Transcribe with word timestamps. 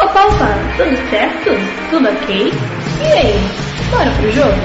Ô 0.00 0.08
Palpa, 0.08 0.48
tudo 0.76 1.10
certo? 1.10 1.50
Tudo 1.90 2.08
ok? 2.08 2.52
E 3.00 3.12
aí, 3.12 3.34
bora 3.90 4.10
pro 4.12 4.32
jogo? 4.32 4.56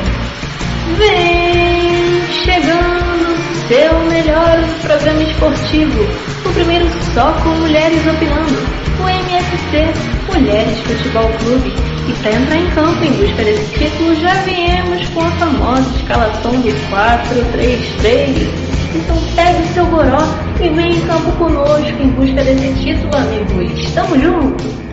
Vem 0.97 2.21
chegando 2.43 3.37
seu 3.67 3.99
melhor 4.05 4.57
programa 4.81 5.21
esportivo, 5.23 6.03
o 6.45 6.53
primeiro 6.53 6.87
só 7.13 7.33
com 7.43 7.49
mulheres 7.49 8.07
opinando, 8.07 8.55
o 8.99 9.09
MFC 9.09 9.91
Mulheres 10.33 10.79
Futebol 10.79 11.29
Clube. 11.39 11.73
E 12.07 12.13
para 12.21 12.31
entrar 12.31 12.57
em 12.57 12.69
campo 12.71 13.03
em 13.03 13.11
busca 13.11 13.43
desse 13.43 13.77
título, 13.77 14.15
já 14.15 14.33
viemos 14.43 15.09
com 15.09 15.21
a 15.21 15.31
famosa 15.31 15.89
escalação 15.97 16.61
de 16.61 16.71
4-3-3. 16.71 18.47
Então 18.95 19.17
pegue 19.35 19.67
seu 19.73 19.85
goró 19.87 20.23
e 20.61 20.69
vem 20.69 20.95
em 20.95 21.01
campo 21.01 21.31
conosco 21.33 22.01
em 22.01 22.09
busca 22.11 22.41
desse 22.43 22.73
título, 22.81 23.13
amigos. 23.13 23.91
Tamo 23.91 24.17
junto! 24.17 24.86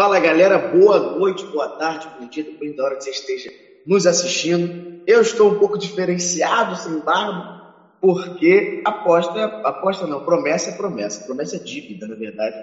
Fala 0.00 0.20
galera, 0.20 0.58
boa 0.58 1.18
noite, 1.18 1.44
boa 1.46 1.70
tarde, 1.70 2.08
bom 2.20 2.28
dia, 2.28 2.44
depende 2.44 2.76
da 2.76 2.84
hora 2.84 2.94
que 2.94 3.02
você 3.02 3.10
esteja 3.10 3.50
nos 3.84 4.06
assistindo. 4.06 5.02
Eu 5.04 5.20
estou 5.20 5.50
um 5.50 5.58
pouco 5.58 5.76
diferenciado 5.76 6.76
sem 6.76 7.00
barba, 7.00 7.74
porque 8.00 8.80
aposta, 8.86 9.44
aposta 9.64 10.06
não, 10.06 10.24
promessa 10.24 10.70
é 10.70 10.76
promessa, 10.76 11.26
promessa 11.26 11.56
é 11.56 11.58
dívida, 11.58 12.06
na 12.06 12.14
verdade. 12.14 12.54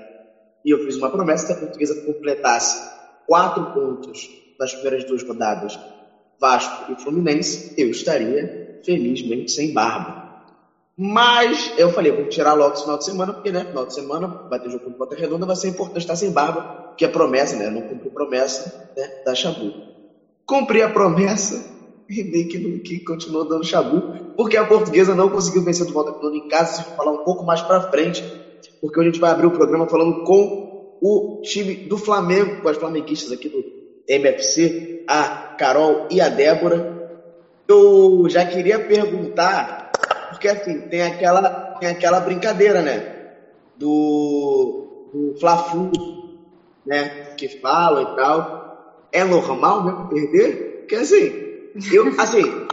E 0.63 0.71
eu 0.71 0.79
fiz 0.85 0.95
uma 0.95 1.09
promessa 1.09 1.47
que 1.47 1.51
a 1.51 1.57
portuguesa 1.57 2.05
completasse 2.05 2.89
quatro 3.27 3.65
pontos 3.73 4.29
nas 4.57 4.73
primeiras 4.73 5.03
duas 5.03 5.21
rodadas 5.21 5.77
Vasco 6.39 6.93
e 6.93 7.01
Fluminense, 7.01 7.73
eu 7.77 7.89
estaria 7.89 8.79
felizmente 8.85 9.51
sem 9.51 9.73
barba. 9.73 10.24
Mas 10.97 11.73
eu 11.77 11.89
falei, 11.89 12.11
vou 12.11 12.25
tirar 12.25 12.53
logo 12.53 12.73
esse 12.73 12.83
final 12.83 12.97
de 12.97 13.03
semana, 13.03 13.33
porque, 13.33 13.51
né, 13.51 13.65
final 13.65 13.85
de 13.85 13.93
semana 13.93 14.33
vai 14.49 14.59
ter 14.59 14.69
jogo 14.69 14.85
com 14.85 14.93
Ponta 14.93 15.15
Redonda, 15.15 15.45
vai 15.45 15.55
ser 15.55 15.67
importante 15.67 16.03
estar 16.03 16.15
sem 16.15 16.31
barba, 16.31 16.65
que 16.97 17.03
é 17.03 17.07
promessa, 17.07 17.57
né, 17.57 17.69
não 17.69 17.81
cumpri 17.81 18.09
promessa, 18.09 18.71
né, 18.95 19.09
da 19.25 19.35
Xabu. 19.35 19.73
Cumpri 20.47 20.81
a 20.81 20.89
promessa 20.89 21.55
e 22.09 22.23
meio 22.23 22.47
que, 22.47 22.79
que 22.79 23.03
continuou 23.03 23.45
dando 23.47 23.65
Xabu, 23.65 24.05
porque 24.37 24.55
a 24.55 24.65
portuguesa 24.65 25.13
não 25.15 25.29
conseguiu 25.29 25.63
vencer 25.63 25.85
do 25.85 25.91
Volta 25.93 26.11
Redonda 26.11 26.37
em 26.37 26.47
casa, 26.47 26.75
se 26.75 26.83
falar 26.95 27.11
um 27.11 27.23
pouco 27.23 27.43
mais 27.43 27.61
pra 27.61 27.81
frente, 27.81 28.23
porque 28.79 28.99
hoje 28.99 29.09
a 29.09 29.11
gente 29.11 29.19
vai 29.19 29.31
abrir 29.31 29.47
o 29.47 29.51
programa 29.51 29.87
falando 29.89 30.23
com 30.23 30.65
o 31.01 31.41
time 31.43 31.75
do 31.87 31.97
Flamengo, 31.97 32.61
com 32.61 32.69
as 32.69 32.77
flamenguistas 32.77 33.31
aqui 33.31 33.49
do 33.49 33.63
MFC, 34.07 35.03
a 35.07 35.55
Carol 35.57 36.07
e 36.09 36.21
a 36.21 36.29
Débora. 36.29 36.85
Eu 37.67 38.27
já 38.29 38.45
queria 38.45 38.79
perguntar, 38.79 39.84
porque 40.35 40.49
assim, 40.49 40.81
tem 40.89 41.01
aquela, 41.01 41.77
tem 41.79 41.89
aquela 41.89 42.19
brincadeira, 42.19 42.81
né? 42.81 43.31
Do, 43.77 45.07
do 45.13 45.39
Fla-Flu, 45.39 45.91
né? 46.85 47.35
Que 47.37 47.47
fala 47.59 48.01
e 48.01 48.15
tal. 48.17 49.07
É 49.11 49.23
normal 49.23 49.83
mesmo 49.83 50.09
perder? 50.09 50.79
Porque 50.79 50.95
assim, 50.95 51.31
eu, 51.91 52.07
assim, 52.19 52.43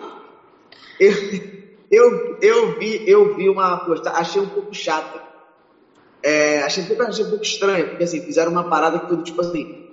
eu, 0.98 1.12
eu, 1.90 2.38
eu 2.42 2.78
vi, 2.78 3.08
eu 3.08 3.36
vi 3.36 3.48
uma 3.48 3.78
postagem, 3.78 4.20
achei 4.20 4.42
um 4.42 4.48
pouco 4.48 4.74
chata. 4.74 5.22
É, 6.20 6.62
achei, 6.62 6.83
achei 6.83 7.24
um 7.24 7.30
pouco 7.30 7.44
estranho, 7.44 7.90
porque 7.90 8.05
assim, 8.05 8.20
fizeram 8.22 8.50
uma 8.50 8.68
parada 8.68 8.98
que 8.98 9.06
tudo 9.06 9.22
tipo 9.22 9.40
assim, 9.40 9.88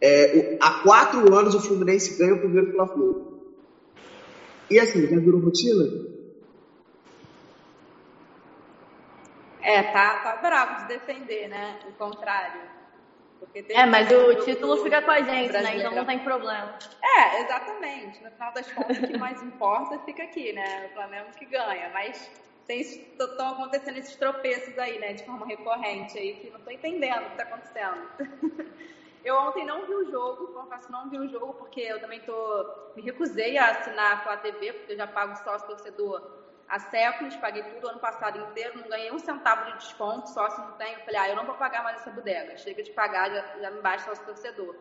é, 0.00 0.56
há 0.60 0.82
quatro 0.82 1.34
anos 1.34 1.54
o 1.56 1.60
Fluminense 1.60 2.16
ganha 2.16 2.34
o 2.34 2.38
primeiro 2.38 2.72
Fla-Flu. 2.72 3.40
E 4.70 4.78
assim, 4.78 5.08
já 5.08 5.18
virou 5.18 5.40
rotina? 5.40 6.19
É, 9.62 9.82
tá, 9.92 10.18
tá 10.20 10.36
bravo 10.36 10.82
de 10.82 10.88
defender, 10.88 11.48
né? 11.48 11.78
O 11.88 11.92
contrário. 11.92 12.60
é, 13.68 13.86
mas 13.86 14.10
o 14.10 14.34
título 14.44 14.82
fica 14.82 15.02
com 15.02 15.10
a 15.10 15.20
gente, 15.20 15.52
né? 15.52 15.76
Então 15.76 15.94
não 15.94 16.04
tem 16.04 16.18
problema. 16.20 16.78
É, 17.02 17.42
exatamente. 17.42 18.22
No 18.22 18.30
final 18.30 18.52
das 18.52 18.70
contas, 18.72 18.98
o 18.98 19.06
que 19.06 19.18
mais 19.18 19.42
importa 19.42 19.98
fica 20.00 20.22
aqui, 20.22 20.52
né? 20.52 20.86
O 20.90 20.94
Flamengo 20.94 21.30
que 21.38 21.44
ganha. 21.46 21.90
Mas 21.92 22.30
estão 22.68 23.50
acontecendo 23.50 23.98
esses 23.98 24.16
tropeços 24.16 24.78
aí, 24.78 24.98
né? 24.98 25.12
De 25.12 25.24
forma 25.24 25.46
recorrente 25.46 26.16
aí, 26.16 26.34
que 26.34 26.50
não 26.50 26.60
tô 26.60 26.70
entendendo 26.70 27.26
o 27.26 27.30
que 27.30 27.36
tá 27.36 27.42
acontecendo. 27.42 28.08
Eu 29.22 29.36
ontem 29.36 29.66
não 29.66 29.84
vi 29.86 29.92
o 29.92 30.10
jogo, 30.10 30.48
confesso 30.48 30.90
não 30.90 31.10
vi 31.10 31.18
o 31.18 31.28
jogo, 31.28 31.52
porque 31.52 31.82
eu 31.82 32.00
também 32.00 32.20
tô, 32.20 32.64
me 32.96 33.02
recusei 33.02 33.58
a 33.58 33.68
assinar 33.68 34.14
a 34.14 34.22
Flá 34.22 34.38
TV, 34.38 34.72
porque 34.72 34.92
eu 34.92 34.96
já 34.96 35.06
pago 35.06 35.36
sócio 35.36 35.66
torcedor 35.66 36.39
há 36.70 36.78
séculos, 36.78 37.34
paguei 37.36 37.64
tudo 37.64 37.88
ano 37.88 37.98
passado 37.98 38.38
inteiro, 38.38 38.78
não 38.78 38.88
ganhei 38.88 39.10
um 39.10 39.18
centavo 39.18 39.64
de 39.66 39.78
desconto, 39.78 40.30
sócio 40.30 40.62
não 40.62 40.72
tenho. 40.72 41.00
Falei, 41.00 41.16
ah, 41.16 41.28
eu 41.28 41.36
não 41.36 41.44
vou 41.44 41.56
pagar 41.56 41.82
mais 41.82 41.96
essa 41.96 42.10
bodega, 42.10 42.56
chega 42.56 42.82
de 42.82 42.92
pagar, 42.92 43.28
já, 43.28 43.44
já 43.60 43.70
me 43.70 43.82
basta 43.82 44.08
sócio 44.08 44.24
torcedor. 44.24 44.76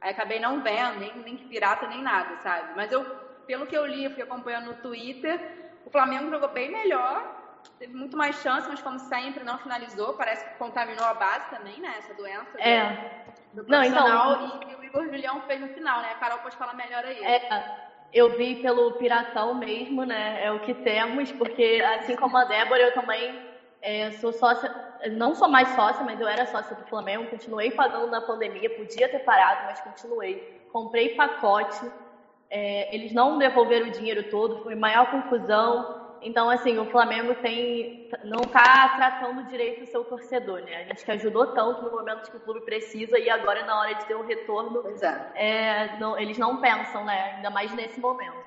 Aí 0.00 0.10
acabei 0.10 0.38
não 0.38 0.62
vendo, 0.62 1.00
nem 1.00 1.10
link 1.22 1.46
pirata, 1.48 1.86
nem 1.88 2.02
nada, 2.02 2.36
sabe? 2.38 2.74
Mas 2.76 2.92
eu, 2.92 3.04
pelo 3.46 3.66
que 3.66 3.76
eu 3.76 3.86
li, 3.86 4.04
eu 4.04 4.10
fui 4.10 4.22
acompanhando 4.22 4.66
no 4.66 4.74
Twitter, 4.74 5.40
o 5.84 5.90
Flamengo 5.90 6.30
jogou 6.30 6.50
bem 6.50 6.70
melhor, 6.70 7.58
teve 7.78 7.94
muito 7.94 8.16
mais 8.16 8.36
chance, 8.36 8.68
mas 8.68 8.82
como 8.82 8.98
sempre 8.98 9.42
não 9.42 9.58
finalizou, 9.58 10.14
parece 10.14 10.44
que 10.44 10.54
contaminou 10.56 11.04
a 11.04 11.14
base 11.14 11.48
também, 11.48 11.80
né, 11.80 11.94
essa 11.98 12.14
doença. 12.14 12.60
É. 12.60 13.24
Do 13.52 13.64
do 13.64 13.70
Não, 13.70 13.82
então, 13.82 14.62
e, 14.68 14.74
o 14.76 14.84
Igor 14.84 15.04
Julião 15.06 15.40
fez 15.42 15.60
no 15.60 15.68
final, 15.68 16.00
né? 16.02 16.12
A 16.12 16.14
Carol 16.16 16.38
pode 16.38 16.56
falar 16.56 16.74
melhor 16.74 17.04
aí. 17.04 17.22
É, 17.24 17.89
eu 18.12 18.28
vi 18.28 18.56
pelo 18.56 18.92
Piratão 18.92 19.54
mesmo, 19.54 20.04
né? 20.04 20.44
É 20.44 20.52
o 20.52 20.58
que 20.58 20.74
temos, 20.74 21.32
porque 21.32 21.80
assim 21.96 22.16
como 22.16 22.36
a 22.36 22.44
Débora, 22.44 22.82
eu 22.82 22.92
também 22.92 23.40
é, 23.80 24.10
sou 24.12 24.32
sócia, 24.32 24.70
não 25.12 25.34
sou 25.34 25.48
mais 25.48 25.68
sócia, 25.70 26.04
mas 26.04 26.20
eu 26.20 26.28
era 26.28 26.46
sócia 26.46 26.74
do 26.76 26.84
Flamengo, 26.84 27.26
continuei 27.26 27.70
pagando 27.70 28.08
na 28.08 28.20
pandemia, 28.20 28.68
podia 28.70 29.08
ter 29.08 29.20
parado, 29.20 29.64
mas 29.64 29.80
continuei. 29.80 30.40
Comprei 30.68 31.08
pacote, 31.08 31.90
é, 32.48 32.94
eles 32.94 33.12
não 33.12 33.38
devolveram 33.38 33.86
o 33.86 33.90
dinheiro 33.90 34.22
todo, 34.24 34.56
foi 34.56 34.74
maior 34.74 35.06
confusão. 35.06 35.86
Então, 36.22 36.50
assim, 36.50 36.78
o 36.78 36.84
Flamengo 36.86 37.34
tem 37.36 38.10
não 38.24 38.40
está 38.42 38.88
tratando 38.96 39.44
direito 39.44 39.84
o 39.84 39.86
seu 39.86 40.04
torcedor, 40.04 40.60
né? 40.62 40.76
A 40.76 40.84
gente 40.84 41.04
que 41.04 41.10
ajudou 41.12 41.46
tanto 41.48 41.82
no 41.82 41.90
momento 41.90 42.30
que 42.30 42.36
o 42.36 42.40
clube 42.40 42.60
precisa 42.60 43.18
e 43.18 43.30
agora 43.30 43.64
na 43.64 43.78
hora 43.78 43.94
de 43.94 44.04
ter 44.04 44.14
um 44.14 44.26
retorno, 44.26 44.82
é. 45.00 45.30
É, 45.34 45.98
não, 45.98 46.18
eles 46.18 46.36
não 46.36 46.58
pensam, 46.58 47.04
né? 47.04 47.34
Ainda 47.36 47.50
mais 47.50 47.72
nesse 47.74 47.98
momento. 47.98 48.44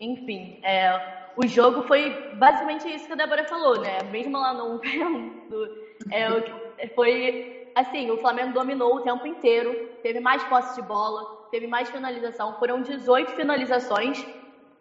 Enfim, 0.00 0.60
é, 0.62 1.30
o 1.36 1.46
jogo 1.46 1.82
foi 1.82 2.34
basicamente 2.34 2.88
isso 2.92 3.06
que 3.06 3.12
a 3.12 3.16
Débora 3.16 3.44
falou, 3.44 3.80
né? 3.80 3.98
Mesmo 4.10 4.36
ela 4.36 4.54
não 4.54 4.78
vendo, 4.80 5.78
é, 6.10 6.88
foi 6.88 7.70
assim, 7.74 8.10
o 8.10 8.18
Flamengo 8.18 8.52
dominou 8.52 8.96
o 8.96 9.00
tempo 9.00 9.26
inteiro, 9.26 9.90
teve 10.02 10.20
mais 10.20 10.42
posse 10.44 10.80
de 10.80 10.86
bola, 10.86 11.48
teve 11.50 11.66
mais 11.66 11.90
finalização, 11.90 12.54
foram 12.58 12.82
18 12.82 13.32
finalizações 13.32 14.24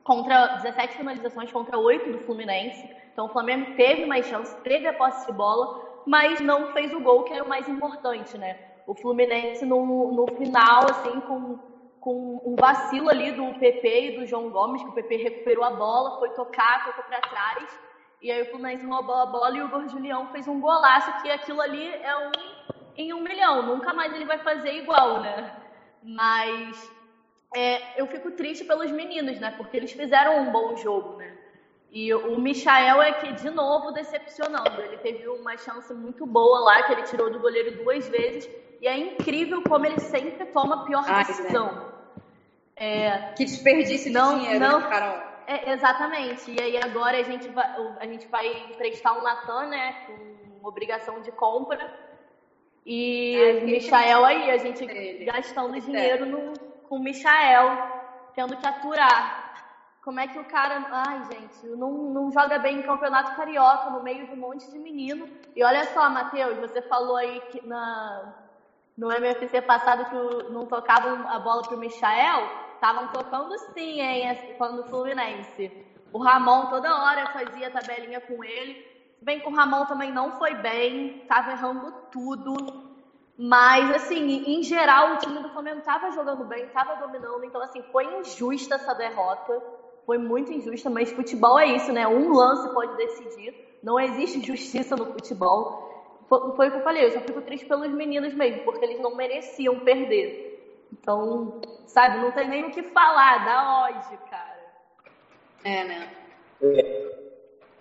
contra 0.04 0.58
17 0.58 0.98
finalizações 0.98 1.52
contra 1.52 1.78
8 1.78 2.12
do 2.12 2.20
Fluminense. 2.20 2.90
Então 3.12 3.26
o 3.26 3.30
Flamengo 3.30 3.76
teve 3.76 4.06
mais 4.06 4.26
chance, 4.26 4.56
teve 4.64 4.88
a 4.88 4.94
posse 4.94 5.26
de 5.28 5.34
bola, 5.34 6.02
mas 6.06 6.40
não 6.40 6.74
fez 6.74 6.94
o 6.94 7.00
gol 7.00 7.24
que 7.24 7.34
era 7.34 7.44
o 7.44 7.50
mais 7.50 7.68
importante, 7.68 8.38
né? 8.38 8.58
O 8.86 8.94
Fluminense 8.94 9.66
no, 9.66 10.12
no 10.12 10.28
final, 10.36 10.86
assim, 10.90 11.22
com, 11.22 11.58
com 12.00 12.42
um 12.46 12.56
vacilo 12.56 13.10
ali 13.10 13.32
do 13.32 13.54
PP 13.60 14.02
e 14.02 14.20
do 14.20 14.26
João 14.26 14.50
Gomes, 14.50 14.84
que 14.84 14.90
o 14.90 14.94
PP 14.94 15.16
recuperou 15.16 15.64
a 15.64 15.72
bola, 15.72 16.20
foi 16.20 16.30
tocar, 16.32 16.84
tocou 16.84 17.04
para 17.06 17.22
trás, 17.22 17.80
e 18.22 18.32
aí 18.32 18.42
o 18.42 18.50
Fluminense 18.50 18.86
roubou 18.86 19.16
a 19.16 19.26
bola 19.26 19.58
e 19.58 19.62
o 19.62 19.68
Igor 19.68 19.86
fez 20.32 20.48
um 20.48 20.60
golaço, 20.60 21.22
que 21.22 21.30
aquilo 21.30 21.62
ali 21.62 21.88
é 21.88 22.18
um 22.18 22.32
em 22.96 23.14
um 23.14 23.22
milhão, 23.22 23.64
nunca 23.64 23.94
mais 23.94 24.14
ele 24.14 24.26
vai 24.26 24.38
fazer 24.40 24.72
igual, 24.74 25.22
né? 25.22 25.52
Mas 26.02 26.92
é, 27.56 28.00
eu 28.00 28.08
fico 28.08 28.32
triste 28.32 28.64
pelos 28.66 28.92
meninos, 28.92 29.40
né? 29.40 29.54
Porque 29.56 29.78
eles 29.78 29.92
fizeram 29.92 30.40
um 30.40 30.52
bom 30.52 30.76
jogo, 30.76 31.18
né? 31.18 31.34
E 31.92 32.12
o 32.12 32.40
Michael 32.40 33.02
é 33.04 33.14
que, 33.14 33.34
de 33.34 33.52
novo, 33.52 33.92
decepcionando. 33.92 34.82
Ele 34.82 34.98
teve 34.98 35.28
uma 35.28 35.56
chance 35.58 35.94
muito 35.94 36.26
boa 36.26 36.60
lá, 36.62 36.84
que 36.84 36.94
ele 36.94 37.04
tirou 37.04 37.32
do 37.32 37.40
goleiro 37.40 37.84
duas 37.84 38.08
vezes. 38.08 38.50
E 38.82 38.88
é 38.88 38.98
incrível 38.98 39.62
como 39.62 39.86
ele 39.86 40.00
sempre 40.00 40.44
toma 40.48 40.82
a 40.82 40.86
pior 40.86 41.04
Ai, 41.08 41.24
decisão. 41.24 41.72
Né? 41.72 41.94
É, 42.76 43.34
que 43.38 43.46
desperdício 43.46 44.12
não, 44.12 44.34
de 44.34 44.46
dinheiro, 44.46 44.60
não, 44.60 44.80
né, 44.80 44.90
Carol? 44.90 45.22
É, 45.46 45.72
exatamente. 45.72 46.50
E 46.50 46.60
aí 46.60 46.78
agora 46.78 47.20
a 47.20 47.24
gente 47.24 47.48
vai, 47.50 47.96
a 48.00 48.06
gente 48.08 48.28
vai 48.28 48.48
emprestar 48.72 49.16
o 49.16 49.22
Natan, 49.22 49.68
né? 49.68 49.96
Com 50.08 50.68
obrigação 50.68 51.22
de 51.22 51.32
compra. 51.32 51.94
E 52.84 53.36
Ai, 53.40 53.62
Michael 53.62 54.26
aí, 54.26 54.50
a 54.50 54.58
gente 54.58 54.86
gastando 55.26 55.80
dinheiro 55.80 56.26
no 56.26 56.73
com 56.94 57.00
o 57.00 57.04
Michael, 57.04 57.76
tendo 58.36 58.56
que 58.56 58.68
aturar. 58.68 59.52
Como 60.04 60.20
é 60.20 60.28
que 60.28 60.38
o 60.38 60.46
cara. 60.46 60.86
Ai, 60.92 61.24
gente, 61.32 61.66
não, 61.76 61.92
não 61.92 62.32
joga 62.32 62.60
bem 62.60 62.80
em 62.80 62.84
campeonato 62.84 63.36
carioca, 63.36 63.90
no 63.90 64.04
meio 64.04 64.28
de 64.28 64.34
um 64.34 64.38
monte 64.38 64.70
de 64.70 64.78
menino. 64.78 65.28
E 65.56 65.64
olha 65.64 65.86
só, 65.86 66.08
Matheus, 66.10 66.58
você 66.60 66.84
falou 66.84 67.16
aí 67.16 67.40
que 67.52 67.66
na, 67.66 68.36
no 68.96 69.12
MFC 69.12 69.62
passado 69.62 70.06
que 70.06 70.52
não 70.52 70.68
tocavam 70.68 71.28
a 71.28 71.40
bola 71.40 71.64
pro 71.64 71.78
Michael. 71.78 72.48
Estavam 72.76 73.08
tocando 73.08 73.58
sim, 73.74 74.02
hein, 74.02 74.56
quando 74.58 74.82
o 74.82 74.84
Fluminense. 74.84 75.72
O 76.12 76.20
Ramon 76.20 76.68
toda 76.68 76.94
hora 76.94 77.28
fazia 77.28 77.72
tabelinha 77.72 78.22
com 78.22 78.44
ele. 78.44 78.86
Vem 79.22 79.40
com 79.40 79.50
o 79.52 79.56
Ramon 79.56 79.86
também 79.86 80.12
não 80.12 80.34
foi 80.34 80.54
bem, 80.56 81.22
estava 81.22 81.54
errando 81.54 81.92
tudo. 82.12 82.83
Mas, 83.38 83.90
assim, 83.96 84.44
em 84.46 84.62
geral, 84.62 85.14
o 85.14 85.18
time 85.18 85.40
do 85.42 85.50
Flamengo 85.50 85.80
estava 85.80 86.12
jogando 86.12 86.46
bem, 86.46 86.66
estava 86.66 86.96
dominando. 86.96 87.44
Então, 87.44 87.62
assim, 87.62 87.84
foi 87.92 88.06
injusta 88.20 88.76
essa 88.76 88.94
derrota. 88.94 89.62
Foi 90.06 90.18
muito 90.18 90.52
injusta, 90.52 90.90
mas 90.90 91.12
futebol 91.12 91.58
é 91.58 91.66
isso, 91.66 91.92
né? 91.92 92.08
Um 92.08 92.32
lance 92.34 92.72
pode 92.74 92.96
decidir. 92.98 93.56
Não 93.82 94.00
existe 94.00 94.46
justiça 94.46 94.96
no 94.96 95.06
futebol. 95.08 95.92
Foi 96.30 96.68
o 96.68 96.72
que 96.72 96.78
eu 96.78 96.84
falei, 96.84 97.06
eu 97.06 97.12
só 97.12 97.20
fico 97.20 97.42
triste 97.42 97.66
pelos 97.66 97.92
meninos 97.92 98.34
mesmo, 98.34 98.64
porque 98.64 98.84
eles 98.86 99.00
não 99.00 99.16
mereciam 99.16 99.80
perder. 99.80 100.54
Então, 100.92 101.62
sabe, 101.86 102.20
não 102.20 102.32
tem 102.32 102.48
nem 102.48 102.66
o 102.66 102.72
que 102.72 102.84
falar, 102.84 103.46
dá 103.46 103.84
ódio, 103.84 104.18
cara. 104.30 104.64
É, 105.64 105.84
né? 105.84 106.10
É, 106.62 107.14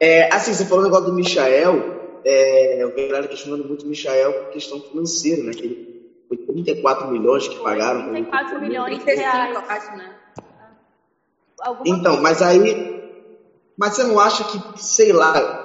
é, 0.00 0.34
assim, 0.34 0.52
você 0.52 0.64
falou 0.64 0.82
o 0.82 0.86
negócio 0.86 1.06
do 1.06 1.14
Michael, 1.14 1.91
é, 2.24 2.82
eu 2.82 2.94
vejo 2.94 3.28
questionando 3.28 3.64
muito 3.66 3.84
o 3.84 3.88
Michael 3.88 4.32
por 4.44 4.50
questão 4.52 4.80
financeira, 4.80 5.42
né? 5.42 5.52
Que 5.52 5.64
ele, 5.64 6.12
foi 6.28 6.36
34 6.38 7.08
milhões 7.10 7.46
que 7.48 7.58
pagaram. 7.62 8.02
34 8.10 8.60
milhões 8.60 8.98
de 8.98 9.04
35, 9.04 9.30
reais. 9.30 9.54
eu 9.54 9.60
acho, 9.70 9.96
né? 9.96 10.16
Alguma 11.60 11.96
Então, 11.96 12.12
coisa 12.16 12.22
mas 12.22 12.42
aí. 12.42 13.02
Mas 13.76 13.94
você 13.94 14.04
não 14.04 14.18
acha 14.18 14.44
que, 14.44 14.82
sei 14.82 15.12
lá. 15.12 15.60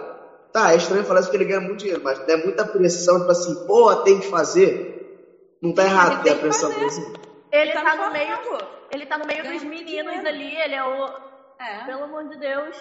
Tá, 0.52 0.72
é 0.74 0.78
estranho 0.78 1.04
falar 1.04 1.20
isso 1.20 1.30
porque 1.30 1.44
ele 1.44 1.50
ganha 1.52 1.62
muito 1.62 1.80
dinheiro, 1.80 2.02
mas 2.04 2.20
é 2.28 2.38
muita 2.38 2.66
pressão, 2.66 3.20
tipo 3.20 3.32
assim, 3.32 3.68
pô, 3.68 3.94
tem 3.98 4.20
que 4.20 4.28
fazer. 4.28 4.96
Não 5.62 5.74
tá 5.74 5.84
errado 5.84 6.14
Ele 6.14 6.24
ter 6.24 6.30
a 6.32 6.36
pressão 6.36 6.72
fazer. 6.72 6.80
por 6.84 6.88
isso. 6.88 7.14
Ele 7.52 7.72
Tá 7.74 7.84
tá 7.84 7.96
no 8.08 8.12
meio, 8.14 8.38
ele 8.92 9.06
tá 9.06 9.18
no 9.18 9.26
meio 9.26 9.44
dos 9.44 9.64
meninos 9.64 10.26
ali, 10.26 10.56
ele 10.56 10.74
é 10.76 10.84
o, 10.84 11.10
É. 11.60 11.86
pelo 11.86 12.04
amor 12.06 12.28
de 12.30 12.38
Deus. 12.40 12.76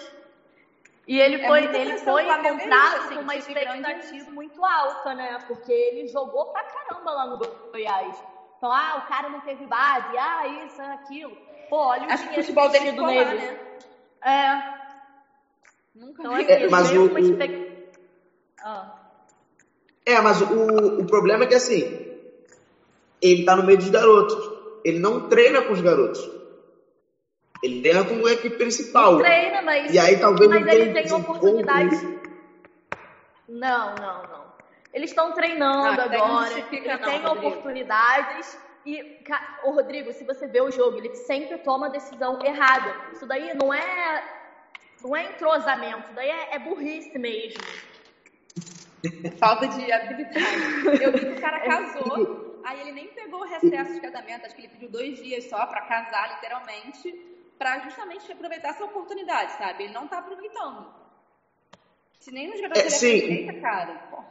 E 1.07 1.19
ele 1.19 1.39
É 1.39 1.47
foi, 1.47 1.59
muita 1.59 1.77
ele 1.79 1.97
foi 1.99 2.23
o 2.23 2.25
Flamengo 2.25 2.59
é 2.59 2.65
comprado 2.65 2.95
isso, 2.95 2.97
assim, 2.97 3.15
com 3.15 3.21
uma 3.23 3.35
é 3.35 3.39
expectativa 3.39 4.31
muito 4.31 4.63
alta, 4.65 5.15
né? 5.15 5.39
Porque 5.47 5.71
ele 5.71 6.07
jogou 6.07 6.45
pra 6.47 6.63
caramba 6.65 7.11
lá 7.13 7.27
no 7.27 7.37
Goiás. 7.73 8.23
Então, 8.57 8.71
ah, 8.71 8.97
o 8.97 9.03
cara 9.03 9.29
não 9.29 9.41
teve 9.41 9.67
base, 9.67 10.17
ah, 10.17 10.47
isso, 10.47 10.81
aquilo. 10.81 11.37
Pô, 11.69 11.77
olha 11.77 12.09
o 12.09 12.13
Acho 12.13 12.23
que 12.23 12.29
o 12.29 12.33
dinheiro 12.33 12.43
futebol 12.43 12.69
dele 12.71 12.85
ficou 12.89 13.05
lá, 13.11 13.33
nele. 13.33 13.35
né? 13.35 13.59
É, 14.23 14.63
Nunca 15.95 16.21
então 16.21 16.33
vi. 16.33 16.43
assim, 16.43 16.47
É, 16.49 16.63
ele 16.63 16.69
mas 16.69 16.89
veio 16.89 17.03
o- 17.03 17.07
expectativa. 17.07 17.59
Ah. 18.59 18.89
É, 20.05 20.21
mas 20.21 20.41
o, 20.41 20.47
o 21.01 21.05
problema 21.07 21.45
é 21.45 21.47
que 21.47 21.55
assim, 21.55 21.93
ele 23.21 23.43
tá 23.45 23.55
no 23.55 23.63
meio 23.65 23.79
dos 23.79 23.89
garotos. 23.89 24.51
Ele 24.83 24.99
não 24.99 25.21
treina 25.21 25.63
com 25.63 25.73
os 25.73 25.81
garotos. 25.81 26.31
Ele 27.63 27.81
treina 27.81 28.03
com 28.05 28.25
a 28.25 28.31
equipe 28.31 28.57
principal. 28.57 29.17
Treina, 29.17 29.61
mas, 29.61 29.93
E 29.93 29.97
aí 29.99 30.19
talvez 30.19 30.49
mas 30.49 30.63
tenha 30.65 30.75
ele 30.75 30.93
tem 31.01 31.11
oportunidade. 31.13 31.95
Não, 33.47 33.95
não, 33.95 34.23
não. 34.23 34.47
Eles 34.93 35.09
estão 35.11 35.31
treinando 35.33 36.01
Ah, 36.01 36.05
até 36.05 36.17
não 36.17 36.25
agora, 36.25 36.53
ele 36.71 36.87
não, 36.87 36.99
tem 36.99 37.19
Rodrigo. 37.21 37.47
oportunidades. 37.47 38.57
E, 38.85 39.21
ô 39.63 39.71
Rodrigo, 39.71 40.13
se 40.13 40.23
você 40.23 40.47
vê 40.47 40.61
o 40.61 40.71
jogo, 40.71 40.97
ele 40.97 41.13
sempre 41.15 41.57
toma 41.57 41.87
a 41.87 41.89
decisão 41.89 42.39
errada. 42.43 42.95
Isso 43.11 43.25
daí 43.25 43.53
não 43.53 43.73
é, 43.73 44.23
não 45.03 45.15
é 45.15 45.25
entrosamento, 45.31 46.03
isso 46.05 46.13
daí 46.13 46.29
é, 46.29 46.55
é 46.55 46.59
burrice 46.59 47.17
mesmo. 47.17 47.61
Falta 49.39 49.67
de 49.67 49.91
habilidade. 49.91 51.03
Eu 51.03 51.11
vi 51.11 51.19
que 51.19 51.33
o 51.33 51.41
cara 51.41 51.59
casou, 51.59 52.61
aí 52.63 52.81
ele 52.81 52.91
nem 52.93 53.07
pegou 53.09 53.41
o 53.41 53.45
recesso 53.45 53.93
de 53.93 54.01
casamento, 54.01 54.45
acho 54.45 54.55
que 54.55 54.61
ele 54.61 54.69
pediu 54.69 54.89
dois 54.89 55.21
dias 55.21 55.43
só 55.49 55.65
pra 55.65 55.81
casar, 55.81 56.35
literalmente, 56.35 57.13
pra 57.57 57.79
justamente 57.79 58.31
aproveitar 58.31 58.69
essa 58.69 58.83
oportunidade, 58.85 59.53
sabe? 59.57 59.85
Ele 59.85 59.93
não 59.93 60.07
tá 60.07 60.19
aproveitando. 60.19 60.85
Se 62.19 62.31
nem 62.31 62.49
nos 62.49 62.59
jogadores 62.59 63.01
É, 63.01 63.07
ele 63.07 63.19
sim. 63.19 63.25
aproveita, 63.25 63.61
cara. 63.61 63.93
Pô. 64.11 64.23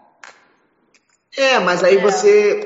É, 1.37 1.58
mas 1.58 1.82
aí 1.82 1.96
É. 1.96 2.00
você. 2.00 2.61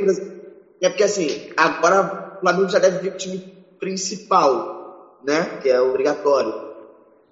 É 0.80 0.88
porque 0.88 1.04
assim, 1.04 1.52
agora 1.56 2.34
o 2.36 2.40
Flamengo 2.40 2.68
já 2.68 2.78
deve 2.78 2.98
vir 2.98 3.12
o 3.12 3.16
time 3.16 3.38
principal, 3.78 5.16
né? 5.22 5.58
Que 5.60 5.68
é 5.68 5.80
obrigatório. 5.80 6.70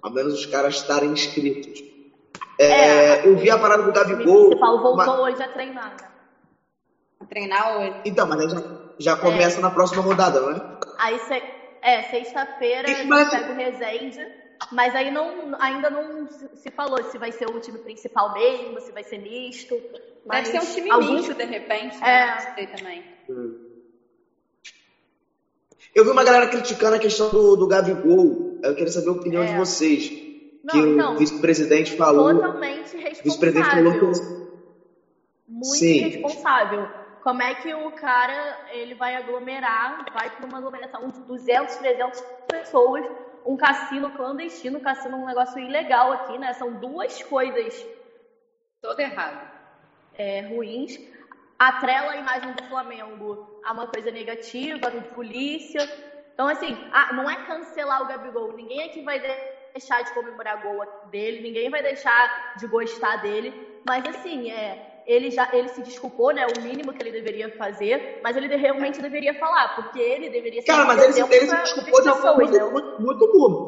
Ao 0.01 0.11
menos 0.11 0.33
os 0.33 0.45
caras 0.45 0.75
estarem 0.75 1.11
inscritos. 1.11 1.83
É, 2.57 3.25
eu 3.27 3.35
vi 3.37 3.49
a 3.49 3.57
parada 3.57 3.83
do 3.83 3.89
O 3.89 3.93
Gabigol. 3.93 4.47
principal 4.49 4.81
voltou 4.81 4.95
mas- 4.97 5.07
hoje 5.19 5.43
a 5.43 5.47
treinar. 5.49 5.91
né? 5.91 6.09
A 7.21 7.25
treinar 7.25 7.77
hoje. 7.77 8.01
Então, 8.05 8.27
mas 8.27 8.39
aí 8.41 8.49
já, 8.49 8.61
já 8.99 9.15
começa 9.17 9.61
na 9.61 9.71
próxima 9.71 10.01
rodada, 10.01 10.39
não 10.41 10.51
é? 10.51 10.61
Aí, 10.97 11.19
se- 11.19 11.58
é, 11.81 12.03
sexta-feira, 12.03 12.89
a 12.89 12.93
gente 12.93 13.07
mas- 13.07 13.29
pega 13.29 13.51
o 13.51 13.55
Resende, 13.55 14.27
mas 14.71 14.95
aí 14.95 15.09
não, 15.11 15.55
ainda 15.59 15.89
não 15.89 16.27
se 16.55 16.69
falou 16.71 17.03
se 17.05 17.17
vai 17.17 17.31
ser 17.31 17.49
o 17.49 17.59
time 17.59 17.79
principal 17.79 18.33
mesmo, 18.33 18.79
se 18.81 18.91
vai 18.91 19.03
ser 19.03 19.17
misto. 19.19 19.79
Mas 20.25 20.49
Deve 20.49 20.65
ser 20.65 20.71
um 20.71 20.75
time 20.75 20.91
alguns- 20.91 21.09
misto, 21.11 21.33
de 21.33 21.45
repente, 21.45 21.95
É. 21.97 21.99
né? 22.01 22.35
Não 22.47 22.55
sei 22.55 22.67
também. 22.67 23.03
Eu 25.95 26.03
vi 26.03 26.11
uma 26.11 26.23
galera 26.23 26.47
criticando 26.47 26.95
a 26.95 26.99
questão 26.99 27.29
do, 27.29 27.55
do 27.55 27.67
Gabigol. 27.67 28.59
Eu 28.61 28.75
queria 28.75 28.91
saber 28.91 29.09
a 29.09 29.13
opinião 29.13 29.43
É. 29.43 29.47
de 29.47 29.55
vocês. 29.57 30.11
Não, 30.63 30.71
que 30.73 30.77
então, 30.79 31.15
o 31.15 31.17
vice-presidente 31.17 31.95
falou. 31.95 32.33
Totalmente 32.35 32.95
O 32.95 33.23
vice-presidente 33.23 33.69
falou 33.69 33.91
responsável. 33.91 34.35
que. 34.35 34.49
Muito 35.47 35.75
Sim. 35.75 35.97
responsável. 36.01 36.89
Como 37.21 37.41
é 37.43 37.55
que 37.55 37.73
o 37.73 37.91
cara 37.91 38.67
ele 38.71 38.95
vai 38.95 39.15
aglomerar, 39.15 40.05
vai 40.13 40.29
para 40.29 40.45
uma 40.45 40.57
aglomeração 40.59 41.09
de 41.09 41.19
200, 41.21 41.75
300 41.77 42.21
pessoas, 42.47 43.05
um 43.45 43.57
cassino 43.57 44.11
clandestino, 44.11 44.79
um 44.79 44.81
cassino 44.81 45.15
é 45.17 45.19
um 45.19 45.25
negócio 45.25 45.59
ilegal 45.59 46.11
aqui, 46.13 46.37
né? 46.37 46.53
São 46.53 46.73
duas 46.79 47.21
coisas 47.23 47.85
Todo 48.81 48.99
errado. 48.99 49.49
é, 50.13 50.41
ruins, 50.41 50.97
atrela 51.57 52.13
a 52.13 52.17
imagem 52.17 52.53
do 52.53 52.63
Flamengo 52.63 53.39
a 53.63 53.73
uma 53.73 53.87
coisa 53.87 54.11
negativa, 54.11 54.91
de 54.91 55.01
polícia. 55.01 55.81
Então, 56.33 56.47
assim, 56.47 56.87
ah, 56.91 57.13
não 57.13 57.29
é 57.29 57.37
cancelar 57.45 58.01
o 58.01 58.07
Gabigol. 58.07 58.53
Ninguém 58.53 58.83
aqui 58.83 59.01
vai 59.01 59.19
deixar 59.73 60.03
de 60.03 60.13
comemorar 60.13 60.61
gol 60.61 60.85
dele, 61.05 61.41
ninguém 61.41 61.69
vai 61.69 61.81
deixar 61.81 62.55
de 62.55 62.67
gostar 62.67 63.17
dele. 63.17 63.53
Mas, 63.83 64.05
assim, 64.07 64.51
é, 64.51 64.79
ele 65.09 65.31
já 65.31 65.49
ele 65.51 65.67
se 65.67 65.81
desculpou, 65.81 66.31
né? 66.33 66.45
O 66.47 66.61
mínimo 66.61 66.93
que 66.93 67.01
ele 67.01 67.11
deveria 67.11 67.49
fazer, 67.49 68.01
mas 68.21 68.37
ele 68.37 68.47
realmente 68.55 69.01
deveria 69.01 69.33
falar, 69.33 69.69
porque 69.69 69.99
ele 69.99 70.29
deveria 70.29 70.61
ser 70.61 70.71
Cara, 70.71 70.85
mas 70.85 71.01
ele, 71.01 71.13
se- 71.13 71.19
exemplo 71.19 71.35
ele 71.35 71.47
se 71.47 71.55
desculpou 71.63 72.01
de 72.01 72.09
uma 72.09 72.17
forma 72.17 72.35
muito, 72.37 72.53
né? 72.53 72.65
muito, 72.71 72.87
muito 72.97 73.31
burro. 73.31 73.59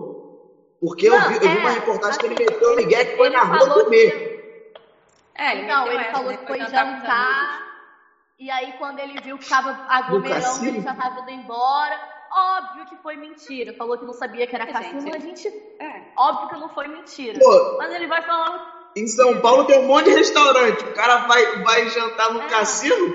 Porque 0.80 1.08
eu 1.08 1.20
Não, 1.20 1.28
vi, 1.30 1.36
eu 1.42 1.50
vi 1.50 1.58
é, 1.58 1.60
uma 1.60 1.72
reportagem 1.72 2.20
que 2.20 2.26
ele 2.28 2.36
assim, 2.36 2.46
meteu 2.54 2.72
o 2.72 2.76
Miguel 2.76 3.06
que 3.06 3.16
foi 3.16 3.30
na 3.30 3.44
rua 3.44 3.72
comer. 3.72 4.12
que- 4.12 4.32
É, 5.36 5.54
ele 5.54 5.66
Não, 5.66 5.92
ele 5.92 6.04
essa, 6.04 6.12
falou 6.12 6.32
que 6.34 6.46
foi 6.46 6.60
jantar. 6.65 7.62
E 8.39 8.50
aí, 8.51 8.74
quando 8.74 9.00
ele 9.00 9.18
viu 9.22 9.38
que 9.38 9.48
tava 9.48 9.80
aglomerando, 9.88 10.68
ele 10.68 10.82
já 10.82 10.96
tava 10.96 11.20
indo 11.20 11.30
embora. 11.32 12.00
Óbvio 12.32 12.86
que 12.86 12.98
foi 12.98 13.18
mentira. 13.18 13.74
Falou 13.74 13.98
que 13.98 14.06
não 14.06 14.13
sabia 14.13 14.48
que 14.48 14.56
era 14.56 14.65
É, 14.65 14.74
cassino. 14.74 15.04
gente. 15.04 15.15
A 15.15 15.20
gente. 15.20 15.54
É. 15.80 16.04
Óbvio 16.18 16.48
que 16.48 16.58
não 16.58 16.70
foi 16.70 16.88
mentira. 16.88 17.39
Pô. 17.39 17.51
Mas 17.77 17.92
ele 17.94 18.08
vai 18.08 18.22
falar. 18.24 18.62
Em 18.95 19.07
São 19.07 19.39
Paulo 19.39 19.65
tem 19.65 19.79
um 19.79 19.86
monte 19.86 20.05
de 20.05 20.12
restaurante. 20.12 20.86
O 20.86 20.89
cara 20.93 21.17
vai, 21.17 21.45
vai 21.62 21.88
jantar 21.88 22.31
no 22.31 22.41
É. 22.41 22.45
cassino. 22.45 23.13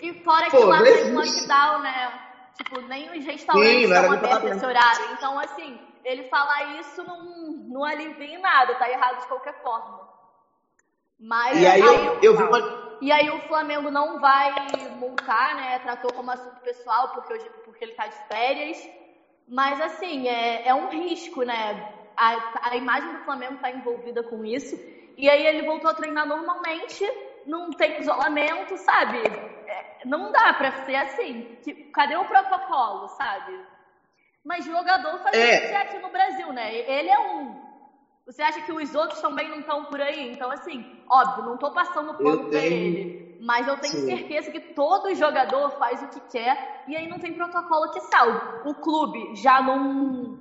E 0.00 0.14
fora 0.14 0.50
que 0.50 0.56
Pô, 0.56 0.64
lá 0.64 0.82
não 0.82 0.84
tá 0.84 1.00
em 1.00 1.12
existe. 1.12 1.12
lockdown, 1.12 1.78
né? 1.80 2.20
Tipo, 2.54 2.80
nem 2.82 3.10
os 3.18 3.24
restaurantes 3.24 3.84
Sim, 3.84 3.86
estão 3.88 4.10
abertos 4.10 4.44
nesse 4.44 4.64
horário. 4.64 5.06
Então, 5.06 5.38
assim, 5.38 5.80
ele 6.04 6.24
falar 6.24 6.64
isso 6.64 7.02
não, 7.04 7.22
não 7.68 7.84
alivia 7.84 8.26
em 8.26 8.38
nada. 8.40 8.74
Tá 8.74 8.90
errado 8.90 9.18
de 9.18 9.26
qualquer 9.26 9.54
forma. 9.60 10.08
Mas 11.18 11.58
E 11.60 11.66
aí 11.66 11.80
eu, 12.04 12.18
eu 12.20 12.36
vi 12.36 12.42
uma. 12.44 12.62
E 13.00 13.12
aí 13.12 13.30
o 13.30 13.40
Flamengo 13.40 13.90
não 13.90 14.18
vai 14.18 14.54
multar, 14.90 15.54
né? 15.54 15.78
Tratou 15.80 16.12
como 16.12 16.30
assunto 16.30 16.60
pessoal 16.62 17.08
porque, 17.10 17.32
hoje, 17.32 17.50
porque 17.62 17.84
ele 17.84 17.92
tá 17.92 18.06
de 18.08 18.16
férias. 18.26 18.90
Mas 19.46 19.80
assim, 19.80 20.28
é, 20.28 20.62
é 20.64 20.74
um 20.74 20.88
risco, 20.88 21.42
né? 21.42 21.82
A, 22.16 22.38
a 22.62 22.76
imagem 22.76 23.12
do 23.12 23.20
Flamengo 23.20 23.58
tá 23.58 23.70
envolvida 23.70 24.22
com 24.24 24.44
isso. 24.44 24.80
E 25.16 25.28
aí 25.30 25.46
ele 25.46 25.62
voltou 25.62 25.90
a 25.90 25.94
treinar 25.94 26.26
normalmente, 26.26 27.04
não 27.44 27.70
tem 27.70 27.98
isolamento, 28.00 28.76
sabe? 28.78 29.22
É, 29.66 29.86
não 30.04 30.30
dá 30.30 30.52
pra 30.52 30.72
ser 30.84 30.96
assim. 30.96 31.46
Que- 31.62 31.74
cadê 31.92 32.16
o 32.16 32.24
protocolo, 32.24 33.08
sabe? 33.08 33.66
Mas 34.44 34.64
jogador 34.64 35.18
faz 35.20 35.34
É. 35.36 35.64
isso 35.64 35.74
aqui 35.76 35.98
no 35.98 36.10
Brasil, 36.10 36.52
né? 36.52 36.74
Ele 36.74 37.08
é 37.08 37.18
um. 37.18 37.58
Você 38.26 38.42
acha 38.42 38.60
que 38.60 38.72
os 38.72 38.94
outros 38.94 39.20
também 39.20 39.48
não 39.48 39.60
estão 39.60 39.84
por 39.84 40.00
aí? 40.00 40.28
Então, 40.30 40.50
assim, 40.50 40.84
óbvio, 41.08 41.44
não 41.44 41.56
tô 41.56 41.70
passando 41.70 42.14
pano 42.14 42.42
Eu 42.42 42.48
pra 42.48 42.60
tenho- 42.60 42.72
ele. 42.76 43.26
Mas 43.38 43.66
eu 43.66 43.76
tenho 43.76 43.92
Sim. 43.98 44.04
certeza 44.06 44.50
que 44.50 44.60
todo 44.60 45.14
jogador 45.14 45.70
faz 45.78 46.02
o 46.02 46.08
que 46.08 46.20
quer 46.30 46.56
e 46.86 46.96
aí 46.96 47.06
não 47.06 47.18
tem 47.18 47.32
protocolo 47.34 47.90
que 47.90 48.00
salve. 48.00 48.40
O 48.64 48.74
clube 48.74 49.34
já 49.36 49.60
não, 49.60 50.38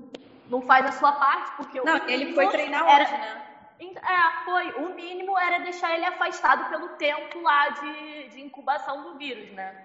não 0.47 0.61
faz 0.61 0.85
a 0.85 0.91
sua 0.93 1.11
parte, 1.11 1.51
porque 1.57 1.79
o 1.79 1.83
Não, 1.85 1.93
mínimo 1.93 2.09
ele 2.09 2.33
foi 2.33 2.47
treinar 2.47 2.87
era- 2.87 3.03
hoje, 3.03 3.17
né? 3.17 3.44
É, 3.79 4.45
foi. 4.45 4.71
O 4.83 4.95
mínimo 4.95 5.37
era 5.37 5.59
deixar 5.59 5.95
ele 5.95 6.05
afastado 6.05 6.69
pelo 6.69 6.89
tempo 6.89 7.41
lá 7.41 7.69
de, 7.69 8.29
de 8.29 8.41
incubação 8.41 9.03
do 9.03 9.17
vírus, 9.17 9.51
né? 9.51 9.75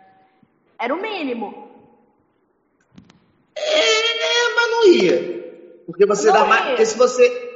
Era 0.79 0.95
o 0.95 1.01
mínimo. 1.01 1.71
É, 3.57 4.55
mas 4.55 4.71
não 4.71 4.87
ia. 4.87 5.41
Porque 5.87 6.07
você 6.07 6.27
Não 6.29 6.35
dá 6.35 6.41
ia. 6.41 6.47
mais. 6.47 6.67
Porque 6.69 6.87
se 6.87 6.97
você. 6.97 7.51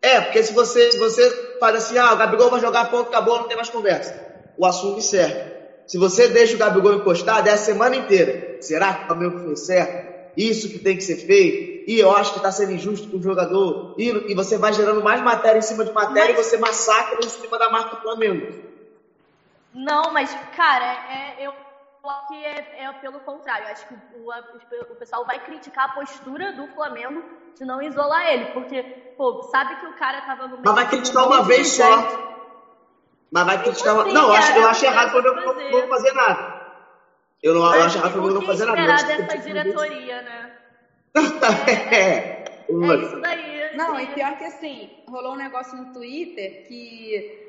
É, 0.00 0.20
porque 0.20 0.42
se 0.42 0.52
você, 0.52 0.92
se 0.92 0.98
você 0.98 1.56
faz 1.58 1.76
assim, 1.76 1.98
ah, 1.98 2.12
o 2.12 2.16
Gabigol 2.16 2.50
vai 2.50 2.60
jogar 2.60 2.90
ponto, 2.90 3.08
acabou, 3.08 3.38
não 3.38 3.48
tem 3.48 3.56
mais 3.56 3.70
conversa. 3.70 4.14
O 4.56 4.66
assunto 4.66 4.98
encerra. 4.98 5.52
Se 5.86 5.98
você 5.98 6.28
deixa 6.28 6.54
o 6.54 6.58
Gabigol 6.58 6.94
encostado, 6.94 7.48
é 7.48 7.52
a 7.52 7.56
semana 7.56 7.96
inteira. 7.96 8.56
Será 8.60 8.94
que 8.94 9.04
o 9.04 9.06
Flamengo 9.06 9.44
fez 9.44 9.60
certo? 9.66 10.32
Isso 10.36 10.68
que 10.68 10.78
tem 10.78 10.96
que 10.96 11.02
ser 11.02 11.16
feito? 11.16 11.73
E 11.86 11.98
eu 11.98 12.14
acho 12.16 12.32
que 12.32 12.38
está 12.38 12.50
sendo 12.50 12.72
injusto 12.72 13.08
com 13.08 13.18
o 13.18 13.22
jogador. 13.22 13.94
E, 13.98 14.32
e, 14.32 14.34
você 14.34 14.56
vai 14.56 14.72
gerando 14.72 15.02
mais 15.02 15.20
matéria 15.20 15.58
em 15.58 15.62
cima 15.62 15.84
de 15.84 15.92
matéria 15.92 16.34
mas... 16.34 16.46
e 16.46 16.50
você 16.50 16.56
massacra 16.56 17.18
em 17.24 17.28
cima 17.28 17.58
da 17.58 17.70
marca 17.70 17.96
do 17.96 18.02
Flamengo. 18.02 18.64
Não, 19.74 20.12
mas, 20.12 20.34
cara, 20.56 20.86
é, 20.86 21.46
eu 21.46 21.52
acho 22.04 22.28
que 22.28 22.44
é, 22.44 22.84
é, 22.84 22.92
pelo 23.00 23.20
contrário. 23.20 23.66
Eu 23.66 23.72
acho 23.72 23.86
que 23.86 23.94
o, 23.94 24.28
o, 24.28 24.92
o, 24.92 24.96
pessoal 24.96 25.26
vai 25.26 25.44
criticar 25.44 25.90
a 25.90 25.92
postura 25.92 26.52
do 26.52 26.66
Flamengo 26.68 27.22
de 27.56 27.64
não 27.64 27.82
isolar 27.82 28.26
ele. 28.28 28.46
Porque, 28.52 28.82
pô, 29.16 29.42
sabe 29.44 29.76
que 29.76 29.86
o 29.86 29.96
cara 29.96 30.22
tava 30.22 30.44
no 30.44 30.56
meio. 30.56 30.62
Mas 30.64 30.74
vai 30.74 30.88
criticar 30.88 31.26
uma 31.26 31.42
vez 31.42 31.68
só. 31.68 32.34
Mas 33.30 33.46
vai 33.46 33.62
criticar 33.62 33.94
uma. 33.94 34.04
Não, 34.04 34.28
eu 34.28 34.32
acho, 34.32 34.52
eu 34.52 34.66
acho 34.68 34.84
errado 34.86 35.12
quando 35.12 35.26
eu 35.26 35.34
não 35.34 35.70
vou 35.70 35.88
fazer 35.88 36.12
nada. 36.12 36.64
Eu 37.42 37.54
não 37.54 37.74
eu 37.74 37.82
acho 37.82 37.98
errado 37.98 38.12
quando 38.12 38.28
eu 38.28 38.34
não 38.34 38.42
fazer 38.42 38.64
nada. 38.64 38.80
esperar 38.80 39.18
dessa 39.18 39.38
diretoria, 39.38 40.22
né? 40.22 40.63
É, 41.14 42.44
é 42.68 42.96
isso 43.02 43.20
daí. 43.20 43.62
Assim. 43.62 43.76
Não, 43.76 44.00
e 44.00 44.06
pior 44.08 44.36
que 44.36 44.44
assim, 44.44 44.90
rolou 45.08 45.32
um 45.34 45.36
negócio 45.36 45.76
no 45.76 45.92
Twitter 45.92 46.66
que 46.66 47.44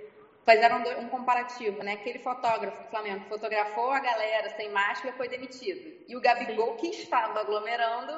fizeram 0.45 0.83
um 0.99 1.09
comparativo, 1.09 1.83
né? 1.83 1.93
Aquele 1.93 2.19
fotógrafo 2.19 2.83
do 2.83 2.89
Flamengo 2.89 3.25
fotografou 3.27 3.91
a 3.91 3.99
galera 3.99 4.49
sem 4.55 4.71
máscara 4.71 5.15
foi 5.17 5.27
demitido. 5.27 6.03
E 6.07 6.15
o 6.15 6.21
Gabigol, 6.21 6.75
que 6.75 6.87
estava 6.87 7.39
aglomerando, 7.39 8.13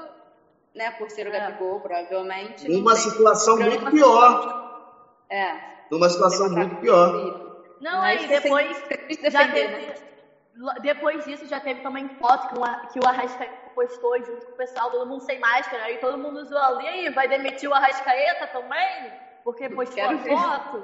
né, 0.76 0.92
por 0.92 1.10
ser 1.10 1.28
o 1.28 1.34
é. 1.34 1.40
Gabigol, 1.40 1.80
provavelmente. 1.80 2.70
Numa 2.70 2.96
situação 2.96 3.58
muito 3.58 3.92
pior. 3.92 5.24
É. 5.30 5.56
Numa 5.90 6.10
situação 6.10 6.50
muito 6.50 6.76
pior. 6.78 7.48
Não, 7.80 8.02
aí 8.02 8.28
depois 8.28 8.84
já 9.32 9.52
teve, 9.52 9.74
né? 9.74 9.96
depois 10.82 11.24
disso 11.24 11.46
já 11.46 11.60
teve 11.60 11.82
também 11.82 12.10
foto 12.20 12.50
que, 12.50 12.58
uma, 12.58 12.88
que 12.88 13.00
o 13.00 13.08
Arrascaeta 13.08 13.67
postou 13.78 14.18
junto 14.26 14.44
com 14.44 14.54
o 14.54 14.58
pessoal, 14.58 14.90
todo 14.90 15.06
mundo 15.06 15.24
sem 15.24 15.40
máscara, 15.40 15.84
aí 15.84 16.00
todo 16.00 16.18
mundo 16.18 16.44
zoou 16.44 16.60
ali, 16.60 16.88
aí 16.88 17.10
vai 17.12 17.28
demitir 17.28 17.70
o 17.70 17.74
Arrascaeta 17.76 18.48
também? 18.48 19.14
Porque 19.44 19.70
postou 19.70 20.04
a 20.04 20.18
foto? 20.18 20.84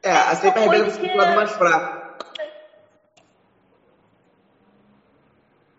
É, 0.00 0.12
a 0.12 0.36
sempre 0.36 0.60
arrebenta 0.60 0.96
que... 0.96 1.14
lado 1.16 1.34
mais 1.34 1.50
fraco. 1.50 2.24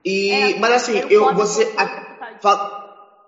E, 0.04 0.32
é, 0.32 0.60
mas 0.60 0.74
assim, 0.74 1.00
eu, 1.10 1.34
você, 1.34 1.74
a, 1.78 2.38
fala, 2.42 3.24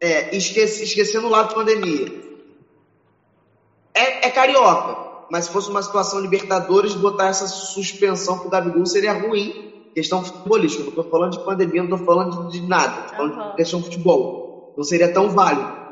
é, 0.00 0.34
esqueci, 0.34 0.84
esquecendo 0.84 1.26
o 1.26 1.30
lado 1.30 1.54
pandemia 1.54 2.08
é, 3.92 4.28
é 4.28 4.30
carioca. 4.30 5.26
Mas 5.30 5.44
se 5.44 5.52
fosse 5.52 5.68
uma 5.68 5.82
situação 5.82 6.20
Libertadores, 6.20 6.94
botar 6.94 7.28
essa 7.28 7.46
suspensão 7.46 8.38
pro 8.38 8.48
Gabigol 8.48 8.86
seria 8.86 9.12
ruim. 9.12 9.73
Questão 9.94 10.24
futebolística. 10.24 10.84
Não 10.84 10.92
tô 10.92 11.04
falando 11.04 11.32
de 11.32 11.44
pandemia, 11.44 11.82
não 11.82 11.96
tô 11.96 12.04
falando 12.04 12.48
de, 12.50 12.60
nada. 12.60 13.02
Tô 13.02 13.16
falando 13.16 13.36
uhum. 13.36 13.50
de 13.50 13.56
questão 13.56 13.80
de 13.80 13.86
futebol. 13.86 14.74
Não 14.76 14.84
seria 14.84 15.12
tão 15.12 15.30
válido. 15.30 15.84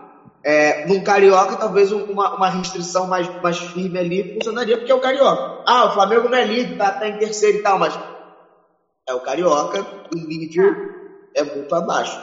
É, 0.44 0.86
num 0.86 1.04
carioca, 1.04 1.54
talvez 1.54 1.92
uma, 1.92 2.34
uma 2.34 2.48
restrição 2.48 3.06
mais, 3.06 3.28
mais 3.40 3.58
firme 3.58 3.96
ali 3.96 4.34
funcionaria, 4.34 4.76
porque 4.76 4.90
é 4.90 4.94
o 4.94 5.00
carioca. 5.00 5.62
Ah, 5.64 5.86
o 5.86 5.92
Flamengo 5.92 6.28
não 6.28 6.36
é 6.36 6.44
líder, 6.44 6.76
tá, 6.76 6.90
tá 6.90 7.08
em 7.08 7.16
terceiro 7.16 7.58
e 7.58 7.62
tal, 7.62 7.78
mas 7.78 7.96
é 9.08 9.14
o 9.14 9.20
carioca, 9.20 9.86
o 10.12 10.18
nível 10.18 10.74
é 11.32 11.44
muito 11.44 11.72
abaixo. 11.72 12.20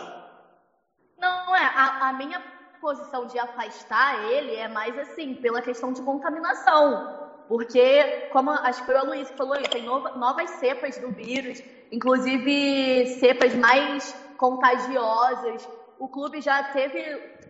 Não, 1.18 1.56
é. 1.56 1.64
A, 1.64 2.10
a 2.10 2.14
minha 2.14 2.42
posição 2.82 3.26
de 3.26 3.38
afastar 3.38 4.32
ele 4.32 4.56
é 4.56 4.68
mais 4.68 4.98
assim, 4.98 5.36
pela 5.36 5.62
questão 5.62 5.94
de 5.94 6.02
contaminação. 6.02 7.19
Porque, 7.50 8.30
como 8.32 8.52
acho 8.52 8.82
que 8.82 8.86
foi 8.86 8.96
a 8.96 9.02
Luiz 9.02 9.28
que 9.28 9.36
falou, 9.36 9.58
tem 9.64 9.84
novas 9.84 10.52
cepas 10.52 11.00
do 11.00 11.10
vírus, 11.10 11.64
inclusive 11.92 13.08
cepas 13.20 13.56
mais 13.56 14.14
contagiosas. 14.38 15.68
O 15.98 16.08
clube 16.08 16.42
já 16.42 16.62
teve 16.66 17.02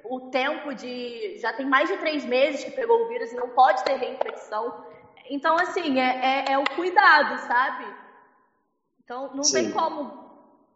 o 0.05 0.21
tempo 0.31 0.73
de. 0.73 1.37
Já 1.39 1.51
tem 1.51 1.65
mais 1.65 1.89
de 1.89 1.97
três 1.97 2.23
meses 2.23 2.63
que 2.63 2.71
pegou 2.71 3.03
o 3.03 3.07
vírus 3.09 3.33
e 3.33 3.35
não 3.35 3.49
pode 3.49 3.83
ter 3.83 3.97
reinfecção. 3.97 4.73
Então, 5.29 5.57
assim, 5.57 5.99
é, 5.99 6.45
é, 6.47 6.53
é 6.53 6.57
o 6.57 6.63
cuidado, 6.77 7.37
sabe? 7.45 7.85
Então, 9.03 9.31
não 9.35 9.43
Sim. 9.43 9.63
tem 9.63 9.71
como 9.71 10.18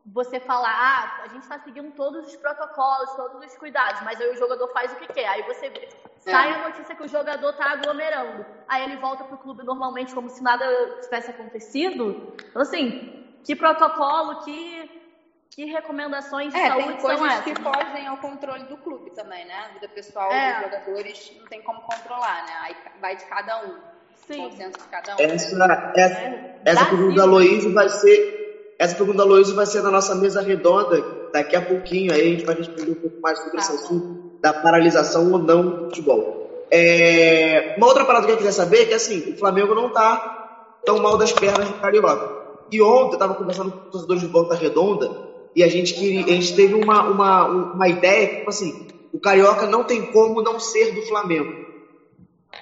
você 0.06 0.40
falar, 0.40 0.70
ah, 0.70 1.24
a 1.24 1.28
gente 1.30 1.44
está 1.44 1.58
seguindo 1.60 1.92
todos 1.92 2.28
os 2.28 2.36
protocolos, 2.36 3.16
todos 3.16 3.46
os 3.46 3.58
cuidados, 3.58 4.02
mas 4.02 4.20
aí 4.20 4.30
o 4.32 4.36
jogador 4.36 4.68
faz 4.70 4.92
o 4.92 4.96
que 4.98 5.08
quer. 5.08 5.28
Aí 5.28 5.44
você 5.44 5.70
vê, 5.70 5.88
é. 6.26 6.32
sai 6.32 6.52
a 6.52 6.68
notícia 6.68 6.96
que 6.96 7.04
o 7.04 7.08
jogador 7.08 7.52
está 7.52 7.72
aglomerando. 7.72 8.46
Aí 8.68 8.84
ele 8.84 8.98
volta 8.98 9.24
para 9.24 9.36
o 9.36 9.38
clube 9.38 9.64
normalmente 9.64 10.14
como 10.14 10.30
se 10.30 10.44
nada 10.44 10.66
tivesse 11.02 11.32
acontecido. 11.32 12.34
Então, 12.50 12.62
assim, 12.62 13.38
que 13.46 13.56
protocolo, 13.56 14.44
que, 14.44 15.02
que 15.50 15.66
recomendações 15.66 16.54
de 16.54 16.60
é, 16.60 16.68
saúde 16.68 16.88
tem 16.88 16.98
coisas 16.98 17.20
são 17.20 17.28
essas? 17.28 17.44
que 17.46 17.62
fogem 17.62 18.08
ao 18.08 18.18
controle 18.18 18.64
do 18.66 18.78
clube 18.78 19.12
também, 19.12 19.46
né? 19.46 19.68
A 19.70 19.74
vida 19.74 19.88
pessoal 19.88 20.30
é. 20.34 20.54
dos 20.54 20.64
jogadores 20.64 21.34
não 21.40 21.48
tem 21.48 21.62
como 21.62 21.80
controlar, 21.82 22.46
né? 22.46 22.54
Aí 22.62 22.76
vai 23.00 23.16
de 23.16 23.24
cada 23.26 23.66
um. 23.66 23.80
Sim. 24.28 24.50
De 24.50 24.70
cada 24.92 25.16
um. 25.16 25.20
Essa, 25.20 25.94
essa, 25.96 26.20
é. 26.20 26.62
essa 26.66 26.86
pergunta 26.88 27.16
da 27.16 27.26
Luiz 27.26 27.64
vai 27.74 27.88
ser 27.88 28.43
essa 28.84 28.96
pergunta 28.96 29.20
da 29.20 29.24
Luísa 29.24 29.54
vai 29.54 29.66
ser 29.66 29.82
na 29.82 29.90
nossa 29.90 30.14
mesa 30.16 30.42
redonda 30.42 31.02
daqui 31.32 31.56
a 31.56 31.62
pouquinho. 31.62 32.14
Aí 32.14 32.22
a 32.22 32.26
gente 32.26 32.46
vai 32.46 32.56
responder 32.56 32.92
um 32.92 32.96
pouco 32.96 33.22
mais 33.22 33.38
sobre 33.38 33.52
tá. 33.54 33.58
esse 33.60 33.72
assunto 33.72 34.34
da 34.42 34.54
paralisação 34.54 35.32
ou 35.32 35.40
não 35.40 35.66
do 35.66 35.86
futebol. 35.86 36.68
É... 36.70 37.76
Uma 37.78 37.88
outra 37.88 38.04
parada 38.04 38.26
que 38.26 38.34
eu 38.34 38.38
queria 38.38 38.52
saber 38.52 38.82
é 38.82 38.86
que 38.86 38.94
assim, 38.94 39.32
o 39.32 39.38
Flamengo 39.38 39.74
não 39.74 39.90
tá 39.90 40.80
tão 40.86 41.00
mal 41.00 41.18
das 41.18 41.32
pernas 41.32 41.70
do 41.70 41.76
Carioca. 41.76 42.44
E 42.72 42.82
ontem 42.82 43.12
eu 43.12 43.14
estava 43.14 43.36
conversando 43.36 43.72
com 43.72 43.86
os 43.86 43.92
torcedores 43.92 44.22
de 44.22 44.28
Volta 44.28 44.56
Redonda 44.56 45.10
e 45.56 45.64
a 45.64 45.68
gente, 45.68 45.94
queria, 45.94 46.26
a 46.26 46.30
gente 46.30 46.56
teve 46.56 46.74
uma, 46.74 47.04
uma, 47.04 47.46
uma 47.46 47.88
ideia 47.88 48.28
que, 48.28 48.36
tipo 48.38 48.50
assim, 48.50 48.88
o 49.14 49.20
Carioca 49.20 49.68
não 49.68 49.84
tem 49.84 50.12
como 50.12 50.42
não 50.42 50.60
ser 50.60 50.94
do 50.94 51.04
Flamengo. 51.04 51.64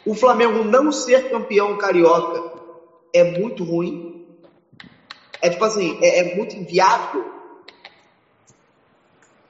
O 0.06 0.14
Flamengo 0.14 0.64
não 0.64 0.92
ser 0.92 1.30
campeão 1.30 1.78
carioca 1.78 2.52
é 3.14 3.24
muito 3.24 3.64
ruim, 3.64 4.11
é 5.42 5.50
tipo 5.50 5.66
assim, 5.66 6.00
é, 6.02 6.20
é 6.20 6.36
muito 6.36 6.56
inviável? 6.56 7.42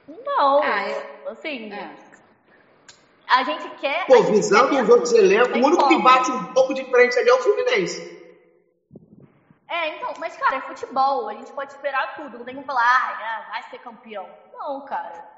Não, 0.07 0.63
ah, 0.63 0.81
é... 0.83 1.23
assim. 1.27 1.71
É. 1.71 1.89
A 3.27 3.43
gente 3.43 3.69
quer. 3.75 4.07
Pô, 4.07 4.23
visando 4.23 4.81
os 4.81 4.89
outros 4.89 5.13
elencos, 5.13 5.51
o 5.51 5.65
único 5.65 5.83
como. 5.83 5.97
que 5.97 6.03
bate 6.03 6.31
um 6.31 6.45
pouco 6.53 6.73
de 6.73 6.83
frente 6.85 7.17
ali 7.17 7.29
é 7.29 7.33
o 7.33 7.39
Fluminense. 7.39 8.21
É, 9.69 9.95
então, 9.95 10.13
mas 10.19 10.35
cara, 10.35 10.57
é 10.57 10.61
futebol, 10.61 11.29
a 11.29 11.33
gente 11.33 11.51
pode 11.53 11.71
esperar 11.71 12.15
tudo, 12.15 12.39
não 12.39 12.45
tem 12.45 12.55
como 12.55 12.67
falar, 12.67 12.81
ah, 12.83 13.51
vai 13.51 13.63
ser 13.69 13.79
campeão. 13.79 14.27
Não, 14.53 14.81
cara. 14.81 15.31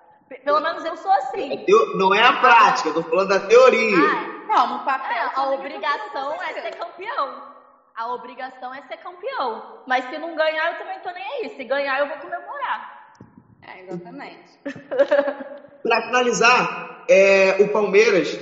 Pelo 0.43 0.59
menos 0.59 0.83
eu 0.83 0.97
sou 0.97 1.11
assim. 1.11 1.53
É 1.53 1.97
não 1.97 2.15
é 2.15 2.23
a 2.23 2.33
prática, 2.39 2.89
eu 2.89 2.95
tô 2.95 3.03
falando 3.03 3.29
da 3.29 3.39
teoria. 3.41 3.95
Ah, 3.95 4.47
não, 4.47 4.77
no 4.77 4.85
papel. 4.85 5.11
É, 5.11 5.31
a 5.35 5.49
obrigação 5.49 6.41
é 6.41 6.53
ser 6.53 6.75
campeão 6.75 7.52
a 7.95 8.13
obrigação 8.13 8.73
é 8.73 8.81
ser 8.83 8.97
campeão. 8.97 9.83
Mas 9.87 10.09
se 10.09 10.17
não 10.17 10.35
ganhar, 10.35 10.73
eu 10.73 10.79
também 10.79 10.99
tô 10.99 11.11
nem 11.11 11.23
aí. 11.23 11.55
Se 11.55 11.63
ganhar, 11.63 11.99
eu 11.99 12.07
vou 12.07 12.17
comemorar. 12.17 13.15
É, 13.61 13.83
exatamente. 13.83 14.59
Para 15.83 16.01
finalizar, 16.07 17.05
é, 17.09 17.61
o 17.61 17.69
Palmeiras, 17.69 18.39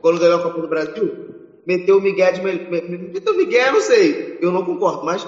quando 0.00 0.20
ganhou 0.20 0.40
a 0.40 0.42
Copa 0.42 0.60
do 0.60 0.68
Brasil, 0.68 1.32
meteu 1.66 1.98
o 1.98 2.00
Miguel 2.00 2.32
de 2.32 2.40
meteu 2.42 3.32
o 3.32 3.36
Miguel, 3.36 3.72
não 3.72 3.80
sei, 3.80 4.38
eu 4.40 4.52
não 4.52 4.64
concordo, 4.64 5.04
mas 5.04 5.26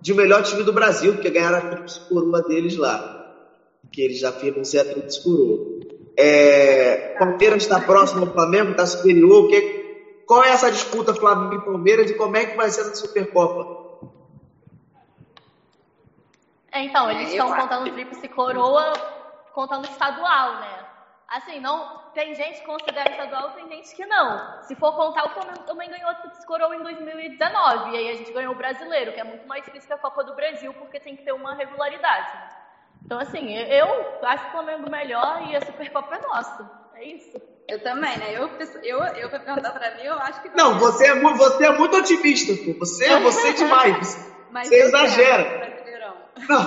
de 0.00 0.14
melhor 0.14 0.42
time 0.42 0.62
do 0.62 0.72
Brasil, 0.72 1.14
porque 1.14 1.30
ganharam 1.30 1.58
a 1.58 1.60
tríplice 1.62 2.00
coroa 2.08 2.42
deles 2.42 2.76
lá. 2.76 3.16
Que 3.92 4.02
eles 4.02 4.18
já 4.18 4.28
afirmam 4.28 4.64
ser 4.64 4.80
a 4.80 4.84
tríplice 4.84 5.22
coroa. 5.22 5.78
É, 6.16 7.16
Palmeiras 7.18 7.62
está 7.62 7.80
próximo 7.80 8.26
ao 8.26 8.32
Flamengo, 8.32 8.72
está 8.72 8.86
superior. 8.86 9.44
O 9.44 9.48
que, 9.48 9.87
qual 10.28 10.44
é 10.44 10.50
essa 10.50 10.70
disputa 10.70 11.14
Flamengo 11.14 11.54
e 11.54 11.64
Palmeiras 11.64 12.10
e 12.10 12.14
como 12.14 12.36
é 12.36 12.44
que 12.44 12.54
vai 12.54 12.68
ser 12.68 12.84
na 12.84 12.94
Supercopa? 12.94 14.06
É, 16.70 16.82
então, 16.82 17.10
eles 17.10 17.30
estão 17.30 17.50
contando 17.50 17.90
tríplice 17.90 18.28
coroa, 18.28 18.92
contando 19.54 19.86
estadual, 19.86 20.60
né? 20.60 20.86
Assim, 21.26 21.58
não 21.60 22.10
tem 22.12 22.34
gente 22.34 22.60
que 22.60 22.66
considera 22.66 23.10
estadual, 23.10 23.52
tem 23.52 23.68
gente 23.68 23.96
que 23.96 24.04
não. 24.04 24.62
Se 24.64 24.74
for 24.76 24.94
contar, 24.94 25.24
o 25.24 25.30
Flamengo 25.30 25.60
também 25.60 25.88
ganhou 25.88 26.10
a 26.10 26.14
tríplice 26.14 26.46
coroa 26.46 26.76
em 26.76 26.82
2019. 26.82 27.90
E 27.90 27.96
aí 27.96 28.10
a 28.10 28.14
gente 28.14 28.30
ganhou 28.30 28.52
o 28.52 28.56
brasileiro, 28.56 29.14
que 29.14 29.20
é 29.20 29.24
muito 29.24 29.48
mais 29.48 29.64
difícil 29.64 29.86
que 29.86 29.94
a 29.94 29.98
Copa 29.98 30.22
do 30.24 30.34
Brasil, 30.34 30.74
porque 30.74 31.00
tem 31.00 31.16
que 31.16 31.24
ter 31.24 31.32
uma 31.32 31.54
regularidade. 31.54 32.34
Né? 32.34 32.48
Então, 33.02 33.18
assim, 33.18 33.54
eu 33.54 34.18
acho 34.22 34.46
o 34.48 34.50
Flamengo 34.50 34.90
melhor 34.90 35.48
e 35.48 35.56
a 35.56 35.60
Supercopa 35.62 36.16
é 36.16 36.20
nossa. 36.20 36.70
É 36.94 37.04
isso. 37.04 37.57
Eu 37.68 37.78
também, 37.78 38.16
né? 38.18 38.32
Eu, 38.32 38.50
eu, 38.82 38.98
eu 39.14 39.28
pra 39.28 39.38
perguntar 39.40 39.72
pra 39.72 39.90
mim, 39.94 40.00
eu 40.02 40.14
acho 40.14 40.40
que. 40.40 40.48
Não, 40.54 40.78
você 40.78 41.06
é, 41.08 41.14
muito, 41.14 41.36
você 41.36 41.66
é 41.66 41.70
muito 41.70 41.94
otimista, 41.96 42.56
pô. 42.56 42.74
Você, 42.78 43.04
é 43.04 43.20
você 43.20 43.48
é 43.48 43.52
demais. 43.52 44.18
Mas 44.48 44.68
você 44.68 44.76
exagera. 44.82 45.46
Não. 46.48 46.66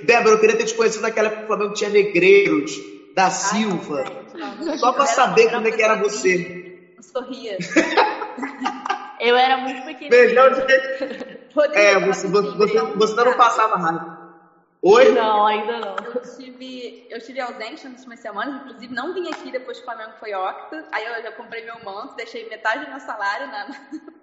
Débora, 0.00 0.34
eu 0.36 0.40
queria 0.40 0.56
ter 0.56 0.64
te 0.64 0.74
conhecido 0.74 1.02
naquela 1.02 1.26
época 1.28 1.40
que 1.40 1.44
o 1.44 1.46
Flamengo 1.54 1.72
tinha 1.74 1.90
negreiros, 1.90 2.82
da 3.12 3.28
Silva. 3.28 4.04
Não, 4.32 4.54
não, 4.54 4.78
Só 4.78 4.90
pra 4.92 5.04
era- 5.04 5.14
saber 5.14 5.50
como 5.50 5.68
é 5.68 5.70
que 5.70 5.82
era 5.82 5.94
você. 5.96 6.50
Eu 6.96 7.02
sorria. 7.02 7.58
Eu 9.20 9.36
era 9.36 9.58
muito 9.58 9.82
pequenininha. 9.84 10.26
Beijão 10.26 10.48
de... 10.50 10.64
É, 11.74 11.98
você, 12.00 12.26
tive- 12.30 12.56
você, 12.56 12.80
você 12.94 13.24
não 13.24 13.36
passava 13.36 13.76
raiva. 13.76 14.17
Oi? 14.80 15.10
Não, 15.12 15.44
ainda 15.46 15.80
não. 15.80 15.96
Eu 16.04 16.20
tive, 16.36 17.06
eu 17.10 17.20
tive 17.20 17.40
ausente 17.40 17.84
nas 17.88 17.94
últimas 17.98 18.20
semanas, 18.20 18.54
inclusive 18.54 18.94
não 18.94 19.12
vim 19.12 19.28
aqui 19.28 19.50
depois 19.50 19.78
que 19.78 19.82
o 19.82 19.84
Flamengo 19.84 20.12
foi 20.20 20.32
octa. 20.34 20.86
Aí 20.92 21.04
eu 21.04 21.22
já 21.22 21.32
comprei 21.32 21.64
meu 21.64 21.78
manto, 21.84 22.14
deixei 22.14 22.48
metade 22.48 22.84
do 22.84 22.90
meu 22.90 23.00
salário 23.00 23.48
na. 23.48 23.66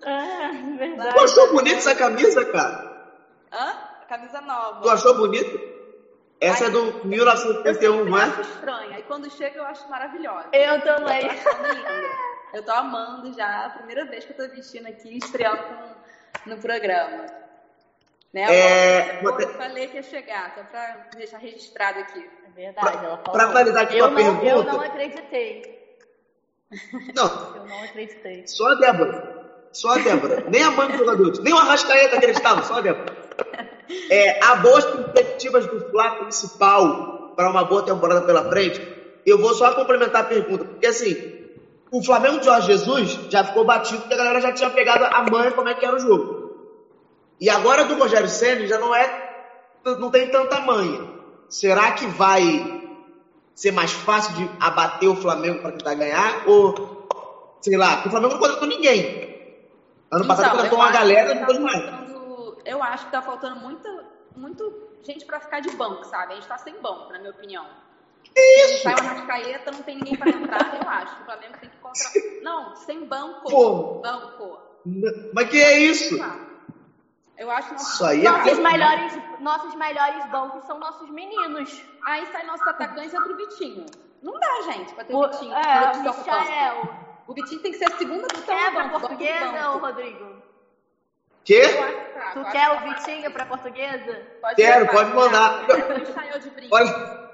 Ah, 0.07 0.51
Tu 0.53 0.77
verdade. 0.77 1.19
achou 1.23 1.49
bonita 1.51 1.77
essa 1.77 1.95
camisa, 1.95 2.45
cara? 2.45 2.95
Hã? 3.51 3.73
Camisa 4.07 4.39
nova. 4.41 4.81
Tu 4.81 4.89
achou 4.89 5.13
bonita? 5.15 5.57
Essa 6.39 6.65
Ai, 6.65 6.69
é 6.69 6.71
do 6.71 6.79
Eu 6.87 6.99
1931, 7.03 7.95
sempre 7.97 8.11
não 8.11 8.17
é? 8.17 8.23
acho 8.23 8.41
estranha. 8.41 8.95
Aí 8.97 9.03
quando 9.03 9.29
chega 9.31 9.57
eu 9.57 9.63
acho 9.65 9.89
maravilhosa. 9.89 10.49
Eu 10.53 10.81
também. 10.81 11.21
Eu 11.23 11.33
tô 11.33 11.49
achando. 11.49 12.25
Eu 12.53 12.63
tô 12.63 12.71
amando 12.71 13.33
já, 13.33 13.65
a 13.65 13.69
primeira 13.69 14.05
vez 14.05 14.23
que 14.23 14.31
eu 14.31 14.35
tô 14.37 14.47
vestindo 14.49 14.87
aqui, 14.87 15.17
estreando 15.17 15.63
com- 15.63 15.95
no 16.51 16.57
programa. 16.59 17.25
Né? 18.35 18.53
É, 18.53 19.19
Eu, 19.23 19.39
eu 19.39 19.49
falei 19.53 19.87
que 19.87 19.95
ia 19.95 20.03
chegar, 20.03 20.53
só 20.55 20.63
pra 20.63 21.07
deixar 21.15 21.37
registrado 21.37 21.99
aqui. 21.99 22.19
É 22.45 22.49
verdade, 22.53 22.97
ela 23.05 23.17
falou. 23.19 23.31
Pra 23.31 23.47
finalizar 23.47 23.83
aqui 23.83 23.97
eu 23.97 24.11
não, 24.11 24.19
Eu 24.19 24.39
pergunta. 24.41 24.73
não 24.73 24.81
acreditei. 24.81 25.95
Não, 27.15 27.55
Eu 27.55 27.65
não 27.65 27.83
acreditei. 27.83 28.45
só 28.45 28.67
a 28.67 28.75
Débora. 28.75 29.45
Só 29.71 29.89
a 29.91 29.97
Débora. 29.99 30.43
Nem 30.49 30.61
a 30.63 30.71
mãe 30.71 30.89
do 30.91 30.97
jogador. 30.97 31.41
Nem 31.41 31.53
o 31.53 31.57
Arrascaeta 31.57 32.17
acreditava, 32.17 32.61
só 32.63 32.79
a 32.79 32.81
Débora. 32.81 33.05
É, 34.09 34.43
há 34.43 34.55
boas 34.57 34.83
perspectivas 34.83 35.65
do 35.67 35.89
Flá 35.91 36.15
principal 36.17 37.33
para 37.37 37.49
uma 37.49 37.63
boa 37.63 37.83
temporada 37.83 38.23
pela 38.23 38.49
frente. 38.49 38.81
Eu 39.25 39.37
vou 39.37 39.53
só 39.53 39.73
complementar 39.75 40.23
a 40.23 40.25
pergunta, 40.25 40.65
porque 40.65 40.87
assim, 40.87 41.15
o 41.89 42.03
Flamengo 42.03 42.39
de 42.39 42.45
Jorge 42.45 42.67
Jesus 42.67 43.11
já 43.29 43.45
ficou 43.45 43.63
batido 43.63 43.99
porque 43.99 44.13
a 44.13 44.17
galera 44.17 44.41
já 44.41 44.51
tinha 44.51 44.69
pegado 44.71 45.05
a 45.05 45.23
manha 45.23 45.51
como 45.51 45.69
é 45.69 45.73
que 45.73 45.85
era 45.85 45.95
o 45.95 45.99
jogo. 45.99 46.44
E 47.39 47.49
agora 47.49 47.85
do 47.85 47.95
Rogério 47.95 48.29
Senna 48.29 48.65
já 48.67 48.77
não 48.79 48.93
é, 48.95 49.45
não 49.99 50.09
tem 50.09 50.29
tanta 50.29 50.59
manha. 50.61 51.13
Será 51.49 51.91
que 51.91 52.05
vai 52.07 52.41
ser 53.53 53.71
mais 53.71 53.91
fácil 53.91 54.33
de 54.35 54.49
abater 54.59 55.09
o 55.09 55.15
Flamengo 55.15 55.61
para 55.61 55.71
tentar 55.73 55.93
ganhar? 55.95 56.47
Ou, 56.47 57.07
sei 57.61 57.77
lá, 57.77 57.95
porque 57.95 58.07
o 58.07 58.11
Flamengo 58.11 58.33
não 58.33 58.39
contratou 58.39 58.67
ninguém. 58.67 59.25
Ano 60.11 60.27
passado 60.27 60.45
Então, 60.47 60.55
contratou 60.69 60.79
eu 60.79 60.83
uma 60.85 60.91
galera 60.91 61.31
e 61.31 61.33
tá 61.33 61.39
depois 61.39 61.59
mais. 61.59 61.83
faltando- 61.83 62.57
Eu 62.65 62.81
acho 62.81 63.05
que 63.05 63.11
tá 63.11 63.21
faltando 63.21 63.59
muita, 63.59 64.05
muito 64.35 64.73
gente 65.03 65.23
pra 65.25 65.39
ficar 65.39 65.59
de 65.59 65.69
banco, 65.75 66.03
sabe? 66.05 66.33
A 66.33 66.35
gente 66.35 66.47
tá 66.47 66.57
sem 66.57 66.73
banco, 66.81 67.11
na 67.11 67.19
minha 67.19 67.31
opinião. 67.31 67.65
Que 68.23 68.41
isso? 68.41 68.83
Sai 68.83 68.93
uma 68.99 69.11
rascaeta, 69.13 69.71
não 69.71 69.83
tem 69.83 69.95
ninguém 69.97 70.15
pra 70.17 70.29
entrar, 70.29 70.79
eu 70.81 70.89
acho. 70.89 71.21
O 71.21 71.25
Flamengo 71.25 71.53
tem 71.59 71.69
que 71.69 71.77
contratar. 71.77 72.11
Não, 72.41 72.75
sem 72.75 73.05
banco. 73.05 73.49
Pô. 73.49 74.01
Banco. 74.01 74.59
Mas 75.33 75.49
que 75.49 75.57
é 75.61 75.77
isso? 75.79 76.17
Eu 77.37 77.51
acho 77.51 78.03
aí 78.05 78.25
é 78.25 78.29
Nossos 78.29 78.59
melhores, 78.59 79.19
nossos 79.39 79.75
melhores 79.75 80.25
bancos 80.27 80.63
são 80.65 80.79
nossos 80.79 81.09
meninos. 81.09 81.83
Aí 82.05 82.25
sai 82.27 82.45
nosso 82.45 82.67
atacante 82.69 83.13
e 83.13 83.17
entra 83.17 83.33
o 83.33 83.35
Vitinho. 83.37 83.85
Não 84.23 84.39
dá, 84.39 84.61
gente, 84.71 84.93
pra 84.93 85.03
ter 85.03 85.13
O, 85.13 85.19
o 85.19 85.29
Vitinho. 85.29 85.53
é, 85.53 85.91
o. 85.91 86.03
Michael. 86.03 86.95
O 87.27 87.33
Vitinho 87.33 87.61
tem 87.61 87.71
que 87.71 87.77
ser 87.77 87.85
a 87.91 87.97
segunda 87.97 88.23
opção 88.25 88.43
Quer 88.45 88.65
no 88.67 88.71
pra 88.71 88.83
banco. 88.83 88.93
banco 88.93 88.99
do 88.99 89.07
portuguesa, 89.07 89.51
banco. 89.51 89.77
Rodrigo? 89.79 90.35
Quê? 91.43 91.63
Fraco, 92.13 92.39
Tu 92.39 92.51
quer 92.51 92.69
o 92.71 92.79
Vitinho 92.81 93.31
pra 93.31 93.45
portuguesa? 93.45 94.27
Pode 94.41 94.55
Quero, 94.55 94.79
levar, 94.85 94.91
pode 94.93 95.11
mandar. 95.13 95.67
levar. 95.67 95.95
O 95.95 95.99
Michael 95.99 96.39
de 96.39 96.49
brinco. 96.51 96.75
Olha, 96.75 97.27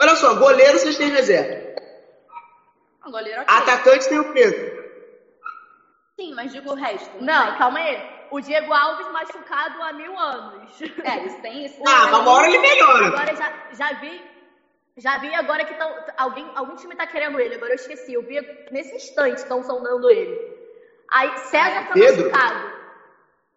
olha 0.00 0.16
só, 0.16 0.34
goleiro 0.34 0.78
vocês 0.78 0.96
têm 0.96 1.10
reserva. 1.10 1.76
Goleiro 3.04 3.42
ok. 3.42 3.54
Atacante 3.54 4.08
tem 4.08 4.18
o 4.18 4.32
Pedro. 4.32 4.84
Sim, 6.18 6.34
mas 6.34 6.50
digo 6.52 6.72
o 6.72 6.74
resto. 6.74 7.10
Não, 7.22 7.56
calma 7.58 7.78
aí. 7.78 8.15
O 8.30 8.40
Diego 8.40 8.72
Alves 8.72 9.10
machucado 9.12 9.82
há 9.82 9.92
mil 9.92 10.18
anos. 10.18 10.80
É, 11.04 11.16
eles 11.18 11.34
têm 11.40 11.64
esse. 11.64 11.80
Ah, 11.86 12.06
mas 12.10 12.18
uma 12.20 12.30
hora 12.32 12.48
ele 12.48 12.58
melhora. 12.58 13.06
Agora 13.08 13.34
já, 13.36 13.52
já 13.72 13.92
vi. 14.00 14.36
Já 14.98 15.18
vi 15.18 15.34
agora 15.34 15.64
que 15.64 15.74
tão, 15.74 15.94
alguém, 16.16 16.50
algum 16.54 16.74
time 16.76 16.96
tá 16.96 17.06
querendo 17.06 17.38
ele. 17.38 17.54
Agora 17.56 17.72
eu 17.72 17.76
esqueci. 17.76 18.14
Eu 18.14 18.22
vi 18.22 18.40
nesse 18.70 18.94
instante 18.96 19.38
estão 19.38 19.62
sondando 19.62 20.08
ele. 20.10 20.56
Aí 21.12 21.36
César 21.38 21.86
tá 21.86 21.92
Pedro? 21.92 22.30
machucado. 22.30 22.72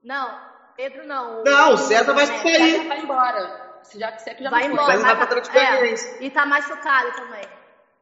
Não, 0.03 0.39
Pedro 0.75 1.08
não. 1.08 1.43
Não, 1.43 1.73
o 1.73 1.77
César 1.77 2.13
vai 2.13 2.25
sair. 2.25 2.39
César 2.71 2.88
vai 2.88 2.99
embora. 2.99 3.69
Já 3.95 4.12
que 4.12 4.21
você 4.21 4.36
que 4.36 4.43
já 4.43 4.49
Vai 4.49 4.65
embora. 4.65 4.86
vai 4.86 4.97
mas 4.97 5.03
pra 5.05 5.15
tá- 5.15 5.23
Atlético 5.23 5.58
é, 5.58 6.23
e 6.23 6.29
tá 6.29 6.45
machucado 6.45 7.12
também. 7.13 7.43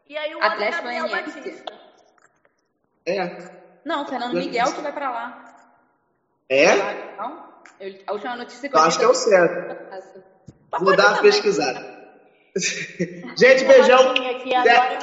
E 0.10 0.18
aí 0.18 0.36
o 0.36 0.40
é 0.42 0.46
Atlético 0.46 0.84
Gabriel 0.84 1.08
Goianiense. 1.08 1.38
Batista. 1.40 1.74
É. 3.06 3.58
Não, 3.86 4.06
Fernando 4.06 4.34
Miguel 4.34 4.74
que 4.74 4.82
vai 4.82 4.92
pra 4.92 5.10
lá. 5.12 5.57
É? 6.50 6.76
Não? 7.18 7.48
Eu- 7.80 7.98
a 8.08 8.14
última 8.14 8.36
notícia 8.36 8.70
que 8.70 8.76
Eu 8.76 8.80
eu 8.80 8.86
acho 8.86 8.98
que 8.98 9.06
é 9.06 9.08
o 9.08 9.14
certo. 9.14 9.78
Vou 10.80 10.96
dar 10.96 11.14
uma 11.14 11.22
pesquisada. 11.22 11.80
Gente, 13.38 13.66
beijão. 13.66 14.12
Aqui 14.12 14.56
Até- 14.56 14.72
agora. 14.76 14.98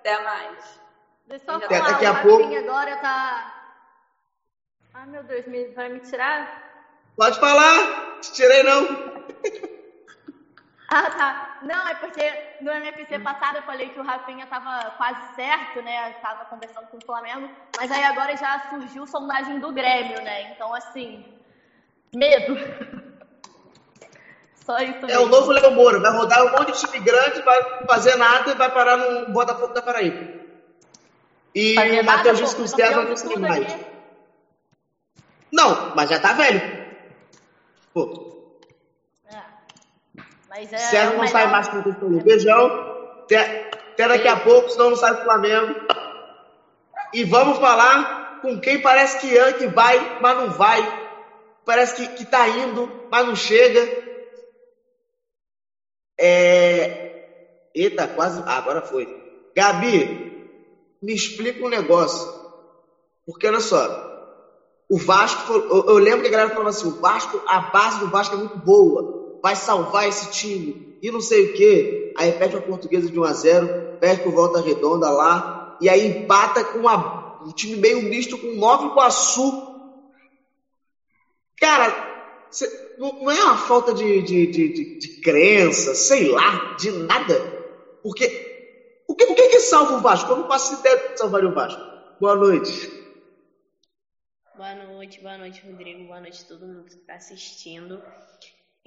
Até 0.00 0.24
mais. 0.24 0.80
Deixa 1.26 1.44
eu 1.44 1.58
só 1.60 1.64
Até 1.64 1.78
daqui 1.80 2.04
a 2.06 2.14
pouco. 2.22 2.54
agora 2.54 2.96
tá. 2.96 3.52
Ai 4.94 5.06
meu 5.06 5.22
Deus, 5.24 5.46
me, 5.46 5.66
vai 5.68 5.88
me 5.88 6.00
tirar? 6.00 6.64
Pode 7.16 7.38
falar. 7.38 8.20
Te 8.20 8.32
tirei 8.32 8.62
não. 8.62 8.86
Ah, 10.88 11.10
tá. 11.10 11.58
Não, 11.62 11.88
é 11.88 11.94
porque 11.96 12.22
no 12.60 12.70
MFC 12.70 13.18
passado 13.18 13.56
eu 13.56 13.62
falei 13.62 13.88
que 13.88 13.98
o 13.98 14.04
Rafinha 14.04 14.46
tava 14.46 14.90
quase 14.92 15.34
certo, 15.34 15.82
né? 15.82 16.12
Tava 16.22 16.44
conversando 16.44 16.86
com 16.86 16.98
o 16.98 17.04
Flamengo, 17.04 17.50
mas 17.76 17.90
aí 17.90 18.04
agora 18.04 18.36
já 18.36 18.68
surgiu 18.70 19.06
sondagem 19.06 19.58
do 19.58 19.72
Grêmio, 19.72 20.22
né? 20.22 20.52
Então, 20.52 20.72
assim, 20.72 21.24
medo. 22.14 22.56
Só 24.64 24.78
isso 24.78 24.98
É 24.98 25.06
mesmo. 25.06 25.24
o 25.24 25.28
novo 25.28 25.52
Léo 25.52 25.70
Moura. 25.72 26.00
Vai 26.00 26.10
rodar 26.10 26.44
um 26.44 26.50
monte 26.50 26.72
de 26.72 26.78
time 26.80 26.98
grande, 27.00 27.40
vai 27.42 27.84
fazer 27.86 28.16
nada 28.16 28.50
e 28.50 28.54
vai 28.54 28.70
parar 28.70 28.96
no 28.96 29.32
Botafogo 29.32 29.72
da 29.72 29.82
Paraíba. 29.82 30.44
E 31.54 31.74
Fazer 31.74 32.00
o 32.00 32.04
Matheus 32.04 32.38
de 32.38 32.44
não 32.44 33.16
tem 33.16 33.38
mais. 33.38 33.76
Não, 35.52 35.94
mas 35.94 36.10
já 36.10 36.18
tá 36.20 36.32
velho. 36.32 36.86
Pô, 37.94 38.32
É. 38.32 38.35
Mas 40.56 40.72
é. 40.72 41.04
Não 41.04 41.12
melhor- 41.12 41.28
sai 41.28 41.46
mais 41.50 41.68
com 41.68 41.78
o 41.80 41.82
que 41.82 41.92
falou. 41.92 42.22
Beijão. 42.22 42.70
Até, 43.24 43.70
até 43.92 44.08
daqui 44.08 44.26
a 44.26 44.40
pouco, 44.40 44.70
senão 44.70 44.90
não 44.90 44.96
sai 44.96 45.14
do 45.14 45.22
Flamengo. 45.22 45.74
E 47.12 47.24
vamos 47.24 47.58
falar 47.58 48.40
com 48.40 48.58
quem 48.58 48.80
parece 48.80 49.20
que, 49.20 49.36
é, 49.36 49.52
que 49.52 49.66
vai, 49.66 50.18
mas 50.22 50.36
não 50.38 50.50
vai. 50.50 50.80
Parece 51.64 51.94
que, 51.96 52.08
que 52.08 52.24
tá 52.24 52.48
indo, 52.48 52.90
mas 53.10 53.26
não 53.26 53.36
chega. 53.36 53.86
É... 56.18 57.70
Eita, 57.74 58.08
quase. 58.08 58.42
Ah, 58.46 58.56
agora 58.56 58.80
foi. 58.80 59.06
Gabi, 59.54 60.08
me 61.02 61.12
explica 61.14 61.62
um 61.62 61.68
negócio. 61.68 62.26
Porque 63.26 63.46
olha 63.46 63.60
só. 63.60 64.06
O 64.88 64.96
Vasco, 64.96 65.52
eu, 65.52 65.84
eu 65.88 65.98
lembro 65.98 66.22
que 66.22 66.28
a 66.28 66.30
galera 66.30 66.50
falava 66.50 66.70
assim: 66.70 66.88
o 66.88 66.98
Vasco, 67.00 67.42
a 67.46 67.60
base 67.60 67.98
do 67.98 68.08
Vasco 68.08 68.36
é 68.36 68.38
muito 68.38 68.56
boa, 68.58 69.15
vai 69.42 69.54
salvar 69.56 70.08
esse 70.08 70.30
time 70.30 70.98
e 71.02 71.10
não 71.10 71.20
sei 71.20 71.44
o 71.46 71.54
quê. 71.56 72.14
Aí 72.16 72.32
perde 72.32 72.56
pra 72.56 72.62
portuguesa 72.66 73.10
de 73.10 73.18
1 73.18 73.24
a 73.24 73.32
0 73.32 73.68
perde 74.00 74.22
por 74.22 74.32
volta 74.32 74.60
redonda 74.60 75.08
lá, 75.10 75.76
e 75.80 75.88
aí 75.88 76.06
empata 76.06 76.62
com 76.64 76.80
uma- 76.80 77.38
um 77.42 77.50
time 77.52 77.76
meio 77.76 78.00
misto 78.02 78.36
com 78.38 78.52
Nova 78.54 78.84
Iguaçu. 78.84 79.52
Cara, 81.58 81.90
cê- 82.50 82.68
não, 82.98 83.12
não 83.20 83.30
é 83.30 83.42
uma 83.44 83.56
falta 83.56 83.92
de, 83.94 84.22
de, 84.22 84.46
de, 84.46 84.68
de- 84.68 84.98
de 84.98 85.20
crença, 85.20 85.94
sei 85.94 86.26
lá, 86.28 86.76
de 86.78 86.90
nada. 86.92 87.34
Porque 88.02 88.26
o 89.08 89.14
que, 89.14 89.24
o 89.24 89.34
que, 89.34 89.48
que 89.48 89.60
salva 89.60 89.94
o 89.96 90.00
Vasco? 90.00 90.30
Eu 90.32 90.36
não 90.38 90.46
faço 90.48 90.74
ideia 90.74 90.96
do 90.96 91.12
que 91.12 91.18
salvaria 91.18 91.48
o 91.48 91.54
Vasco. 91.54 91.80
Boa 92.20 92.36
noite. 92.36 92.90
Boa 94.56 94.74
noite, 94.74 95.20
boa 95.20 95.36
noite, 95.38 95.66
Rodrigo. 95.66 96.04
Boa 96.06 96.20
noite 96.20 96.42
a 96.44 96.48
todo 96.48 96.66
mundo 96.66 96.84
que 96.84 96.94
está 96.94 97.14
assistindo. 97.14 98.02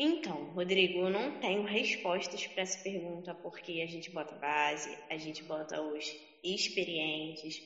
Então, 0.01 0.45
Rodrigo, 0.53 0.99
eu 0.99 1.09
não 1.09 1.41
tenho 1.41 1.63
respostas 1.63 2.47
para 2.47 2.63
essa 2.63 2.81
pergunta, 2.81 3.35
porque 3.35 3.81
a 3.81 3.85
gente 3.85 4.09
bota 4.11 4.33
base, 4.35 4.97
a 5.09 5.17
gente 5.17 5.43
bota 5.43 5.81
os 5.81 6.05
experientes, 6.41 7.61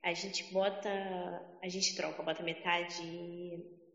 a 0.00 0.14
gente 0.14 0.44
bota, 0.52 0.88
a 1.60 1.68
gente 1.68 1.96
troca, 1.96 2.22
bota 2.22 2.40
metade, 2.44 3.02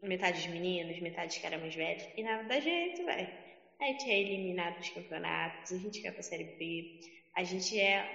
metade 0.04 0.42
dos 0.42 0.48
meninos, 0.48 1.00
metade 1.00 1.30
dos 1.30 1.42
caras 1.42 1.62
mais 1.62 1.74
velhos, 1.74 2.06
e 2.18 2.24
nada 2.24 2.44
dá 2.44 2.60
jeito, 2.60 3.06
velho. 3.06 3.34
A 3.80 3.86
gente 3.86 4.10
é 4.10 4.20
eliminado 4.20 4.80
dos 4.80 4.90
campeonatos, 4.90 5.72
a 5.72 5.78
gente 5.78 6.02
vai 6.02 6.12
pra 6.12 6.24
Série 6.24 6.44
B, 6.44 7.00
a 7.38 7.44
gente 7.46 7.80
é, 7.80 8.06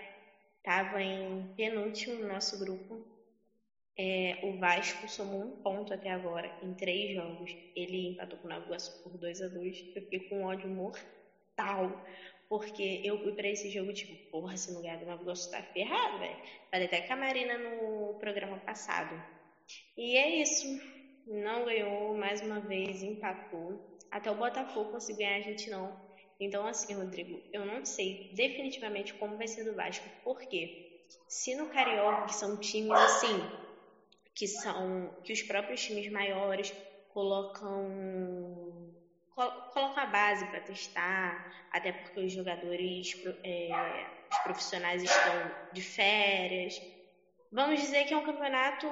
tava 0.62 1.02
em 1.02 1.46
penúltimo 1.56 2.16
no 2.16 2.28
nosso 2.28 2.58
grupo, 2.58 3.02
é, 3.96 4.38
o 4.42 4.58
Vasco 4.58 5.08
somou 5.08 5.42
um 5.42 5.62
ponto 5.62 5.92
até 5.92 6.10
agora 6.10 6.50
em 6.62 6.72
três 6.74 7.14
jogos. 7.14 7.54
Ele 7.76 8.08
empatou 8.08 8.38
com 8.38 8.46
o 8.46 8.50
Nova 8.50 8.64
Iguaçu 8.66 9.02
por 9.02 9.18
2 9.18 9.42
a 9.42 9.48
2 9.48 9.92
Eu 9.94 10.02
fiquei 10.02 10.20
com 10.28 10.44
ódio 10.44 10.68
mortal. 10.68 12.02
porque 12.48 13.00
eu 13.04 13.18
fui 13.22 13.32
pra 13.32 13.48
esse 13.48 13.70
jogo, 13.70 13.92
tipo, 13.94 14.14
porra, 14.30 14.56
se 14.56 14.72
não 14.72 14.82
ganhar 14.82 14.98
do 14.98 15.06
Nova 15.06 15.22
Iguaçu 15.22 15.50
tá 15.50 15.62
ferrado, 15.62 16.18
velho. 16.18 16.36
Falei 16.70 16.86
até 16.86 17.00
com 17.02 17.12
a 17.12 17.16
Marina 17.16 17.58
no 17.58 18.14
programa 18.18 18.58
passado. 18.58 19.14
E 19.96 20.16
é 20.16 20.36
isso. 20.42 20.66
Não 21.26 21.64
ganhou, 21.64 22.14
mais 22.16 22.40
uma 22.40 22.60
vez, 22.60 23.02
empatou. 23.02 23.80
Até 24.10 24.30
o 24.30 24.34
Botafogo 24.34 24.90
conseguiu 24.92 25.26
ganhar, 25.26 25.38
a 25.38 25.40
gente 25.40 25.70
não. 25.70 25.96
Então, 26.40 26.66
assim, 26.66 26.94
Rodrigo, 26.94 27.40
eu 27.52 27.64
não 27.64 27.84
sei 27.84 28.30
definitivamente 28.34 29.14
como 29.14 29.36
vai 29.36 29.46
ser 29.46 29.64
do 29.64 29.74
Vasco. 29.74 30.06
Por 30.24 30.40
quê? 30.40 31.06
Se 31.28 31.54
no 31.54 31.68
Carioca, 31.68 32.26
que 32.26 32.34
são 32.34 32.58
times 32.58 32.90
assim, 32.90 33.40
que 34.34 34.46
são 34.46 35.14
que 35.22 35.32
os 35.32 35.42
próprios 35.42 35.82
times 35.84 36.10
maiores 36.10 36.72
colocam 37.12 38.92
colocam 39.34 39.98
a 39.98 40.06
base 40.06 40.44
para 40.46 40.60
testar, 40.60 41.66
até 41.72 41.90
porque 41.90 42.20
os 42.20 42.32
jogadores, 42.32 43.16
é, 43.42 44.06
os 44.30 44.38
profissionais 44.38 45.02
estão 45.02 45.50
de 45.72 45.80
férias. 45.80 46.80
Vamos 47.50 47.80
dizer 47.80 48.04
que 48.04 48.14
é 48.14 48.16
um 48.16 48.24
campeonato, 48.24 48.86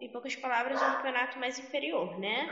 em 0.00 0.08
poucas 0.08 0.34
palavras, 0.36 0.80
um 0.82 0.92
campeonato 0.96 1.38
mais 1.38 1.58
inferior, 1.58 2.18
né? 2.18 2.48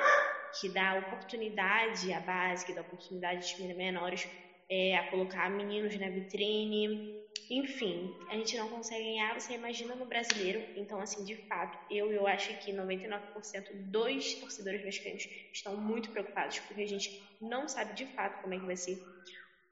Que 0.61 0.69
dá 0.69 0.99
oportunidade 0.99 2.13
à 2.13 2.21
base, 2.21 2.65
que 2.65 2.73
dá 2.73 2.81
oportunidade 2.81 3.37
aos 3.37 3.49
times 3.49 3.77
menores 3.77 4.29
é, 4.71 4.97
a 4.97 5.11
colocar 5.11 5.51
meninos 5.51 5.99
na 5.99 6.09
vitrine. 6.09 7.19
Enfim, 7.51 8.17
a 8.29 8.37
gente 8.37 8.57
não 8.57 8.69
consegue 8.69 9.03
ganhar, 9.03 9.39
você 9.39 9.55
imagina 9.55 9.97
no 9.97 10.07
brasileiro. 10.07 10.63
Então, 10.77 11.01
assim, 11.01 11.25
de 11.25 11.35
fato, 11.49 11.77
eu, 11.91 12.13
eu 12.13 12.25
acho 12.27 12.57
que 12.61 12.73
99% 12.73 13.91
dos 13.91 14.35
torcedores 14.35 14.85
vascaínos 14.85 15.29
estão 15.53 15.77
muito 15.77 16.11
preocupados, 16.11 16.61
porque 16.61 16.83
a 16.83 16.87
gente 16.87 17.11
não 17.41 17.67
sabe 17.67 17.95
de 17.95 18.07
fato 18.15 18.41
como 18.41 18.55
é 18.55 18.59
que 18.61 18.67
vai 18.67 18.77
ser. 18.77 18.97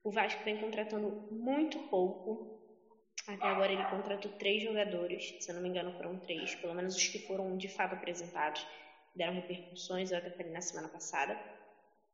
O 0.03 0.11
Vasco 0.11 0.43
vem 0.45 0.61
contratando 0.61 1.09
muito 1.31 1.79
pouco. 1.89 2.59
Até 3.29 3.47
agora 3.47 3.73
ele 3.73 3.85
contratou 3.85 4.33
três 4.33 4.63
jogadores, 4.63 5.37
se 5.39 5.51
eu 5.51 5.55
não 5.55 5.63
me 5.63 5.69
engano 5.69 5.93
foram 5.93 6.19
três, 6.19 6.55
pelo 6.57 6.75
menos 6.75 6.97
os 6.97 7.07
que 7.07 7.19
foram 7.27 7.59
de 7.59 7.69
fato 7.69 7.95
apresentados, 7.95 8.67
deram 9.15 9.35
repercussões, 9.35 10.11
eu 10.11 10.19
até 10.19 10.31
falei 10.31 10.51
na 10.51 10.63
semana 10.63 10.89
passada. 10.89 11.39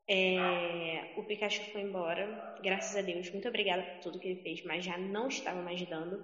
É, 0.07 1.07
o 1.17 1.23
Pikachu 1.23 1.65
foi 1.73 1.81
embora, 1.81 2.29
graças 2.63 2.95
a 2.97 3.03
Deus. 3.03 3.31
Muito 3.33 3.49
obrigada 3.49 3.83
por 3.83 4.01
tudo 4.01 4.19
que 4.19 4.29
ele 4.29 4.41
fez, 4.43 4.63
mas 4.65 4.85
já 4.85 4.99
não 4.99 5.29
estava 5.29 5.63
mais 5.63 5.81
dando. 5.89 6.23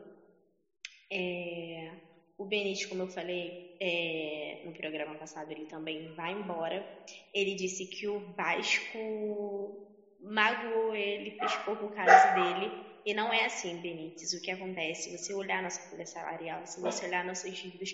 É, 1.11 1.93
o 2.37 2.45
Benítez, 2.45 2.87
como 2.87 3.03
eu 3.03 3.09
falei 3.09 3.77
é, 3.81 4.61
no 4.64 4.73
programa 4.73 5.14
passado, 5.16 5.51
ele 5.51 5.66
também 5.66 6.12
vai 6.14 6.33
embora. 6.33 6.87
Ele 7.35 7.55
disse 7.55 7.87
que 7.87 8.07
o 8.07 8.21
Vasco 8.37 9.79
magoou 10.21 10.95
ele, 10.95 11.31
fez 11.33 11.57
pouco 11.64 11.88
caso 11.90 12.35
dele. 12.35 12.71
E 13.05 13.14
não 13.14 13.33
é 13.33 13.47
assim, 13.47 13.81
Benítez. 13.81 14.33
O 14.35 14.40
que 14.43 14.51
acontece? 14.51 15.05
Se 15.05 15.19
você 15.19 15.35
olhar 15.35 15.62
nossa 15.62 15.83
folha 15.88 16.05
salarial, 16.05 16.66
se 16.66 16.81
você 16.81 17.07
olhar 17.07 17.25
nossas 17.25 17.57
dívidas, 17.57 17.90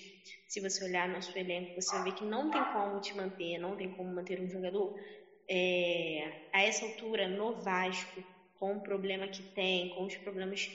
se 0.49 0.61
você 0.61 0.85
olhar 0.85 1.09
nosso 1.09 1.37
elenco, 1.38 1.72
você 1.75 1.94
vai 1.94 2.05
ver 2.05 2.12
que 2.12 2.25
não 2.25 2.51
tem 2.51 2.64
como 2.72 3.01
te 3.01 3.16
manter, 3.16 3.59
não 3.59 3.77
tem 3.77 3.88
como 3.88 4.12
manter 4.12 4.40
um 4.40 4.49
jogador 4.51 4.92
é, 5.48 6.48
a 6.52 6.62
essa 6.62 6.85
altura 6.85 7.28
no 7.28 7.54
Vasco, 7.61 8.22
com 8.59 8.76
o 8.76 8.80
problema 8.80 9.28
que 9.28 9.42
tem, 9.42 9.90
com 9.90 10.04
os 10.04 10.16
problemas 10.16 10.70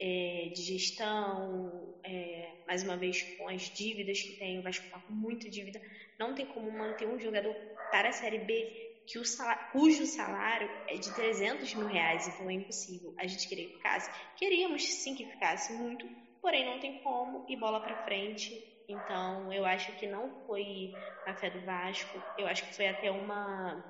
é, 0.00 0.50
de 0.54 0.62
gestão, 0.62 1.94
é, 2.02 2.50
mais 2.66 2.82
uma 2.82 2.96
vez 2.96 3.22
com 3.36 3.48
as 3.48 3.62
dívidas 3.62 4.20
que 4.20 4.32
tem, 4.36 4.58
o 4.58 4.62
Vasco 4.62 4.84
está 4.84 4.98
com 4.98 5.12
muita 5.12 5.48
dívida, 5.48 5.80
não 6.18 6.34
tem 6.34 6.46
como 6.46 6.70
manter 6.70 7.06
um 7.06 7.18
jogador 7.18 7.54
para 7.90 8.08
a 8.08 8.12
Série 8.12 8.38
B 8.38 8.84
que 9.06 9.18
o 9.18 9.24
salário, 9.24 9.70
cujo 9.70 10.06
salário 10.06 10.70
é 10.88 10.94
de 10.94 11.14
300 11.14 11.74
mil 11.74 11.86
reais, 11.86 12.26
então 12.26 12.48
é 12.48 12.54
impossível. 12.54 13.14
A 13.18 13.26
gente 13.26 13.46
queria 13.48 13.68
que 13.68 13.74
ficasse, 13.74 14.10
queríamos 14.36 14.82
sim 14.84 15.14
que 15.14 15.26
ficasse 15.26 15.72
muito, 15.74 16.08
porém 16.40 16.64
não 16.64 16.80
tem 16.80 17.02
como 17.02 17.44
e 17.48 17.56
bola 17.56 17.80
para 17.80 18.04
frente. 18.04 18.72
Então 18.88 19.52
eu 19.52 19.64
acho 19.64 19.92
que 19.96 20.06
não 20.06 20.30
foi 20.46 20.92
a 21.26 21.34
fé 21.34 21.50
do 21.50 21.60
Vasco, 21.62 22.22
eu 22.38 22.46
acho 22.46 22.66
que 22.66 22.74
foi 22.74 22.86
até 22.86 23.10
uma 23.10 23.84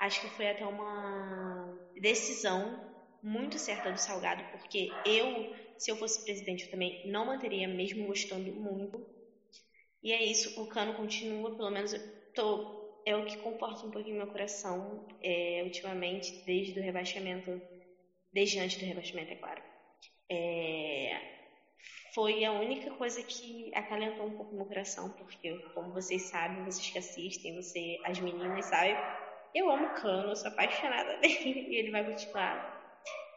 acho 0.00 0.20
que 0.20 0.28
foi 0.36 0.48
até 0.48 0.64
uma 0.66 1.78
decisão 2.00 2.94
muito 3.22 3.58
certa 3.58 3.90
do 3.90 3.98
Salgado, 3.98 4.44
porque 4.50 4.90
eu, 5.06 5.54
se 5.78 5.90
eu 5.90 5.96
fosse 5.96 6.24
presidente, 6.24 6.64
eu 6.64 6.70
também 6.70 7.10
não 7.10 7.24
manteria, 7.26 7.66
mesmo 7.66 8.06
gostando 8.06 8.52
muito. 8.54 9.04
E 10.02 10.12
é 10.12 10.22
isso, 10.22 10.60
o 10.60 10.66
Cano 10.66 10.94
continua, 10.94 11.56
pelo 11.56 11.70
menos 11.70 11.92
tô, 12.34 13.00
é 13.06 13.16
o 13.16 13.24
que 13.24 13.38
comporta 13.38 13.86
um 13.86 13.90
pouquinho 13.90 14.16
meu 14.16 14.26
coração, 14.26 15.06
é, 15.22 15.62
ultimamente, 15.64 16.44
desde 16.44 16.78
o 16.78 16.82
rebaixamento, 16.82 17.60
desde 18.32 18.58
antes 18.58 18.76
do 18.78 18.84
rebaixamento, 18.84 19.32
é 19.32 19.36
claro. 19.36 19.62
É, 20.30 21.20
foi 22.14 22.44
a 22.44 22.52
única 22.52 22.90
coisa 22.92 23.22
que 23.22 23.74
acalentou 23.74 24.26
um 24.26 24.36
pouco 24.36 24.54
meu 24.54 24.66
coração, 24.66 25.10
porque, 25.10 25.58
como 25.74 25.92
vocês 25.92 26.22
sabem, 26.28 26.64
vocês 26.64 26.90
que 26.90 26.98
assistem, 26.98 27.56
você, 27.56 27.98
as 28.04 28.20
meninas 28.20 28.66
sabem, 28.66 28.94
eu 29.54 29.70
amo 29.70 29.94
Cano, 29.94 30.34
sou 30.34 30.50
apaixonada 30.50 31.16
dele 31.20 31.66
e 31.70 31.76
ele 31.76 31.90
vai 31.90 32.04
continuar. 32.04 32.74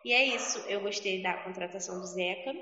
E 0.03 0.13
é 0.13 0.23
isso, 0.23 0.59
eu 0.67 0.81
gostei 0.81 1.21
da 1.21 1.43
contratação 1.43 1.99
do 1.99 2.07
Zeca. 2.07 2.53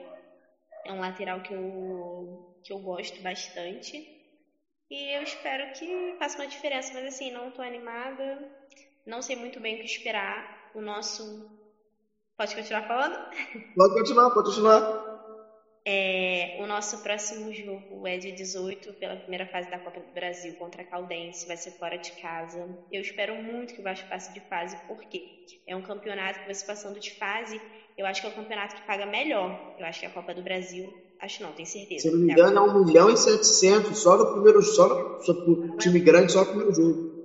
É 0.85 0.91
um 0.91 0.99
lateral 0.99 1.41
que 1.41 1.53
eu, 1.53 2.55
que 2.63 2.73
eu 2.73 2.79
gosto 2.79 3.21
bastante. 3.21 4.15
E 4.89 5.15
eu 5.15 5.23
espero 5.23 5.73
que 5.73 6.15
faça 6.19 6.37
uma 6.37 6.47
diferença, 6.47 6.93
mas 6.93 7.05
assim, 7.05 7.31
não 7.31 7.49
estou 7.49 7.63
animada. 7.63 8.51
Não 9.05 9.21
sei 9.21 9.35
muito 9.35 9.59
bem 9.59 9.75
o 9.75 9.79
que 9.79 9.85
esperar. 9.85 10.71
O 10.75 10.81
nosso. 10.81 11.49
Pode 12.37 12.53
continuar 12.53 12.87
falando? 12.87 13.15
Pode 13.75 13.93
continuar, 13.93 14.29
pode 14.31 14.49
continuar. 14.49 15.14
É, 15.87 16.57
o 16.59 16.65
nosso 16.65 16.97
próximo 17.03 17.53
jogo 17.53 18.07
é 18.07 18.17
dia 18.17 18.33
18, 18.33 18.93
pela 18.93 19.17
primeira 19.17 19.45
fase 19.45 19.69
da 19.69 19.77
Copa 19.77 19.99
do 19.99 20.11
Brasil 20.13 20.55
contra 20.55 20.81
a 20.81 20.85
Caldense, 20.85 21.45
vai 21.45 21.55
ser 21.55 21.77
fora 21.77 21.95
de 21.95 22.11
casa. 22.13 22.67
Eu 22.91 23.01
espero 23.01 23.35
muito 23.35 23.75
que 23.75 23.81
o 23.81 23.83
Vasco 23.83 24.09
passe 24.09 24.33
de 24.33 24.39
fase, 24.49 24.75
porque 24.87 25.21
é 25.67 25.75
um 25.75 25.83
campeonato 25.83 26.39
que 26.39 26.51
você 26.51 26.65
passando 26.65 26.99
de 26.99 27.11
fase, 27.11 27.61
eu 27.95 28.03
acho 28.07 28.19
que 28.19 28.25
é 28.25 28.31
o 28.31 28.35
campeonato 28.35 28.75
que 28.75 28.87
paga 28.87 29.05
melhor. 29.05 29.75
Eu 29.77 29.85
acho 29.85 29.99
que 29.99 30.07
é 30.07 30.09
a 30.09 30.11
Copa 30.11 30.33
do 30.33 30.41
Brasil, 30.41 30.91
acho 31.19 31.43
não, 31.43 31.53
tenho 31.53 31.67
certeza. 31.67 32.09
Se 32.09 32.11
não 32.11 32.17
me 32.17 32.31
engano, 32.31 32.57
é 32.57 32.61
1 32.61 32.85
milhão 32.85 33.09
e 33.11 33.17
700, 33.17 33.95
só 33.95 34.17
no 34.17 34.33
primeiro, 34.33 34.63
só 34.63 34.89
no, 34.89 35.21
só 35.21 35.33
no 35.33 35.77
time 35.77 35.99
grande, 35.99 36.31
só 36.31 36.39
no 36.39 36.47
primeiro 36.47 36.73
jogo. 36.73 37.15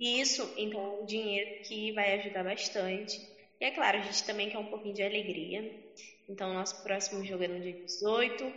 Isso, 0.00 0.48
então 0.56 0.80
é 0.80 1.02
um 1.02 1.04
dinheiro 1.04 1.62
que 1.62 1.92
vai 1.92 2.18
ajudar 2.20 2.44
bastante. 2.44 3.20
E 3.60 3.64
é 3.66 3.70
claro, 3.70 3.98
a 3.98 4.00
gente 4.00 4.24
também 4.24 4.48
quer 4.48 4.58
um 4.58 4.70
pouquinho 4.70 4.94
de 4.94 5.02
alegria. 5.02 5.87
Então, 6.28 6.52
nosso 6.52 6.82
próximo 6.82 7.24
jogo 7.24 7.44
é 7.44 7.48
no 7.48 7.60
dia 7.60 7.72
18, 7.72 8.52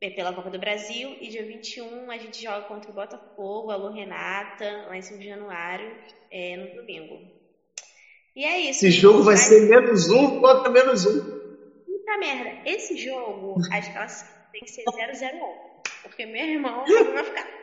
é 0.00 0.10
pela 0.10 0.32
Copa 0.32 0.50
do 0.50 0.58
Brasil, 0.58 1.16
e 1.20 1.28
dia 1.28 1.44
21 1.44 2.10
a 2.10 2.18
gente 2.18 2.42
joga 2.42 2.66
contra 2.66 2.90
o 2.90 2.94
Botafogo, 2.94 3.70
alô 3.70 3.90
Renata, 3.92 4.86
lá 4.88 4.96
em 4.96 5.02
São 5.02 5.20
Januário, 5.20 5.96
é, 6.30 6.56
no 6.56 6.76
domingo. 6.76 7.20
E 8.34 8.44
é 8.44 8.60
isso. 8.60 8.86
Esse 8.86 8.90
jogo 8.90 9.22
vai 9.22 9.36
ser 9.36 9.68
menos 9.68 10.10
um 10.10 10.40
contra 10.40 10.70
menos 10.70 11.06
um. 11.06 11.20
Puta 11.20 12.18
merda, 12.18 12.68
esse 12.68 12.96
jogo, 12.96 13.60
acho 13.70 14.24
que 14.24 14.52
tem 14.52 14.60
que 14.62 14.70
ser 14.70 14.84
0-0-1, 14.84 15.38
porque 16.02 16.26
meu 16.26 16.44
irmão 16.44 16.84
não 16.86 17.12
vai 17.12 17.24
ficar. 17.24 17.62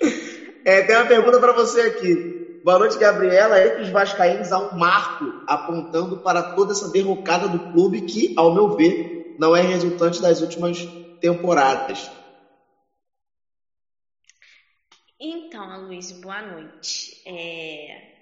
É, 0.64 0.80
tem 0.82 0.94
uma 0.94 1.06
pergunta 1.08 1.40
para 1.40 1.52
você 1.52 1.80
aqui. 1.80 2.41
Boa 2.64 2.78
noite, 2.78 2.96
Gabriela. 2.96 3.60
Entre 3.66 3.82
os 3.82 3.90
vascaínos 3.90 4.52
há 4.52 4.58
um 4.58 4.78
marco 4.78 5.24
apontando 5.48 6.16
para 6.22 6.54
toda 6.54 6.72
essa 6.72 6.88
derrocada 6.88 7.48
do 7.48 7.58
clube 7.72 8.00
que, 8.02 8.32
ao 8.36 8.54
meu 8.54 8.70
ver, 8.70 9.34
não 9.36 9.54
é 9.56 9.60
resultante 9.62 10.22
das 10.22 10.40
últimas 10.40 10.78
temporadas. 11.20 12.08
Então, 15.18 15.86
Luiz, 15.86 16.12
boa 16.20 16.40
noite. 16.40 17.20
É... 17.26 18.12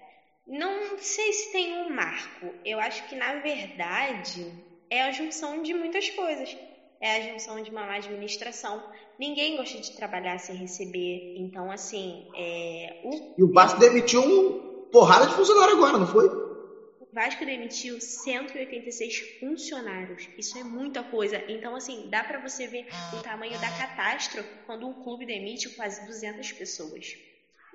Não 0.47 0.97
sei 0.97 1.33
se 1.33 1.51
tem 1.51 1.73
um 1.83 1.93
marco. 1.93 2.51
Eu 2.65 2.79
acho 2.79 3.07
que, 3.07 3.15
na 3.15 3.35
verdade, 3.41 4.51
é 4.89 5.03
a 5.03 5.11
junção 5.11 5.61
de 5.61 5.75
muitas 5.75 6.09
coisas. 6.09 6.57
É 6.99 7.15
a 7.15 7.31
junção 7.31 7.61
de 7.61 7.69
uma 7.69 7.85
má 7.85 7.95
administração, 7.95 8.83
Ninguém 9.21 9.55
gosta 9.55 9.79
de 9.79 9.91
trabalhar 9.91 10.39
sem 10.39 10.55
receber. 10.55 11.35
Então, 11.37 11.71
assim, 11.71 12.27
é, 12.35 13.01
o... 13.03 13.35
E 13.37 13.43
o 13.43 13.53
Vasco 13.53 13.79
demitiu 13.79 14.19
uma 14.19 14.87
porrada 14.91 15.27
de 15.27 15.35
funcionário 15.35 15.75
agora, 15.75 15.99
não 15.99 16.07
foi? 16.07 16.25
O 16.27 17.07
Vasco 17.13 17.45
demitiu 17.45 18.01
186 18.01 19.39
funcionários. 19.39 20.27
Isso 20.39 20.57
é 20.57 20.63
muita 20.63 21.03
coisa. 21.03 21.37
Então, 21.47 21.75
assim, 21.75 22.09
dá 22.09 22.23
para 22.23 22.39
você 22.39 22.65
ver 22.65 22.87
o 23.13 23.21
tamanho 23.21 23.61
da 23.61 23.69
catástrofe 23.69 24.49
quando 24.65 24.87
um 24.87 25.03
clube 25.03 25.23
demite 25.23 25.69
quase 25.75 26.03
200 26.07 26.53
pessoas. 26.53 27.15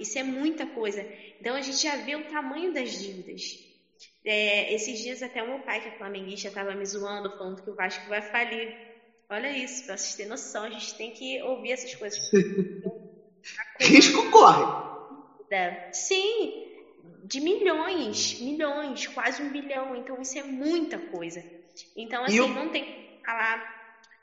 Isso 0.00 0.18
é 0.18 0.24
muita 0.24 0.66
coisa. 0.66 1.06
Então, 1.40 1.54
a 1.54 1.60
gente 1.60 1.80
já 1.80 1.94
vê 1.94 2.16
o 2.16 2.28
tamanho 2.28 2.74
das 2.74 2.98
dívidas. 2.98 3.64
É, 4.24 4.74
esses 4.74 4.98
dias 4.98 5.22
até 5.22 5.44
o 5.44 5.46
meu 5.46 5.60
pai, 5.60 5.80
que 5.80 5.90
é 5.90 5.92
flamenguista, 5.92 6.48
estava 6.48 6.74
me 6.74 6.84
zoando, 6.84 7.30
falando 7.38 7.62
que 7.62 7.70
o 7.70 7.76
Vasco 7.76 8.08
vai 8.08 8.20
falir. 8.20 8.85
Olha 9.28 9.50
isso, 9.52 9.84
para 9.84 9.96
vocês 9.96 10.14
terem 10.14 10.30
noção, 10.30 10.62
a 10.62 10.70
gente 10.70 10.96
tem 10.96 11.10
que 11.10 11.42
ouvir 11.42 11.72
essas 11.72 11.94
coisas. 11.94 12.18
Risco 13.80 14.30
corre. 14.30 14.64
Sim, 15.92 16.52
de 17.24 17.40
milhões, 17.40 18.38
milhões, 18.38 19.06
quase 19.08 19.42
um 19.42 19.50
bilhão. 19.50 19.94
Então 19.96 20.20
isso 20.20 20.38
é 20.38 20.42
muita 20.42 20.98
coisa. 20.98 21.44
Então, 21.96 22.24
assim, 22.24 22.50
não 22.52 22.70
tem 22.70 22.84
que 22.84 22.90
falar 23.24 23.62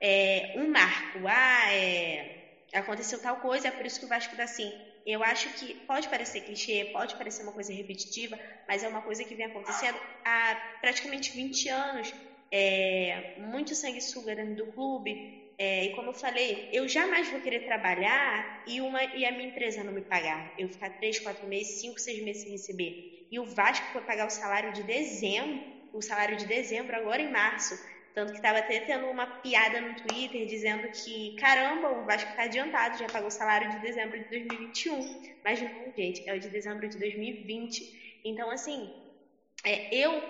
é, 0.01 0.51
um 0.55 0.69
marco. 0.69 1.27
Ah, 1.27 1.71
é, 1.71 2.25
aconteceu 2.73 3.19
tal 3.19 3.37
coisa, 3.37 3.67
é 3.67 3.71
por 3.71 3.85
isso 3.85 3.99
que 3.99 4.05
o 4.05 4.09
Vasco 4.09 4.35
dá 4.35 4.43
assim. 4.43 4.71
Eu 5.05 5.21
acho 5.21 5.49
que 5.51 5.75
pode 5.85 6.07
parecer 6.07 6.41
clichê, 6.41 6.85
pode 6.85 7.15
parecer 7.17 7.43
uma 7.43 7.51
coisa 7.53 7.73
repetitiva, 7.73 8.37
mas 8.67 8.83
é 8.83 8.87
uma 8.87 9.01
coisa 9.01 9.23
que 9.25 9.35
vem 9.35 9.45
acontecendo 9.45 9.99
há 10.25 10.57
praticamente 10.81 11.33
20 11.33 11.67
anos. 11.69 12.13
É, 12.55 13.33
muito 13.39 13.73
sanguessuga 13.73 14.35
dentro 14.35 14.55
do 14.55 14.71
clube, 14.73 15.43
é, 15.57 15.85
e 15.85 15.89
como 15.95 16.09
eu 16.09 16.13
falei, 16.13 16.69
eu 16.71 16.87
jamais 16.87 17.29
vou 17.29 17.39
querer 17.41 17.65
trabalhar 17.65 18.63
e, 18.67 18.81
uma, 18.81 19.03
e 19.03 19.25
a 19.25 19.31
minha 19.31 19.49
empresa 19.49 19.83
não 19.83 19.93
me 19.93 20.01
pagar. 20.01 20.53
Eu 20.57 20.69
ficar 20.69 20.89
três, 20.97 21.19
quatro 21.19 21.47
meses, 21.47 21.79
cinco, 21.79 21.99
seis 21.99 22.23
meses 22.23 22.43
sem 22.43 22.51
receber. 22.51 23.27
E 23.31 23.39
o 23.39 23.45
Vasco 23.45 23.91
foi 23.91 24.01
pagar 24.01 24.27
o 24.27 24.29
salário 24.29 24.71
de 24.73 24.83
dezembro, 24.83 25.63
o 25.91 26.01
salário 26.01 26.37
de 26.37 26.45
dezembro 26.45 26.95
agora 26.95 27.21
em 27.21 27.31
março. 27.31 27.75
Tanto 28.13 28.31
que 28.31 28.37
estava 28.37 28.59
até 28.59 28.79
tendo 28.81 29.09
uma 29.09 29.25
piada 29.41 29.81
no 29.81 29.95
Twitter 29.95 30.45
dizendo 30.45 30.87
que, 30.91 31.35
caramba, 31.39 31.89
o 31.89 32.05
Vasco 32.05 32.29
está 32.29 32.43
adiantado, 32.43 32.97
já 32.97 33.07
pagou 33.07 33.27
o 33.27 33.31
salário 33.31 33.71
de 33.71 33.79
dezembro 33.79 34.19
de 34.19 34.29
2021. 34.29 34.99
Mas 35.43 35.61
não, 35.61 35.91
gente, 35.95 36.27
é 36.29 36.33
o 36.35 36.39
de 36.39 36.49
dezembro 36.49 36.87
de 36.87 36.97
2020. 36.99 38.21
Então, 38.23 38.51
assim, 38.51 38.93
é, 39.65 39.95
eu, 39.95 40.21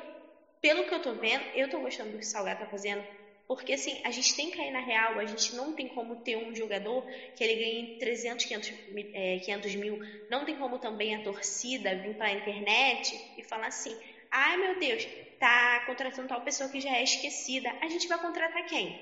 pelo 0.63 0.85
que 0.85 0.93
eu 0.93 1.01
tô 1.01 1.13
vendo, 1.13 1.43
eu 1.53 1.67
tô 1.69 1.81
gostando 1.81 2.11
do 2.11 2.17
que 2.17 2.23
o 2.23 2.27
Salgado 2.27 2.61
tá 2.61 2.65
fazendo 2.65 3.03
porque 3.45 3.73
assim, 3.73 3.99
a 4.05 4.09
gente 4.09 4.33
tem 4.33 4.49
que 4.49 4.55
cair 4.55 4.71
na 4.71 4.79
real, 4.79 5.19
a 5.19 5.25
gente 5.25 5.53
não 5.53 5.73
tem 5.73 5.85
como 5.89 6.15
ter 6.15 6.37
um 6.37 6.55
jogador 6.55 7.05
que 7.35 7.43
ele 7.43 7.55
ganhe 7.55 7.97
300, 7.99 8.45
500, 8.45 8.69
é, 9.13 9.37
500 9.39 9.75
mil, 9.75 9.99
não 10.29 10.45
tem 10.45 10.55
como 10.55 10.79
também 10.79 11.13
a 11.13 11.21
torcida 11.21 11.93
vir 11.97 12.15
para 12.15 12.27
a 12.27 12.31
internet 12.31 13.21
e 13.37 13.43
falar 13.43 13.67
assim, 13.67 13.97
ai 14.31 14.55
meu 14.55 14.79
Deus, 14.79 15.05
tá 15.37 15.81
contratando 15.85 16.29
tal 16.29 16.41
pessoa 16.41 16.69
que 16.69 16.79
já 16.79 16.95
é 16.95 17.03
esquecida, 17.03 17.69
a 17.81 17.89
gente 17.89 18.07
vai 18.07 18.17
contratar 18.21 18.65
quem? 18.65 18.97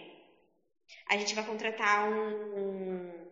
A 1.08 1.16
gente 1.16 1.36
vai 1.36 1.46
contratar 1.46 2.04
um, 2.10 2.32
um 2.58 3.28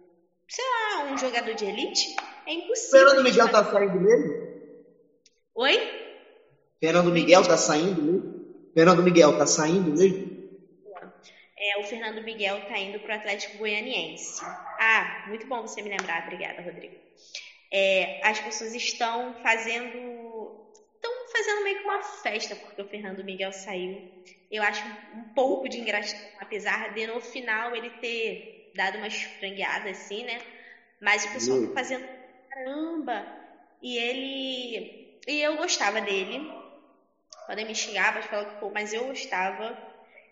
sei 0.48 0.65
lá, 0.65 1.12
um 1.12 1.18
jogador 1.18 1.56
de 1.56 1.65
elite? 1.65 2.13
É 2.46 2.54
impossível. 2.54 3.00
Fernando 3.00 3.24
Miguel 3.24 3.50
tá 3.50 3.63
saindo 3.63 4.00
mesmo? 4.00 4.32
Oi? 5.56 5.99
Fernando 6.80 7.12
Miguel 7.12 7.44
tá 7.46 7.58
saindo 7.58 8.02
mesmo? 8.02 8.24
Fernando 8.74 9.04
Miguel 9.04 9.34
tá 9.34 9.46
saindo 9.46 9.92
mesmo? 9.92 10.30
é, 11.58 11.78
o 11.78 11.84
Fernando 11.84 12.22
Miguel 12.22 12.58
está 12.60 12.78
indo 12.80 13.00
para 13.00 13.15
o 13.15 13.18
Atlético 13.18 13.58
Goianiense. 13.58 14.42
Ah, 14.80 15.26
muito 15.28 15.46
bom 15.48 15.62
você 15.62 15.82
me 15.82 15.89
lembrar, 15.89 16.24
obrigada, 16.24 16.62
Rodrigo. 16.62 16.96
É, 17.72 18.20
as 18.24 18.39
pessoas 18.39 18.74
estão 18.74 19.36
fazendo. 19.42 20.56
estão 20.96 21.12
fazendo 21.32 21.63
meio 21.63 21.78
que 21.78 21.84
uma 21.84 22.02
festa 22.02 22.56
porque 22.56 22.82
o 22.82 22.89
Fernando 22.89 23.24
Miguel 23.24 23.52
saiu. 23.52 24.02
Eu 24.50 24.63
acho 24.63 24.88
um 25.13 25.26
pouco 25.36 25.68
de 25.68 25.80
ingratidão, 25.80 26.26
apesar 26.39 26.94
de 26.94 27.06
no 27.06 27.20
final 27.20 27.76
ele 27.76 27.92
ter 28.00 28.72
dado 28.74 28.98
uma 28.98 29.10
frangueada 29.10 29.89
assim, 29.89 30.24
né? 30.24 30.39
Mas 31.02 31.26
o 31.26 31.32
pessoal 31.34 31.58
está 31.60 31.74
fazendo 31.74 32.04
caramba. 32.50 33.26
E 33.82 33.98
ele. 33.98 35.10
E 35.28 35.42
eu 35.42 35.56
gostava 35.58 36.02
dele. 36.02 36.39
Podem 37.50 37.66
me 37.66 37.74
xingar, 37.74 38.14
pode 38.14 38.28
falar 38.28 38.46
que 38.46 38.60
pô, 38.60 38.70
mas 38.70 38.94
eu 38.94 39.06
gostava 39.06 39.76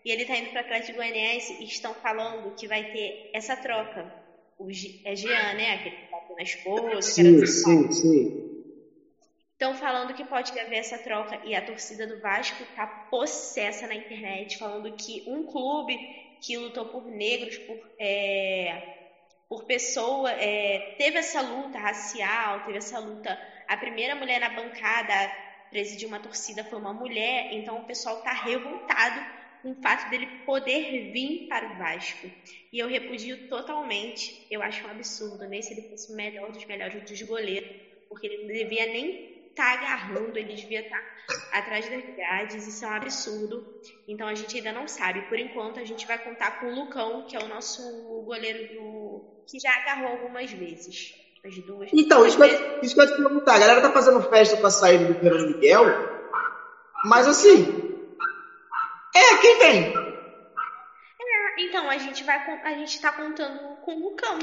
e 0.04 0.12
ele 0.12 0.22
está 0.22 0.36
indo 0.36 0.52
para 0.52 0.62
o 0.62 0.64
Atlético 0.64 0.98
Goianiense 0.98 1.52
e 1.58 1.64
estão 1.64 1.92
falando 1.96 2.54
que 2.56 2.68
vai 2.68 2.84
ter 2.84 3.12
essa 3.32 3.56
troca. 3.56 4.08
O 4.56 4.70
G, 4.70 4.94
é 5.04 5.16
Jean, 5.16 5.52
né? 5.54 5.72
Aquele 5.72 5.96
que 5.96 6.08
bateu 6.08 6.36
na 6.36 6.42
esposa. 6.44 7.02
Sim, 7.02 7.44
sim, 7.44 7.90
sim. 7.90 8.32
Estão 9.50 9.74
falando 9.74 10.14
que 10.14 10.24
pode 10.24 10.56
haver 10.60 10.76
essa 10.76 10.96
troca 10.96 11.40
e 11.42 11.56
a 11.56 11.60
torcida 11.60 12.06
do 12.06 12.20
Vasco 12.20 12.62
está 12.62 12.86
possessa 13.10 13.88
na 13.88 13.96
internet, 13.96 14.56
falando 14.56 14.88
que 14.92 15.20
um 15.26 15.42
clube 15.42 16.00
que 16.40 16.56
lutou 16.56 16.86
por 16.86 17.04
negros, 17.04 17.58
por, 17.66 17.80
é, 17.98 18.80
por 19.48 19.64
pessoa, 19.64 20.30
é, 20.30 20.78
teve 20.96 21.18
essa 21.18 21.40
luta 21.40 21.80
racial, 21.80 22.60
teve 22.60 22.78
essa 22.78 23.00
luta. 23.00 23.36
A 23.66 23.76
primeira 23.76 24.14
mulher 24.14 24.38
na 24.38 24.48
bancada 24.48 25.28
presidir 25.70 26.08
uma 26.08 26.20
torcida 26.20 26.64
foi 26.64 26.78
uma 26.78 26.92
mulher, 26.92 27.52
então 27.52 27.78
o 27.78 27.84
pessoal 27.84 28.18
está 28.18 28.32
revoltado 28.32 29.38
com 29.62 29.72
o 29.72 29.82
fato 29.82 30.08
dele 30.10 30.26
poder 30.44 31.12
vir 31.12 31.48
para 31.48 31.72
o 31.72 31.78
Vasco. 31.78 32.30
E 32.72 32.78
eu 32.78 32.88
repudio 32.88 33.48
totalmente. 33.48 34.46
Eu 34.50 34.62
acho 34.62 34.86
um 34.86 34.90
absurdo, 34.90 35.40
nem 35.40 35.60
né? 35.60 35.62
se 35.62 35.72
ele 35.72 35.88
fosse 35.88 36.12
o 36.12 36.16
melhor 36.16 36.52
dos 36.52 36.64
melhores 36.64 37.02
dos 37.02 37.20
goleiros, 37.22 37.70
porque 38.08 38.26
ele 38.26 38.42
não 38.42 38.48
devia 38.48 38.86
nem 38.86 39.48
estar 39.48 39.64
tá 39.64 39.72
agarrando, 39.72 40.38
ele 40.38 40.54
devia 40.54 40.80
estar 40.80 41.00
tá 41.00 41.58
atrás 41.58 41.88
das 41.88 42.04
grades, 42.14 42.66
isso 42.66 42.84
é 42.84 42.88
um 42.88 42.92
absurdo. 42.92 43.80
Então 44.06 44.26
a 44.26 44.34
gente 44.34 44.56
ainda 44.56 44.72
não 44.72 44.86
sabe. 44.86 45.22
Por 45.22 45.38
enquanto 45.38 45.80
a 45.80 45.84
gente 45.84 46.06
vai 46.06 46.22
contar 46.22 46.60
com 46.60 46.66
o 46.66 46.74
Lucão, 46.74 47.26
que 47.26 47.36
é 47.36 47.40
o 47.40 47.48
nosso 47.48 47.82
goleiro 48.24 48.74
do. 48.74 49.44
que 49.46 49.58
já 49.58 49.72
agarrou 49.72 50.12
algumas 50.12 50.50
vezes. 50.52 51.14
As 51.44 51.58
duas. 51.58 51.88
Então, 51.92 52.26
isso, 52.26 52.36
que 52.36 52.42
eu, 52.42 52.80
isso 52.82 52.94
que 52.94 53.00
eu 53.00 53.04
ia 53.04 53.10
te 53.10 53.16
perguntar. 53.16 53.54
A 53.54 53.58
galera 53.58 53.80
tá 53.80 53.92
fazendo 53.92 54.20
festa 54.22 54.56
com 54.56 54.66
a 54.66 54.70
saída 54.70 55.04
do 55.04 55.14
Fernando 55.20 55.54
Miguel, 55.54 55.84
mas 57.04 57.28
assim, 57.28 57.88
é, 59.14 59.36
quem 59.40 59.58
tem? 59.58 59.94
É, 61.20 61.62
então, 61.62 61.88
a 61.88 61.98
gente 61.98 62.24
vai 62.24 62.38
a 62.64 62.74
gente 62.74 62.94
está 62.94 63.12
contando 63.12 63.76
com 63.82 63.94
o 63.94 64.10
Lucão, 64.10 64.38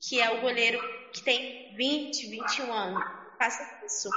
que 0.00 0.20
é 0.20 0.30
o 0.30 0.40
goleiro 0.40 0.78
que 1.12 1.22
tem 1.22 1.74
20, 1.76 2.28
21 2.28 2.72
anos. 2.72 3.04
Faça 3.38 3.84
isso. 3.84 4.08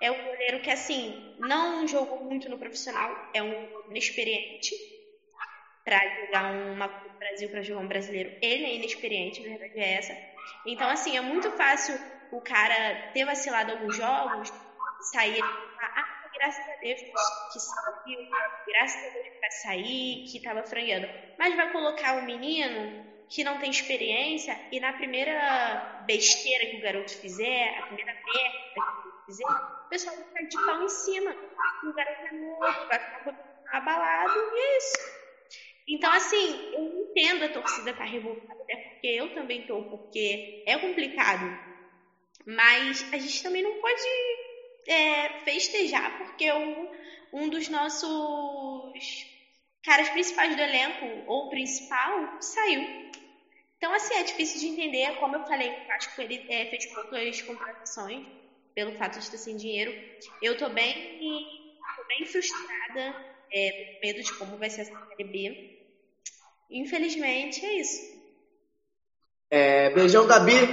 É 0.00 0.10
um 0.10 0.24
goleiro 0.24 0.60
que, 0.60 0.70
assim, 0.70 1.34
não 1.38 1.86
jogou 1.88 2.24
muito 2.24 2.48
no 2.48 2.58
profissional, 2.58 3.10
é 3.32 3.42
um 3.42 3.68
inexperiente 3.88 4.74
para 5.84 5.98
jogar 6.20 6.52
uma 6.52 6.86
no 6.86 7.18
Brasil, 7.18 7.48
para 7.48 7.62
jogar 7.62 7.80
um 7.80 7.88
brasileiro. 7.88 8.36
Ele 8.42 8.64
é 8.64 8.74
inexperiente, 8.74 9.40
a 9.40 9.44
verdade 9.44 9.78
é 9.78 9.94
essa. 9.94 10.12
Então, 10.64 10.88
assim, 10.88 11.16
é 11.16 11.20
muito 11.20 11.50
fácil 11.56 11.98
o 12.30 12.40
cara 12.40 13.10
ter 13.12 13.24
vacilado 13.24 13.72
alguns 13.72 13.96
jogos, 13.96 14.48
sair 15.12 15.36
e 15.36 15.40
falar, 15.40 15.90
ah, 15.96 16.04
graças 16.34 16.68
a 16.68 16.76
Deus 16.80 17.00
que 17.52 17.60
saiu, 17.60 18.20
graças 18.66 19.04
a 19.04 19.08
Deus 19.10 19.36
vai 19.40 19.50
sair, 19.50 20.24
que 20.30 20.38
estava 20.38 20.64
frangueando. 20.64 21.06
Mas 21.38 21.54
vai 21.54 21.70
colocar 21.70 22.14
um 22.14 22.24
menino 22.24 23.06
que 23.28 23.42
não 23.42 23.58
tem 23.58 23.70
experiência 23.70 24.58
e 24.70 24.78
na 24.78 24.92
primeira 24.92 26.04
besteira 26.06 26.66
que 26.66 26.76
o 26.76 26.80
garoto 26.80 27.10
fizer, 27.20 27.68
a 27.78 27.86
primeira 27.86 28.12
merda 28.12 28.58
que 28.58 28.80
o 28.80 28.82
garoto 28.82 29.14
fizer, 29.26 29.44
o 29.44 29.88
pessoal 29.88 30.16
vai 30.16 30.24
ficar 30.24 30.46
de 30.46 30.66
pau 30.66 30.82
em 30.82 30.88
cima. 30.88 31.36
O 31.82 31.92
garoto 31.92 32.26
é 32.26 32.34
novo, 32.34 32.86
vai 32.88 32.98
ficar 32.98 33.78
abalado 33.78 34.32
e 34.32 34.58
é 34.58 34.78
isso. 34.78 35.15
Então, 35.88 36.12
assim, 36.12 36.58
eu 36.72 36.82
entendo 37.08 37.44
a 37.44 37.48
torcida 37.48 37.90
estar 37.90 38.04
tá 38.04 38.10
revoltada, 38.10 38.60
até 38.62 38.76
porque 38.76 39.06
eu 39.06 39.32
também 39.32 39.60
estou, 39.60 39.84
porque 39.84 40.62
é 40.66 40.78
complicado. 40.78 41.44
Mas 42.46 43.04
a 43.12 43.18
gente 43.18 43.42
também 43.42 43.62
não 43.62 43.74
pode 43.80 44.02
é, 44.88 45.28
festejar 45.44 46.16
porque 46.18 46.52
um, 46.52 46.88
um 47.32 47.48
dos 47.48 47.68
nossos 47.68 48.10
caras 49.82 50.08
principais 50.10 50.54
do 50.56 50.62
elenco, 50.62 51.04
ou 51.26 51.48
principal, 51.48 52.28
saiu. 52.40 52.82
Então, 53.76 53.92
assim, 53.92 54.14
é 54.14 54.22
difícil 54.24 54.60
de 54.60 54.66
entender. 54.68 55.14
Como 55.16 55.36
eu 55.36 55.46
falei, 55.46 55.70
acho 55.90 56.14
que 56.14 56.22
ele 56.22 56.44
é, 56.48 56.66
fez 56.66 56.86
poucas 56.92 57.42
contratações 57.42 58.26
pelo 58.74 58.92
fato 58.92 59.18
de 59.18 59.24
estar 59.24 59.38
sem 59.38 59.56
dinheiro. 59.56 59.94
Eu 60.42 60.56
tô 60.56 60.68
bem, 60.68 60.94
bem 62.08 62.26
frustrada, 62.26 63.16
é, 63.52 63.72
com 63.72 63.84
medo 64.02 64.22
de 64.22 64.34
como 64.38 64.58
vai 64.58 64.70
ser 64.70 64.82
essa 64.82 64.92
Série 65.08 65.28
B. 65.28 65.56
Infelizmente, 66.70 67.64
é 67.64 67.80
isso. 67.80 68.16
É, 69.50 69.90
beijão, 69.90 70.26
Gabi. 70.26 70.68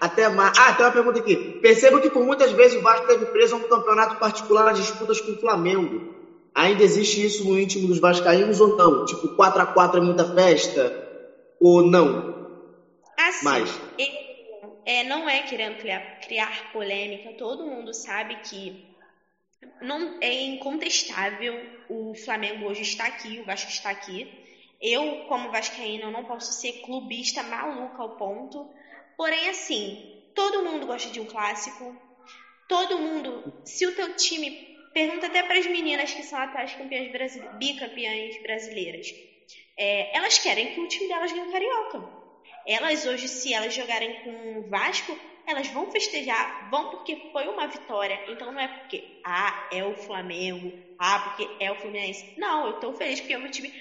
Até 0.00 0.28
mais. 0.28 0.52
Ah, 0.58 0.72
tem 0.72 0.84
uma 0.84 0.92
pergunta 0.92 1.20
aqui. 1.20 1.36
Percebo 1.36 2.00
que 2.00 2.10
por 2.10 2.24
muitas 2.24 2.50
vezes 2.52 2.76
o 2.76 2.82
Vasco 2.82 3.06
teve 3.06 3.24
preso 3.26 3.54
a 3.54 3.58
um 3.58 3.68
campeonato 3.68 4.18
particular 4.18 4.64
nas 4.64 4.76
disputas 4.76 5.20
com 5.20 5.32
o 5.32 5.40
Flamengo. 5.40 6.12
Ainda 6.54 6.82
existe 6.82 7.24
isso 7.24 7.44
no 7.44 7.58
íntimo 7.58 7.86
dos 7.86 7.98
vascaínos 7.98 8.60
ou 8.60 8.76
não? 8.76 9.04
Tipo, 9.04 9.28
4 9.28 9.62
a 9.62 9.66
4 9.66 10.00
é 10.00 10.02
muita 10.02 10.24
festa? 10.34 10.92
Ou 11.60 11.82
não? 11.82 12.32
Assim, 13.16 13.44
Mas... 13.44 13.80
é, 14.84 15.04
não 15.04 15.28
é 15.28 15.42
querendo 15.42 15.78
criar, 15.78 16.00
criar 16.20 16.72
polêmica. 16.72 17.32
Todo 17.38 17.64
mundo 17.64 17.94
sabe 17.94 18.36
que 18.42 18.84
não 19.80 20.18
é 20.20 20.32
incontestável 20.32 21.64
o 21.88 22.14
Flamengo 22.14 22.66
hoje 22.66 22.82
está 22.82 23.06
aqui, 23.06 23.40
o 23.40 23.44
Vasco 23.44 23.70
está 23.70 23.90
aqui. 23.90 24.41
Eu, 24.82 25.24
como 25.28 25.50
vascaína, 25.50 26.10
não 26.10 26.24
posso 26.24 26.52
ser 26.52 26.72
clubista 26.82 27.42
maluca 27.42 28.02
ao 28.02 28.16
ponto 28.16 28.68
Porém, 29.16 29.48
assim, 29.48 30.32
todo 30.34 30.64
mundo 30.64 30.86
gosta 30.86 31.10
de 31.10 31.20
um 31.20 31.26
clássico. 31.26 31.94
Todo 32.68 32.98
mundo, 32.98 33.54
se 33.64 33.86
o 33.86 33.94
teu 33.94 34.16
time 34.16 34.50
pergunta 34.92 35.26
até 35.26 35.42
para 35.42 35.58
as 35.58 35.66
meninas 35.66 36.12
que 36.12 36.22
são 36.22 36.38
atuais 36.38 36.74
campeãs 36.74 37.10
brasileiras, 37.10 37.58
bicampeãs 37.58 38.42
brasileiras, 38.42 39.06
é, 39.78 40.16
elas 40.16 40.38
querem 40.38 40.74
que 40.74 40.80
o 40.80 40.88
time 40.88 41.08
delas 41.08 41.30
ganhe 41.30 41.46
o 41.46 41.52
carioca. 41.52 42.02
Elas 42.66 43.04
hoje, 43.06 43.28
se 43.28 43.52
elas 43.52 43.74
jogarem 43.74 44.12
com 44.22 44.58
o 44.58 44.68
Vasco, 44.68 45.16
elas 45.46 45.68
vão 45.68 45.90
festejar, 45.90 46.70
vão 46.70 46.90
porque 46.90 47.30
foi 47.32 47.46
uma 47.48 47.66
vitória. 47.66 48.20
Então 48.28 48.52
não 48.52 48.60
é 48.60 48.68
porque, 48.68 49.20
ah, 49.24 49.68
é 49.72 49.84
o 49.84 49.94
Flamengo, 49.94 50.72
ah, 50.98 51.18
porque 51.20 51.48
é 51.60 51.70
o 51.70 51.76
Fluminense. 51.76 52.24
Não, 52.36 52.66
eu 52.66 52.80
tô 52.80 52.92
feliz 52.92 53.20
porque 53.20 53.36
o 53.36 53.40
meu 53.40 53.50
time, 53.50 53.72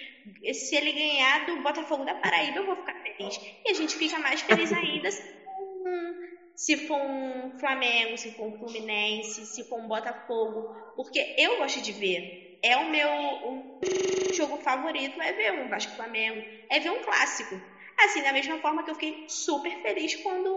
se 0.54 0.76
ele 0.76 0.92
ganhar 0.92 1.46
do 1.46 1.62
Botafogo 1.62 2.06
da 2.06 2.16
Paraíba, 2.16 2.60
eu 2.60 2.66
vou 2.66 2.76
ficar 2.76 2.94
feliz. 3.02 3.40
E 3.66 3.72
a 3.72 3.74
gente 3.74 3.96
fica 3.96 4.20
mais 4.20 4.42
feliz 4.42 4.72
ainda 4.72 5.12
se 5.12 5.22
for 5.22 5.88
um, 5.88 6.14
se 6.56 6.78
for 6.78 6.98
um 6.98 7.60
Flamengo, 7.60 8.18
se 8.18 8.32
for 8.32 8.48
um 8.48 8.58
Fluminense, 8.58 9.46
se 9.46 9.64
for 9.68 9.80
um 9.80 9.88
Botafogo. 9.88 10.76
Porque 10.96 11.36
eu 11.38 11.58
gosto 11.58 11.82
de 11.82 11.92
ver. 11.92 12.60
É 12.64 12.78
o 12.78 12.90
meu 12.90 13.10
um 13.10 13.80
jogo 14.34 14.58
favorito, 14.58 15.20
é 15.22 15.34
ver 15.34 15.54
um 15.54 15.68
Vasco 15.68 15.96
Flamengo, 15.96 16.44
é 16.70 16.80
ver 16.80 16.92
um 16.92 17.02
clássico. 17.02 17.60
Assim, 18.00 18.22
da 18.22 18.34
mesma 18.34 18.60
forma 18.60 18.84
que 18.84 18.92
eu 18.92 18.96
fiquei 18.96 19.26
super 19.28 19.82
feliz 19.82 20.16
quando 20.18 20.48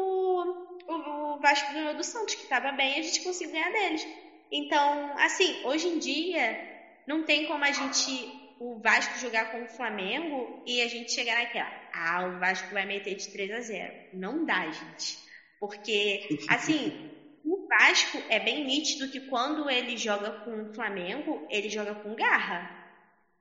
o 0.87 1.38
Vasco 1.40 1.72
ganhou 1.72 1.94
do 1.94 2.05
Santos, 2.05 2.35
que 2.35 2.42
estava 2.42 2.72
bem, 2.72 2.96
e 2.96 3.00
a 3.00 3.03
gente 3.03 3.22
conseguiu 3.22 3.53
ganhar 3.53 3.70
deles. 3.70 4.07
Então, 4.50 5.12
assim, 5.18 5.64
hoje 5.64 5.88
em 5.88 5.98
dia, 5.98 6.74
não 7.07 7.24
tem 7.24 7.46
como 7.46 7.64
a 7.64 7.72
gente, 7.72 8.43
o 8.64 8.81
Vasco 8.81 9.18
jogar 9.18 9.53
com 9.53 9.62
o 9.62 9.68
Flamengo 9.68 10.62
e 10.66 10.81
a 10.81 10.88
gente 10.88 11.12
chegar 11.12 11.37
naquela, 11.37 11.70
ah, 11.92 12.27
o 12.29 12.40
Vasco 12.40 12.72
vai 12.72 12.87
meter 12.87 13.14
de 13.14 13.31
3 13.31 13.50
a 13.53 13.61
0. 13.61 13.94
Não 14.14 14.46
dá, 14.46 14.70
gente. 14.70 15.18
Porque, 15.61 16.27
assim, 16.48 17.11
o 17.44 17.68
Vasco 17.68 18.22
é 18.31 18.40
bem 18.40 18.64
nítido 18.64 19.11
que 19.11 19.20
quando 19.29 19.68
ele 19.68 19.98
joga 19.98 20.31
com 20.44 20.62
o 20.62 20.74
Flamengo, 20.74 21.46
ele 21.50 21.68
joga 21.68 21.94
com 21.94 22.14
garra. 22.14 22.83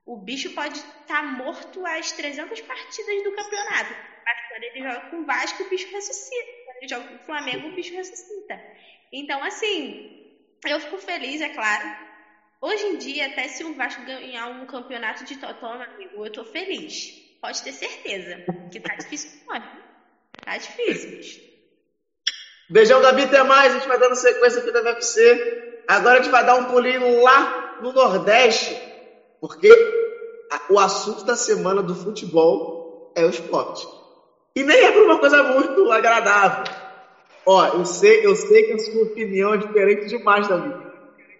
O 0.04 0.18
bicho 0.18 0.52
pode 0.52 0.78
estar 0.78 1.06
tá 1.06 1.22
morto 1.22 1.86
às 1.86 2.12
300 2.12 2.60
partidas 2.60 3.22
do 3.22 3.34
campeonato. 3.34 3.94
Mas 4.26 4.48
quando 4.48 4.62
ele 4.64 4.82
joga 4.82 5.00
com 5.10 5.16
o 5.16 5.24
Vasco, 5.24 5.62
o 5.62 5.68
bicho 5.70 5.90
ressuscita. 5.90 6.52
Quando 6.66 6.76
ele 6.76 6.88
joga 6.88 7.08
com 7.08 7.14
o 7.14 7.26
Flamengo, 7.26 7.68
o 7.68 7.74
bicho 7.74 7.94
ressuscita. 7.94 8.62
Então, 9.10 9.42
assim, 9.42 10.36
eu 10.66 10.78
fico 10.80 10.98
feliz, 10.98 11.40
é 11.40 11.48
claro. 11.48 12.13
Hoje 12.60 12.84
em 12.86 12.96
dia, 12.96 13.26
até 13.26 13.48
se 13.48 13.62
o 13.64 13.74
Vasco 13.74 14.04
ganhar 14.04 14.46
um 14.48 14.66
campeonato 14.66 15.24
de 15.24 15.36
Totó, 15.36 15.74
meu 15.74 15.82
amigo, 15.82 16.24
eu 16.24 16.32
tô 16.32 16.44
feliz. 16.44 17.12
Pode 17.40 17.62
ter 17.62 17.72
certeza. 17.72 18.42
Que 18.70 18.80
tá 18.80 18.94
difícil 18.94 19.38
demais. 19.40 19.64
Tá 20.44 20.56
difícil, 20.56 21.10
bicho. 21.10 21.40
Beijão, 22.70 23.02
Gabi, 23.02 23.24
até 23.24 23.42
mais. 23.42 23.74
A 23.74 23.78
gente 23.78 23.88
vai 23.88 23.98
dando 23.98 24.14
sequência 24.14 24.60
aqui 24.60 24.72
da 24.72 24.82
UFC. 24.82 25.82
Agora 25.86 26.18
a 26.18 26.22
gente 26.22 26.30
vai 26.30 26.44
dar 26.44 26.56
um 26.56 26.64
pulinho 26.64 27.22
lá 27.22 27.78
no 27.82 27.92
Nordeste, 27.92 28.74
porque 29.40 29.68
o 30.70 30.78
assunto 30.78 31.24
da 31.24 31.36
semana 31.36 31.82
do 31.82 31.94
futebol 31.94 33.12
é 33.14 33.24
o 33.24 33.30
esporte. 33.30 33.86
E 34.56 34.62
nem 34.62 34.78
é 34.78 34.92
por 34.92 35.02
uma 35.02 35.18
coisa 35.18 35.42
muito 35.42 35.90
agradável. 35.92 36.72
Ó, 37.44 37.66
eu 37.66 37.84
sei, 37.84 38.24
eu 38.24 38.34
sei 38.34 38.62
que 38.62 38.72
a 38.72 38.78
sua 38.78 39.02
opinião 39.02 39.52
é 39.52 39.58
diferente 39.58 40.06
demais 40.06 40.48
da 40.48 40.56
minha. 40.56 40.83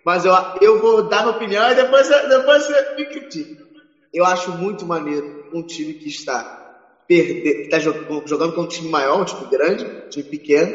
Mas 0.05 0.25
eu, 0.25 0.33
eu 0.61 0.79
vou 0.79 1.09
dar 1.09 1.23
minha 1.23 1.35
opinião 1.35 1.71
e 1.71 1.75
depois, 1.75 2.09
depois 2.09 2.65
você 2.65 2.95
me 2.97 3.07
critica. 3.07 3.65
Eu 4.13 4.25
acho 4.25 4.53
muito 4.53 4.87
maneiro 4.87 5.27
um 5.53 5.63
time 5.63 5.95
que 5.95 6.09
está 6.09 6.45
perdendo, 7.07 7.43
que 7.43 7.49
está 7.63 7.79
jogando, 7.79 8.55
com 8.55 8.63
um 8.63 8.69
time 8.69 8.91
maior, 8.91 9.21
um 9.21 9.25
time 9.25 9.49
grande, 9.49 9.85
um 9.85 10.09
time 10.09 10.25
pequeno. 10.25 10.73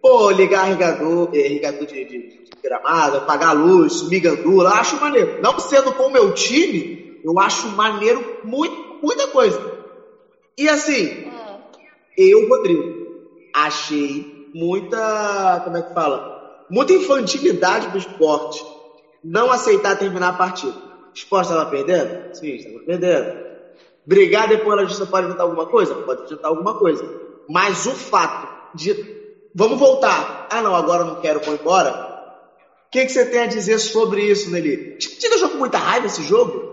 Pô, 0.00 0.30
ligar 0.30 0.68
irrigador, 0.68 1.28
irrigador 1.32 1.86
de, 1.86 2.04
de, 2.06 2.18
de 2.22 2.40
gramado, 2.62 3.16
apagar 3.16 3.50
a 3.50 3.52
luz, 3.52 4.02
migandura, 4.08 4.70
acho 4.70 4.98
maneiro. 4.98 5.34
Não 5.40 5.52
sendo 5.58 5.92
com 5.92 6.04
o 6.04 6.12
meu 6.12 6.32
time, 6.32 6.86
eu 7.22 7.38
acho 7.38 7.68
maneiro 7.68 8.24
muito, 8.42 8.74
muita 9.02 9.26
coisa. 9.28 9.60
E 10.56 10.68
assim, 10.68 11.10
eu, 12.16 12.46
Rodrigo, 12.46 12.82
achei 13.54 14.26
muita, 14.54 15.60
como 15.64 15.76
é 15.76 15.82
que 15.82 15.92
fala? 15.92 16.39
Muita 16.70 16.92
infantilidade 16.92 17.88
do 17.88 17.98
esporte. 17.98 18.64
Não 19.22 19.50
aceitar 19.50 19.98
terminar 19.98 20.28
a 20.28 20.32
partida. 20.34 20.72
O 20.72 21.12
esporte 21.12 21.50
estava 21.50 21.68
perdendo? 21.68 22.34
Sim, 22.34 22.54
estava 22.54 22.78
perdendo. 22.84 23.50
Brigar 24.06 24.48
depois 24.48 24.76
na 24.76 24.84
justiça 24.84 25.06
pode 25.06 25.24
adiantar 25.26 25.46
alguma 25.46 25.66
coisa? 25.66 25.94
Pode 25.94 26.22
adiantar 26.22 26.50
alguma 26.50 26.74
coisa. 26.78 27.04
Mas 27.48 27.86
o 27.86 27.94
fato 27.94 28.48
de. 28.74 28.94
Vamos 29.54 29.78
voltar. 29.78 30.46
Ah, 30.50 30.62
não, 30.62 30.74
agora 30.74 31.02
eu 31.02 31.06
não 31.06 31.20
quero, 31.20 31.40
vou 31.40 31.54
embora. 31.54 32.08
O 32.86 32.90
que, 32.90 33.04
que 33.04 33.12
você 33.12 33.24
tem 33.24 33.40
a 33.40 33.46
dizer 33.46 33.78
sobre 33.78 34.22
isso, 34.22 34.50
Nelly? 34.50 34.96
Te 34.98 35.28
deixou 35.28 35.48
com 35.48 35.58
muita 35.58 35.78
raiva 35.78 36.06
esse 36.06 36.22
jogo? 36.22 36.70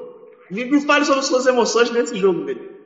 Me, 0.50 0.64
me 0.66 0.80
fale 0.82 1.06
sobre 1.06 1.24
suas 1.24 1.46
emoções 1.46 1.90
nesse 1.90 2.16
jogo, 2.16 2.44
Nelly. 2.44 2.78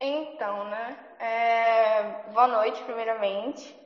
Então, 0.00 0.64
né? 0.70 0.96
É... 1.18 2.32
Boa 2.32 2.48
noite, 2.48 2.82
primeiramente. 2.84 3.79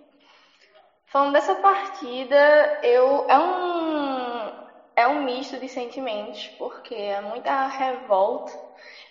Falando 1.14 1.34
dessa 1.34 1.54
partida, 1.54 2.68
eu 2.82 3.24
é 3.28 3.38
um 3.38 4.50
é 4.96 5.06
um 5.06 5.22
misto 5.22 5.56
de 5.60 5.68
sentimentos, 5.68 6.48
porque 6.58 6.92
é 6.92 7.20
muita 7.20 7.68
revolta. 7.68 8.50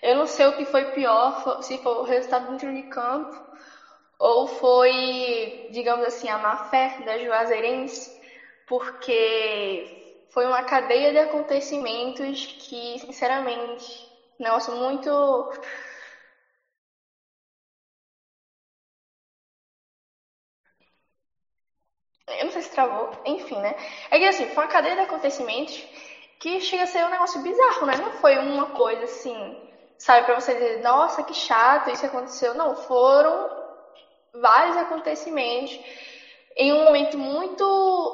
Eu 0.02 0.14
não 0.16 0.26
sei 0.28 0.46
o 0.48 0.52
que 0.54 0.66
foi 0.66 0.84
pior, 0.86 1.34
se 1.62 1.78
foi 1.78 1.94
o 1.94 2.04
resultado 2.04 2.46
dentro 2.48 2.74
de 2.74 2.84
campo 2.84 3.34
ou 4.20 4.46
foi, 4.48 5.54
digamos 5.70 6.06
assim, 6.06 6.28
a 6.30 6.38
má 6.38 6.58
fé 6.58 6.94
da 7.00 7.18
Juazeirense, 7.18 8.12
porque 8.66 9.86
foi 10.30 10.46
uma 10.46 10.62
cadeia 10.64 11.12
de 11.14 11.20
acontecimentos 11.20 12.48
que, 12.60 13.00
sinceramente, 13.00 13.86
negócio 14.40 14.74
muito 14.74 15.48
Eu 22.28 22.46
não 22.46 22.52
sei 22.52 22.62
se 22.62 22.70
travou, 22.72 23.10
enfim, 23.26 23.60
né? 23.60 23.76
É 24.10 24.18
que 24.18 24.26
assim, 24.26 24.48
foi 24.48 24.64
uma 24.64 24.70
cadeia 24.70 24.96
de 24.96 25.02
acontecimentos 25.02 25.88
que 26.40 26.60
chega 26.60 26.84
a 26.84 26.86
ser 26.88 27.06
um 27.06 27.10
negócio 27.10 27.42
bizarro, 27.42 27.86
né? 27.86 27.94
Não 27.98 28.12
foi 28.12 28.38
uma 28.38 28.66
coisa 28.68 29.04
assim, 29.06 29.56
sabe, 29.98 30.26
pra 30.26 30.36
você 30.36 30.54
dizer, 30.54 30.80
nossa, 30.80 31.24
que 31.24 31.34
chato, 31.34 31.90
isso 31.90 32.06
aconteceu. 32.06 32.54
Não, 32.54 32.74
foram 32.76 33.50
vários 34.34 34.78
acontecimentos 34.78 35.80
em 36.56 36.74
um 36.74 36.84
momento 36.84 37.18
muito 37.18 37.64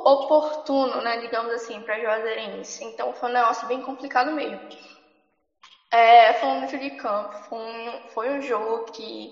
oportuno, 0.06 1.02
né, 1.02 1.17
digamos 1.17 1.52
assim, 1.52 1.82
para 1.82 2.00
Juazeirense. 2.00 2.84
Então 2.86 3.13
foi 3.13 3.30
um 3.30 3.34
negócio 3.34 3.67
bem 3.67 3.82
complicado 3.82 4.32
mesmo. 4.32 4.62
É, 5.91 6.34
foi 6.34 6.50
um 6.50 6.60
dentro 6.62 6.80
de 6.80 6.91
campo, 6.91 7.36
foi 7.48 7.58
um, 7.60 8.00
foi 8.13 8.30
um 8.30 8.41
jogo 8.41 8.84
que 8.93 9.32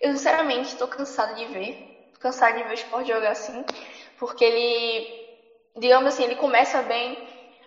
eu 0.00 0.12
sinceramente 0.12 0.70
estou 0.70 0.88
cansada 0.88 1.34
de 1.34 1.46
ver, 1.46 1.76
cansada 2.18 2.54
de 2.54 2.62
ver 2.64 2.70
o 2.70 2.74
esporte 2.74 3.08
jogar 3.08 3.32
assim 3.32 3.64
porque 4.20 4.44
ele, 4.44 5.28
digamos 5.76 6.12
assim, 6.12 6.24
ele 6.24 6.36
começa 6.36 6.82
bem, 6.82 7.18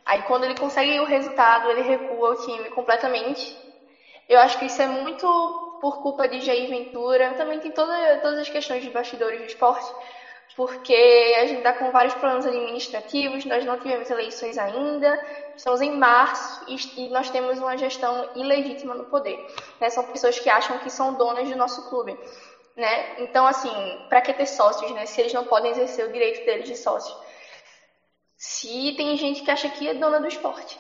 aí 0.06 0.22
quando 0.22 0.44
ele 0.44 0.56
consegue 0.56 1.00
o 1.00 1.06
resultado, 1.06 1.70
ele 1.72 1.82
recua 1.82 2.30
o 2.30 2.46
time 2.46 2.70
completamente. 2.70 3.58
Eu 4.30 4.40
acho 4.40 4.60
que 4.60 4.68
isso 4.68 4.82
é 4.82 4.88
muito 4.88 5.28
por 5.82 6.02
culpa 6.02 6.28
de 6.28 6.40
Jair 6.40 6.70
Ventura, 6.70 7.34
também 7.34 7.60
tem 7.60 7.72
toda, 7.72 8.20
todas 8.22 8.40
as 8.40 8.50
questões 8.50 8.84
de 8.84 8.92
bastidores 8.92 9.40
do 9.40 9.48
esporte, 9.48 9.92
porque 10.56 11.36
a 11.42 11.48
gente 11.48 11.58
está 11.58 11.74
com 11.74 11.92
vários 11.92 12.14
problemas 12.14 12.46
administrativos, 12.46 13.44
nós 13.46 13.66
não 13.66 13.80
tivemos 13.80 14.10
eleições 14.10 14.58
ainda, 14.58 15.20
estamos 15.58 15.82
em 15.82 15.92
março 15.92 16.64
e, 16.68 17.10
nós 17.10 17.32
temos 17.32 17.60
uma 17.60 17.76
gestão 17.76 18.30
ilegítima 18.36 18.94
no 18.94 19.06
poder. 19.06 19.44
Né? 19.82 19.90
São 19.90 20.04
pessoas 20.04 20.40
que 20.40 20.50
acham 20.50 20.78
que 20.78 20.90
são 20.92 21.16
donas 21.16 21.50
do 21.50 21.58
nosso 21.58 21.90
clube 21.90 22.18
né? 22.76 23.22
Então, 23.22 23.46
assim, 23.46 23.72
para 24.10 24.22
que 24.22 24.34
ter 24.34 24.46
sócios, 24.46 24.92
né? 24.92 25.06
Se 25.06 25.22
eles 25.22 25.34
não 25.34 25.46
podem 25.46 25.72
exercer 25.72 26.06
o 26.08 26.12
direito 26.12 26.46
deles 26.46 26.68
de 26.68 26.76
sócio. 26.76 27.16
Se 28.36 28.94
tem 28.98 29.16
gente 29.18 29.42
que 29.42 29.52
acha 29.52 29.70
que 29.70 29.88
é 29.88 29.94
dona 29.94 30.20
do 30.20 30.28
esporte. 30.28 30.80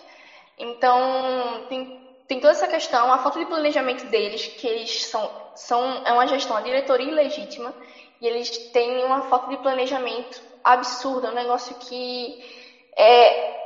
Então, 0.58 1.66
tem, 1.70 2.02
tem 2.28 2.40
toda 2.40 2.52
essa 2.52 2.68
questão, 2.68 3.12
a 3.12 3.20
falta 3.20 3.40
de 3.40 3.46
planejamento 3.46 4.06
deles, 4.08 4.48
que 4.48 4.68
eles 4.68 5.06
são, 5.06 5.30
são 5.56 6.04
é 6.06 6.12
uma 6.12 6.28
gestão, 6.28 6.58
a 6.58 6.62
diretoria 6.62 7.10
ilegítima, 7.10 7.74
e 8.22 8.28
eles 8.28 8.50
têm 8.72 9.04
uma 9.06 9.24
falta 9.24 9.50
de 9.50 9.58
planejamento 9.58 10.42
absurda, 10.64 11.30
um 11.30 11.34
negócio 11.34 11.76
que 11.76 12.44
é. 12.96 13.62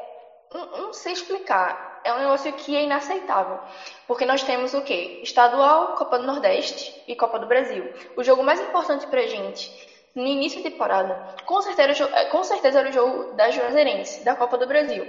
Não, 0.54 0.66
não 0.78 0.94
sei 0.94 1.14
explicar 1.14 1.87
é 2.04 2.14
um 2.14 2.18
negócio 2.18 2.52
que 2.54 2.76
é 2.76 2.84
inaceitável. 2.84 3.60
Porque 4.08 4.26
nós 4.26 4.44
temos 4.44 4.74
o 4.74 4.82
quê? 4.82 5.20
Estadual, 5.24 5.96
Copa 5.96 6.18
do 6.18 6.26
Nordeste 6.26 7.04
e 7.08 7.16
Copa 7.16 7.40
do 7.40 7.48
Brasil. 7.48 7.94
O 8.16 8.24
jogo 8.24 8.44
mais 8.44 8.60
importante 8.60 9.08
pra 9.08 9.26
gente 9.26 9.72
no 10.18 10.26
início 10.26 10.64
da 10.64 10.70
temporada, 10.70 11.36
com 11.46 11.62
certeza, 11.62 12.10
é, 12.14 12.26
com 12.26 12.44
certeza 12.44 12.80
era 12.80 12.90
o 12.90 12.92
jogo 12.92 13.36
da 13.36 13.52
Juazeirense, 13.52 14.24
da 14.24 14.36
Copa 14.36 14.58
do 14.58 14.66
Brasil. 14.66 15.06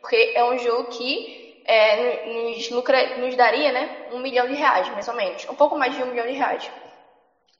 Porque 0.00 0.32
é 0.34 0.44
um 0.44 0.58
jogo 0.58 0.90
que 0.90 1.62
é, 1.64 2.26
nos, 2.26 2.68
lucra, 2.70 3.16
nos 3.18 3.34
daria 3.36 3.72
né, 3.72 4.08
um 4.12 4.18
milhão 4.18 4.46
de 4.46 4.54
reais, 4.54 4.88
mais 4.90 5.08
ou 5.08 5.14
menos. 5.14 5.46
Um 5.48 5.54
pouco 5.54 5.76
mais 5.76 5.94
de 5.94 6.02
um 6.02 6.06
milhão 6.06 6.26
de 6.26 6.32
reais. 6.32 6.70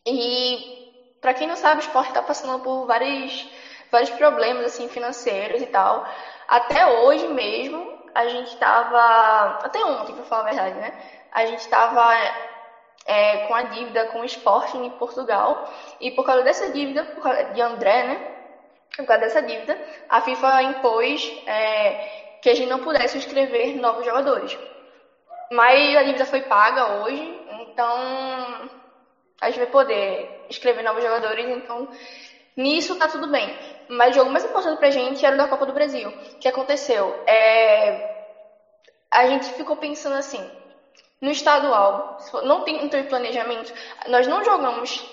E, 0.06 0.58
para 1.20 1.32
quem 1.32 1.46
não 1.46 1.56
sabe, 1.56 1.80
o 1.80 1.84
esporte 1.84 2.08
está 2.08 2.22
passando 2.22 2.62
por 2.62 2.86
vários, 2.86 3.48
vários 3.90 4.10
problemas 4.10 4.66
assim, 4.66 4.88
financeiros 4.88 5.62
e 5.62 5.66
tal. 5.66 6.06
Até 6.48 6.86
hoje 6.86 7.28
mesmo, 7.28 7.99
a 8.14 8.26
gente 8.28 8.48
estava. 8.48 9.58
Até 9.62 9.84
ontem, 9.84 10.14
pra 10.14 10.24
falar 10.24 10.42
a 10.42 10.44
verdade, 10.44 10.74
né? 10.76 10.92
A 11.32 11.46
gente 11.46 11.60
estava 11.60 12.12
é, 13.06 13.46
com 13.46 13.54
a 13.54 13.62
dívida 13.62 14.06
com 14.06 14.20
o 14.20 14.24
Sporting 14.24 14.84
em 14.84 14.90
Portugal. 14.90 15.72
E 16.00 16.10
por 16.10 16.24
causa 16.24 16.42
dessa 16.42 16.70
dívida, 16.70 17.04
por 17.04 17.22
causa 17.22 17.44
de 17.44 17.60
André, 17.60 18.02
né? 18.04 18.20
Por 18.96 19.06
causa 19.06 19.22
dessa 19.22 19.42
dívida, 19.42 19.78
a 20.08 20.20
FIFA 20.20 20.62
impôs 20.62 21.42
é, 21.46 22.38
que 22.42 22.50
a 22.50 22.54
gente 22.54 22.68
não 22.68 22.80
pudesse 22.80 23.16
inscrever 23.16 23.76
novos 23.76 24.04
jogadores. 24.04 24.58
Mas 25.52 25.96
a 25.96 26.02
dívida 26.02 26.24
foi 26.24 26.42
paga 26.42 27.00
hoje, 27.00 27.40
então 27.50 28.70
a 29.40 29.48
gente 29.48 29.58
vai 29.58 29.68
poder 29.68 30.46
inscrever 30.48 30.84
novos 30.84 31.02
jogadores, 31.02 31.44
então 31.48 31.88
nisso 32.56 32.96
tá 32.96 33.08
tudo 33.08 33.28
bem. 33.28 33.58
Mas 33.90 34.12
o 34.12 34.20
jogo 34.20 34.30
mais 34.30 34.44
importante 34.44 34.78
pra 34.78 34.90
gente 34.90 35.26
era 35.26 35.34
o 35.34 35.38
da 35.38 35.48
Copa 35.48 35.66
do 35.66 35.72
Brasil. 35.72 36.10
O 36.10 36.38
que 36.38 36.48
aconteceu? 36.48 37.12
É... 37.26 38.20
A 39.10 39.26
gente 39.26 39.46
ficou 39.52 39.76
pensando 39.76 40.14
assim, 40.14 40.48
no 41.20 41.30
estadual, 41.30 42.16
não 42.44 42.62
tem, 42.62 42.88
teve 42.88 43.08
planejamento, 43.08 43.72
nós 44.06 44.28
não 44.28 44.44
jogamos 44.44 45.04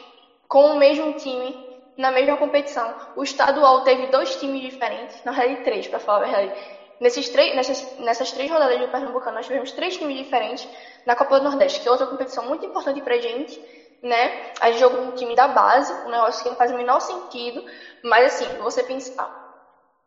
com 0.48 0.74
o 0.74 0.78
mesmo 0.78 1.14
time 1.14 1.58
na 1.98 2.12
mesma 2.12 2.38
competição. 2.38 2.96
O 3.16 3.24
estadual 3.24 3.82
teve 3.82 4.08
dois 4.08 4.36
times 4.36 4.62
diferentes, 4.62 5.24
na 5.24 5.32
realidade 5.32 5.64
três, 5.64 5.88
para 5.88 6.00
falar 6.00 6.20
a 6.20 6.30
verdade. 6.30 6.54
Nesses 7.00 7.30
três, 7.30 7.56
nessas, 7.56 7.98
nessas 7.98 8.32
três 8.32 8.50
rodadas 8.50 8.80
do 8.80 8.88
Pernambucano, 8.90 9.36
nós 9.38 9.48
tivemos 9.48 9.72
três 9.72 9.98
times 9.98 10.16
diferentes 10.18 10.68
na 11.04 11.16
Copa 11.16 11.40
do 11.40 11.46
Nordeste, 11.46 11.82
que 11.82 11.88
é 11.88 11.92
outra 11.92 12.06
competição 12.06 12.46
muito 12.46 12.66
importante 12.66 13.02
pra 13.02 13.18
gente, 13.18 13.60
né? 14.02 14.52
A 14.60 14.72
gente 14.72 14.80
jogou 14.80 15.02
um 15.02 15.12
time 15.12 15.36
da 15.36 15.48
base, 15.48 15.94
um 16.06 16.10
negócio 16.10 16.44
que 16.44 16.50
não 16.50 16.56
faz 16.56 16.72
o 16.72 16.76
menor 16.76 17.00
sentido, 17.00 17.64
mas 18.04 18.34
assim, 18.34 18.58
você 18.58 18.84
pensar, 18.84 19.30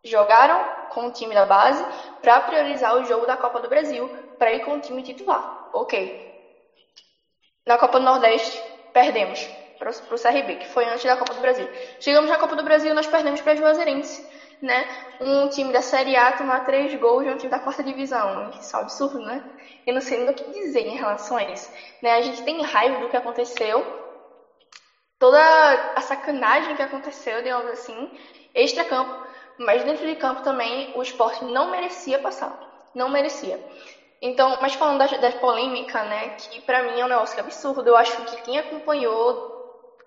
jogaram 0.05 0.65
com 0.91 1.07
o 1.07 1.11
time 1.11 1.35
da 1.35 1.45
base 1.45 1.85
para 2.21 2.41
priorizar 2.41 2.97
o 2.97 3.05
jogo 3.05 3.27
da 3.27 3.37
Copa 3.37 3.61
do 3.61 3.69
Brasil, 3.69 4.11
para 4.39 4.53
ir 4.53 4.61
com 4.61 4.75
o 4.75 4.81
time 4.81 5.03
titular. 5.03 5.71
Ok. 5.73 6.29
Na 7.67 7.79
Copa 7.79 7.99
do 7.99 8.05
Nordeste, 8.05 8.63
perdemos 8.93 9.49
para 9.79 9.91
o 9.91 10.19
CRB, 10.19 10.57
que 10.57 10.67
foi 10.67 10.87
antes 10.87 11.05
da 11.05 11.17
Copa 11.17 11.35
do 11.35 11.41
Brasil. 11.41 11.69
Chegamos 11.99 12.29
na 12.29 12.39
Copa 12.39 12.55
do 12.57 12.63
Brasil, 12.63 12.95
nós 12.95 13.07
perdemos 13.07 13.41
para 13.41 13.57
Juazeirense 13.57 14.30
né? 14.63 14.87
Um 15.21 15.49
time 15.49 15.73
da 15.73 15.83
Série 15.83 16.17
A 16.17 16.33
tomar 16.33 16.61
três 16.61 16.95
gols 16.95 17.25
de 17.25 17.31
um 17.31 17.37
time 17.37 17.51
da 17.51 17.61
quarta 17.61 17.83
divisão. 17.83 18.49
Isso 18.51 18.75
é 18.77 18.79
um 18.79 18.83
absurdo, 18.83 19.19
né? 19.21 19.43
Eu 19.87 19.95
não 19.95 20.01
sei 20.01 20.19
nem 20.19 20.29
o 20.31 20.35
que 20.35 20.51
dizer 20.51 20.81
em 20.87 20.97
relação 20.97 21.37
a 21.37 21.45
isso. 21.45 21.71
Né? 22.03 22.13
A 22.15 22.21
gente 22.21 22.43
tem 22.43 22.63
raiva 22.63 22.99
do 22.99 23.09
que 23.09 23.17
aconteceu, 23.17 23.87
toda 25.19 25.39
a 25.95 26.01
sacanagem 26.01 26.75
que 26.75 26.83
aconteceu, 26.83 27.43
digamos 27.43 27.71
assim, 27.71 28.09
extra-campo, 28.55 29.15
mas 29.59 29.85
dentro 29.85 30.07
de 30.07 30.15
campo 30.17 30.43
também 30.43 30.91
o 30.95 31.03
esporte 31.03 31.45
não 31.45 31.71
merecia 31.71 32.19
passar. 32.19 32.59
Não 32.95 33.09
merecia. 33.09 33.61
Então, 34.23 34.57
mas 34.61 34.75
falando 34.75 34.99
da, 34.99 35.07
da 35.19 35.33
polêmica, 35.33 36.05
né, 36.05 36.31
que 36.31 36.61
pra 36.63 36.83
mim 36.83 37.01
é 37.01 37.05
um 37.05 37.09
negócio 37.09 37.39
absurdo, 37.41 37.89
eu 37.89 37.97
acho 37.97 38.23
que 38.25 38.37
quem 38.43 38.59
acompanhou, 38.59 39.39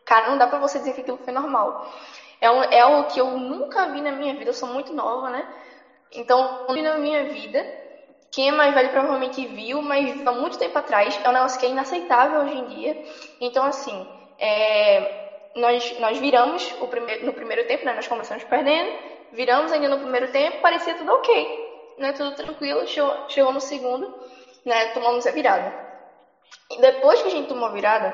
cara, 0.06 0.28
não 0.30 0.38
dá 0.38 0.48
pra 0.48 0.60
você 0.60 0.80
dizer 0.80 0.94
que 0.94 1.02
aquilo 1.02 1.20
foi 1.24 1.34
normal. 1.34 1.78
É, 2.44 2.52
um, 2.52 2.62
é 2.62 2.82
algo 2.82 3.08
que 3.08 3.22
eu 3.22 3.38
nunca 3.38 3.88
vi 3.88 4.02
na 4.02 4.12
minha 4.12 4.34
vida, 4.34 4.50
eu 4.50 4.54
sou 4.54 4.68
muito 4.68 4.92
nova, 4.92 5.30
né? 5.30 5.48
Então, 6.12 6.66
vi 6.74 6.82
na 6.82 6.98
minha 6.98 7.24
vida. 7.24 7.66
Quem 8.30 8.50
é 8.50 8.52
mais 8.52 8.74
velho 8.74 8.90
provavelmente 8.90 9.46
viu, 9.46 9.82
mas 9.82 10.28
há 10.28 10.32
muito 10.34 10.58
tempo 10.60 10.78
atrás. 10.78 11.18
É 11.24 11.30
um 11.30 11.32
negócio 11.32 11.58
que 11.58 11.66
é 11.66 11.70
inaceitável 11.70 12.42
hoje 12.42 12.58
em 12.58 12.66
dia. 12.66 13.02
Então, 13.40 13.64
assim, 13.64 14.06
é, 14.38 15.52
nós, 15.56 15.98
nós 16.00 16.18
viramos 16.18 16.70
o 16.82 16.90
no 17.26 17.32
primeiro 17.32 17.66
tempo, 17.66 17.86
né? 17.86 17.94
Nós 17.94 18.08
começamos 18.08 18.44
perdendo, 18.44 18.92
viramos 19.32 19.72
ainda 19.72 19.88
no 19.88 20.00
primeiro 20.00 20.30
tempo, 20.30 20.60
parecia 20.60 20.96
tudo 20.96 21.14
ok, 21.14 21.96
né? 21.98 22.12
Tudo 22.12 22.36
tranquilo, 22.36 22.86
chegou, 22.86 23.30
chegou 23.30 23.54
no 23.54 23.62
segundo, 23.62 24.14
né? 24.66 24.88
Tomamos 24.88 25.26
a 25.26 25.32
virada. 25.32 25.74
E 26.70 26.82
depois 26.82 27.22
que 27.22 27.30
a 27.30 27.32
gente 27.32 27.48
tomou 27.48 27.70
a 27.70 27.72
virada, 27.72 28.14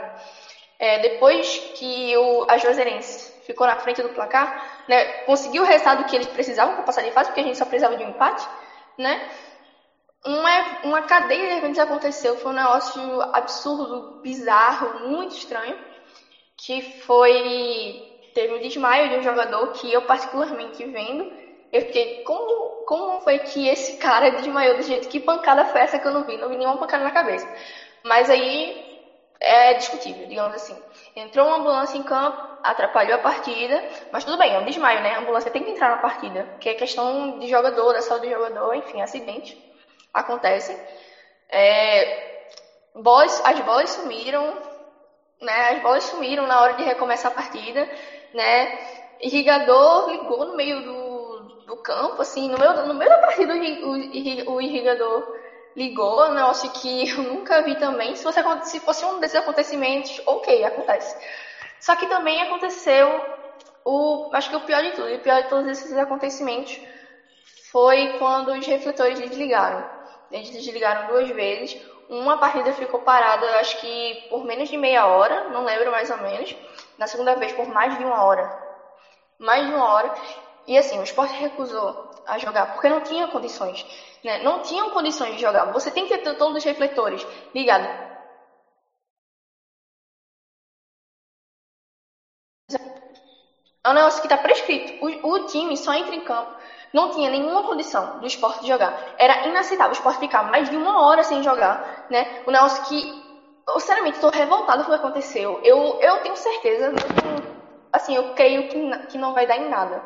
é, 0.77 0.99
depois 0.99 1.57
que 1.79 2.15
o, 2.15 2.45
a 2.47 2.59
Juazeirense 2.59 3.28
ficou 3.49 3.65
na 3.65 3.75
frente 3.77 4.01
do 4.03 4.09
placar, 4.09 4.47
né, 4.87 5.05
conseguiu 5.25 5.63
o 5.63 5.65
resultado 5.65 6.03
que 6.05 6.15
eles 6.15 6.27
precisavam 6.27 6.75
para 6.75 6.83
passar 6.83 7.01
de 7.01 7.11
fase, 7.11 7.29
porque 7.29 7.41
a 7.41 7.43
gente 7.43 7.57
só 7.57 7.65
precisava 7.65 7.97
de 7.97 8.03
um 8.03 8.09
empate, 8.09 8.47
né? 8.95 9.19
Uma, 10.23 10.81
uma 10.83 11.01
cadeia 11.01 11.47
de 11.47 11.53
eventos 11.57 11.79
aconteceu, 11.79 12.35
foi 12.37 12.51
um 12.51 12.55
negócio 12.55 13.01
absurdo, 13.33 14.21
bizarro, 14.21 15.07
muito 15.07 15.35
estranho, 15.35 15.75
que 16.57 16.81
foi 16.81 18.05
teve 18.35 18.53
um 18.53 18.59
desmaio 18.59 19.09
de 19.09 19.15
um 19.15 19.23
jogador 19.23 19.71
que 19.71 19.91
eu 19.91 20.03
particularmente 20.03 20.85
vendo, 20.85 21.25
eu 21.71 21.81
fiquei, 21.81 22.23
como, 22.23 22.85
como 22.85 23.21
foi 23.21 23.39
que 23.39 23.67
esse 23.67 23.97
cara 23.97 24.29
desmaiou 24.31 24.75
do 24.75 24.83
jeito? 24.83 25.07
Que 25.07 25.19
pancada 25.19 25.65
foi 25.65 25.81
essa 25.81 25.99
que 25.99 26.07
eu 26.07 26.11
não 26.11 26.23
vi? 26.23 26.37
Não 26.37 26.49
vi 26.49 26.55
nenhuma 26.57 26.77
pancada 26.77 27.03
na 27.03 27.11
cabeça. 27.11 27.47
Mas 28.03 28.29
aí 28.29 28.88
é 29.39 29.73
discutível, 29.73 30.27
digamos 30.27 30.53
assim. 30.53 30.77
Entrou 31.15 31.47
uma 31.47 31.57
ambulância 31.57 31.97
em 31.97 32.03
campo, 32.03 32.37
atrapalhou 32.63 33.15
a 33.15 33.19
partida, 33.19 33.81
mas 34.11 34.23
tudo 34.23 34.37
bem, 34.37 34.53
é 34.53 34.59
um 34.59 34.65
desmaio, 34.65 35.01
né? 35.01 35.15
A 35.15 35.19
ambulância 35.19 35.49
tem 35.51 35.63
que 35.63 35.71
entrar 35.71 35.89
na 35.89 35.97
partida, 35.97 36.47
que 36.59 36.69
é 36.69 36.73
questão 36.73 37.37
de 37.39 37.47
jogador, 37.47 37.93
da 37.93 38.01
saúde 38.01 38.27
do 38.27 38.33
jogador, 38.33 38.73
enfim, 38.75 39.01
acidente 39.01 39.57
acontece. 40.13 40.77
É, 41.47 42.05
bolas, 42.93 43.41
as 43.45 43.59
bolas 43.61 43.89
sumiram, 43.91 44.57
né? 45.41 45.69
As 45.71 45.81
bolas 45.81 46.03
sumiram 46.03 46.45
na 46.45 46.61
hora 46.61 46.73
de 46.73 46.83
recomeçar 46.83 47.31
a 47.31 47.35
partida, 47.35 47.87
né? 48.33 48.69
Irrigador 49.21 50.09
ligou 50.09 50.45
no 50.45 50.55
meio 50.55 50.81
do, 50.81 51.65
do 51.65 51.77
campo, 51.77 52.21
assim, 52.21 52.49
no 52.49 52.57
meio, 52.57 52.85
no 52.85 52.93
meio 52.93 53.09
da 53.09 53.17
partida 53.17 53.53
o, 53.55 54.53
o 54.53 54.61
irrigador 54.61 55.25
ligou, 55.75 56.25
um 56.25 56.33
negócio 56.33 56.69
que 56.71 57.09
eu 57.09 57.23
nunca 57.23 57.61
vi 57.61 57.75
também. 57.75 58.15
Se, 58.15 58.23
você, 58.23 58.41
se 58.63 58.79
fosse 58.79 59.05
um 59.05 59.19
desses 59.19 59.37
acontecimentos, 59.37 60.21
ok, 60.25 60.63
acontece. 60.63 61.15
Só 61.79 61.95
que 61.95 62.07
também 62.07 62.41
aconteceu 62.41 63.23
o, 63.85 64.29
acho 64.33 64.49
que 64.49 64.55
o 64.55 64.61
pior 64.61 64.83
de 64.83 64.91
tudo, 64.91 65.13
o 65.13 65.19
pior 65.19 65.41
de 65.41 65.49
todos 65.49 65.67
esses 65.67 65.91
acontecimentos 65.97 66.79
foi 67.71 68.15
quando 68.17 68.51
os 68.51 68.65
refletores 68.65 69.19
desligaram. 69.19 69.83
Eles 70.31 70.49
desligaram 70.49 71.07
duas 71.07 71.29
vezes. 71.29 71.79
Uma 72.09 72.37
partida 72.37 72.73
ficou 72.73 72.99
parada, 73.01 73.59
acho 73.59 73.79
que 73.79 74.25
por 74.29 74.43
menos 74.43 74.69
de 74.69 74.77
meia 74.77 75.05
hora, 75.07 75.49
não 75.49 75.63
lembro 75.63 75.91
mais 75.91 76.09
ou 76.09 76.17
menos. 76.17 76.55
Na 76.97 77.07
segunda 77.07 77.35
vez, 77.35 77.51
por 77.53 77.67
mais 77.67 77.97
de 77.97 78.03
uma 78.03 78.23
hora. 78.23 78.51
Mais 79.37 79.65
de 79.65 79.71
uma 79.71 79.87
hora. 79.91 80.13
E 80.67 80.77
assim, 80.77 80.99
o 80.99 81.03
esporte 81.03 81.33
recusou 81.33 82.11
a 82.25 82.37
jogar 82.37 82.67
porque 82.67 82.89
não 82.89 83.01
tinha 83.01 83.27
condições. 83.27 83.85
Né? 84.23 84.43
Não 84.43 84.61
tinham 84.61 84.89
condições 84.91 85.35
de 85.35 85.41
jogar. 85.41 85.65
Você 85.71 85.91
tem 85.91 86.07
que 86.07 86.17
ter 86.17 86.35
todos 86.35 86.57
os 86.57 86.63
refletores 86.63 87.25
ligados 87.53 88.09
É 93.83 93.89
um 93.89 93.93
negócio 93.93 94.21
que 94.21 94.27
está 94.27 94.37
prescrito. 94.37 95.03
O, 95.03 95.31
o, 95.31 95.45
time 95.45 95.75
só 95.77 95.93
entra 95.93 96.13
em 96.13 96.21
campo. 96.21 96.51
Não 96.93 97.11
tinha 97.11 97.29
nenhuma 97.29 97.63
condição 97.63 98.19
do 98.19 98.27
esporte 98.27 98.67
jogar. 98.67 99.15
Era 99.17 99.47
inaceitável 99.47 99.91
o 99.91 99.95
esporte 99.95 100.19
ficar 100.19 100.43
mais 100.43 100.69
de 100.69 100.75
uma 100.75 101.01
hora 101.05 101.23
sem 101.23 101.41
jogar, 101.41 102.05
né? 102.09 102.43
O 102.45 102.51
negócio 102.51 102.83
que. 102.85 103.29
Eu, 103.67 103.79
sinceramente, 103.79 104.15
estou 104.15 104.31
revoltada 104.31 104.83
com 104.83 104.91
o 104.91 104.93
que 104.93 104.99
aconteceu. 104.99 105.59
Eu, 105.63 105.99
eu 106.01 106.17
tenho 106.21 106.35
certeza, 106.35 106.87
eu, 106.87 106.93
assim, 107.93 108.15
eu 108.15 108.33
creio 108.33 108.67
que, 108.67 109.07
que 109.07 109.17
não 109.17 109.33
vai 109.33 109.45
dar 109.47 109.57
em 109.57 109.69
nada. 109.69 110.03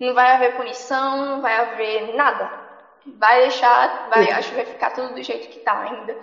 Não 0.00 0.14
vai 0.14 0.32
haver 0.32 0.56
punição, 0.56 1.24
não 1.24 1.40
vai 1.40 1.56
haver 1.56 2.14
nada. 2.14 2.63
Vai 3.06 3.40
deixar, 3.40 3.90
vai, 4.04 4.30
acho 4.30 4.48
que 4.50 4.54
vai 4.54 4.64
ficar 4.64 4.90
tudo 4.90 5.12
do 5.14 5.22
jeito 5.22 5.48
que 5.48 5.58
está 5.58 5.78
ainda. 5.80 6.16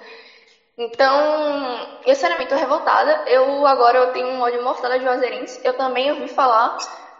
Então, 0.78 1.88
eu 2.06 2.16
sinceramente 2.16 2.50
tô 2.50 2.56
revoltada. 2.56 3.20
Eu 3.26 3.66
agora 3.66 3.98
eu 4.00 4.08
tenho 4.08 4.28
um 4.28 4.42
ódio 4.42 4.62
mortal 4.62 4.92
de 4.92 5.02
Juazeirense. 5.02 5.60
Eu 5.64 5.74
também 5.74 6.10
ouvi 6.12 6.28
falar, 6.28 6.74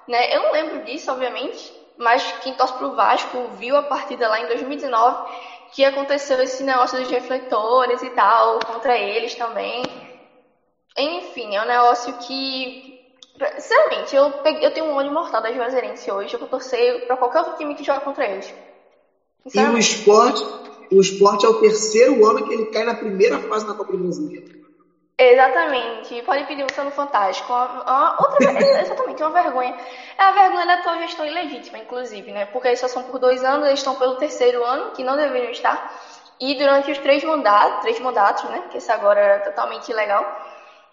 né? 0.08 0.28
Eu 0.34 0.42
não 0.44 0.52
lembro 0.52 0.80
disso, 0.80 1.12
obviamente, 1.12 1.74
mas 1.98 2.32
quem 2.34 2.54
torce 2.56 2.74
pro 2.74 2.94
Vasco 2.94 3.50
viu 3.50 3.76
a 3.76 3.84
partida 3.84 4.28
lá 4.28 4.40
em 4.40 4.48
2019 4.48 5.20
que 5.72 5.84
aconteceu 5.86 6.40
esse 6.42 6.64
negócio 6.64 7.00
dos 7.00 7.10
refletores 7.10 8.02
e 8.02 8.10
tal 8.10 8.60
contra 8.66 8.98
eles 8.98 9.36
também. 9.36 9.84
Enfim, 10.98 11.56
é 11.56 11.62
um 11.62 11.66
negócio 11.66 12.14
que 12.14 12.74
Sinceramente, 13.58 14.16
eu, 14.16 14.32
peguei, 14.44 14.66
eu 14.68 14.72
tenho 14.72 14.88
um 14.88 14.96
ódio 14.96 15.12
mortal 15.12 15.42
da 15.42 15.52
Juazeirense 15.54 16.12
hoje. 16.12 16.36
Eu 16.36 16.40
vou 16.40 16.48
torcer 16.48 17.02
pra 17.06 17.18
qualquer 17.18 17.40
outro 17.40 17.54
time 17.56 17.76
que 17.76 17.84
joga 17.84 18.02
contra 18.02 18.28
eles. 18.28 18.54
E 19.54 19.60
o 19.60 19.78
esporte 19.78 20.44
o 20.92 21.00
esporte 21.00 21.46
é 21.46 21.50
o 21.50 21.54
terceiro 21.54 22.26
ano 22.26 22.44
que 22.44 22.54
ele 22.54 22.66
cai 22.66 22.84
na 22.84 22.94
primeira 22.94 23.40
fase 23.40 23.66
da 23.66 23.74
Copa 23.74 23.94
do 23.94 24.00
Brasil. 24.00 24.44
Exatamente. 25.18 26.22
Pode 26.24 26.44
pedir 26.46 26.64
um 26.64 26.84
no 26.84 26.92
Fantástico. 26.92 27.54
Uma, 27.54 28.18
outra, 28.20 28.82
exatamente, 28.82 29.24
uma 29.24 29.32
vergonha. 29.32 29.74
É 30.18 30.24
a 30.24 30.32
vergonha 30.32 30.66
da 30.66 30.78
tua 30.78 30.98
gestão 30.98 31.26
ilegítima, 31.26 31.78
inclusive, 31.78 32.32
né? 32.32 32.46
Porque 32.46 32.68
eles 32.68 32.80
só 32.80 32.90
são 32.90 33.04
por 33.04 33.20
dois 33.20 33.42
anos, 33.44 33.68
eles 33.68 33.80
estão 33.80 33.96
pelo 33.96 34.16
terceiro 34.16 34.64
ano, 34.64 34.92
que 34.92 35.04
não 35.04 35.16
deveriam 35.16 35.52
estar. 35.52 35.96
E 36.40 36.56
durante 36.56 36.92
os 36.92 36.98
três 36.98 37.24
mandatos, 37.24 37.82
três 37.82 38.00
mandatos, 38.00 38.44
né? 38.50 38.64
Que 38.70 38.80
esse 38.80 38.92
agora 38.92 39.20
é 39.22 39.40
totalmente 39.40 39.90
ilegal, 39.90 40.26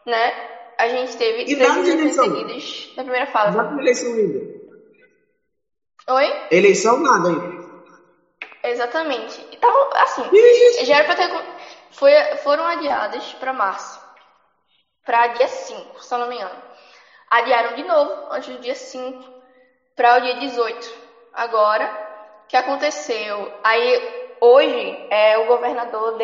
né? 0.07 0.33
A 0.79 0.89
gente 0.89 1.17
teve 1.17 1.43
e 1.43 1.57
três 1.57 1.77
eleições 1.77 2.15
seguidas 2.15 2.93
na 2.97 3.03
primeira 3.03 3.27
fase. 3.27 3.57
Data 3.57 3.75
de 3.75 3.81
eleição 3.81 4.13
ainda. 4.13 4.59
Oi? 6.07 6.33
Eleição 6.53 7.01
nada 7.01 7.29
ainda. 7.31 7.58
Exatamente. 8.71 9.47
Então, 9.53 9.71
assim, 9.95 10.33
já 10.83 10.97
era 10.97 11.05
pra 11.05 11.15
ter. 11.17 11.29
Foi, 11.91 12.13
foram 12.39 12.65
adiadas 12.67 13.33
para 13.35 13.53
março. 13.53 14.01
para 15.05 15.29
dia 15.29 15.49
5, 15.49 16.03
se 16.03 16.13
eu 16.15 16.19
não 16.19 16.27
me 16.29 16.37
engano. 16.37 16.63
Adiaram 17.31 17.75
de 17.75 17.83
novo, 17.85 18.27
antes 18.31 18.55
do 18.55 18.61
dia 18.61 18.75
5, 18.75 19.25
para 19.97 20.17
o 20.17 20.21
dia 20.21 20.35
18. 20.35 20.95
Agora, 21.33 21.87
o 22.45 22.49
que 22.49 22.57
aconteceu? 22.57 23.53
Aí, 23.63 24.01
hoje, 24.41 25.07
é, 25.11 25.39
o 25.39 25.47
governador 25.47 26.17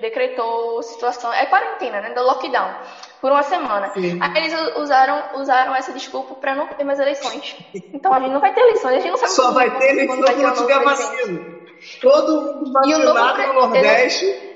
decretou 0.00 0.82
situação, 0.82 1.32
é 1.32 1.46
quarentena, 1.46 2.00
né, 2.00 2.10
do 2.10 2.22
lockdown, 2.22 2.74
por 3.20 3.30
uma 3.32 3.42
semana. 3.42 3.92
Sim. 3.92 4.18
Aí 4.20 4.36
eles 4.36 4.76
usaram, 4.76 5.40
usaram 5.40 5.74
essa 5.74 5.92
desculpa 5.92 6.34
para 6.34 6.54
não 6.54 6.66
ter 6.68 6.84
mais 6.84 6.98
eleições. 6.98 7.56
Então 7.92 8.12
a 8.12 8.20
gente 8.20 8.32
não 8.32 8.40
vai 8.40 8.52
ter 8.52 8.60
eleições, 8.60 8.96
a 8.96 9.00
gente 9.00 9.10
não 9.10 9.16
sabe 9.16 9.32
Só 9.32 9.52
vai 9.52 9.70
ter 9.78 9.90
eleições 9.90 10.24
quando 10.24 10.56
tiver 10.56 10.82
vacina. 10.82 11.54
Todo 12.00 12.54
mundo 12.54 12.72
vacinado 12.72 13.52
no 13.52 13.54
Nordeste 13.54 14.54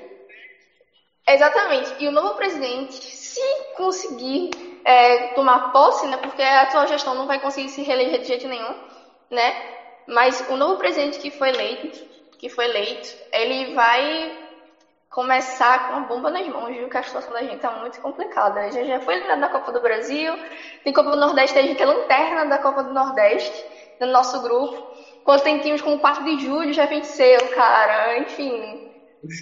Exatamente. 1.29 1.93
E 1.99 2.07
o 2.07 2.11
novo 2.11 2.35
presidente, 2.35 2.95
se 2.95 3.41
conseguir 3.77 4.49
é, 4.83 5.27
tomar 5.29 5.71
posse, 5.71 6.07
né, 6.07 6.17
porque 6.17 6.41
a 6.41 6.63
atual 6.63 6.87
gestão 6.87 7.13
não 7.13 7.27
vai 7.27 7.39
conseguir 7.39 7.69
se 7.69 7.83
reeleger 7.83 8.21
de 8.21 8.27
jeito 8.27 8.47
nenhum, 8.47 8.73
né? 9.29 9.53
Mas 10.07 10.43
o 10.49 10.57
novo 10.57 10.77
presidente 10.77 11.19
que 11.19 11.29
foi 11.29 11.49
eleito, 11.49 11.99
que 12.39 12.49
foi 12.49 12.65
eleito, 12.65 13.09
ele 13.31 13.75
vai 13.75 14.31
começar 15.09 15.87
com 15.87 15.95
a 15.95 15.99
bomba 16.01 16.31
nas 16.31 16.47
mãos, 16.47 16.75
viu? 16.75 16.89
Que 16.89 16.97
a 16.97 17.03
situação 17.03 17.33
da 17.33 17.41
gente 17.41 17.57
está 17.57 17.71
muito 17.71 17.99
complicada. 18.01 18.61
A 18.61 18.71
gente 18.71 18.87
já 18.87 18.99
foi 18.99 19.15
eliminado 19.15 19.41
da 19.41 19.49
Copa 19.49 19.71
do 19.71 19.81
Brasil, 19.81 20.33
tem 20.83 20.93
Copa 20.93 21.11
do 21.11 21.17
Nordeste, 21.17 21.59
a 21.59 21.61
gente 21.61 21.81
é 21.81 21.85
lanterna 21.85 22.45
da 22.45 22.57
Copa 22.57 22.83
do 22.83 22.93
Nordeste, 22.93 23.65
no 23.99 24.07
nosso 24.07 24.41
grupo. 24.41 24.87
Quando 25.23 25.43
tem 25.43 25.59
times 25.59 25.81
como 25.81 25.97
o 25.97 25.99
4 25.99 26.23
de 26.23 26.39
julho, 26.43 26.73
já 26.73 26.85
venceu, 26.85 27.39
cara. 27.49 28.17
Enfim, 28.19 28.89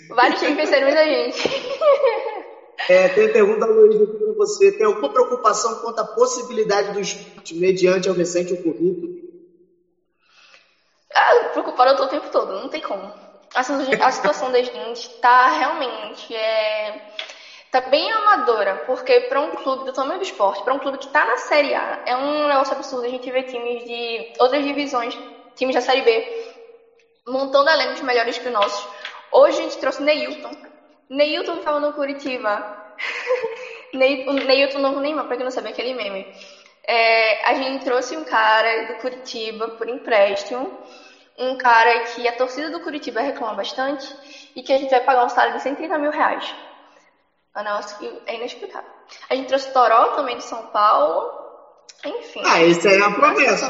Vários 0.09 0.39
times 0.39 0.57
venceram 0.57 0.87
muita 0.87 1.05
gente. 1.05 1.47
É, 2.87 3.09
tem 3.09 3.33
pergunta, 3.33 3.65
Luiz, 3.65 3.97
para 3.97 4.33
você. 4.33 4.71
Tem 4.71 4.85
alguma 4.85 5.11
preocupação 5.11 5.79
quanto 5.79 5.99
à 5.99 6.05
possibilidade 6.05 6.93
do 6.93 7.01
esporte 7.01 7.55
mediante 7.55 8.07
ao 8.07 8.13
recente 8.13 8.53
ocorrido? 8.53 9.16
Ah, 11.13 11.49
preocupado 11.51 11.91
eu 11.91 11.95
tô 11.95 12.03
o 12.03 12.07
tempo 12.07 12.29
todo, 12.29 12.53
não 12.53 12.69
tem 12.69 12.81
como. 12.81 13.13
A, 13.53 14.11
situação 14.11 14.51
da 14.51 14.61
gente 14.61 15.09
tá 15.21 15.47
realmente 15.47 16.35
é, 16.35 16.93
tá 17.71 17.79
bem 17.79 18.11
amadora, 18.11 18.77
porque 18.85 19.21
para 19.21 19.39
um 19.39 19.51
clube 19.51 19.83
do 19.85 19.93
tamanho 19.93 20.19
do 20.19 20.23
esporte, 20.23 20.63
para 20.63 20.73
um 20.73 20.79
clube 20.79 20.97
que 20.97 21.07
tá 21.07 21.25
na 21.25 21.37
Série 21.37 21.73
A, 21.73 21.97
é 22.05 22.15
um 22.15 22.47
negócio 22.47 22.73
absurdo 22.73 23.05
a 23.05 23.09
gente 23.09 23.31
ver 23.31 23.43
times 23.43 23.83
de 23.83 24.27
outras 24.37 24.63
divisões, 24.63 25.17
times 25.55 25.75
da 25.75 25.81
Série 25.81 26.01
B, 26.01 26.29
montando 27.25 27.69
elencos 27.69 28.01
melhores 28.01 28.37
que 28.37 28.47
os 28.47 28.53
nossos 28.53 28.87
Hoje 29.31 29.59
a 29.59 29.63
gente 29.63 29.77
trouxe 29.77 30.01
Neilton. 30.01 30.51
Neilton 31.09 31.57
estava 31.57 31.79
no 31.79 31.93
Curitiba. 31.93 32.65
o 34.25 34.33
Neilton 34.33 34.79
Novo 34.79 34.99
Neymar, 34.99 35.27
pra 35.27 35.35
quem 35.35 35.43
não 35.43 35.51
sabe, 35.51 35.69
aquele 35.69 35.93
meme. 35.93 36.27
É, 36.87 37.45
a 37.45 37.53
gente 37.55 37.83
trouxe 37.83 38.15
um 38.15 38.23
cara 38.23 38.87
do 38.87 38.95
Curitiba 38.95 39.67
por 39.71 39.89
empréstimo. 39.89 40.71
Um 41.37 41.57
cara 41.57 41.99
que 42.05 42.25
a 42.27 42.31
torcida 42.31 42.71
do 42.71 42.79
Curitiba 42.79 43.19
reclama 43.19 43.55
bastante 43.55 44.07
e 44.55 44.63
que 44.63 44.71
a 44.71 44.77
gente 44.77 44.89
vai 44.89 45.01
pagar 45.01 45.25
um 45.25 45.29
salário 45.29 45.57
de 45.57 45.61
130 45.61 45.97
mil 45.97 46.11
reais. 46.11 46.55
É 47.53 47.59
um 47.59 47.63
negócio 47.63 47.97
que 47.97 48.21
é 48.25 48.35
inexplicável. 48.35 48.89
A 49.29 49.35
gente 49.35 49.47
trouxe 49.47 49.71
Toró 49.73 50.15
também 50.15 50.37
de 50.37 50.43
São 50.45 50.67
Paulo. 50.67 51.29
Enfim. 52.05 52.41
Ah, 52.45 52.63
isso 52.63 52.87
aí 52.87 52.95
é 52.95 53.05
uma 53.05 53.15
promessa. 53.15 53.67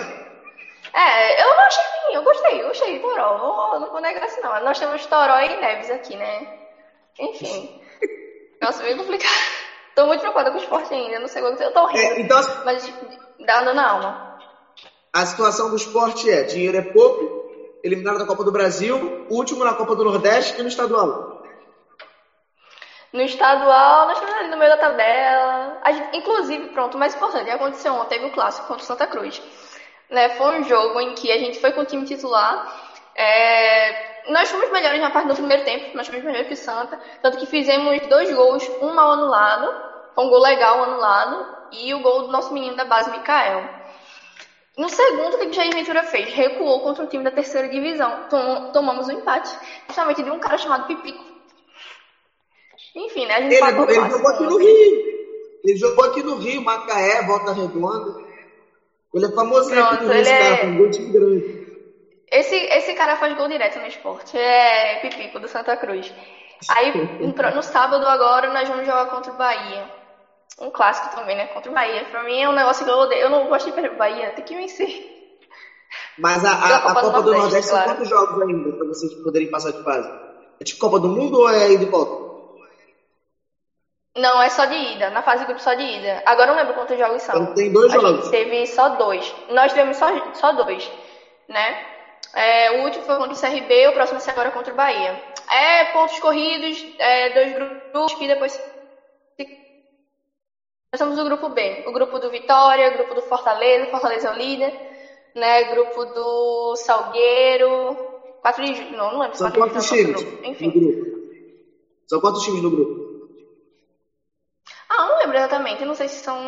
É, 0.93 1.41
eu 1.41 1.55
não 1.55 1.63
achei 1.63 1.83
ruim, 1.83 2.15
eu 2.15 2.23
gostei, 2.23 2.61
eu 2.61 2.67
gostei 2.67 2.93
de 2.93 2.99
Toró. 2.99 3.37
Não, 3.37 3.79
não 3.79 3.91
vou 3.91 3.99
negar 3.99 4.23
assim, 4.23 4.41
não. 4.41 4.59
Nós 4.61 4.79
temos 4.79 5.05
Toró 5.07 5.39
e 5.39 5.57
Neves 5.57 5.89
aqui, 5.89 6.15
né? 6.15 6.59
Enfim. 7.19 7.81
Nossa, 8.61 8.83
meio 8.83 8.97
complicado. 8.97 9.66
Tô 9.97 10.05
muito 10.05 10.19
preocupada 10.19 10.51
com 10.51 10.59
o 10.59 10.61
esporte 10.61 10.93
ainda, 10.93 11.17
não 11.17 11.27
sei 11.27 11.41
o 11.41 11.55
que 11.55 11.63
eu 11.63 11.73
tô 11.73 11.87
rindo. 11.87 11.99
É, 11.99 12.21
então, 12.21 12.39
mas 12.63 12.87
dá 13.39 13.61
dando 13.61 13.73
na 13.73 13.89
alma. 13.89 14.39
A 15.11 15.25
situação 15.25 15.71
do 15.71 15.75
esporte 15.75 16.29
é: 16.29 16.43
dinheiro 16.43 16.77
é 16.77 16.83
pouco, 16.83 17.49
eliminado 17.83 18.19
da 18.19 18.25
Copa 18.27 18.43
do 18.43 18.51
Brasil, 18.51 19.25
último 19.27 19.63
na 19.63 19.73
Copa 19.73 19.95
do 19.95 20.03
Nordeste 20.03 20.59
e 20.59 20.61
no 20.61 20.67
estadual. 20.67 21.41
No 23.11 23.23
estadual, 23.23 24.05
nós 24.05 24.19
estamos 24.19 24.35
ali 24.35 24.49
no 24.51 24.57
meio 24.57 24.69
da 24.69 24.77
tabela. 24.77 25.81
Gente, 25.87 26.17
inclusive, 26.17 26.67
pronto, 26.67 26.93
o 26.93 26.99
mais 26.99 27.15
importante, 27.15 27.49
aconteceu 27.49 27.95
ontem, 27.95 28.19
teve 28.19 28.27
o 28.27 28.31
clássico 28.31 28.67
contra 28.67 28.83
o 28.83 28.85
Santa 28.85 29.07
Cruz. 29.07 29.41
Né? 30.11 30.29
Foi 30.29 30.59
um 30.59 30.63
jogo 30.63 31.01
em 31.01 31.15
que 31.15 31.31
a 31.31 31.39
gente 31.39 31.59
foi 31.59 31.71
com 31.71 31.81
o 31.81 31.85
time 31.85 32.05
titular. 32.05 32.71
É... 33.15 34.16
Nós 34.29 34.49
fomos 34.49 34.71
melhores 34.71 34.99
na 34.99 35.09
parte 35.09 35.27
do 35.27 35.35
primeiro 35.35 35.63
tempo, 35.63 35.95
nós 35.95 36.07
fomos 36.07 36.23
melhores 36.23 36.47
que 36.47 36.53
o 36.53 36.57
Santa. 36.57 36.99
Tanto 37.21 37.37
que 37.37 37.45
fizemos 37.45 38.05
dois 38.07 38.33
gols, 38.33 38.69
um 38.81 38.93
mal 38.93 39.11
anulado, 39.11 39.73
foi 40.13 40.25
um 40.25 40.29
gol 40.29 40.41
legal 40.41 40.83
anulado, 40.83 41.57
e 41.71 41.93
o 41.93 41.99
gol 41.99 42.23
do 42.23 42.31
nosso 42.31 42.53
menino 42.53 42.75
da 42.75 42.85
base, 42.85 43.09
Mikael. 43.11 43.63
No 44.77 44.89
segundo, 44.89 45.35
o 45.35 45.39
que 45.39 45.47
o 45.47 45.53
Jair 45.53 45.73
Ventura 45.73 46.03
fez? 46.03 46.31
Recuou 46.33 46.81
contra 46.81 47.03
o 47.03 47.07
time 47.07 47.23
da 47.23 47.31
terceira 47.31 47.67
divisão. 47.67 48.27
Tom, 48.29 48.71
tomamos 48.71 49.07
um 49.07 49.13
empate, 49.13 49.49
justamente 49.87 50.21
de 50.21 50.29
um 50.29 50.39
cara 50.39 50.57
chamado 50.57 50.85
Pipico. 50.85 51.23
Enfim, 52.95 53.25
né? 53.25 53.35
A 53.35 53.41
gente 53.41 53.55
ele, 53.55 53.63
ele 53.63 54.09
jogou 54.09 54.29
aqui 54.29 54.43
no 54.43 54.57
Rio. 54.57 55.17
Ele 55.63 55.77
jogou 55.77 56.05
aqui 56.05 56.23
no 56.23 56.35
Rio, 56.35 56.61
Macaé, 56.61 57.23
Volta 57.25 57.53
Redonda. 57.53 58.27
Ele 59.13 59.25
é 59.25 59.31
famoso 59.31 59.69
Pronto, 59.69 59.93
aqui 59.93 60.03
no 60.03 60.13
Rio, 60.13 60.27
é... 60.27 60.37
cara, 60.37 60.57
com 60.57 60.77
gol 60.77 60.89
de 60.89 61.05
grande. 61.05 61.66
Esse, 62.29 62.55
esse 62.55 62.93
cara 62.93 63.15
faz 63.15 63.35
gol 63.35 63.47
direto 63.47 63.79
no 63.79 63.87
esporte. 63.87 64.37
É 64.37 64.97
Pipico, 64.97 65.39
do 65.39 65.47
Santa 65.47 65.75
Cruz. 65.77 66.13
Aí, 66.69 66.91
no 67.53 67.63
sábado 67.63 68.05
agora, 68.07 68.49
nós 68.49 68.67
vamos 68.67 68.85
jogar 68.85 69.05
contra 69.07 69.31
o 69.31 69.35
Bahia. 69.35 69.89
Um 70.59 70.71
clássico 70.71 71.15
também, 71.15 71.35
né? 71.35 71.47
Contra 71.47 71.71
o 71.71 71.73
Bahia. 71.73 72.03
Pra 72.05 72.23
mim 72.23 72.41
é 72.41 72.49
um 72.49 72.53
negócio 72.53 72.83
que 72.83 72.91
eu 72.91 72.95
odeio. 72.97 73.21
Eu 73.21 73.29
não 73.29 73.47
gosto 73.47 73.67
de 73.67 73.71
perder 73.71 73.91
o 73.91 73.97
Bahia, 73.97 74.31
tem 74.31 74.43
que 74.43 74.55
vencer. 74.55 74.89
Mas 76.17 76.43
a, 76.43 76.51
a, 76.51 76.75
a 76.77 76.81
Copa, 76.81 77.01
do 77.01 77.11
Nordeste, 77.11 77.37
Nordeste 77.37 77.69
claro. 77.69 77.85
são 77.85 77.95
quantos 77.95 78.09
jogos 78.09 78.41
ainda 78.41 78.71
pra 78.73 78.87
vocês 78.87 79.13
poderem 79.15 79.49
passar 79.49 79.71
de 79.71 79.81
fase? 79.83 80.11
É 80.59 80.63
tipo 80.63 80.79
Copa 80.79 80.99
do 80.99 81.09
Mundo 81.09 81.39
ou 81.39 81.49
é 81.49 81.71
ida 81.71 81.83
e 81.83 81.87
volta? 81.87 82.11
Não, 84.17 84.41
é 84.41 84.49
só 84.49 84.65
de 84.65 84.75
ida. 84.75 85.11
Na 85.11 85.21
fase 85.21 85.41
de 85.41 85.45
grupo 85.45 85.61
só 85.61 85.75
de 85.75 85.83
ida. 85.83 86.23
Agora 86.25 86.49
eu 86.49 86.55
não 86.55 86.61
lembro 86.61 86.73
quantos 86.73 86.97
jogos 86.97 87.21
são. 87.21 87.35
Então 87.35 87.53
tem 87.53 87.71
dois 87.71 87.91
a 87.91 87.99
jogos. 87.99 88.25
Gente 88.25 88.31
teve 88.31 88.65
só 88.65 88.89
dois. 88.89 89.33
Nós 89.49 89.71
tivemos 89.71 89.95
só, 89.95 90.07
só 90.33 90.51
dois, 90.53 90.91
né? 91.47 91.96
É, 92.37 92.69
o 92.69 92.83
último 92.83 93.03
foi 93.03 93.17
contra 93.17 93.33
o 93.33 93.35
CRB, 93.35 93.87
o 93.87 93.93
próximo 93.93 94.19
vai 94.19 94.29
agora 94.31 94.51
contra 94.51 94.71
o 94.71 94.75
Bahia. 94.75 95.19
É 95.49 95.85
pontos 95.85 96.19
corridos, 96.19 96.85
é, 96.99 97.31
dois 97.31 97.51
grupos 97.51 98.13
que 98.13 98.27
depois 98.27 98.53
nós 100.93 100.99
somos 100.99 101.17
o 101.17 101.23
grupo 101.23 101.49
B, 101.49 101.81
o 101.83 101.91
grupo 101.91 102.19
do 102.19 102.29
Vitória, 102.29 102.89
o 102.89 102.93
grupo 102.93 103.15
do 103.15 103.23
Fortaleza, 103.23 103.87
Fortaleza 103.87 104.27
é 104.27 104.31
o 104.31 104.35
líder, 104.35 104.71
né? 105.33 105.63
Grupo 105.63 106.05
do 106.05 106.75
Salgueiro, 106.75 107.97
quatro 108.39 108.63
de 108.63 108.85
não, 108.91 109.11
não 109.13 109.19
lembro. 109.19 109.35
São 109.35 109.51
quantos 109.51 109.87
times? 109.87 110.21
Enfim. 110.43 110.67
No 110.67 110.71
grupo. 110.71 111.05
São 112.07 112.19
quantos 112.19 112.43
times 112.43 112.61
no 112.61 112.69
grupo? 112.69 112.91
Ah, 114.89 115.01
eu 115.01 115.07
não 115.07 115.19
lembro 115.21 115.37
exatamente. 115.37 115.81
Eu 115.81 115.87
não 115.87 115.95
sei 115.95 116.07
se 116.07 116.23
são 116.23 116.39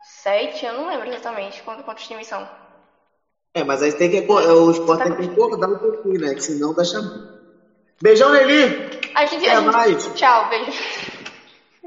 sete, 0.00 0.64
eu 0.64 0.72
não 0.72 0.86
lembro 0.86 1.08
exatamente 1.08 1.62
quantos, 1.64 1.84
quantos 1.84 2.06
times 2.06 2.28
são. 2.28 2.48
É, 3.58 3.64
mas 3.64 3.82
aí 3.82 3.92
tem 3.92 4.10
que. 4.10 4.30
O 4.30 4.70
esporte 4.70 5.04
tem 5.16 5.28
que 5.28 5.56
dar 5.56 5.68
um 5.68 5.78
pouquinho, 5.78 6.20
né? 6.20 6.34
Que 6.34 6.42
senão 6.42 6.74
dá 6.74 6.84
chamando. 6.84 7.38
Beijão, 8.00 8.30
Nelly! 8.30 9.00
A 9.14 9.26
gente, 9.26 9.46
Até 9.46 9.56
a 9.56 9.60
gente... 9.60 9.72
mais. 9.72 10.06
Tchau, 10.14 10.48
beijo. 10.48 10.72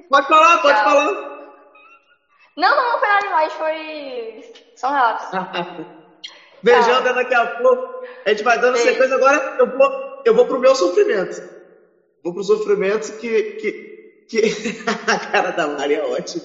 Pode 0.10 0.28
falar, 0.28 0.58
pode 0.58 0.78
Tchau. 0.78 0.84
falar. 0.84 1.32
Não, 2.58 2.76
não, 2.76 2.92
não 2.92 3.00
foi 3.00 3.08
nada 3.08 3.28
demais, 3.28 3.54
foi. 3.54 4.54
Só 4.76 4.90
um 4.90 4.94
relato. 4.94 5.86
Beijão, 6.62 6.96
até 6.96 7.14
daqui 7.14 7.34
a 7.34 7.46
pouco. 7.46 8.06
A 8.26 8.30
gente 8.30 8.44
vai 8.44 8.60
dando 8.60 8.74
Beijo. 8.74 8.90
sequência. 8.90 9.16
Agora 9.16 9.56
eu 9.60 9.78
vou, 9.78 10.22
eu 10.26 10.36
vou 10.36 10.46
pro 10.46 10.60
meu 10.60 10.76
sofrimento. 10.76 11.42
Vou 12.24 12.34
pro 12.34 12.44
sofrimento 12.44 13.18
que, 13.18 13.42
que 13.54 13.92
que 14.32 14.40
a 14.88 15.20
cara 15.20 15.52
da 15.52 15.68
Mari 15.68 15.96
é 15.96 16.04
ótima. 16.04 16.44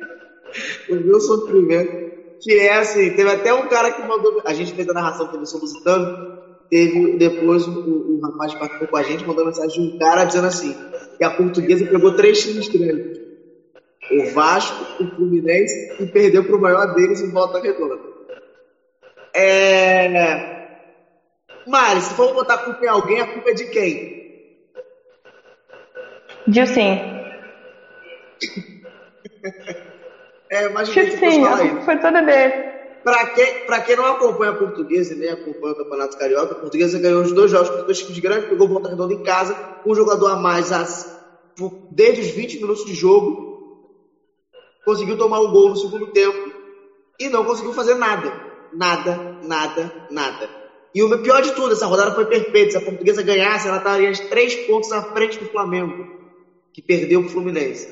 o 0.90 0.94
meu 0.96 1.20
sofrimento, 1.20 2.05
que 2.40 2.54
é 2.58 2.78
assim, 2.78 3.10
teve 3.10 3.30
até 3.30 3.52
um 3.52 3.68
cara 3.68 3.90
que 3.92 4.02
mandou, 4.02 4.42
a 4.44 4.52
gente 4.52 4.72
fez 4.72 4.88
a 4.88 4.92
narração 4.92 5.28
pelo 5.28 5.40
Lusitano, 5.40 6.38
teve 6.70 7.16
depois 7.16 7.66
o, 7.66 7.70
o, 7.70 8.16
o 8.16 8.20
rapaz 8.20 8.52
que 8.52 8.58
participou 8.58 8.88
com 8.88 8.96
a 8.96 9.02
gente, 9.02 9.26
mandou 9.26 9.46
mensagem 9.46 9.88
de 9.88 9.94
um 9.94 9.98
cara 9.98 10.24
dizendo 10.24 10.46
assim, 10.46 10.74
que 11.16 11.24
a 11.24 11.30
portuguesa 11.30 11.86
pegou 11.86 12.14
três 12.14 12.42
times 12.42 12.68
grandes. 12.68 13.16
O 14.10 14.30
Vasco, 14.32 15.02
o 15.02 15.16
Fluminense 15.16 15.96
e 16.00 16.06
perdeu 16.06 16.44
para 16.44 16.56
o 16.56 16.60
maior 16.60 16.94
deles 16.94 17.20
em 17.20 17.30
volta 17.30 17.60
redonda. 17.60 17.98
É... 19.34 20.56
Mari, 21.66 22.00
se 22.00 22.14
for 22.14 22.32
botar 22.32 22.54
a 22.54 22.58
culpa 22.58 22.84
em 22.84 22.88
alguém, 22.88 23.20
a 23.20 23.26
culpa 23.26 23.50
é 23.50 23.54
de 23.54 23.66
quem? 23.66 24.16
Dilcim. 26.46 27.00
é, 30.50 30.68
mas 30.68 30.88
Sim, 30.88 31.00
a 31.44 31.56
foi 31.78 31.98
toda 31.98 32.22
dele. 32.22 32.54
Para 33.02 33.24
quem, 33.28 33.54
pra 33.64 33.80
quem 33.80 33.96
não 33.96 34.04
acompanha 34.06 34.50
a 34.50 34.56
portuguesa 34.56 35.14
e 35.14 35.16
nem 35.16 35.28
acompanha 35.28 35.72
o 35.74 35.76
Campeonato 35.76 36.16
Carioca, 36.16 36.54
a 36.54 36.56
portuguesa 36.56 36.98
ganhou 36.98 37.22
os 37.22 37.32
dois 37.32 37.50
jogos 37.50 37.70
com 37.70 37.84
dois 37.84 37.98
times 37.98 38.18
grandes, 38.20 38.48
pegou 38.48 38.68
volta 38.68 38.88
redonda 38.88 39.14
em 39.14 39.20
casa, 39.20 39.56
um 39.84 39.94
jogador 39.94 40.26
a 40.26 40.36
mais, 40.36 40.68
por- 41.56 41.72
desde 41.88 42.20
os 42.20 42.30
20 42.30 42.58
minutos 42.60 42.82
de 42.84 42.94
jogo, 42.94 43.38
conseguiu 44.84 45.16
tomar 45.16 45.40
um 45.40 45.50
gol 45.50 45.68
no 45.68 45.76
segundo 45.76 46.08
tempo 46.08 46.38
e 47.18 47.28
não 47.28 47.44
conseguiu 47.44 47.72
fazer 47.72 47.94
nada. 47.94 48.34
Nada, 48.72 49.22
nada, 49.40 49.92
nada. 50.10 50.50
E 50.94 51.02
o 51.02 51.22
pior 51.22 51.40
de 51.42 51.52
tudo, 51.54 51.72
essa 51.74 51.86
rodada 51.86 52.12
foi 52.12 52.26
perfeita. 52.26 52.70
Se 52.72 52.76
a 52.76 52.80
portuguesa 52.82 53.22
ganhasse, 53.22 53.68
ela 53.68 53.76
estaria 53.78 54.10
três 54.28 54.56
pontos 54.56 54.90
à 54.92 55.02
frente 55.02 55.38
do 55.38 55.46
Flamengo, 55.46 56.06
que 56.72 56.82
perdeu 56.82 57.20
o 57.20 57.28
Fluminense. 57.28 57.86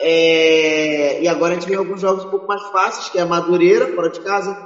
É, 0.00 1.20
E 1.20 1.28
agora 1.28 1.52
a 1.54 1.58
gente 1.58 1.68
vê 1.68 1.76
alguns 1.76 2.00
jogos 2.00 2.24
um 2.24 2.28
pouco 2.28 2.46
mais 2.46 2.62
fáceis, 2.68 3.08
que 3.10 3.18
é 3.18 3.24
Madureira, 3.24 3.88
fora 3.94 4.08
de 4.10 4.20
casa, 4.20 4.56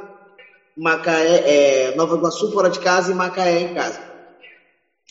Macaé, 0.77 1.43
é, 1.45 1.93
Nova 1.93 2.15
Iguaçu, 2.17 2.51
fora 2.53 2.71
de 2.71 2.79
casa, 2.79 3.11
e 3.11 3.15
Macaé 3.15 3.61
em 3.61 3.69
casa. 3.73 3.99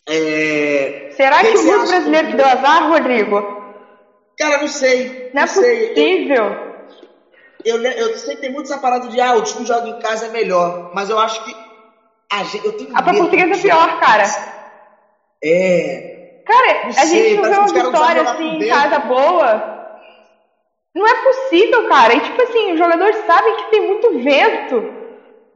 É, 0.07 0.91
Será 1.15 1.39
que 1.41 1.57
o 1.57 1.63
grupo 1.63 1.88
brasileiro 1.88 2.28
que- 2.30 2.36
deu 2.36 2.45
azar, 2.45 2.88
Rodrigo? 2.88 3.41
Cara, 4.38 4.57
não 4.57 4.67
sei. 4.67 5.09
Não 5.34 5.43
é 5.43 5.47
sei. 5.47 5.84
Eu- 5.84 5.88
possível. 5.93 6.55
Eu, 7.65 7.78
le- 7.78 7.95
eu 7.97 8.13
sei 8.17 8.36
que 8.36 8.41
tem 8.41 8.51
muito 8.51 8.65
essa 8.65 8.78
parada 8.82 9.07
de, 9.07 9.19
ah, 9.21 9.34
o 9.36 9.41
time 9.43 9.65
joga 9.65 9.88
em 9.88 9.97
casa 9.97 10.26
é 10.26 10.30
melhor. 10.30 10.89
Mas 10.93 11.09
eu 11.09 11.17
acho 11.17 11.41
que 11.43 11.51
a 12.30 12.43
gente, 12.43 12.65
eu 12.65 12.74
tenho 12.74 12.91
A 12.97 13.01
pra 13.01 13.13
portuguesa 13.13 13.53
é 13.53 13.61
pior, 13.61 13.99
cara. 13.99 14.24
É. 15.41 16.13
Cara, 16.45 16.84
Não 16.84 16.89
a 16.89 16.93
sei, 16.93 17.07
gente 17.07 17.36
não 17.36 17.43
vê 17.43 17.49
uma 17.57 17.67
não 17.67 17.91
vitória 17.91 18.21
assim 18.24 18.43
em 18.57 18.67
casa 18.67 18.99
boa. 18.99 19.82
Não 20.95 21.07
é 21.07 21.13
possível, 21.23 21.87
cara. 21.89 22.13
E 22.13 22.19
tipo 22.19 22.41
assim, 22.41 22.73
os 22.73 22.77
jogadores 22.77 23.15
sabem 23.25 23.55
que 23.55 23.71
tem 23.71 23.81
muito 23.81 24.11
vento. 24.19 25.03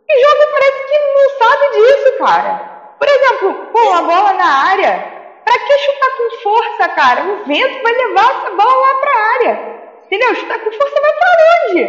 E 0.10 0.22
joga 0.22 0.52
parece 0.52 0.84
que 0.88 0.98
não 1.00 1.30
sabe 1.38 1.70
disso, 1.78 2.18
cara. 2.18 2.78
Por 2.98 3.08
exemplo, 3.08 3.54
pô, 3.72 3.92
a 3.92 4.02
bola 4.02 4.34
na 4.34 4.70
área. 4.70 5.18
Pra 5.46 5.60
que 5.60 5.78
chutar 5.78 6.10
com 6.18 6.42
força, 6.42 6.90
cara? 6.90 7.24
O 7.24 7.46
vento 7.46 7.84
vai 7.84 7.94
levar 7.94 8.32
essa 8.32 8.50
bola 8.52 8.76
lá 8.76 8.94
pra 8.96 9.34
área. 9.34 9.78
Entendeu? 10.06 10.36
Chutar 10.36 10.60
com 10.60 10.72
força 10.72 11.02
vai 11.02 11.14
pra 11.14 11.28
onde? 11.70 11.82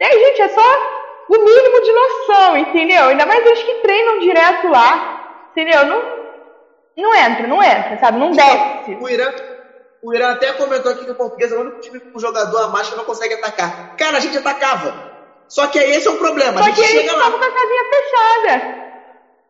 E 0.00 0.04
aí, 0.04 0.24
gente, 0.24 0.42
é 0.42 0.48
só 0.48 0.98
o 1.28 1.38
mínimo 1.38 1.80
de 1.82 1.92
noção, 1.92 2.56
entendeu? 2.56 3.04
Ainda 3.08 3.26
mais 3.26 3.44
eles 3.44 3.62
que 3.62 3.74
treinam 3.74 4.20
direto 4.20 4.68
lá. 4.68 5.48
Entendeu? 5.50 5.84
Não, 5.86 6.02
não 6.96 7.14
entra, 7.14 7.46
não 7.46 7.62
entra, 7.62 7.98
sabe? 7.98 8.18
Não 8.18 8.30
desce. 8.30 8.96
O 9.00 9.08
Irã, 9.08 9.30
o 10.02 10.14
Irã 10.14 10.30
até 10.30 10.52
comentou 10.52 10.92
aqui 10.92 11.04
que 11.04 11.10
o 11.10 11.16
português 11.16 11.50
é 11.52 11.56
o 11.56 11.60
único 11.60 11.80
time 11.80 12.00
com 12.00 12.16
um 12.16 12.20
jogador 12.20 12.58
a 12.62 12.68
mais 12.68 12.88
que 12.88 12.96
não 12.96 13.04
consegue 13.04 13.34
atacar. 13.34 13.96
Cara, 13.96 14.18
a 14.18 14.20
gente 14.20 14.36
atacava. 14.38 15.08
Só 15.48 15.66
que 15.66 15.78
esse 15.78 16.06
é 16.06 16.10
o 16.10 16.18
problema. 16.18 16.60
A 16.60 16.64
gente 16.64 16.76
que 16.80 16.86
chega 16.86 17.16
lá. 17.16 17.30
com 17.30 17.36
a 17.36 17.40
casinha 17.40 17.84
fechada. 17.90 18.78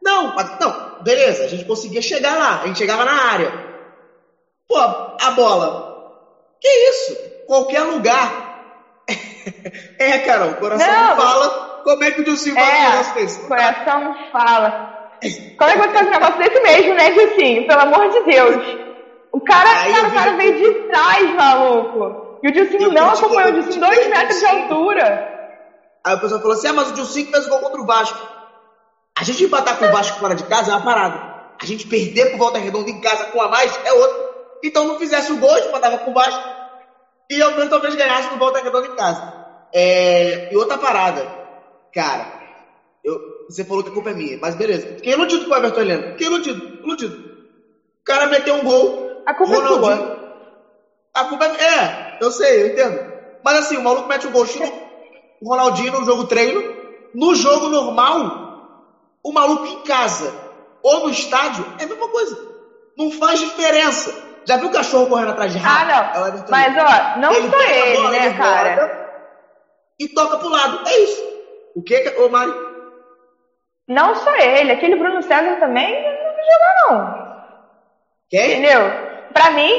Não, 0.00 0.34
não, 0.60 1.02
beleza, 1.02 1.44
a 1.44 1.48
gente 1.48 1.64
conseguia 1.64 2.00
chegar 2.00 2.36
lá, 2.38 2.60
a 2.62 2.66
gente 2.68 2.78
chegava 2.78 3.04
na 3.04 3.12
área. 3.32 3.52
Pô, 4.68 4.76
a 4.78 5.30
bola. 5.34 5.88
Que 6.60 6.68
isso? 6.68 7.16
Qualquer 7.46 7.82
lugar. 7.82 8.48
é, 9.98 10.18
Carol, 10.20 10.50
o 10.50 10.56
coração 10.56 10.86
Não. 10.86 11.16
fala. 11.16 11.68
Como 11.84 12.04
é 12.04 12.10
que 12.10 12.20
o 12.20 12.24
faz 12.26 12.46
um 12.46 12.56
É, 12.58 12.90
negócio 12.90 13.14
desse? 13.14 13.40
o 13.44 13.48
coração 13.48 14.14
fala. 14.30 14.98
Como 15.58 15.70
é 15.70 15.72
que 15.74 15.78
você 15.78 15.88
faz 15.94 16.06
um 16.06 16.10
negócio 16.10 16.38
desse 16.38 16.60
mesmo, 16.60 16.94
né, 16.94 17.10
Dilcinho? 17.10 17.66
Pelo 17.66 17.80
amor 17.80 18.08
de 18.10 18.20
Deus. 18.24 18.87
O 19.32 19.40
cara, 19.40 19.68
Aí 19.82 19.92
cara, 19.92 20.08
o 20.08 20.12
cara 20.12 20.32
veio 20.36 20.54
de 20.56 20.74
trás, 20.86 21.34
maluco. 21.34 22.16
E 22.42 22.48
o 22.48 22.52
Dilcinho 22.52 22.90
não 22.90 23.10
acompanhou 23.10 23.50
o 23.50 23.52
Dilcinho 23.54 23.80
dois 23.80 24.08
metros 24.08 24.38
de 24.38 24.46
altura. 24.46 25.22
Aí 26.04 26.14
o 26.14 26.20
pessoal 26.20 26.40
falou 26.40 26.56
assim: 26.56 26.68
ah, 26.68 26.72
mas 26.72 26.88
o 26.90 26.92
Dilcinho 26.94 27.28
fez 27.30 27.46
o 27.46 27.48
gol 27.48 27.60
contra 27.60 27.80
o 27.80 27.86
Vasco. 27.86 28.18
A 29.18 29.24
gente 29.24 29.44
empatar 29.44 29.78
com 29.78 29.86
o 29.86 29.90
Vasco 29.90 30.18
fora 30.18 30.34
de 30.34 30.44
casa 30.44 30.70
é 30.72 30.74
uma 30.74 30.82
parada. 30.82 31.20
A 31.60 31.66
gente 31.66 31.86
perder 31.86 32.28
pro 32.28 32.38
Volta 32.38 32.58
Redonda 32.58 32.90
em 32.90 33.00
casa 33.00 33.26
com 33.26 33.40
a 33.40 33.48
mais 33.48 33.78
é 33.84 33.92
outra. 33.92 34.24
Então 34.62 34.86
não 34.86 34.96
fizesse 34.96 35.32
o 35.32 35.38
gol, 35.38 35.52
a 35.52 35.56
gente 35.56 35.66
empatava 35.68 35.98
com 35.98 36.10
o 36.10 36.14
Vasco. 36.14 36.42
E 37.30 37.42
ao 37.42 37.52
menos 37.52 37.70
talvez 37.70 37.94
ganhasse 37.94 38.30
no 38.30 38.38
Volta 38.38 38.60
Redonda 38.60 38.86
em 38.86 38.92
casa. 38.92 39.24
É, 39.74 40.40
E 40.50 40.56
outra 40.56 40.78
parada. 40.78 41.30
Cara, 41.92 42.28
eu- 43.04 43.20
você 43.48 43.64
falou 43.64 43.82
que 43.84 43.90
a 43.90 43.92
culpa 43.92 44.10
é 44.10 44.14
minha, 44.14 44.38
mas 44.38 44.56
beleza. 44.56 44.88
Fiquei 44.96 45.12
iludido 45.14 45.46
com 45.46 45.54
o 45.54 45.56
Everton 45.56 45.80
Heleno. 45.80 46.04
Fiquei 46.10 46.26
iludido, 46.28 46.62
iludido. 46.82 47.14
O 47.14 48.04
cara 48.04 48.26
meteu 48.26 48.54
um 48.56 48.62
gol. 48.64 48.96
A 49.28 49.34
culpa 49.34 49.52
é 49.52 49.56
Ronaldinho. 49.56 49.96
sua. 49.96 50.18
A 51.14 51.24
culpa 51.26 51.44
é. 51.44 51.48
É, 51.64 52.18
eu 52.22 52.30
sei, 52.30 52.62
eu 52.62 52.66
entendo. 52.68 52.98
Mas 53.44 53.58
assim, 53.58 53.76
o 53.76 53.82
maluco 53.82 54.08
mete 54.08 54.26
um 54.26 54.32
gol 54.32 54.44
estilo 54.44 54.66
o 55.42 55.48
Ronaldinho 55.50 55.92
no 55.92 56.04
jogo 56.04 56.24
treino. 56.24 56.62
No 57.14 57.34
jogo 57.34 57.68
normal, 57.68 58.16
o 59.22 59.32
maluco 59.32 59.66
em 59.66 59.82
casa 59.82 60.32
ou 60.82 61.00
no 61.04 61.10
estádio 61.10 61.64
é 61.78 61.84
a 61.84 61.86
mesma 61.86 62.08
coisa. 62.08 62.36
Não 62.96 63.10
faz 63.10 63.38
diferença. 63.40 64.10
Já 64.46 64.56
viu 64.56 64.68
o 64.68 64.72
cachorro 64.72 65.08
correndo 65.08 65.32
atrás 65.32 65.52
de 65.52 65.58
rato? 65.58 65.90
Ah, 65.90 66.12
É 66.14 66.18
o 66.18 66.20
não. 66.20 66.28
Everton 66.28 66.50
Mas, 66.50 66.76
ó, 66.76 67.18
não 67.18 67.50
pega 67.50 67.82
a 67.82 67.86
ele, 67.86 67.96
bola, 67.96 68.10
né, 68.10 68.26
ele 68.26 68.38
cara? 68.38 69.08
E 69.98 70.08
toca 70.08 70.38
pro 70.38 70.48
lado. 70.48 70.88
É 70.88 70.98
isso. 71.00 71.22
O 71.76 71.82
que, 71.82 72.00
que 72.00 72.18
ô 72.18 72.30
Mari? 72.30 72.52
Não 73.88 74.14
sou 74.14 74.34
ele. 74.36 74.72
Aquele 74.72 74.96
Bruno 74.96 75.22
César 75.22 75.56
também 75.60 76.02
não 76.02 76.34
vai 76.34 76.44
jogar, 76.44 76.74
não. 76.88 77.28
Quem? 78.30 78.52
Entendeu? 78.52 79.07
Pra 79.32 79.50
mim, 79.50 79.70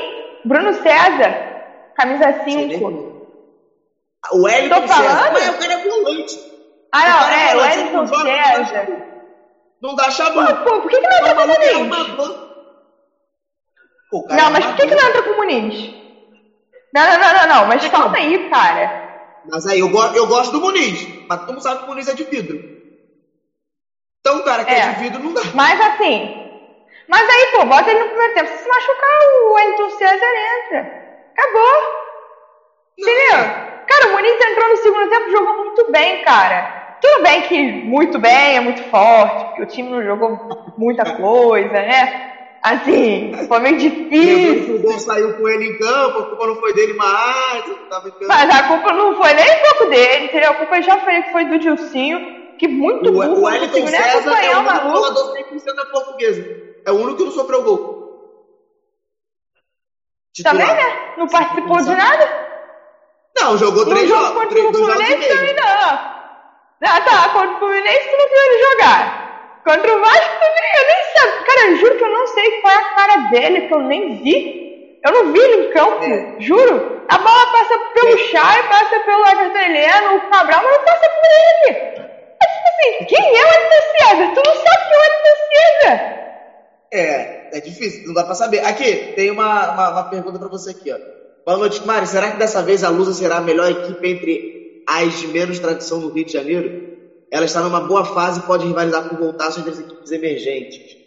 Bruno 0.43 0.73
César, 0.73 1.37
camisa 1.95 2.33
Sei 2.47 2.65
nem 2.65 2.79
5. 2.79 2.79
como. 2.79 3.19
O 4.31 4.43
Wellington 4.43 4.81
Tô 4.81 4.87
César. 4.87 5.03
falando? 5.03 5.33
Mas 5.33 5.49
o 5.49 5.57
cara 5.57 5.73
é 5.73 5.77
volante. 5.77 6.39
Ah, 6.91 7.05
não, 7.07 7.29
é, 7.29 7.55
o 7.55 7.59
Wellington 7.59 7.91
não 7.91 8.05
dá 8.05 8.23
César. 8.23 8.65
chabu. 8.65 9.03
Não 9.81 9.95
dá 9.95 10.11
chabu. 10.11 10.39
Pô, 10.39 10.55
pô, 10.63 10.81
por 10.81 10.89
que, 10.91 10.99
que 10.99 11.07
não 11.07 11.17
entra 11.17 11.35
com 11.35 11.41
o 11.41 11.43
é 11.43 11.47
Muniz? 11.47 11.89
cara 14.27 14.41
Não, 14.41 14.47
é 14.47 14.49
mas 14.49 14.65
por 14.65 14.75
que, 14.75 14.87
que 14.87 14.95
não 14.95 15.09
entra 15.09 15.23
com 15.23 15.29
o 15.31 15.37
Muniz? 15.37 15.75
Não, 16.93 17.07
não, 17.07 17.17
não, 17.19 17.33
não, 17.33 17.47
não, 17.47 17.65
mas 17.67 17.87
calma 17.89 18.17
aí, 18.17 18.39
cara. 18.49 18.91
Mas 19.45 19.65
aí, 19.65 19.79
eu, 19.79 19.89
go- 19.89 20.11
eu 20.15 20.27
gosto 20.27 20.51
do 20.51 20.59
Muniz. 20.61 21.09
Mas 21.29 21.39
todo 21.39 21.53
mundo 21.53 21.61
sabe 21.63 21.79
que 21.79 21.85
o 21.85 21.89
Muniz 21.89 22.07
é 22.07 22.13
de 22.13 22.23
vidro. 22.25 22.59
Então, 24.19 24.43
cara 24.43 24.65
que 24.65 24.71
é, 24.71 24.79
É. 24.79 24.91
de 24.91 24.99
vidro 24.99 25.23
não 25.23 25.33
dá. 25.33 25.41
Mas 25.53 25.79
assim. 25.79 26.29
Mas 27.09 27.27
aí, 27.27 27.47
pô, 27.51 27.65
bota 27.65 27.89
ele 27.89 27.99
no 28.01 28.07
primeiro 28.07 28.33
tempo. 28.35 28.47
Se 28.49 28.57
se 28.63 28.69
machucar, 28.69 29.19
o 29.43 29.53
Wellington 29.53 29.89
César 29.89 30.25
entra. 30.57 30.89
Acabou. 31.35 31.81
Entendeu? 32.97 33.39
Cara, 33.87 34.07
o 34.07 34.11
Muniz 34.11 34.33
entrou 34.39 34.69
no 34.69 34.77
segundo 34.77 35.09
tempo 35.09 35.27
e 35.27 35.31
jogou 35.31 35.57
muito 35.57 35.91
bem, 35.91 36.21
cara. 36.21 36.97
Tudo 37.01 37.23
bem 37.23 37.41
que 37.41 37.87
muito 37.87 38.19
bem 38.19 38.57
é 38.57 38.59
muito 38.59 38.83
forte, 38.83 39.45
porque 39.45 39.63
o 39.63 39.65
time 39.65 39.89
não 39.89 40.03
jogou 40.03 40.37
muita 40.77 41.15
coisa, 41.15 41.73
né? 41.73 42.29
Assim, 42.61 43.31
foi 43.47 43.59
meio 43.61 43.77
difícil. 43.77 44.65
que 44.65 44.71
o 44.73 44.81
gol 44.81 44.99
saiu 44.99 45.33
com 45.33 45.47
ele 45.47 45.65
em 45.65 45.77
campo, 45.77 46.19
a 46.19 46.25
culpa 46.27 46.45
não 46.45 46.55
foi 46.57 46.73
dele 46.73 46.93
mais. 46.93 47.63
Tava. 47.89 48.13
Mas 48.27 48.49
a 48.49 48.63
culpa 48.67 48.91
não 48.91 49.15
foi 49.15 49.33
nem 49.33 49.45
um 49.45 49.61
pouco 49.61 49.85
dele, 49.85 50.25
entendeu? 50.25 50.51
A 50.51 50.55
culpa 50.55 50.81
já 50.81 50.97
foi, 50.99 51.21
foi 51.31 51.45
do 51.45 51.57
Dilcinho, 51.57 52.19
que 52.59 52.67
muito 52.67 53.11
burro, 53.13 53.39
o 53.39 53.45
Wellington 53.45 53.77
nem 53.77 53.87
César 53.87 54.43
é 54.43 54.57
o 54.57 54.63
maluco. 54.63 54.97
jogador 54.97 55.33
100% 55.37 55.75
da 55.75 55.85
portuguesa. 55.85 56.68
É 56.89 56.91
o 56.91 56.95
único 56.95 57.17
que 57.19 57.23
não 57.25 57.31
sofreu 57.31 57.61
gol. 57.61 57.79
Titular. 60.33 60.57
Também, 60.57 60.75
né? 60.75 61.17
Não 61.17 61.27
participou 61.27 61.77
de 61.83 61.95
nada. 61.95 62.49
Não, 63.39 63.57
jogou 63.57 63.85
três 63.85 64.09
jogo 64.09 64.21
jogos. 64.21 64.33
contra 64.41 64.49
Três, 64.49 64.67
o 64.67 64.73
Fluminense 64.73 65.27
também 65.27 65.53
não. 65.53 65.99
Ah, 66.81 67.01
tá. 67.01 67.29
Contra 67.29 67.55
o 67.55 67.59
Fluminense 67.59 68.09
tu 68.09 68.17
não 68.17 68.27
viu 68.27 68.37
ele 68.43 68.63
jogar. 68.71 69.29
Contra 69.63 69.93
o 69.95 70.01
Vasco 70.01 70.39
também, 70.39 70.69
eu 70.79 70.87
nem 70.87 71.03
sei. 71.13 71.43
Cara, 71.43 71.61
eu 71.67 71.75
juro 71.75 71.95
que 71.95 72.03
eu 72.03 72.09
não 72.09 72.27
sei 72.27 72.61
qual 72.61 72.73
é 72.73 72.77
a 72.77 72.95
cara 72.95 73.15
dele, 73.29 73.61
que 73.67 73.73
eu 73.75 73.81
nem 73.81 74.15
vi. 74.23 74.59
Eu 75.05 75.11
não 75.11 75.31
vi 75.31 75.39
ele 75.39 75.67
em 75.67 75.69
campo, 75.69 76.03
É. 76.03 76.35
juro. 76.39 77.05
A 77.07 77.17
bola 77.19 77.51
passa 77.51 77.77
pelo 77.93 78.17
Chay, 78.17 78.63
passa 78.63 78.99
pelo 79.01 79.27
Everton 79.27 79.59
Heleno, 79.59 80.15
o 80.15 80.29
Cabral, 80.29 80.61
mas 80.63 80.71
não 80.71 80.83
passa 80.85 81.09
por 81.09 81.29
ele. 81.29 81.77
É 82.41 82.45
tipo 82.47 82.67
assim, 82.69 83.05
quem 83.05 83.37
é 83.37 83.45
o 83.45 84.11
Everton? 84.11 84.33
Tu 84.33 84.41
não 84.43 84.55
sabe 84.55 84.85
quem 84.87 84.95
é 84.95 84.99
o 84.99 85.03
Everton. 85.05 86.28
É, 86.93 87.29
é 87.51 87.59
difícil, 87.61 88.01
não 88.05 88.13
dá 88.13 88.23
pra 88.23 88.35
saber. 88.35 88.59
Aqui, 88.65 89.13
tem 89.15 89.31
uma, 89.31 89.69
uma, 89.71 89.89
uma 89.91 90.03
pergunta 90.03 90.39
pra 90.39 90.47
você 90.49 90.71
aqui, 90.71 90.91
ó. 90.91 90.97
Boa 91.45 91.57
noite, 91.57 91.85
Mari. 91.85 92.07
Será 92.07 92.31
que 92.31 92.37
dessa 92.37 92.63
vez 92.63 92.83
a 92.83 92.89
Lusa 92.89 93.13
será 93.13 93.37
a 93.37 93.41
melhor 93.41 93.69
equipe 93.71 94.07
entre 94.07 94.43
as 94.87 95.15
de 95.15 95.27
menos 95.27 95.59
tradição 95.59 95.99
no 95.99 96.09
Rio 96.09 96.25
de 96.25 96.31
Janeiro? 96.31 96.71
Ela 97.31 97.45
está 97.45 97.61
numa 97.61 97.79
boa 97.79 98.03
fase 98.05 98.39
e 98.39 98.43
pode 98.43 98.65
rivalizar 98.65 99.03
com 99.07 99.15
o 99.15 99.17
voltaço 99.17 99.59
entre 99.59 99.71
as 99.71 99.79
equipes 99.79 100.11
emergentes. 100.11 100.97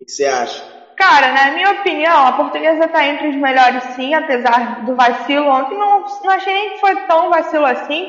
O 0.00 0.04
que 0.04 0.10
você 0.10 0.24
acha? 0.26 0.64
Cara, 0.96 1.32
na 1.32 1.50
minha 1.50 1.70
opinião, 1.72 2.26
a 2.26 2.32
portuguesa 2.32 2.88
tá 2.88 3.06
entre 3.06 3.28
os 3.28 3.36
melhores 3.36 3.82
sim, 3.94 4.14
apesar 4.14 4.84
do 4.84 4.94
vacilo 4.96 5.46
ontem. 5.48 5.76
Não, 5.76 6.04
não 6.24 6.30
achei 6.30 6.54
nem 6.54 6.70
que 6.70 6.80
foi 6.80 6.96
tão 7.06 7.28
vacilo 7.30 7.66
assim. 7.66 8.06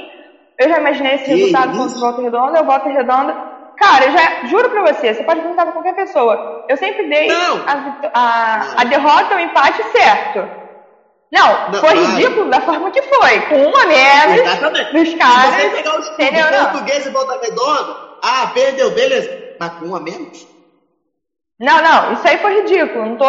Eu 0.60 0.70
já 0.70 0.80
imaginei 0.80 1.16
esse 1.16 1.30
resultado 1.30 1.76
contra 1.76 1.98
o 1.98 2.00
Volta 2.00 2.22
Redonda, 2.22 2.58
eu 2.60 2.66
Volta 2.66 2.90
Redonda. 2.90 3.47
Cara, 3.78 4.06
eu 4.06 4.12
já 4.12 4.48
juro 4.48 4.70
pra 4.70 4.82
você, 4.82 5.14
você 5.14 5.24
pode 5.24 5.40
perguntar 5.42 5.64
pra 5.64 5.72
qualquer 5.74 5.94
pessoa. 5.94 6.40
Eu 6.68 6.76
sempre 6.78 7.08
dei 7.08 7.28
Não. 7.28 7.64
a, 7.66 7.74
a, 8.14 8.82
a 8.82 8.84
derrota, 8.86 9.36
o 9.36 9.40
empate 9.40 9.84
certo. 9.92 10.50
Não, 11.32 11.72
Não, 11.72 11.80
foi 11.82 11.94
mas- 11.94 12.08
ridículo 12.10 12.50
da 12.50 12.62
forma 12.62 12.90
que 12.92 13.02
foi. 13.04 13.42
Com 13.42 13.56
uma 13.56 13.86
menos 13.86 14.40
Exatamente. 14.40 14.92
dos 14.94 15.10
Se 15.10 15.16
você 15.16 15.18
caras. 15.18 15.72
pegar 15.74 15.96
o 15.96 16.00
escudo 16.00 16.24
entendeu? 16.24 16.52
Não. 16.52 16.72
português 16.72 17.06
e 17.06 17.10
volta 17.12 17.38
redonda, 17.42 17.96
ah, 18.24 18.48
perdeu, 18.54 18.92
beleza. 18.92 19.30
Mas 19.60 19.70
com 19.72 19.90
um 19.90 19.96
a 19.96 20.00
menos? 20.00 20.48
Não, 21.60 21.82
não, 21.82 22.14
isso 22.14 22.28
aí 22.28 22.38
foi 22.38 22.62
ridículo. 22.62 23.06
Não 23.06 23.18
tô 23.18 23.26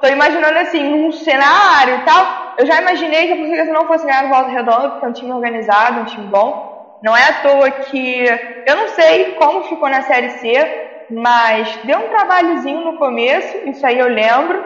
tô 0.00 0.06
imaginando 0.08 0.58
assim, 0.58 0.82
num 0.84 1.10
cenário 1.10 1.96
e 1.96 2.04
tal. 2.04 2.24
Eu 2.58 2.66
já 2.66 2.80
imaginei 2.80 3.26
que 3.26 3.32
a 3.32 3.36
Portuguesa 3.36 3.72
não 3.72 3.86
fosse 3.86 4.04
ganhar 4.06 4.22
no 4.22 4.28
Volta 4.28 4.50
Redonda, 4.50 4.90
porque 4.90 5.04
é 5.04 5.08
um 5.08 5.12
time 5.12 5.32
organizado, 5.32 6.00
um 6.00 6.04
time 6.04 6.26
bom. 6.28 6.67
Não 7.02 7.16
é 7.16 7.24
à 7.24 7.32
toa 7.42 7.70
que. 7.70 8.24
Eu 8.66 8.76
não 8.76 8.88
sei 8.88 9.34
como 9.36 9.62
ficou 9.64 9.88
na 9.88 10.02
Série 10.02 10.30
C, 10.30 11.06
mas 11.10 11.76
deu 11.84 11.98
um 11.98 12.08
trabalhozinho 12.08 12.80
no 12.84 12.98
começo, 12.98 13.56
isso 13.68 13.86
aí 13.86 13.98
eu 13.98 14.08
lembro, 14.08 14.62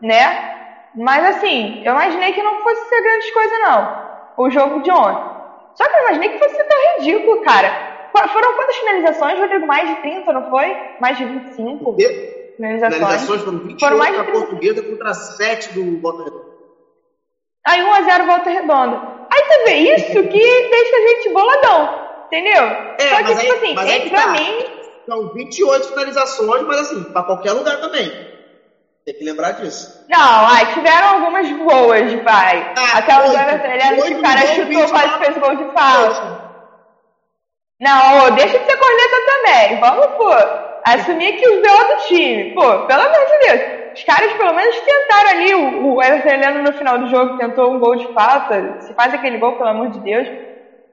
né? 0.00 0.52
Mas 0.94 1.36
assim, 1.36 1.82
eu 1.84 1.92
imaginei 1.92 2.32
que 2.32 2.42
não 2.42 2.62
fosse 2.62 2.88
ser 2.88 3.02
grandes 3.02 3.30
coisas, 3.32 3.58
não. 3.60 4.02
O 4.36 4.50
jogo 4.50 4.80
de 4.82 4.90
ontem. 4.90 5.32
Só 5.74 5.84
que 5.88 5.96
eu 5.96 6.02
imaginei 6.02 6.28
que 6.30 6.38
fosse 6.38 6.54
ser 6.56 6.64
tão 6.64 6.78
ridículo, 6.98 7.40
cara. 7.42 7.92
Foram 8.32 8.54
quantas 8.56 8.76
finalizações, 8.76 9.38
Rodrigo? 9.38 9.66
Mais 9.66 9.88
de 9.88 9.96
30, 10.02 10.32
não 10.32 10.50
foi? 10.50 10.76
Mais 11.00 11.16
de 11.16 11.24
25 11.24 11.96
E? 11.98 12.32
finalizações. 12.56 12.94
Finalizações 12.98 13.42
foram 13.42 13.58
28 13.58 13.80
Foram 13.80 13.98
mais 13.98 14.10
de 14.10 14.16
para 14.18 14.22
a 14.22 14.32
30. 14.32 14.38
portuguesa 14.46 14.82
contra 14.82 15.14
7 15.14 15.74
do 15.74 15.98
Volta 16.00 16.24
Redonda. 16.24 16.42
Aí 17.66 17.80
1x0 17.80 18.26
volta 18.26 18.50
redonda. 18.50 19.00
Você 19.44 19.64
vê 19.64 19.74
isso 19.94 20.22
que 20.28 20.68
deixa 20.70 20.96
a 20.96 21.08
gente 21.08 21.28
boladão, 21.32 21.88
entendeu? 22.26 22.62
É, 22.98 23.08
Só 23.10 23.16
que, 23.16 23.22
mas 23.22 23.38
tipo 23.40 23.52
aí- 23.52 23.58
assim, 23.58 23.74
mas 23.74 23.90
é, 23.90 24.08
pra 24.08 24.20
tá. 24.22 24.28
mim, 24.32 24.64
São 25.08 25.28
28 25.34 25.88
finalizações, 25.88 26.62
mas 26.62 26.78
assim, 26.80 27.02
para 27.12 27.22
qualquer 27.24 27.52
lugar 27.52 27.80
também. 27.80 28.08
Tem 29.04 29.14
que 29.16 29.24
lembrar 29.24 29.52
disso. 29.52 30.06
Não, 30.08 30.46
ai, 30.46 30.72
tiveram 30.74 31.08
algumas 31.16 31.50
boas, 31.58 32.12
vai. 32.22 32.72
Ah, 32.78 32.98
Aquela 32.98 33.24
oito. 33.26 33.66
Heleno 33.66 34.02
que 34.04 34.14
o 34.14 34.22
cara 34.22 34.46
chutou, 34.46 34.64
29. 34.66 34.92
quase 34.92 35.18
fez 35.24 35.38
gol 35.38 35.56
de 35.56 35.72
falta. 35.72 36.52
Não, 37.80 38.30
deixa 38.36 38.58
de 38.60 38.64
ser 38.64 38.76
corneta 38.76 39.16
também. 39.26 39.80
Vamos, 39.80 40.06
pô, 40.16 40.30
assumir 40.86 41.32
que 41.36 41.48
os 41.48 41.60
B.O. 41.62 41.84
do 41.88 41.96
time. 42.06 42.54
Pô, 42.54 42.86
pelo 42.86 43.00
amor 43.02 43.26
de 43.26 43.38
Deus. 43.48 43.81
Os 43.94 44.04
caras 44.04 44.32
pelo 44.32 44.54
menos 44.54 44.80
tentaram 44.80 45.30
ali. 45.30 45.54
O, 45.54 45.94
o 45.94 46.02
Everton 46.02 46.62
no 46.62 46.72
final 46.72 46.98
do 46.98 47.08
jogo 47.08 47.38
tentou 47.38 47.72
um 47.72 47.78
gol 47.78 47.96
de 47.96 48.12
falta. 48.12 48.80
Se 48.80 48.94
faz 48.94 49.12
aquele 49.12 49.38
gol, 49.38 49.52
pelo 49.52 49.68
amor 49.68 49.90
de 49.90 50.00
Deus. 50.00 50.28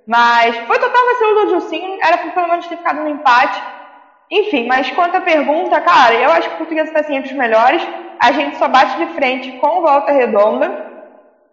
Mas 0.06 0.56
foi 0.58 0.80
total 0.80 1.06
vacilo 1.06 1.36
do 1.36 1.50
Gilcinho. 1.50 2.00
Era 2.02 2.18
pelo 2.18 2.48
menos 2.48 2.68
ter 2.68 2.78
ficado 2.78 3.02
no 3.02 3.10
empate. 3.10 3.62
Enfim, 4.32 4.68
mas 4.68 4.92
quanto 4.92 5.18
à 5.18 5.22
pergunta, 5.22 5.82
cara, 5.82 6.14
eu 6.14 6.32
acho 6.32 6.50
que 6.50 6.56
o 6.56 6.58
português 6.58 6.88
está 6.88 7.00
assim 7.00 7.16
entre 7.16 7.32
os 7.32 7.38
melhores. 7.38 7.82
A 8.20 8.32
gente 8.32 8.58
só 8.58 8.68
bate 8.68 8.98
de 8.98 9.08
frente 9.14 9.52
com 9.54 9.82
Volta 9.82 10.12
Redonda. 10.12 10.88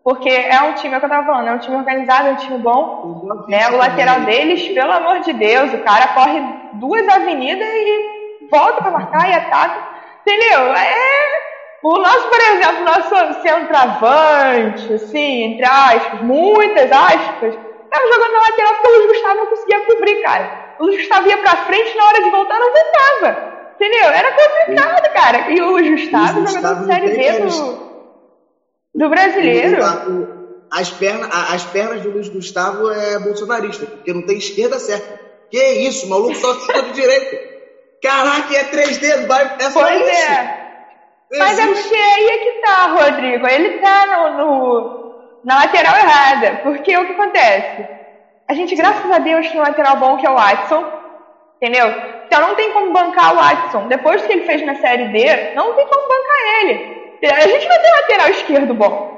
Porque 0.07 0.29
é 0.29 0.63
um 0.63 0.75
time, 0.75 0.95
é 0.95 0.99
o 0.99 1.01
que 1.01 1.07
eu 1.07 1.11
tava 1.11 1.27
falando, 1.27 1.49
é 1.49 1.53
um 1.53 1.59
time 1.59 1.77
organizado, 1.77 2.29
é 2.29 2.33
um 2.33 2.37
time 2.37 2.59
bom. 2.59 3.45
Né? 3.49 3.69
O 3.71 3.77
lateral 3.77 4.21
deles, 4.21 4.69
pelo 4.69 4.93
amor 4.93 5.19
de 5.19 5.33
Deus, 5.33 5.75
o 5.75 5.79
cara 5.79 6.15
corre 6.15 6.41
duas 6.75 7.09
avenidas 7.09 7.67
e 7.67 8.49
volta 8.49 8.83
pra 8.83 8.93
marcar 8.93 9.29
e 9.29 9.35
ataca. 9.35 9.96
Entendeu? 10.27 10.59
É. 10.75 11.37
O 11.85 11.99
nosso, 11.99 12.29
por 12.29 12.41
exemplo, 12.41 12.85
nosso 12.85 13.43
centroavante, 13.43 14.93
assim, 14.93 15.43
entre 15.45 15.65
aspas, 15.65 16.21
muitas 16.23 16.91
aspas, 16.91 17.55
tava 17.55 18.13
jogando 18.13 18.33
na 18.33 18.41
lateral 18.41 18.75
porque 18.75 18.89
o 18.89 18.97
Luiz 18.97 19.07
Gustavo 19.07 19.37
não 19.37 19.47
conseguia 19.47 19.81
cobrir, 19.87 20.23
cara. 20.23 20.75
O 20.81 20.85
Luiz 20.85 20.97
Gustavo 20.99 21.29
ia 21.29 21.39
pra 21.39 21.65
frente 21.65 21.97
na 21.97 22.05
hora 22.07 22.23
de 22.25 22.31
voltar 22.31 22.59
não 22.59 22.73
voltava. 22.73 23.57
Entendeu? 23.77 24.05
Era 24.07 24.33
complicado, 24.33 25.13
cara. 25.13 25.51
E 25.53 25.61
o 25.61 25.71
Luiz 25.71 25.89
Gustavo, 25.89 26.41
Luiz 26.41 26.53
jogador 26.53 26.81
de 26.81 26.87
Série 26.87 27.17
B 27.17 27.41
do, 27.41 27.79
do 28.97 29.09
brasileiro. 29.09 30.37
As 30.73 30.91
pernas, 30.91 31.29
as 31.55 31.65
pernas 31.67 32.01
do 32.03 32.11
Luiz 32.11 32.29
Gustavo 32.29 32.91
é 32.91 33.17
bolsonarista, 33.21 33.87
porque 33.87 34.13
não 34.13 34.27
tem 34.27 34.39
esquerda 34.39 34.81
certa. 34.81 35.21
Que 35.49 35.63
isso, 35.87 36.07
o 36.07 36.11
maluco 36.11 36.35
só 36.35 36.53
chuta 36.55 36.83
de 36.83 36.93
direita. 36.93 37.56
Caraca, 38.03 38.55
é 38.55 38.65
três 38.65 38.99
dedos, 38.99 39.27
vai, 39.27 39.51
é 39.59 39.71
só 39.71 39.81
Pois 39.83 40.01
isso. 40.01 40.31
é. 40.33 40.67
Mas 41.39 41.59
é 41.59 41.63
Existe. 41.65 41.95
é 41.95 42.39
que 42.39 42.53
tá, 42.61 42.87
Rodrigo. 42.87 43.47
Ele 43.49 43.81
tá 43.81 44.07
no, 44.07 44.31
no- 44.37 44.91
na 45.45 45.57
lateral 45.57 45.97
errada. 45.97 46.61
Porque 46.63 46.97
o 46.97 47.05
que 47.07 47.13
acontece? 47.13 47.87
A 48.49 48.55
gente, 48.55 48.75
graças 48.77 49.11
a 49.11 49.19
Deus, 49.19 49.51
tem 49.51 49.61
um 49.61 49.65
lateral 49.65 49.97
bom 49.97 50.17
que 50.17 50.27
é 50.27 50.31
o 50.31 50.35
Watson. 50.37 50.85
Entendeu? 51.61 51.89
Então 52.27 52.41
não 52.41 52.55
tem 52.55 52.71
como 52.73 52.93
bancar 52.93 53.33
o 53.33 53.37
Watson. 53.37 53.89
Depois 53.89 54.23
que 54.25 54.33
ele 54.33 54.43
fez 54.43 54.63
na 54.65 54.75
Série 54.77 55.07
D, 55.07 55.55
não 55.55 55.75
tem 55.75 55.87
como 55.87 56.09
bancar 56.09 56.61
ele. 56.61 56.97
A 57.33 57.41
gente 57.49 57.69
não 57.69 57.81
tem 57.81 57.91
lateral 58.03 58.29
esquerdo 58.29 58.75
bom. 58.75 59.17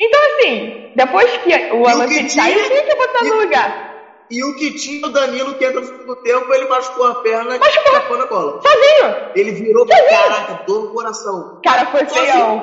Então, 0.00 0.20
assim, 0.26 0.92
depois 0.94 1.36
que 1.38 1.50
o 1.74 1.86
Alan 1.86 2.06
saiu, 2.08 2.64
quem 2.68 2.84
que 2.84 2.96
botar 2.96 3.24
no 3.24 3.40
lugar? 3.40 3.87
E 4.30 4.44
o 4.44 4.54
que 4.54 4.70
tinha 4.72 5.06
o 5.06 5.10
Danilo 5.10 5.54
que 5.56 5.64
entra 5.64 5.80
no 5.80 5.86
segundo 5.86 6.16
tempo, 6.16 6.52
ele 6.52 6.66
machucou 6.66 7.04
a 7.06 7.14
perna 7.14 7.56
e 7.56 7.58
Machucou. 7.58 7.92
tapou 7.92 8.18
na 8.18 8.26
bola. 8.26 8.58
Sozinho. 8.60 9.16
Ele 9.34 9.52
virou 9.52 9.86
pra 9.86 9.96
caraca, 10.08 10.58
dor 10.66 10.82
no 10.82 10.90
coração. 10.90 11.48
Cara, 11.62 11.86
foi 11.90 12.04
feião. 12.06 12.62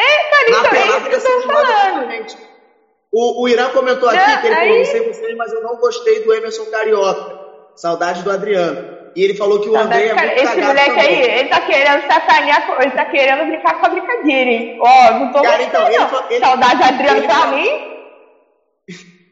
É, 0.00 0.04
cara, 0.04 0.50
então 0.50 0.80
é 0.80 0.86
isso 0.86 1.08
que 1.08 1.14
eu 1.16 1.20
tô 1.22 1.52
falando. 1.52 2.08
O, 3.10 3.42
o 3.42 3.48
Irã 3.48 3.70
comentou 3.70 4.08
aqui 4.08 4.18
Né, 4.18 4.36
que 4.38 4.46
ele 4.46 4.54
aí- 4.54 4.60
falou, 4.68 4.78
não 4.78 4.84
sei 4.84 5.02
vocês, 5.02 5.34
mas 5.36 5.52
eu 5.52 5.60
não 5.62 5.76
gostei 5.78 6.20
do 6.20 6.32
Emerson 6.32 6.66
Carioca. 6.66 7.36
Saudade 7.74 8.22
do 8.22 8.30
Adriano. 8.30 8.86
E 9.16 9.24
ele 9.24 9.34
falou 9.34 9.58
que 9.60 9.68
o 9.68 9.76
André 9.76 10.08
é 10.08 10.14
muito 10.14 10.32
esse 10.38 10.60
moleque 10.60 10.90
também. 10.90 11.22
aí, 11.24 11.38
ele 11.40 11.48
tá 11.48 11.60
querendo 11.60 12.04
sacanear, 12.06 12.64
ele 12.80 12.90
tá 12.92 13.04
querendo 13.06 13.46
brincar 13.46 13.80
com 13.80 13.86
a 13.86 13.88
brincadeira, 13.88 14.50
hein? 14.50 14.76
Ó, 14.78 15.10
não 15.12 15.30
tô 15.32 15.42
Cara, 15.42 15.56
gostando, 15.56 15.62
então, 15.64 15.86
ele 15.88 15.96
não. 15.98 16.26
ele- 16.30 16.44
Saudade 16.44 16.76
de 16.76 16.82
Adriano 16.84 17.18
ele 17.18 17.26
pra 17.26 17.46
mim. 17.46 17.66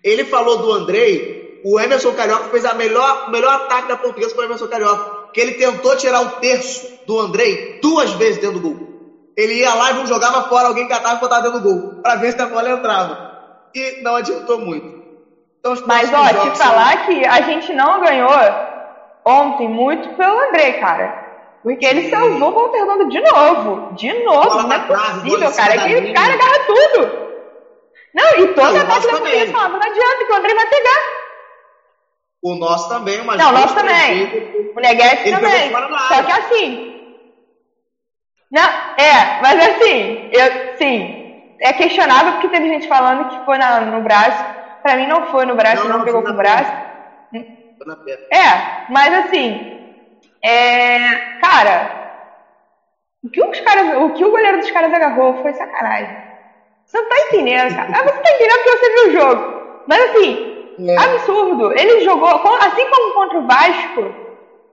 Ele 0.06 0.24
falou 0.24 0.56
do 0.56 0.72
Andrei, 0.72 1.20
o 1.64 1.80
Emerson 1.80 2.14
Carioca 2.14 2.48
fez 2.48 2.64
a 2.64 2.72
melhor, 2.72 3.24
o 3.26 3.30
melhor 3.30 3.52
ataque 3.54 3.88
da 3.88 3.96
portuguesa 3.96 4.32
foi 4.32 4.44
o 4.44 4.46
Emerson 4.46 4.68
Carioca. 4.68 5.02
Que 5.32 5.40
ele 5.40 5.52
tentou 5.52 5.96
tirar 5.96 6.20
o 6.22 6.28
terço 6.40 6.86
do 7.04 7.18
Andrei 7.18 7.58
duas 7.82 8.12
vezes 8.12 8.38
dentro 8.38 8.54
do 8.54 8.60
gol. 8.60 8.78
Ele 9.36 9.54
ia 9.54 9.74
lá 9.74 9.90
e 9.90 9.94
não 9.94 10.06
jogava 10.06 10.42
fora, 10.42 10.68
alguém 10.68 10.86
catava 10.86 11.16
e 11.16 11.20
botava 11.20 11.42
dentro 11.42 11.58
do 11.58 11.62
gol. 11.62 11.82
Pra 12.00 12.14
ver 12.14 12.32
se 12.32 12.40
a 12.40 12.46
bola 12.46 12.70
entrava. 12.70 13.18
E 13.74 14.00
não 14.00 14.14
adiantou 14.14 14.58
muito. 14.60 14.86
Então, 15.58 15.74
Mas, 15.84 16.12
ó, 16.12 16.28
te 16.28 16.56
são- 16.56 16.66
falar 16.66 17.04
que 17.04 17.26
a 17.26 17.40
gente 17.42 17.74
não 17.74 18.00
ganhou 18.00 18.30
ontem 19.26 19.68
muito 19.68 20.08
pelo 20.16 20.38
André, 20.48 20.72
cara. 20.74 21.12
Porque 21.64 21.84
ele 21.84 22.08
salvou 22.08 22.52
o 22.54 22.70
Redonda 22.72 23.06
de 23.06 23.20
novo. 23.20 23.94
De 23.96 24.12
novo. 24.24 24.62
Não 24.62 24.72
é 24.72 24.78
possível, 24.78 25.50
cara. 25.52 25.74
Aquele 25.74 26.12
cara 26.14 26.32
agarra 26.32 26.58
tudo. 26.64 27.25
Não, 28.16 28.42
e 28.42 28.54
toda 28.54 28.80
a 28.80 28.84
parte 28.86 29.06
da 29.06 29.18
polícia 29.20 29.50
falava, 29.52 29.78
não 29.78 29.86
adianta 29.86 30.24
que 30.24 30.32
o 30.32 30.36
André 30.36 30.54
vai 30.54 30.66
pegar. 30.66 31.00
O 32.42 32.54
nosso 32.54 32.88
também, 32.88 33.22
mas 33.22 33.38
Não, 33.38 33.52
nós 33.52 33.74
três 33.74 33.74
também. 33.74 34.26
vezes- 34.26 34.48
O 34.74 34.80
Neguete 34.80 35.30
também. 35.30 35.70
Só 36.08 36.22
que 36.22 36.32
assim. 36.32 36.78
Não, 38.50 38.62
é, 38.96 39.40
mas 39.42 39.68
assim, 39.68 40.28
eu, 40.30 40.76
sim, 40.78 41.26
é 41.60 41.72
questionável 41.74 42.32
porque 42.32 42.48
teve 42.48 42.68
gente 42.68 42.88
falando 42.88 43.28
que 43.28 43.44
foi 43.44 43.58
na- 43.58 43.80
no 43.80 44.00
braço. 44.02 44.42
Pra 44.82 44.96
mim 44.96 45.06
não 45.06 45.26
foi 45.26 45.44
no 45.44 45.56
braço, 45.56 45.76
Não, 45.82 45.88
não, 45.88 45.98
não, 45.98 46.04
pegou 46.04 46.22
com 46.22 46.30
o 46.30 46.36
braço. 46.36 46.72
Foi 47.32 47.86
na 47.86 47.96
perna. 47.96 48.22
É, 48.32 48.86
mas 48.88 49.12
assim, 49.26 49.60
é, 50.42 51.16
cara, 51.40 51.90
o 53.22 53.28
que 53.28 53.42
os 53.42 53.60
caras, 53.60 53.98
o 53.98 54.10
que 54.12 54.24
o 54.24 54.30
goleiro 54.30 54.58
dos 54.58 54.70
caras 54.70 54.92
agarrou 54.92 55.34
foi 55.42 55.52
sacanagem. 55.52 56.25
Você 56.86 56.98
não 57.00 57.08
tá 57.08 57.16
entendendo, 57.26 57.74
cara. 57.74 57.88
Ah, 57.92 58.02
você 58.02 58.20
tá 58.22 58.30
entendendo 58.34 58.58
porque 58.62 58.76
você 58.78 58.90
viu 58.94 59.08
o 59.08 59.10
jogo. 59.20 59.56
Mas 59.86 60.04
assim, 60.04 60.38
É. 60.88 60.96
absurdo. 61.04 61.72
Ele 61.78 62.00
jogou, 62.04 62.28
assim 62.60 62.88
como 62.90 63.12
contra 63.14 63.38
o 63.38 63.46
Vasco, 63.46 64.14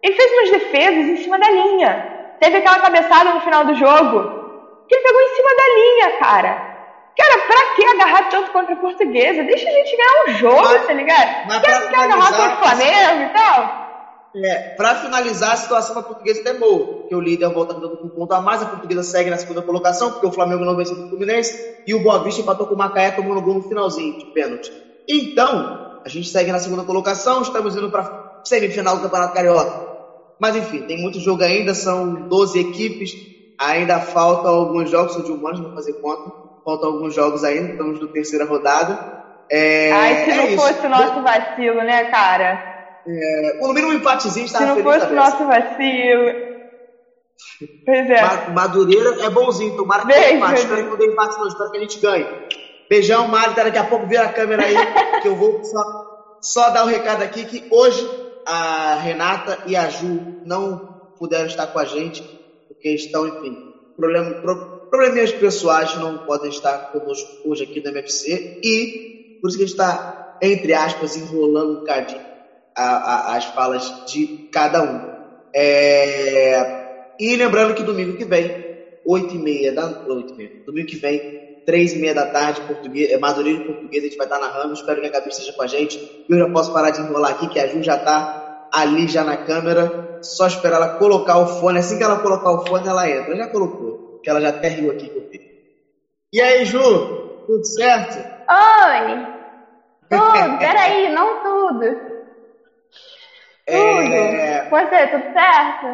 ele 0.01 0.15
fez 0.15 0.31
umas 0.31 0.49
defesas 0.51 1.05
em 1.09 1.17
cima 1.17 1.39
da 1.39 1.49
linha. 1.49 2.05
Teve 2.39 2.57
aquela 2.57 2.79
cabeçada 2.79 3.33
no 3.33 3.41
final 3.41 3.65
do 3.65 3.73
jogo. 3.73 4.43
Que 4.87 4.95
ele 4.95 5.03
pegou 5.03 5.21
em 5.21 5.35
cima 5.35 5.49
da 5.55 5.67
linha, 5.75 6.19
cara. 6.19 6.73
Cara, 7.17 7.37
pra 7.47 7.75
que 7.75 7.85
agarrar 7.85 8.29
tanto 8.29 8.51
contra 8.51 8.73
a 8.73 8.77
portuguesa? 8.77 9.43
Deixa 9.43 9.69
a 9.69 9.71
gente 9.71 9.95
ganhar 9.95 10.23
um 10.27 10.33
jogo, 10.33 10.61
Mas- 10.63 10.85
tá 10.87 10.93
ligado? 10.93 11.47
mas 11.47 11.61
Quer, 11.61 11.89
quer 11.89 11.99
agarrar 11.99 12.33
contra 12.33 12.53
o 12.53 12.57
Flamengo 12.57 13.23
e 13.23 13.29
tal? 13.29 13.82
É, 14.35 14.63
pra 14.75 14.95
finalizar, 14.95 15.51
a 15.53 15.57
situação 15.57 15.93
da 15.93 16.01
portuguesa 16.01 16.41
é 16.45 16.53
boa, 16.53 16.87
porque 16.95 17.13
o 17.13 17.19
líder 17.19 17.49
volta 17.51 17.75
com 17.75 17.97
um 18.01 18.09
ponto 18.09 18.31
a 18.31 18.41
mais, 18.41 18.61
a 18.61 18.65
portuguesa 18.65 19.03
segue 19.03 19.29
na 19.29 19.37
segunda 19.37 19.61
colocação, 19.61 20.11
porque 20.11 20.25
o 20.25 20.31
Flamengo 20.31 20.65
não 20.65 20.75
venceu 20.75 20.97
o 20.97 21.07
Fluminense, 21.07 21.55
e 21.85 21.93
o 21.93 21.99
Boa 21.99 22.21
Vista 22.21 22.41
empatou 22.41 22.65
com 22.65 22.73
o 22.73 22.77
Macaé, 22.77 23.11
tomando 23.11 23.41
gol 23.41 23.55
no 23.55 23.61
finalzinho, 23.61 24.15
de 24.17 24.25
pênalti. 24.33 24.71
Então, 25.07 25.69
a 26.05 26.09
gente 26.09 26.27
segue 26.29 26.51
na 26.51 26.59
segunda 26.59 26.83
colocação, 26.83 27.41
estamos 27.41 27.75
indo 27.75 27.91
pra 27.91 28.09
semifinal 28.43 28.95
do 28.95 29.01
Campeonato 29.01 29.33
Carioca. 29.33 29.71
Mas 30.39 30.55
enfim, 30.55 30.83
tem 30.83 30.97
muito 30.97 31.19
jogo 31.19 31.43
ainda, 31.43 31.73
são 31.73 32.11
12 32.27 32.57
equipes, 32.59 33.15
ainda 33.57 33.99
faltam 33.99 34.51
alguns 34.51 34.89
jogos, 34.89 35.13
sou 35.13 35.23
de 35.23 35.31
humanos, 35.31 35.59
não 35.59 35.65
vou 35.65 35.73
fazer 35.73 35.93
conta, 36.01 36.21
faltam 36.63 36.89
alguns 36.89 37.13
jogos 37.13 37.43
ainda, 37.43 37.71
estamos 37.71 37.99
na 37.99 38.07
terceira 38.07 38.45
rodada. 38.45 38.99
É, 39.49 39.91
Ai, 39.91 40.15
se 40.25 40.31
é 40.31 40.35
não 40.37 40.45
isso. 40.47 40.55
fosse 40.55 40.85
o 40.85 40.89
nosso 40.89 41.21
vacilo, 41.21 41.83
né, 41.83 42.03
cara? 42.05 42.72
É, 43.05 43.57
no 43.59 43.73
mínimo 43.73 43.91
um 43.91 43.95
empatezinho 43.95 44.47
Se 44.47 44.53
estava 44.53 44.65
não 44.67 44.75
feliz 44.75 44.93
fosse 44.93 45.11
o 45.11 45.15
nosso 45.15 45.45
vacilo. 45.45 46.33
Pois 47.85 48.09
é. 48.09 48.21
Ma- 48.21 48.43
Madureira 48.47 49.15
é 49.19 49.29
bonzinho, 49.29 49.73
tomara 49.75 50.01
que 50.01 50.07
Beijo, 50.07 50.29
dê 50.29 50.35
empate. 50.35 50.59
Espero 50.61 50.83
que 50.83 50.89
não 50.89 50.97
dê 50.97 51.05
empate, 51.07 51.37
não. 51.39 51.47
Espero 51.47 51.69
que 51.71 51.77
a 51.77 51.79
gente 51.81 51.99
ganhe. 51.99 52.27
Beijão, 52.89 53.27
Mari. 53.27 53.53
Daqui 53.55 53.77
a 53.77 53.83
pouco 53.83 54.07
vira 54.07 54.23
a 54.25 54.29
câmera 54.31 54.65
aí, 54.65 54.75
que 55.21 55.27
eu 55.27 55.35
vou 55.35 55.57
só, 55.61 55.83
só 56.41 56.69
dar 56.69 56.83
o 56.83 56.87
recado 56.87 57.21
aqui 57.21 57.45
que 57.45 57.65
hoje 57.69 58.11
a 58.45 58.95
Renata 58.95 59.59
e 59.65 59.75
a 59.75 59.87
Ju 59.89 60.23
não 60.43 60.81
puderam 61.17 61.45
estar 61.47 61.67
com 61.67 61.79
a 61.79 61.85
gente, 61.85 62.23
porque 62.67 62.89
estão, 62.93 63.27
enfim, 63.27 63.57
Problema, 63.95 64.33
pro, 64.41 64.59
probleminhas 64.89 65.31
pessoais 65.31 65.95
não 65.95 66.17
podem 66.17 66.49
estar 66.49 66.79
conosco 66.91 67.29
hoje 67.43 67.63
aqui 67.63 67.79
no 67.79 67.89
MFC 67.91 68.43
e 68.63 68.91
por 69.39 69.47
isso 69.49 69.57
que 69.57 69.63
a 69.63 69.67
gente 69.67 69.73
está, 69.73 70.03
entre 70.41 70.73
aspas, 70.73 71.15
enrolando 71.15 71.73
um 71.73 71.75
bocadinho 71.75 72.23
a, 72.75 73.31
a, 73.31 73.35
as 73.35 73.45
falas 73.45 73.93
de 74.05 74.49
cada 74.51 74.81
um. 74.81 75.01
É, 75.55 76.61
e 77.19 77.35
lembrando 77.35 77.73
que 77.73 77.83
domingo 77.83 78.13
que 78.13 78.25
vem, 78.25 78.51
8 79.05 79.35
e 79.35 79.37
meia 79.37 79.71
da 79.71 79.85
8 80.07 80.33
e 80.33 80.37
meia, 80.37 80.51
domingo 80.65 80.87
que 80.87 80.95
vem, 80.95 81.21
3 81.65 81.93
e 81.93 81.97
meia 81.99 82.13
da 82.13 82.25
tarde, 82.25 82.61
português, 82.61 83.09
é, 83.11 83.17
Madureira 83.17 83.59
em 83.59 83.65
português, 83.65 84.03
a 84.03 84.07
gente 84.07 84.17
vai 84.17 84.25
estar 84.25 84.39
narrando. 84.39 84.73
Espero 84.73 84.99
que 84.99 85.07
a 85.07 85.09
Gabi 85.09 85.29
esteja 85.29 85.53
com 85.53 85.63
a 85.63 85.67
gente. 85.67 86.25
Eu 86.29 86.37
já 86.37 86.47
posso 86.49 86.73
parar 86.73 86.89
de 86.89 87.01
enrolar 87.01 87.31
aqui, 87.31 87.47
que 87.47 87.59
a 87.59 87.67
Ju 87.67 87.81
já 87.81 87.95
está 87.95 88.69
ali 88.71 89.07
já 89.07 89.23
na 89.23 89.37
câmera. 89.37 90.19
Só 90.21 90.47
esperar 90.47 90.77
ela 90.77 90.97
colocar 90.97 91.37
o 91.37 91.47
fone. 91.47 91.79
Assim 91.79 91.97
que 91.97 92.03
ela 92.03 92.19
colocar 92.19 92.51
o 92.51 92.65
fone, 92.65 92.87
ela 92.87 93.09
entra. 93.09 93.35
Já 93.35 93.47
colocou, 93.47 94.19
que 94.23 94.29
ela 94.29 94.41
já 94.41 94.49
até 94.49 94.69
riu 94.69 94.91
aqui 94.91 95.09
com 95.09 95.21
E 96.31 96.41
aí, 96.41 96.65
Ju? 96.65 96.79
Tudo 97.45 97.65
certo? 97.65 98.17
Oi! 98.17 99.33
Tudo, 100.09 100.59
peraí, 100.59 101.11
não 101.11 101.41
tudo. 101.41 102.12
Tudo. 103.65 104.13
É... 104.13 104.69
Você, 104.69 105.07
tudo 105.07 105.33
certo? 105.33 105.85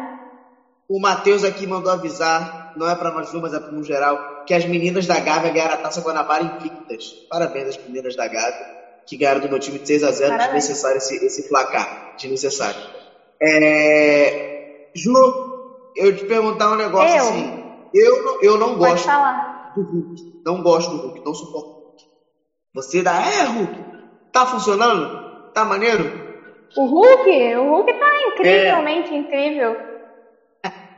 O 0.88 1.00
Matheus 1.00 1.44
aqui 1.44 1.66
mandou 1.66 1.92
avisar, 1.92 2.74
não 2.76 2.88
é 2.88 2.94
para 2.96 3.12
nós 3.12 3.32
mas 3.32 3.54
é 3.54 3.60
para 3.60 3.72
no 3.72 3.84
geral, 3.84 4.18
que 4.46 4.52
as 4.52 4.64
meninas 4.64 5.06
da 5.06 5.20
Gávea 5.20 5.52
ganharam 5.52 5.74
a 5.74 5.76
Taça 5.76 6.00
Guanabara 6.00 6.42
invictas. 6.42 7.14
Parabéns 7.28 7.68
às 7.68 7.78
meninas 7.86 8.16
da 8.16 8.26
Gávea, 8.26 8.66
que 9.06 9.16
ganharam 9.16 9.40
do 9.40 9.48
meu 9.48 9.60
time 9.60 9.78
de 9.78 9.86
6 9.86 10.02
a 10.02 10.10
0 10.10 10.36
desnecessário 10.36 10.96
esse, 10.96 11.24
esse 11.24 11.48
placar, 11.48 11.88
desnecessário. 12.16 12.80
É... 13.40 14.32
Ju, 14.94 15.14
eu 15.94 16.14
te 16.14 16.24
perguntar 16.24 16.72
um 16.72 16.76
negócio 16.76 17.16
eu? 17.16 17.22
assim. 17.22 17.60
Eu, 17.94 18.24
não, 18.24 18.42
eu 18.42 18.58
não 18.58 18.76
Pode 18.76 18.92
gosto 18.92 19.06
falar. 19.06 19.72
do 19.76 19.82
Hulk. 19.82 20.42
Não 20.44 20.62
gosto 20.62 20.90
do 20.90 20.96
Hulk, 20.96 21.22
não 21.24 21.34
suporto 21.34 21.68
o 21.68 21.72
Hulk. 21.72 22.04
Você 22.74 23.02
dá, 23.02 23.20
é 23.20 23.44
Hulk, 23.44 23.78
tá 24.32 24.46
funcionando? 24.46 25.52
Tá 25.52 25.64
maneiro? 25.64 26.29
O 26.76 26.84
Hulk? 26.84 27.56
O 27.56 27.64
Hulk 27.64 27.92
tá 27.92 28.06
incrivelmente 28.28 29.14
incrível. 29.14 29.76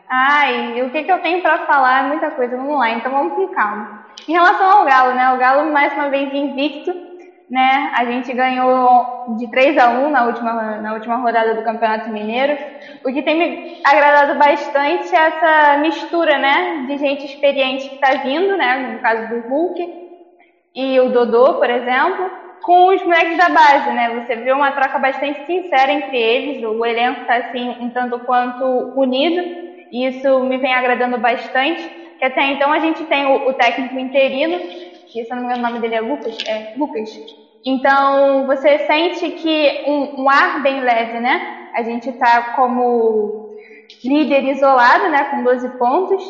Ai, 0.09 0.83
o 0.83 0.91
que, 0.91 1.05
que 1.05 1.11
eu 1.11 1.21
tenho 1.21 1.41
pra 1.41 1.61
falar? 1.61 2.05
Muita 2.05 2.31
coisa, 2.31 2.57
vamos 2.57 2.79
lá, 2.79 2.91
então 2.91 3.11
vamos 3.11 3.35
com 3.35 3.49
calma. 3.49 3.89
Em 4.29 4.33
relação 4.33 4.71
ao 4.71 4.85
Galo, 4.85 5.15
né? 5.15 5.33
O 5.33 5.39
Galo 5.39 5.73
mais 5.73 5.93
uma 5.95 6.11
vez 6.11 6.31
invicto, 6.33 6.93
né? 7.49 7.91
A 7.95 8.05
gente 8.05 8.33
ganhou 8.35 9.07
de 9.39 9.51
3 9.51 9.79
a 9.79 9.89
1 9.89 10.11
na 10.11 10.25
última, 10.27 10.79
na 10.79 10.93
última 10.93 11.17
rodada 11.17 11.55
do 11.55 11.63
Campeonato 11.63 12.11
Mineiro. 12.11 12.59
O 13.05 13.13
que 13.13 13.23
tem 13.23 13.39
me 13.39 13.81
agradado 13.85 14.39
bastante 14.39 15.15
é 15.15 15.19
essa 15.19 15.79
mistura, 15.79 16.39
né? 16.39 16.85
De 16.87 16.99
gente 16.99 17.25
experiente 17.25 17.89
que 17.89 17.99
tá 17.99 18.15
vindo, 18.23 18.55
né? 18.57 18.93
No 18.93 19.01
caso 19.01 19.29
do 19.31 19.49
Hulk 19.49 19.83
e 20.75 21.01
o 21.01 21.09
Dodô, 21.09 21.55
por 21.55 21.71
exemplo 21.71 22.42
com 22.63 22.95
os 22.95 23.03
moleques 23.03 23.37
da 23.37 23.49
base, 23.49 23.91
né? 23.93 24.21
Você 24.21 24.37
vê 24.37 24.53
uma 24.53 24.73
troca 24.73 24.99
bastante 24.99 25.45
sincera 25.47 25.93
entre 25.93 26.17
eles, 26.17 26.63
o 26.63 26.85
elenco 26.85 27.23
está 27.23 27.37
assim 27.37 27.77
um 27.81 27.91
tanto 27.91 28.19
quanto 28.21 28.65
unido, 28.97 29.43
e 29.91 30.07
isso 30.07 30.41
me 30.45 30.59
vem 30.59 30.73
agradando 30.73 31.19
bastante. 31.19 31.83
Que 32.19 32.25
até 32.25 32.53
então 32.53 32.73
a 32.73 32.79
gente 32.79 33.05
tem 33.05 33.27
o, 33.27 33.49
o 33.49 33.55
técnico 33.55 33.99
interino, 33.99 34.59
que 35.13 35.25
se 35.25 35.31
não 35.31 35.39
me 35.39 35.45
engano 35.45 35.59
o 35.59 35.63
nome 35.63 35.81
dele 35.81 35.97
é 35.97 36.01
Lucas, 36.01 36.39
é 36.47 36.73
Lucas. 36.77 37.11
Então 37.65 38.47
você 38.47 38.79
sente 38.87 39.31
que 39.31 39.85
um, 39.87 40.23
um 40.23 40.31
ar 40.31 40.63
bem 40.63 40.81
leve, 40.81 41.21
né? 41.21 41.69
A 41.75 41.83
gente 41.83 42.09
está 42.09 42.55
como 42.55 43.51
líder 44.05 44.45
isolado, 44.45 45.09
né? 45.09 45.25
Com 45.25 45.43
12 45.43 45.69
pontos, 45.79 46.23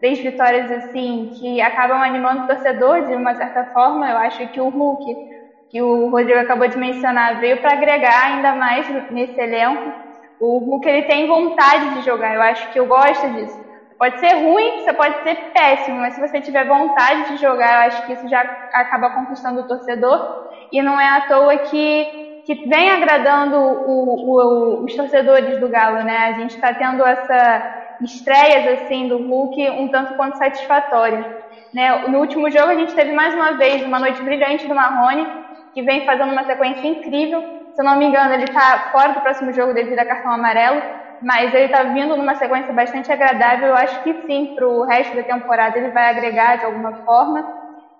três 0.00 0.18
vitórias 0.18 0.70
assim 0.70 1.30
que 1.38 1.60
acabam 1.60 2.02
animando 2.02 2.44
o 2.44 2.46
torcedor 2.46 3.06
de 3.06 3.14
uma 3.14 3.34
certa 3.34 3.64
forma. 3.66 4.10
Eu 4.10 4.18
acho 4.18 4.46
que 4.48 4.60
o 4.60 4.68
Hulk 4.68 5.33
que 5.74 5.82
o 5.82 6.08
Rodrigo 6.08 6.38
acabou 6.38 6.68
de 6.68 6.78
mencionar, 6.78 7.40
veio 7.40 7.56
para 7.56 7.72
agregar 7.72 8.26
ainda 8.26 8.54
mais 8.54 8.88
nesse 9.10 9.40
elenco. 9.40 9.92
O 10.38 10.58
Hulk 10.58 10.88
ele 10.88 11.02
tem 11.02 11.26
vontade 11.26 11.94
de 11.94 12.02
jogar, 12.02 12.32
eu 12.32 12.42
acho 12.42 12.70
que 12.70 12.78
eu 12.78 12.86
gosto 12.86 13.28
disso. 13.30 13.60
Pode 13.98 14.20
ser 14.20 14.34
ruim, 14.34 14.82
você 14.82 14.92
pode 14.92 15.20
ser 15.24 15.34
péssimo, 15.52 15.98
mas 15.98 16.14
se 16.14 16.20
você 16.20 16.40
tiver 16.40 16.64
vontade 16.64 17.30
de 17.30 17.38
jogar, 17.38 17.72
eu 17.72 17.88
acho 17.88 18.06
que 18.06 18.12
isso 18.12 18.28
já 18.28 18.40
acaba 18.72 19.10
conquistando 19.10 19.62
o 19.62 19.66
torcedor. 19.66 20.48
E 20.70 20.80
não 20.80 21.00
é 21.00 21.08
à 21.08 21.22
toa 21.22 21.56
que, 21.58 22.42
que 22.46 22.54
vem 22.68 22.92
agradando 22.92 23.56
o, 23.56 24.30
o, 24.30 24.84
os 24.84 24.94
torcedores 24.94 25.58
do 25.58 25.68
Galo, 25.68 26.04
né? 26.04 26.28
A 26.28 26.32
gente 26.34 26.54
está 26.54 26.72
tendo 26.72 27.04
essa 27.04 27.80
estreias 28.00 28.80
assim 28.80 29.08
do 29.08 29.18
Hulk 29.18 29.70
um 29.70 29.88
tanto 29.88 30.14
quanto 30.14 30.38
satisfatória. 30.38 31.42
Né? 31.72 32.06
No 32.06 32.20
último 32.20 32.48
jogo 32.48 32.68
a 32.68 32.76
gente 32.76 32.94
teve 32.94 33.10
mais 33.10 33.34
uma 33.34 33.52
vez 33.52 33.82
uma 33.82 33.98
noite 33.98 34.22
brilhante 34.22 34.68
do 34.68 34.74
Marrone, 34.74 35.26
que 35.74 35.82
vem 35.82 36.04
fazendo 36.04 36.32
uma 36.32 36.44
sequência 36.44 36.86
incrível. 36.86 37.42
Se 37.74 37.82
eu 37.82 37.84
não 37.84 37.96
me 37.96 38.06
engano, 38.06 38.32
ele 38.32 38.44
está 38.44 38.78
fora 38.92 39.12
do 39.12 39.20
próximo 39.20 39.52
jogo 39.52 39.74
devido 39.74 39.98
a 39.98 40.06
cartão 40.06 40.32
amarelo, 40.32 40.82
mas 41.20 41.52
ele 41.52 41.66
está 41.66 41.82
vindo 41.82 42.16
numa 42.16 42.36
sequência 42.36 42.72
bastante 42.72 43.10
agradável. 43.12 43.68
Eu 43.68 43.74
acho 43.74 44.00
que 44.02 44.14
sim, 44.24 44.46
para 44.54 44.66
o 44.66 44.84
resto 44.84 45.16
da 45.16 45.24
temporada 45.24 45.76
ele 45.76 45.90
vai 45.90 46.08
agregar 46.08 46.56
de 46.56 46.64
alguma 46.64 46.94
forma. 47.04 47.44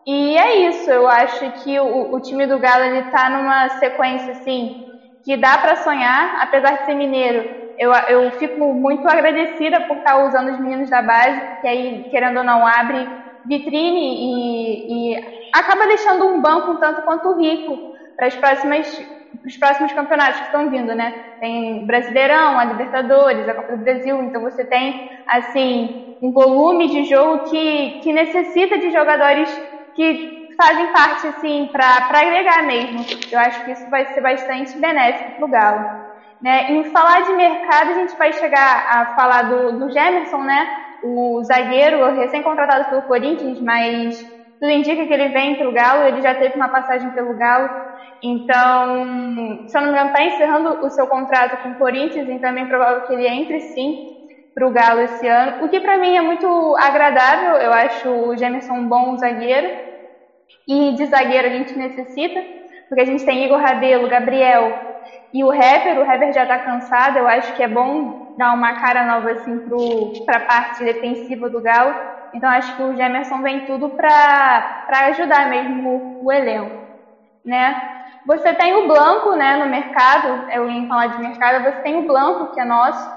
E 0.06 0.36
é 0.36 0.68
isso, 0.68 0.90
eu 0.90 1.08
acho 1.08 1.50
que 1.62 1.80
o, 1.80 2.14
o 2.14 2.20
time 2.20 2.46
do 2.46 2.58
Galo 2.58 2.84
está 2.84 3.28
numa 3.28 3.68
sequência 3.70 4.32
assim 4.32 4.74
que 5.24 5.36
dá 5.36 5.56
para 5.58 5.76
sonhar, 5.76 6.30
apesar 6.40 6.76
de 6.76 6.84
ser 6.84 6.94
mineiro. 6.94 7.46
Eu, 7.76 7.92
eu 8.08 8.30
fico 8.32 8.74
muito 8.74 9.08
agradecida 9.08 9.80
por 9.80 9.96
estar 9.96 10.12
tá 10.12 10.18
usando 10.18 10.50
os 10.50 10.58
meninos 10.58 10.90
da 10.90 11.02
base, 11.02 11.42
que 11.60 11.66
aí, 11.66 12.04
querendo 12.10 12.38
ou 12.38 12.44
não, 12.44 12.66
abre 12.66 13.08
vitrine 13.46 14.00
e, 14.00 15.12
e 15.12 15.50
acaba 15.52 15.86
deixando 15.86 16.26
um 16.26 16.40
banco 16.40 16.72
um 16.72 16.76
tanto 16.76 17.02
quanto 17.02 17.38
rico 17.38 17.78
para 18.16 18.26
as 18.26 18.36
próximas 18.36 18.86
os 19.44 19.56
próximos 19.56 19.92
campeonatos 19.92 20.40
que 20.40 20.46
estão 20.46 20.70
vindo, 20.70 20.94
né? 20.94 21.12
Tem 21.40 21.86
Brasileirão, 21.86 22.58
a 22.58 22.64
Libertadores, 22.64 23.48
a 23.48 23.54
Copa 23.54 23.76
do 23.76 23.82
Brasil, 23.82 24.22
então 24.22 24.42
você 24.42 24.64
tem 24.64 25.10
assim 25.26 26.16
um 26.22 26.32
volume 26.32 26.88
de 26.88 27.04
jogo 27.04 27.44
que, 27.50 28.00
que 28.02 28.12
necessita 28.12 28.78
de 28.78 28.90
jogadores 28.92 29.50
que 29.94 30.44
fazem 30.56 30.86
parte 30.92 31.26
assim 31.26 31.68
para 31.72 32.06
agregar 32.10 32.62
mesmo. 32.62 33.04
Eu 33.30 33.38
acho 33.40 33.64
que 33.64 33.72
isso 33.72 33.90
vai 33.90 34.06
ser 34.06 34.20
bastante 34.20 34.78
benéfico 34.78 35.36
para 35.36 35.44
o 35.44 35.50
Galo. 35.50 35.84
Né? 36.40 36.72
Em 36.72 36.84
falar 36.84 37.22
de 37.22 37.32
mercado, 37.32 37.90
a 37.90 37.94
gente 37.94 38.16
vai 38.16 38.32
chegar 38.32 38.86
a 38.88 39.06
falar 39.14 39.42
do, 39.42 39.78
do 39.78 39.90
Gemerson, 39.90 40.42
né? 40.42 40.83
O 41.06 41.42
zagueiro 41.44 42.02
recém-contratado 42.12 42.86
pelo 42.88 43.02
Corinthians, 43.02 43.60
mas 43.60 44.14
tudo 44.58 44.72
indica 44.72 45.06
que 45.06 45.12
ele 45.12 45.28
vem 45.28 45.54
para 45.54 45.68
o 45.68 45.72
Galo, 45.72 46.02
ele 46.06 46.22
já 46.22 46.34
teve 46.34 46.56
uma 46.56 46.70
passagem 46.70 47.10
pelo 47.10 47.34
Galo, 47.36 47.68
então, 48.22 48.86
se 49.66 49.76
eu 49.76 49.82
não 49.82 49.88
me 49.88 49.94
engano, 49.94 50.06
está 50.06 50.24
encerrando 50.24 50.78
o 50.80 50.88
seu 50.88 51.06
contrato 51.06 51.58
com 51.62 51.72
o 51.72 51.76
Corinthians, 51.76 52.26
então 52.26 52.48
é 52.48 52.54
bem 52.54 52.66
provável 52.66 53.02
que 53.02 53.12
ele 53.12 53.26
entre 53.26 53.60
sim 53.60 53.92
para 54.54 54.66
o 54.66 54.70
Galo 54.72 55.02
esse 55.02 55.26
ano, 55.26 55.52
o 55.58 55.68
que 55.68 55.78
para 55.80 55.98
mim 55.98 56.16
é 56.16 56.22
muito 56.22 56.46
agradável, 56.78 57.56
eu 57.56 57.72
acho 57.72 58.08
o 58.08 58.34
Gemerson 58.34 58.72
um 58.74 58.88
bom 58.88 59.14
zagueiro, 59.18 59.68
e 60.66 60.94
de 60.94 61.04
zagueiro 61.06 61.48
a 61.48 61.50
gente 61.50 61.76
necessita, 61.76 62.40
porque 62.88 63.02
a 63.02 63.04
gente 63.04 63.24
tem 63.24 63.44
Igor 63.44 63.58
Rabelo, 63.58 64.08
Gabriel 64.08 64.72
e 65.34 65.42
o 65.42 65.52
Hever, 65.52 65.98
o 65.98 66.08
Hever 66.08 66.32
já 66.32 66.44
está 66.44 66.60
cansado, 66.60 67.18
eu 67.18 67.26
acho 67.26 67.56
que 67.56 67.62
é 67.64 67.66
bom 67.66 68.36
dar 68.38 68.52
uma 68.52 68.72
cara 68.74 69.04
nova 69.04 69.32
assim 69.32 69.58
para 70.24 70.36
a 70.36 70.46
parte 70.46 70.84
defensiva 70.84 71.50
do 71.50 71.60
Galo, 71.60 71.92
então 72.32 72.48
acho 72.48 72.76
que 72.76 72.82
o 72.84 72.96
Gemerson 72.96 73.42
vem 73.42 73.66
tudo 73.66 73.88
para 73.88 74.86
ajudar 75.08 75.50
mesmo 75.50 76.20
o, 76.22 76.26
o, 76.26 76.32
elenco, 76.32 76.76
né? 77.44 77.74
Você 78.24 78.54
tem 78.54 78.74
o 78.74 78.86
Blanco, 78.86 79.34
né, 79.34 79.56
no 79.56 79.66
mercado, 79.66 80.48
eu 80.52 80.70
ia 80.70 80.86
falar 80.86 81.08
de 81.08 81.18
mercado, 81.18 81.64
você 81.64 81.82
tem 81.82 81.96
o 81.96 82.06
Blanco, 82.06 82.54
que 82.54 82.60
é 82.60 82.64
nosso, 82.64 83.10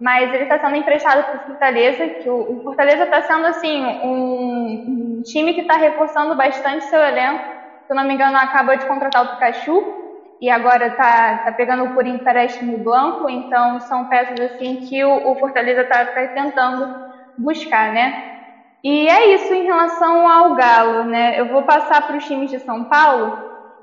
mas 0.00 0.32
ele 0.32 0.44
está 0.44 0.58
sendo 0.58 0.76
emprestado 0.76 1.22
para 1.22 1.36
o 1.36 1.46
Fortaleza, 1.48 2.08
que 2.08 2.30
o, 2.30 2.60
o 2.60 2.62
Fortaleza 2.62 3.04
está 3.04 3.20
sendo, 3.20 3.46
assim, 3.46 3.84
um, 4.02 5.18
um 5.18 5.22
time 5.22 5.52
que 5.52 5.60
está 5.60 5.76
reforçando 5.76 6.34
bastante 6.34 6.84
seu 6.86 7.00
elenco, 7.00 7.44
se 7.86 7.92
eu 7.92 7.96
não 7.96 8.04
me 8.04 8.14
engano, 8.14 8.38
acaba 8.38 8.74
de 8.74 8.86
contratar 8.86 9.22
o 9.22 9.28
Pikachu, 9.28 10.07
e 10.40 10.48
agora 10.48 10.86
está 10.88 11.38
tá 11.38 11.52
pegando 11.52 11.92
por 11.94 12.06
empréstimo 12.06 12.78
Blanco, 12.78 13.28
então 13.28 13.80
são 13.80 14.06
peças, 14.06 14.38
assim, 14.40 14.76
que 14.76 15.04
o, 15.04 15.32
o 15.32 15.36
Fortaleza 15.36 15.82
está 15.82 16.04
tá 16.04 16.26
tentando 16.28 16.94
buscar, 17.36 17.92
né? 17.92 18.36
E 18.82 19.08
é 19.08 19.34
isso 19.34 19.52
em 19.52 19.64
relação 19.64 20.28
ao 20.28 20.54
Galo, 20.54 21.04
né? 21.04 21.38
Eu 21.38 21.46
vou 21.46 21.62
passar 21.62 22.06
para 22.06 22.16
os 22.16 22.24
times 22.24 22.50
de 22.50 22.60
São 22.60 22.84
Paulo 22.84 23.36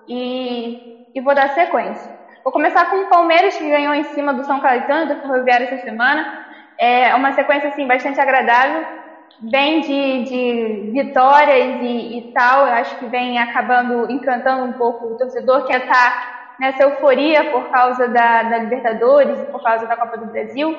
e, 0.08 1.10
e 1.14 1.22
vou 1.22 1.36
dar 1.36 1.50
sequência. 1.50 2.16
Vou 2.44 2.54
começar 2.54 2.90
com 2.90 2.98
o 2.98 3.10
Palmeiras, 3.10 3.58
que 3.58 3.70
ganhou 3.70 3.94
em 3.94 4.04
cima 4.04 4.34
do 4.34 4.46
São 4.46 4.60
Caetano, 4.62 5.14
do 5.14 5.22
Ferroviário 5.22 5.66
essa 5.66 5.84
semana. 5.84 6.46
É 6.80 7.14
uma 7.16 7.34
sequência, 7.34 7.70
assim, 7.70 7.88
bastante 7.88 8.20
agradável, 8.20 8.86
bem 9.40 9.82
de, 9.82 10.24
de 10.24 10.92
vitórias 10.94 11.82
e, 11.82 12.20
e, 12.20 12.34
tal. 12.34 12.68
Eu 12.68 12.74
acho 12.74 12.98
que 13.00 13.08
vem 13.08 13.40
acabando 13.40 14.10
encantando 14.10 14.64
um 14.64 14.74
pouco 14.74 15.08
o 15.08 15.18
torcedor, 15.18 15.66
que 15.66 15.76
está 15.76 16.35
nessa 16.60 16.84
euforia 16.84 17.52
por 17.52 17.70
causa 17.70 18.08
da, 18.08 18.44
da 18.44 18.58
Libertadores 18.60 19.40
e 19.40 19.46
por 19.46 19.62
causa 19.64 19.86
da 19.88 19.96
Copa 19.96 20.18
do 20.18 20.28
Brasil. 20.28 20.76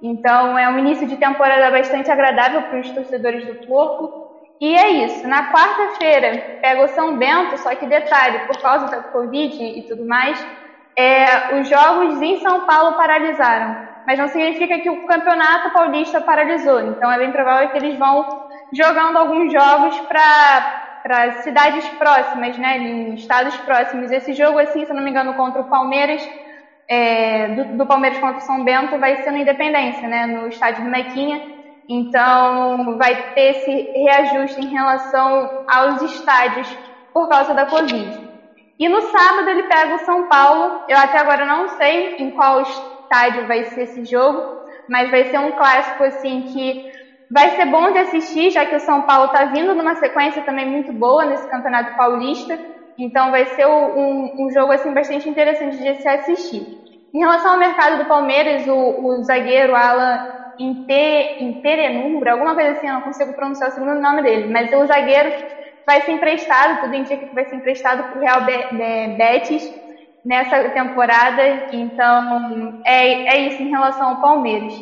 Então 0.00 0.58
é 0.58 0.68
um 0.68 0.78
início 0.78 1.06
de 1.06 1.16
temporada 1.16 1.70
bastante 1.70 2.10
agradável 2.10 2.62
para 2.62 2.80
os 2.80 2.90
torcedores 2.90 3.46
do 3.46 3.66
Porco. 3.66 4.28
E 4.60 4.74
é 4.74 4.88
isso. 5.04 5.26
Na 5.26 5.52
quarta-feira 5.52 6.58
pega 6.60 6.84
o 6.84 6.88
São 6.88 7.16
Bento, 7.16 7.56
só 7.58 7.74
que 7.74 7.86
detalhe, 7.86 8.46
por 8.46 8.60
causa 8.60 8.86
da 8.86 9.02
Covid 9.02 9.62
e 9.62 9.82
tudo 9.82 10.06
mais, 10.06 10.44
é, 10.96 11.60
os 11.60 11.68
jogos 11.68 12.20
em 12.20 12.40
São 12.40 12.66
Paulo 12.66 12.96
paralisaram. 12.96 13.88
Mas 14.06 14.18
não 14.18 14.28
significa 14.28 14.78
que 14.78 14.90
o 14.90 15.06
campeonato 15.06 15.70
paulista 15.70 16.20
paralisou. 16.20 16.80
Então 16.80 17.10
é 17.12 17.18
bem 17.18 17.30
provável 17.30 17.68
que 17.68 17.78
eles 17.78 17.98
vão 17.98 18.48
jogando 18.72 19.16
alguns 19.16 19.52
jogos 19.52 19.98
para 20.00 20.87
cidades 21.42 21.88
próximas, 21.90 22.56
né, 22.58 22.78
em 22.78 23.14
estados 23.14 23.56
próximos. 23.58 24.10
Esse 24.10 24.32
jogo, 24.32 24.58
assim, 24.58 24.84
se 24.84 24.92
não 24.92 25.02
me 25.02 25.10
engano, 25.10 25.34
contra 25.34 25.60
o 25.60 25.68
Palmeiras, 25.68 26.22
é, 26.88 27.48
do, 27.48 27.76
do, 27.78 27.86
Palmeiras 27.86 28.18
contra 28.18 28.38
o 28.38 28.46
São 28.46 28.64
Bento, 28.64 28.98
vai 28.98 29.16
ser 29.22 29.30
na 29.30 29.40
Independência, 29.40 30.08
né, 30.08 30.26
no 30.26 30.48
estádio 30.48 30.84
do 30.84 30.90
Mequinha. 30.90 31.40
Então, 31.88 32.96
vai 32.98 33.32
ter 33.32 33.50
esse 33.50 33.70
reajuste 33.94 34.60
em 34.60 34.68
relação 34.68 35.64
aos 35.66 36.02
estádios 36.02 36.68
por 37.12 37.28
causa 37.28 37.54
da 37.54 37.66
Covid. 37.66 38.28
E 38.78 38.88
no 38.88 39.02
sábado 39.02 39.48
ele 39.48 39.64
pega 39.64 39.96
o 39.96 40.04
São 40.04 40.28
Paulo. 40.28 40.84
Eu 40.88 40.96
até 40.96 41.18
agora 41.18 41.44
não 41.44 41.68
sei 41.70 42.16
em 42.16 42.30
qual 42.30 42.62
estádio 42.62 43.46
vai 43.46 43.64
ser 43.64 43.82
esse 43.82 44.04
jogo, 44.04 44.40
mas 44.88 45.10
vai 45.10 45.24
ser 45.24 45.38
um 45.38 45.52
clássico 45.52 46.04
assim 46.04 46.42
que 46.42 46.97
vai 47.30 47.50
ser 47.50 47.66
bom 47.66 47.90
de 47.90 47.98
assistir, 47.98 48.50
já 48.50 48.64
que 48.64 48.76
o 48.76 48.80
São 48.80 49.02
Paulo 49.02 49.26
está 49.26 49.44
vindo 49.44 49.74
numa 49.74 49.94
sequência 49.96 50.42
também 50.42 50.66
muito 50.66 50.92
boa 50.92 51.24
nesse 51.24 51.48
Campeonato 51.48 51.96
Paulista. 51.96 52.58
Então 52.98 53.30
vai 53.30 53.46
ser 53.46 53.66
um, 53.66 54.34
um 54.38 54.50
jogo 54.50 54.72
assim 54.72 54.92
bastante 54.92 55.28
interessante 55.28 55.78
de 55.78 55.94
se 56.00 56.08
assistir. 56.08 56.66
Em 57.14 57.20
relação 57.20 57.52
ao 57.52 57.58
mercado 57.58 57.98
do 57.98 58.08
Palmeiras, 58.08 58.66
o, 58.66 58.74
o 58.74 59.22
zagueiro 59.24 59.74
Alan 59.74 60.18
Interenumbre, 60.58 62.30
alguma 62.30 62.54
coisa 62.54 62.72
assim, 62.72 62.88
eu 62.88 62.94
não 62.94 63.02
consigo 63.02 63.32
pronunciar 63.32 63.70
o 63.70 63.72
segundo 63.72 64.00
nome 64.00 64.22
dele, 64.22 64.52
mas 64.52 64.72
o 64.72 64.86
zagueiro 64.86 65.32
vai 65.86 66.02
ser 66.02 66.12
emprestado, 66.12 66.80
tudo 66.80 66.94
indica 66.94 67.24
que 67.24 67.34
vai 67.34 67.44
ser 67.46 67.56
emprestado 67.56 68.04
para 68.04 68.18
o 68.18 68.20
Real 68.20 68.40
Betis 69.16 69.62
nessa 70.24 70.68
temporada, 70.70 71.66
então 71.72 72.80
é, 72.84 73.36
é 73.36 73.40
isso 73.46 73.62
em 73.62 73.70
relação 73.70 74.08
ao 74.08 74.20
Palmeiras. 74.20 74.74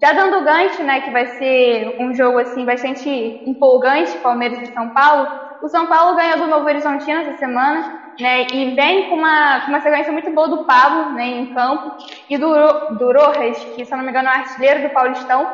Já 0.00 0.12
dando 0.12 0.44
gancho, 0.44 0.82
né, 0.84 1.00
que 1.00 1.10
vai 1.10 1.26
ser 1.26 1.96
um 1.98 2.14
jogo 2.14 2.38
assim 2.38 2.64
bastante 2.64 3.10
empolgante, 3.44 4.16
Palmeiras 4.18 4.60
e 4.60 4.72
São 4.72 4.90
Paulo, 4.90 5.28
o 5.60 5.68
São 5.68 5.86
Paulo 5.86 6.16
ganhou 6.16 6.38
do 6.38 6.46
Novo 6.46 6.66
Horizontino 6.66 7.20
essa 7.20 7.36
semana, 7.36 8.12
né, 8.20 8.46
e 8.52 8.76
vem 8.76 9.08
com 9.08 9.16
uma, 9.16 9.60
com 9.62 9.68
uma 9.70 9.80
sequência 9.80 10.12
muito 10.12 10.30
boa 10.30 10.48
do 10.48 10.64
Pablo, 10.64 11.14
né, 11.14 11.26
em 11.26 11.46
campo, 11.52 11.96
e 12.30 12.38
do, 12.38 12.48
do 12.96 13.12
Rojas, 13.12 13.58
que 13.74 13.84
se 13.84 13.96
não 13.96 14.04
me 14.04 14.10
engano 14.10 14.28
é 14.28 14.32
artilheiro 14.32 14.82
do 14.82 14.94
Paulistão, 14.94 15.48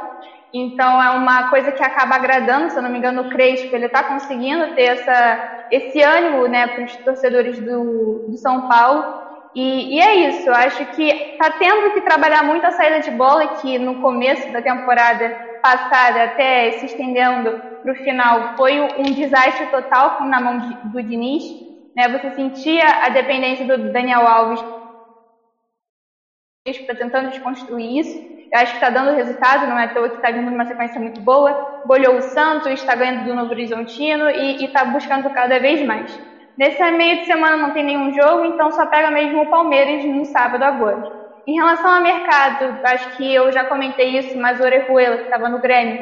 então 0.52 1.02
é 1.02 1.10
uma 1.10 1.48
coisa 1.48 1.72
que 1.72 1.82
acaba 1.82 2.16
agradando, 2.16 2.70
se 2.70 2.80
não 2.82 2.90
me 2.90 2.98
engano, 2.98 3.22
o 3.22 3.30
Crespo, 3.30 3.74
ele 3.74 3.86
está 3.86 4.04
conseguindo 4.04 4.74
ter 4.74 4.82
essa, 4.82 5.66
esse 5.70 6.02
ânimo, 6.02 6.46
né, 6.48 6.66
para 6.66 6.84
os 6.84 6.94
torcedores 6.96 7.58
do, 7.60 8.26
do 8.28 8.36
São 8.36 8.68
Paulo, 8.68 9.24
e, 9.54 9.96
e, 9.96 10.00
é 10.00 10.14
isso, 10.28 10.48
eu 10.48 10.54
acho 10.54 10.84
que 10.94 11.02
está 11.02 11.50
tendo 11.50 11.92
que 11.92 12.00
trabalhar 12.00 12.42
muito 12.42 12.66
a 12.66 12.72
saída 12.72 13.00
de 13.00 13.10
bola, 13.12 13.56
que 13.58 13.78
no 13.78 14.00
começo 14.00 14.52
da 14.52 14.60
temporada 14.60 15.30
passada, 15.62 16.24
até 16.24 16.72
se 16.72 16.86
estendendo 16.86 17.60
para 17.82 17.92
o 17.92 17.96
final, 17.96 18.56
foi 18.56 18.80
um 18.80 19.04
desastre 19.04 19.66
total 19.66 20.24
na 20.24 20.40
mão 20.40 20.58
do 20.84 21.02
Diniz. 21.02 21.44
Né? 21.96 22.08
Você 22.08 22.30
sentia 22.34 22.84
a 23.04 23.08
dependência 23.10 23.64
do 23.64 23.92
Daniel 23.92 24.26
Alves 24.26 24.62
tentando 26.98 27.30
desconstruir 27.30 27.98
isso. 27.98 28.34
Eu 28.52 28.60
acho 28.60 28.72
que 28.72 28.84
está 28.84 28.90
dando 28.90 29.16
resultado, 29.16 29.66
não 29.66 29.78
é 29.78 29.84
à 29.84 29.94
toa 29.94 30.08
que 30.08 30.16
está 30.16 30.30
vindo 30.30 30.50
numa 30.50 30.64
sequência 30.64 31.00
muito 31.00 31.20
boa. 31.20 31.82
Bolhou 31.86 32.16
o 32.16 32.22
Santos, 32.22 32.72
está 32.72 32.94
ganhando 32.94 33.24
do 33.24 33.34
Novo 33.34 33.50
Horizontino 33.50 34.30
e 34.30 34.64
está 34.64 34.84
buscando 34.84 35.28
cada 35.30 35.58
vez 35.58 35.84
mais. 35.86 36.33
Nesse 36.56 36.88
meio 36.92 37.18
de 37.18 37.26
semana 37.26 37.56
não 37.56 37.70
tem 37.72 37.82
nenhum 37.84 38.12
jogo, 38.12 38.44
então 38.44 38.70
só 38.70 38.86
pega 38.86 39.10
mesmo 39.10 39.42
o 39.42 39.46
Palmeiras 39.46 40.04
no 40.04 40.24
sábado 40.24 40.62
agora. 40.62 41.02
Em 41.46 41.54
relação 41.56 41.90
ao 41.90 42.00
mercado, 42.00 42.78
acho 42.84 43.16
que 43.16 43.34
eu 43.34 43.52
já 43.52 43.64
comentei 43.64 44.16
isso, 44.16 44.38
mas 44.38 44.60
o 44.60 44.62
Orejuela, 44.62 45.18
que 45.18 45.24
estava 45.24 45.48
no 45.48 45.58
Grêmio, 45.58 46.00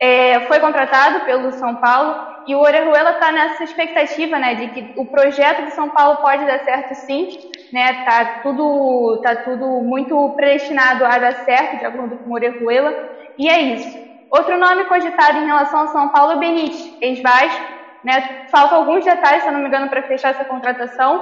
é, 0.00 0.40
foi 0.40 0.58
contratado 0.60 1.20
pelo 1.20 1.52
São 1.52 1.74
Paulo 1.76 2.16
e 2.46 2.54
o 2.54 2.60
Orejuela 2.60 3.10
está 3.10 3.30
nessa 3.32 3.64
expectativa, 3.64 4.38
né, 4.38 4.54
de 4.54 4.68
que 4.68 4.90
o 4.96 5.04
projeto 5.04 5.62
do 5.62 5.70
São 5.70 5.90
Paulo 5.90 6.16
pode 6.16 6.44
dar 6.46 6.58
certo 6.60 6.94
sim, 6.94 7.26
né, 7.72 7.94
tá 8.04 8.24
tudo, 8.42 9.18
tá 9.22 9.36
tudo 9.36 9.82
muito 9.82 10.30
predestinado 10.36 11.04
a 11.04 11.18
dar 11.18 11.34
certo, 11.34 11.76
de 11.76 11.84
acordo 11.84 12.16
com 12.16 12.30
o 12.30 12.34
Orejuela, 12.34 12.94
e 13.38 13.48
é 13.48 13.60
isso. 13.60 13.98
Outro 14.30 14.56
nome 14.58 14.84
cogitado 14.84 15.38
em 15.38 15.44
relação 15.46 15.80
ao 15.80 15.88
São 15.88 16.08
Paulo 16.08 16.32
é 16.32 16.36
Benítez, 16.36 16.92
ex-Vasco, 17.00 17.75
né, 18.06 18.22
faltam 18.48 18.78
alguns 18.78 19.04
detalhes, 19.04 19.42
se 19.42 19.50
não 19.50 19.58
me 19.58 19.66
engano, 19.66 19.88
para 19.88 20.00
fechar 20.04 20.30
essa 20.30 20.44
contratação, 20.44 21.20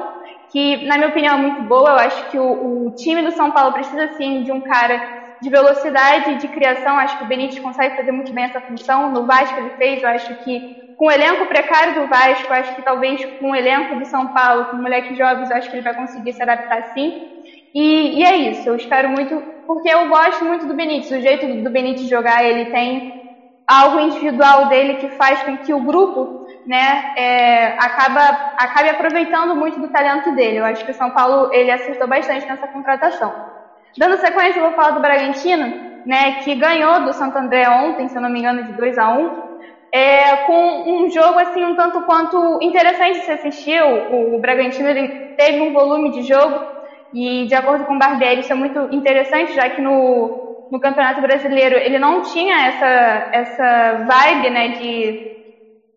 que, 0.52 0.86
na 0.86 0.98
minha 0.98 1.08
opinião, 1.08 1.34
é 1.34 1.38
muito 1.38 1.62
boa. 1.62 1.90
Eu 1.92 1.96
acho 1.96 2.30
que 2.30 2.38
o, 2.38 2.86
o 2.86 2.94
time 2.94 3.22
do 3.22 3.30
São 3.30 3.50
Paulo 3.50 3.72
precisa, 3.72 4.06
sim, 4.08 4.42
de 4.42 4.52
um 4.52 4.60
cara 4.60 5.00
de 5.40 5.48
velocidade 5.48 6.36
de 6.36 6.48
criação, 6.48 6.98
acho 6.98 7.16
que 7.18 7.24
o 7.24 7.26
Benítez 7.26 7.58
consegue 7.58 7.96
fazer 7.96 8.12
muito 8.12 8.32
bem 8.34 8.44
essa 8.44 8.60
função. 8.60 9.10
No 9.10 9.26
Vasco 9.26 9.58
ele 9.58 9.70
fez, 9.70 10.02
eu 10.02 10.08
acho 10.10 10.34
que 10.44 10.60
com 10.96 11.06
o 11.06 11.10
elenco 11.10 11.46
precário 11.46 11.94
do 11.94 12.06
Vasco, 12.06 12.52
acho 12.52 12.74
que 12.76 12.82
talvez 12.82 13.24
com 13.38 13.50
o 13.50 13.56
elenco 13.56 13.96
do 13.96 14.04
São 14.04 14.28
Paulo, 14.28 14.66
com 14.66 14.76
moleques 14.76 15.16
jovens, 15.16 15.50
acho 15.50 15.68
que 15.70 15.76
ele 15.76 15.82
vai 15.82 15.94
conseguir 15.94 16.34
se 16.34 16.42
adaptar 16.42 16.82
sim. 16.94 17.12
E, 17.74 18.20
e, 18.20 18.24
é 18.24 18.36
isso, 18.36 18.68
eu 18.68 18.76
espero 18.76 19.08
muito, 19.08 19.42
porque 19.66 19.88
eu 19.88 20.08
gosto 20.08 20.44
muito 20.44 20.66
do 20.66 20.74
Benítez, 20.74 21.10
o 21.10 21.20
jeito 21.20 21.62
do 21.62 21.70
Benítez 21.70 22.08
jogar, 22.08 22.44
ele 22.44 22.66
tem 22.66 23.23
algo 23.66 23.98
individual 24.00 24.68
dele 24.68 24.96
que 24.96 25.08
faz 25.10 25.42
com 25.42 25.56
que 25.58 25.72
o 25.72 25.80
grupo 25.80 26.46
né, 26.66 27.14
é, 27.16 27.66
acaba, 27.78 28.20
acabe 28.58 28.90
aproveitando 28.90 29.56
muito 29.56 29.80
do 29.80 29.88
talento 29.88 30.34
dele. 30.34 30.58
Eu 30.58 30.64
acho 30.64 30.84
que 30.84 30.90
o 30.90 30.94
São 30.94 31.10
Paulo 31.10 31.50
ele 31.52 31.70
acertou 31.70 32.06
bastante 32.06 32.46
nessa 32.46 32.66
contratação. 32.66 33.32
Dando 33.96 34.18
sequência, 34.18 34.58
eu 34.58 34.64
vou 34.64 34.72
falar 34.72 34.90
do 34.90 35.00
Bragantino, 35.00 36.02
né, 36.04 36.42
que 36.42 36.54
ganhou 36.54 37.04
do 37.04 37.12
Santo 37.12 37.38
André 37.38 37.68
ontem, 37.68 38.08
se 38.08 38.16
eu 38.16 38.22
não 38.22 38.30
me 38.30 38.40
engano, 38.40 38.64
de 38.64 38.72
2 38.72 38.98
a 38.98 39.08
1 39.10 39.44
é, 39.94 40.38
com 40.38 41.04
um 41.04 41.08
jogo 41.08 41.38
assim 41.38 41.64
um 41.64 41.76
tanto 41.76 42.02
quanto 42.02 42.58
interessante 42.60 43.20
de 43.20 43.26
se 43.26 43.30
assistir. 43.30 43.80
O, 43.80 44.34
o 44.34 44.40
Bragantino 44.40 44.88
ele 44.88 45.06
teve 45.36 45.60
um 45.60 45.72
volume 45.72 46.10
de 46.10 46.22
jogo 46.22 46.64
e, 47.12 47.46
de 47.46 47.54
acordo 47.54 47.84
com 47.84 47.94
o 47.94 47.98
Barbieri, 47.98 48.40
isso 48.40 48.52
é 48.52 48.56
muito 48.56 48.88
interessante, 48.90 49.54
já 49.54 49.70
que 49.70 49.80
no, 49.80 50.43
no 50.70 50.80
Campeonato 50.80 51.20
Brasileiro 51.20 51.76
ele 51.76 51.98
não 51.98 52.20
tinha 52.20 52.66
essa, 52.68 53.28
essa 53.32 53.94
vibe 54.06 54.50
né, 54.50 54.68
de 54.68 55.16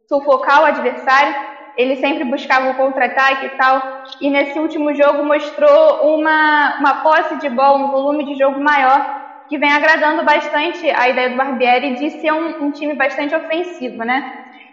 sufocar 0.07 0.61
o 0.61 0.65
adversário 0.65 1.36
ele 1.78 1.95
sempre 1.95 2.24
buscava 2.24 2.70
o 2.70 2.76
contra-ataque 2.76 3.45
e 3.45 3.49
tal. 3.51 3.82
E 4.20 4.30
nesse 4.32 4.59
último 4.59 4.93
jogo 4.95 5.24
mostrou 5.24 5.99
uma, 6.01 6.76
uma 6.80 6.95
posse 6.95 7.38
de 7.38 7.47
bola, 7.49 7.78
um 7.78 7.88
volume 7.89 8.26
de 8.26 8.36
jogo 8.36 8.59
maior, 8.59 9.05
que 9.47 9.59
vem 9.59 9.72
agradando 9.72 10.24
bastante 10.24 10.89
a 10.89 11.07
ideia 11.07 11.30
do 11.30 11.36
Barbieri 11.38 11.93
de 11.93 12.09
ser 12.09 12.32
um, 12.34 12.65
um 12.65 12.72
time 12.72 12.95
bastante 12.95 13.36
ofensivo, 13.36 14.03
né? 14.03 14.24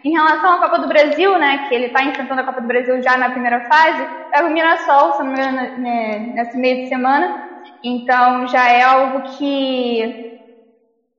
Em 0.03 0.13
relação 0.13 0.53
à 0.53 0.59
Copa 0.59 0.79
do 0.79 0.89
Brasil, 0.89 1.39
né, 1.39 1.59
que 1.67 1.75
ele 1.75 1.87
está 1.87 2.05
enfrentando 2.05 2.41
a 2.41 2.45
Copa 2.45 2.61
do 2.61 2.67
Brasil 2.67 3.01
já 3.03 3.17
na 3.17 3.31
primeira 3.31 3.61
fase, 3.61 4.07
é 4.35 4.43
o 4.43 4.51
Mirassol, 4.51 5.13
se 5.13 5.23
não 5.23 5.33
me 5.33 5.41
engano, 5.41 5.71
nesse 6.35 6.59
meio 6.59 6.77
de 6.77 6.89
semana. 6.89 7.33
Então 7.85 8.47
já 8.47 8.69
é 8.71 8.83
algo 8.83 9.23
que 9.23 10.15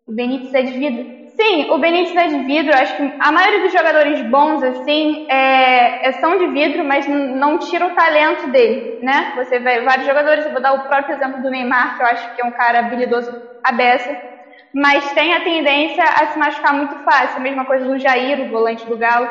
o 0.06 0.14
Benítez 0.14 0.54
é 0.54 0.62
de 0.64 0.72
vida. 0.78 1.04
Sim, 1.26 1.66
o 1.70 1.78
Benítez 1.78 2.16
é 2.16 2.28
de 2.28 2.44
vidro. 2.44 2.74
Acho 2.76 2.96
que 2.96 3.04
a 3.20 3.32
maioria 3.32 3.60
dos 3.62 3.72
jogadores 3.72 4.22
bons, 4.30 4.62
assim, 4.64 5.18
é, 5.30 6.08
é, 6.08 6.12
são 6.14 6.38
de 6.38 6.48
vidro, 6.48 6.84
mas 6.86 7.06
não 7.08 7.58
tira 7.58 7.86
o 7.86 7.92
talento 7.92 8.48
dele, 8.50 8.86
né? 9.02 9.28
Você 9.36 9.60
vê 9.60 9.82
vários 9.82 10.06
jogadores, 10.06 10.46
eu 10.46 10.52
vou 10.52 10.62
dar 10.62 10.74
o 10.74 10.82
próprio 10.86 11.16
exemplo 11.16 11.42
do 11.42 11.50
Neymar, 11.50 11.96
que 11.96 12.02
eu 12.04 12.08
acho 12.08 12.34
que 12.34 12.42
é 12.42 12.46
um 12.46 12.52
cara 12.52 12.80
habilidoso 12.80 13.36
a 13.64 13.72
beça, 13.72 14.16
mas 14.74 15.12
tem 15.14 15.34
a 15.34 15.42
tendência 15.42 16.04
a 16.04 16.28
se 16.28 16.38
machucar 16.40 16.74
muito 16.74 16.98
fácil. 17.04 17.40
A 17.40 17.44
mesma 17.44 17.66
coisa 17.66 17.86
do 17.86 17.98
Jair, 18.00 18.40
o 18.42 18.48
volante 18.50 18.88
do 18.88 18.98
Galo, 18.98 19.30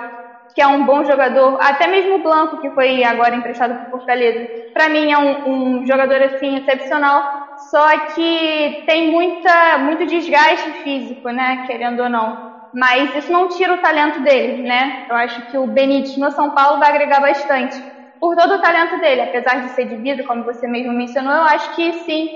que 0.54 0.62
é 0.62 0.66
um 0.66 0.84
bom 0.84 1.04
jogador. 1.04 1.56
Até 1.60 1.86
mesmo 1.86 2.14
o 2.14 2.22
Blanco, 2.22 2.58
que 2.58 2.70
foi 2.70 3.02
agora 3.04 3.34
emprestado 3.34 3.76
por 3.76 3.88
Fortaleza. 3.88 4.46
Para 4.72 4.88
mim 4.88 5.10
é 5.12 5.18
um, 5.18 5.36
um 5.44 5.86
jogador, 5.86 6.22
assim, 6.22 6.56
excepcional 6.56 7.24
só 7.56 7.98
que 7.98 8.82
tem 8.86 9.10
muita, 9.10 9.78
muito 9.78 10.06
desgaste 10.06 10.72
físico, 10.82 11.30
né? 11.30 11.56
Querendo 11.64 12.00
ou 12.02 12.08
não. 12.08 12.36
Mas 12.72 13.14
isso 13.14 13.30
não 13.32 13.48
tira 13.48 13.74
o 13.74 13.78
talento 13.78 14.20
dele, 14.20 14.62
né? 14.62 14.92
Eu 15.08 15.16
acho 15.16 15.42
que 15.48 15.56
o 15.56 15.66
Benítez 15.66 16.16
no 16.16 16.30
São 16.30 16.50
Paulo 16.50 16.78
vai 16.78 16.88
agregar 16.90 17.20
bastante. 17.20 17.76
Por 18.18 18.34
todo 18.36 18.54
o 18.54 18.60
talento 18.60 18.98
dele, 18.98 19.20
apesar 19.20 19.60
de 19.60 19.68
ser 19.68 19.84
de 19.86 20.22
como 20.24 20.44
você 20.44 20.66
mesmo 20.66 20.92
mencionou, 20.92 21.32
eu 21.32 21.44
acho 21.44 21.72
que 21.74 21.92
sim, 21.92 22.28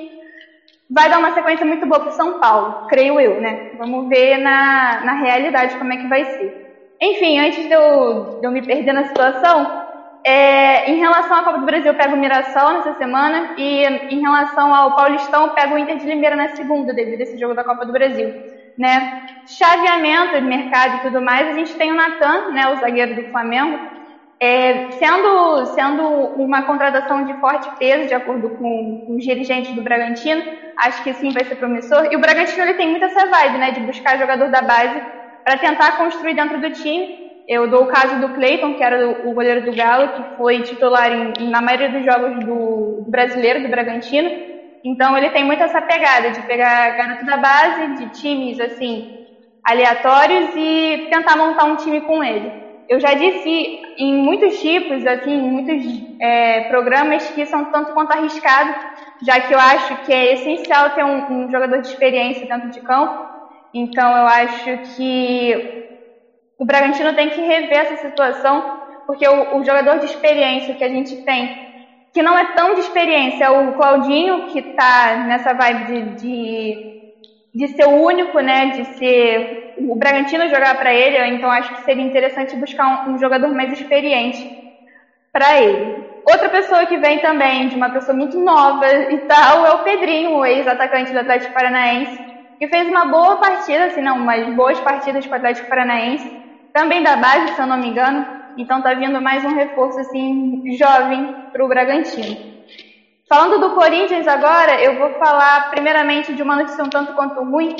vai 0.88 1.08
dar 1.08 1.18
uma 1.18 1.30
sequência 1.32 1.64
muito 1.66 1.86
boa 1.86 2.00
para 2.00 2.10
São 2.12 2.34
Paulo, 2.38 2.74
creio 2.88 3.18
eu, 3.20 3.40
né? 3.40 3.60
Vamos 3.72 4.06
ver 4.08 4.38
na, 4.38 5.00
na 5.02 5.14
realidade 5.14 5.76
como 5.78 5.92
é 5.92 5.96
que 5.96 6.06
vai 6.08 6.24
ser. 6.24 6.52
Enfim, 7.01 7.38
antes 7.38 7.66
de 7.66 7.72
eu, 7.72 8.38
de 8.40 8.46
eu 8.46 8.51
me 8.51 8.62
perder 8.62 8.92
na 8.92 9.05
situação, 9.05 9.88
É, 10.24 10.90
em 10.90 10.99
relação 10.99 11.38
à 11.38 11.42
Copa 11.42 11.59
do 11.59 11.64
Brasil, 11.64 11.92
eu 11.92 11.96
pego 11.96 12.14
o 12.14 12.18
Mirassol 12.18 12.74
nessa 12.74 12.92
semana 12.94 13.55
e 13.57 13.84
em 14.11 14.20
relação 14.20 14.74
ao 14.74 14.94
Paulistão, 14.94 15.46
eu 15.46 15.53
pego 15.55 15.74
o 15.74 15.78
Inter 15.78 15.96
de 15.96 16.07
Limeira 16.07 16.36
na 16.36 16.49
segunda, 16.49 16.92
devido 16.92 17.20
a 17.20 17.22
esse 17.22 17.38
jogo 17.38 17.55
da 17.55 17.64
Copa 17.64 17.86
do 17.86 17.92
Brasil. 17.92 18.34
Né? 18.76 19.26
Chaveamento 19.46 20.34
de 20.34 20.46
mercado 20.46 20.96
e 20.96 21.01
tudo 21.01 21.22
mais, 21.22 21.49
a 21.49 21.55
gente 21.55 21.74
tem 21.76 21.90
o 21.92 21.94
Natan, 21.94 22.51
né, 22.51 22.68
o 22.68 22.76
zagueiro 22.76 23.14
do 23.14 23.30
Flamengo, 23.30 23.78
é, 24.40 24.90
sendo, 24.92 25.66
sendo 25.66 26.03
uma 26.36 26.62
contratação 26.62 27.24
de 27.24 27.32
forte 27.40 27.68
peso, 27.78 28.09
de 28.09 28.14
acordo 28.14 28.51
com, 28.51 29.05
com, 29.07 29.16
os 29.16 29.24
dirigentes 29.24 29.74
do 29.74 29.82
Bragantino, 29.82 30.42
acho 30.76 31.03
que 31.03 31.12
sim 31.14 31.32
vai 31.32 31.44
ser 31.44 31.57
promissor. 31.57 32.07
E 32.12 32.16
o 32.16 32.20
Bragantino 32.20 32.64
ele 32.64 32.74
tem 32.74 32.90
muito 32.90 33.05
essa 33.05 33.26
vibe, 33.26 33.59
né, 33.59 33.70
de 33.70 33.80
buscar 33.80 34.18
jogador 34.18 34.51
da 34.51 34.62
base 34.62 35.01
para 35.49 35.57
tentar 35.57 35.96
construir 35.96 36.34
dentro 36.34 36.61
do 36.61 36.70
time. 36.72 37.26
Eu 37.49 37.70
dou 37.70 37.84
o 37.84 37.86
caso 37.86 38.20
do 38.20 38.34
Cleiton, 38.34 38.74
que 38.74 38.84
era 38.84 39.09
o, 39.26 39.32
goleiro 39.32 39.64
do 39.64 39.74
Galo, 39.74 40.09
que 40.09 40.36
foi 40.36 40.61
titular 40.61 41.11
em, 41.11 41.49
na 41.49 41.62
maioria 41.62 41.88
dos 41.88 42.05
jogos 42.05 42.44
do, 42.44 43.03
do 43.03 43.11
brasileiro, 43.11 43.62
do 43.62 43.68
Bragantino. 43.70 44.28
Então 44.84 45.16
ele 45.16 45.30
tem 45.30 45.44
muito 45.44 45.62
essa 45.62 45.80
pegada 45.80 46.32
de 46.32 46.42
pegar 46.42 46.90
garoto 46.99 47.24
da 47.24 47.38
base, 47.38 47.94
de 47.94 48.20
times 48.20 48.61
assim 48.61 49.26
aleatórios 49.64 50.51
e 50.55 51.09
tentar 51.11 51.34
montar 51.36 51.64
um 51.64 51.76
time 51.76 52.03
com 52.03 52.22
ele 52.22 52.68
eu 52.88 52.99
já 52.99 53.12
disse 53.12 53.80
em 53.99 54.14
muitos 54.14 54.61
tipos, 54.61 55.07
assim, 55.07 55.30
em 55.30 55.51
muitos 55.51 55.84
é, 56.18 56.62
programas 56.68 57.28
que 57.30 57.44
são 57.44 57.66
tanto 57.66 57.92
quanto 57.92 58.12
arriscados, 58.12 58.76
já 59.22 59.40
que 59.40 59.53
eu 59.53 59.59
acho 59.59 60.05
que 60.05 60.12
é 60.12 60.32
essencial 60.32 60.90
ter 60.90 61.05
um, 61.05 61.44
um, 61.44 61.51
jogador 61.51 61.82
de 61.82 61.88
experiência 61.88 62.46
dentro 62.46 62.70
de 62.70 62.80
campo. 62.80 63.38
Então 63.78 64.16
eu 64.16 64.26
acho 64.26 64.96
que 64.96 65.86
o 66.58 66.64
Bragantino 66.64 67.14
tem 67.14 67.30
que 67.30 67.40
rever 67.40 67.78
essa 67.78 67.96
situação, 67.96 68.62
porque 69.06 69.26
o, 69.28 69.58
o 69.58 69.64
jogador 69.64 69.98
de 69.98 70.06
experiência 70.06 70.74
que 70.74 70.84
a 70.84 70.88
gente 70.88 71.16
tem, 71.24 71.48
que 72.12 72.22
não 72.22 72.36
é 72.36 72.44
tão 72.56 72.74
de 72.74 72.80
experiência, 72.80 73.44
é 73.44 73.50
o 73.50 73.72
Claudinho, 73.74 74.48
que 74.48 74.58
está 74.58 75.16
nessa 75.26 75.54
vibe 75.54 75.86
de, 75.86 76.16
de, 76.16 77.00
de 77.54 77.68
ser 77.68 77.86
o 77.86 78.02
único, 78.02 78.40
né, 78.40 78.66
de 78.66 78.84
ser 78.96 79.74
o 79.78 79.94
Bragantino 79.94 80.48
jogar 80.48 80.76
para 80.76 80.92
ele, 80.92 81.16
então 81.36 81.50
acho 81.50 81.72
que 81.72 81.84
seria 81.84 82.04
interessante 82.04 82.56
buscar 82.56 83.06
um, 83.06 83.12
um 83.14 83.18
jogador 83.18 83.54
mais 83.54 83.72
experiente 83.72 84.38
para 85.32 85.60
ele. 85.60 86.08
Outra 86.28 86.48
pessoa 86.48 86.84
que 86.86 86.98
vem 86.98 87.20
também, 87.20 87.68
de 87.68 87.76
uma 87.76 87.90
pessoa 87.90 88.16
muito 88.16 88.38
nova 88.38 88.86
e 88.86 89.18
tal, 89.20 89.64
é 89.64 89.70
o 89.70 89.78
Pedrinho, 89.84 90.32
o 90.32 90.44
ex-atacante 90.44 91.12
do 91.12 91.18
Atlético 91.20 91.54
Paranaense, 91.54 92.27
que 92.59 92.66
fez 92.68 92.88
uma 92.88 93.06
boa 93.06 93.36
partida, 93.36 93.84
assim, 93.86 94.00
não, 94.00 94.16
umas 94.16 94.54
boas 94.54 94.80
partidas 94.80 95.24
com 95.24 95.32
o 95.32 95.36
Atlético 95.36 95.68
Paranaense, 95.68 96.30
também 96.72 97.02
da 97.02 97.16
base, 97.16 97.54
se 97.54 97.61
eu 97.61 97.66
não 97.66 97.78
me 97.78 97.88
engano, 97.88 98.26
então 98.56 98.82
tá 98.82 98.92
vindo 98.94 99.20
mais 99.20 99.44
um 99.44 99.54
reforço, 99.54 100.00
assim, 100.00 100.62
jovem 100.76 101.34
para 101.52 101.64
o 101.64 101.68
Bragantino. 101.68 102.36
Falando 103.28 103.61
do 103.61 103.74
Corinthians 103.74 104.26
agora, 104.26 104.82
eu 104.82 104.98
vou 104.98 105.11
falar 105.14 105.70
primeiramente 105.70 106.34
de 106.34 106.42
uma 106.42 106.56
notícia 106.56 106.82
um 106.82 106.88
tanto 106.88 107.12
quanto 107.12 107.42
ruim, 107.44 107.76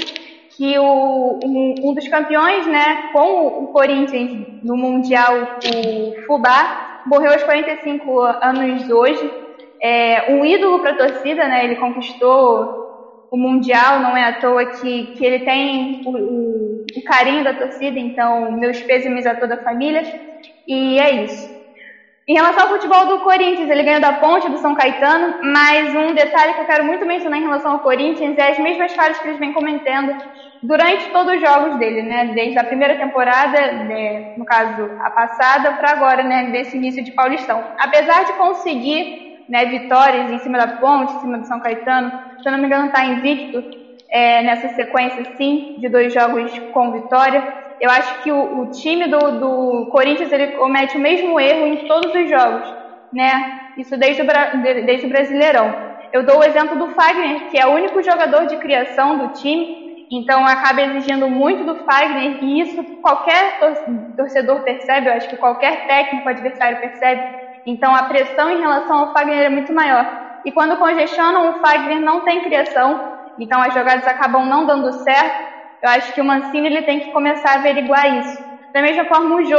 que 0.51 0.79
o, 0.79 1.39
um, 1.43 1.74
um, 1.83 1.95
dos 1.95 2.07
campeões, 2.09 2.66
né, 2.66 3.11
com 3.12 3.47
o 3.47 3.66
Corinthians 3.68 4.62
no 4.62 4.76
Mundial, 4.76 5.35
o 5.64 6.26
Fubá, 6.26 7.03
morreu 7.07 7.33
aos 7.33 7.43
45 7.45 8.20
anos 8.20 8.91
hoje. 8.91 9.33
É 9.81 10.33
um 10.33 10.45
ídolo 10.45 10.81
para 10.81 10.91
a 10.91 10.97
torcida, 10.97 11.47
né, 11.49 11.64
ele 11.64 11.76
conquistou 11.76 12.88
o 13.31 13.37
Mundial, 13.37 14.01
não 14.01 14.16
é 14.16 14.24
à 14.24 14.33
toa 14.33 14.64
que, 14.64 15.14
que 15.16 15.24
ele 15.24 15.41
tem 15.41 16.03
o, 16.05 16.11
o, 16.11 16.87
o 16.97 17.05
carinho 17.05 17.45
da 17.45 17.55
torcida, 17.55 17.99
então 17.99 18.53
meus 18.53 18.81
pêsames 18.83 19.26
a 19.26 19.35
toda 19.35 19.55
a 19.55 19.62
família. 19.62 20.03
E 20.66 20.99
é 20.99 21.24
isso. 21.24 21.59
Em 22.29 22.35
relação 22.35 22.64
ao 22.64 22.68
futebol 22.68 23.07
do 23.07 23.20
Corinthians, 23.20 23.70
ele 23.70 23.83
ganhou 23.83 24.03
da 24.03 24.12
Ponte 24.12 24.51
do 24.51 24.59
São 24.59 24.74
Caetano, 24.74 25.39
mas 25.43 25.95
um 25.95 26.12
detalhe 26.12 26.53
que 26.53 26.61
eu 26.61 26.66
quero 26.66 26.85
muito 26.85 27.07
mencionar 27.07 27.39
em 27.39 27.43
relação 27.43 27.72
ao 27.72 27.79
Corinthians 27.79 28.37
é 28.37 28.51
as 28.51 28.59
mesmas 28.59 28.93
falhas 28.93 29.18
que 29.18 29.29
eles 29.29 29.39
vêm 29.39 29.55
cometendo 29.55 30.14
durante 30.62 31.09
todos 31.11 31.35
os 31.35 31.41
jogos 31.41 31.79
dele, 31.79 32.03
né? 32.03 32.26
Desde 32.35 32.59
a 32.59 32.64
primeira 32.64 32.97
temporada, 32.97 33.72
né, 33.85 34.35
no 34.37 34.45
caso 34.45 34.91
a 35.01 35.11
passada, 35.11 35.72
para 35.72 35.93
agora, 35.93 36.22
né? 36.22 36.51
Desse 36.51 36.76
início 36.76 37.03
de 37.03 37.12
Paulistão. 37.12 37.64
Apesar 37.79 38.26
de 38.26 38.35
conseguir 38.35 39.28
né, 39.49 39.64
vitórias 39.66 40.30
em 40.30 40.38
cima 40.38 40.59
da 40.59 40.68
Ponte, 40.68 41.14
em 41.14 41.20
cima 41.20 41.38
do 41.38 41.46
São 41.46 41.61
Caetano, 41.61 42.11
se 42.42 42.49
eu 42.49 42.53
não 42.53 42.59
me 42.59 42.66
engano, 42.66 42.86
está 42.86 43.05
invicto 43.05 43.64
é, 44.11 44.42
nessa 44.42 44.68
sequência, 44.70 45.24
sim, 45.36 45.74
de 45.76 45.88
dois 45.88 46.12
jogos 46.12 46.53
com 46.72 46.92
vitória. 46.92 47.42
Eu 47.80 47.90
acho 47.90 48.22
que 48.22 48.32
o, 48.32 48.61
o 48.61 48.70
time 48.70 49.07
do, 49.07 49.18
do, 49.18 49.88
Corinthians 49.90 50.32
ele 50.32 50.49
comete 50.49 50.96
o 50.96 51.01
mesmo 51.01 51.38
erro 51.38 51.66
em 51.66 51.86
todos 51.86 52.12
os 52.14 52.28
jogos, 52.28 52.66
né? 53.12 53.61
Isso 53.76 53.96
desde 53.96 54.22
o, 54.22 54.26
desde 54.84 55.07
o 55.07 55.09
Brasileirão. 55.09 55.74
Eu 56.12 56.24
dou 56.24 56.38
o 56.38 56.44
exemplo 56.44 56.76
do 56.76 56.94
Fagner, 56.94 57.51
que 57.51 57.59
é 57.59 57.66
o 57.66 57.74
único 57.74 58.03
jogador 58.03 58.46
de 58.46 58.57
criação 58.57 59.18
do 59.18 59.32
time, 59.34 59.88
então 60.11 60.46
acaba 60.46 60.80
exigindo 60.80 61.28
muito 61.28 61.64
do 61.64 61.84
Fagner, 61.84 62.42
e 62.42 62.61
isso 62.61 62.82
qualquer 63.03 63.59
torcedor 64.16 64.62
percebe, 64.62 65.09
eu 65.09 65.12
acho 65.12 65.28
que 65.28 65.36
qualquer 65.36 65.86
técnico 65.86 66.28
adversário 66.28 66.80
percebe. 66.80 67.22
Então 67.69 67.95
a 67.95 68.05
pressão 68.05 68.51
em 68.51 68.61
relação 68.61 68.97
ao 68.97 69.12
Fagner 69.12 69.45
é 69.45 69.49
muito 69.51 69.75
maior. 69.75 70.07
E 70.45 70.51
quando 70.51 70.79
congestionam, 70.79 71.51
o 71.51 71.61
Fagner 71.61 72.01
não 72.01 72.25
tem 72.25 72.43
criação, 72.43 72.99
então 73.39 73.61
as 73.61 73.75
jogadas 73.75 74.07
acabam 74.07 74.47
não 74.47 74.64
dando 74.64 74.91
certo. 75.03 75.37
Eu 75.83 75.91
acho 75.91 76.14
que 76.14 76.21
o 76.21 76.25
Mancini 76.25 76.66
ele 76.66 76.83
tem 76.83 76.99
que 76.99 77.12
começar 77.12 77.51
a 77.51 77.55
averiguar 77.57 78.19
isso. 78.19 78.39
Da 78.73 78.81
mesma 78.81 79.05
forma 79.05 79.37
o 79.37 79.45
Jô, 79.45 79.59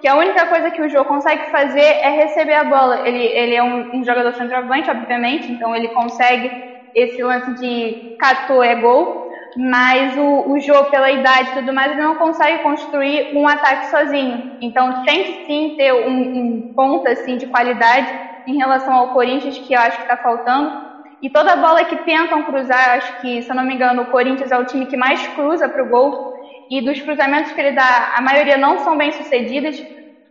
que 0.00 0.06
a 0.06 0.14
única 0.16 0.46
coisa 0.46 0.70
que 0.70 0.80
o 0.80 0.88
Jô 0.88 1.04
consegue 1.04 1.50
fazer 1.50 1.80
é 1.80 2.10
receber 2.10 2.54
a 2.54 2.64
bola. 2.64 3.00
Ele, 3.06 3.24
ele 3.24 3.54
é 3.56 3.62
um, 3.62 3.84
um 3.92 4.04
jogador 4.04 4.32
centroavante, 4.34 4.88
obviamente, 4.88 5.50
então 5.50 5.74
ele 5.74 5.88
consegue 5.88 6.48
esse 6.94 7.20
lance 7.22 7.52
de 7.54 8.16
catou 8.20 8.62
é 8.62 8.76
gol, 8.76 9.27
mas 9.56 10.16
o, 10.16 10.50
o 10.50 10.60
Jô, 10.60 10.84
pela 10.86 11.10
idade 11.10 11.50
e 11.50 11.54
tudo 11.54 11.72
mais, 11.72 11.92
ele 11.92 12.02
não 12.02 12.14
consegue 12.16 12.62
construir 12.62 13.36
um 13.36 13.46
ataque 13.48 13.90
sozinho. 13.90 14.58
Então 14.60 15.04
tem 15.04 15.24
que 15.24 15.46
sim 15.46 15.74
ter 15.76 15.92
um, 15.92 16.10
um 16.10 16.72
ponto 16.74 17.08
assim, 17.08 17.36
de 17.36 17.46
qualidade 17.46 18.08
em 18.46 18.56
relação 18.56 18.94
ao 18.94 19.12
Corinthians, 19.12 19.58
que 19.58 19.74
eu 19.74 19.80
acho 19.80 19.96
que 19.96 20.02
está 20.02 20.16
faltando. 20.16 20.88
E 21.20 21.28
toda 21.28 21.56
bola 21.56 21.84
que 21.84 21.96
tentam 22.04 22.44
cruzar, 22.44 22.90
acho 22.90 23.20
que, 23.20 23.42
se 23.42 23.50
eu 23.50 23.56
não 23.56 23.64
me 23.64 23.74
engano, 23.74 24.02
o 24.02 24.06
Corinthians 24.10 24.52
é 24.52 24.58
o 24.58 24.64
time 24.64 24.86
que 24.86 24.96
mais 24.96 25.26
cruza 25.28 25.68
para 25.68 25.82
o 25.82 25.88
gol. 25.88 26.14
E 26.70 26.80
dos 26.80 27.00
cruzamentos 27.00 27.50
que 27.52 27.60
ele 27.60 27.72
dá, 27.72 28.14
a 28.14 28.20
maioria 28.20 28.56
não 28.56 28.78
são 28.78 28.96
bem 28.96 29.10
sucedidas, 29.12 29.76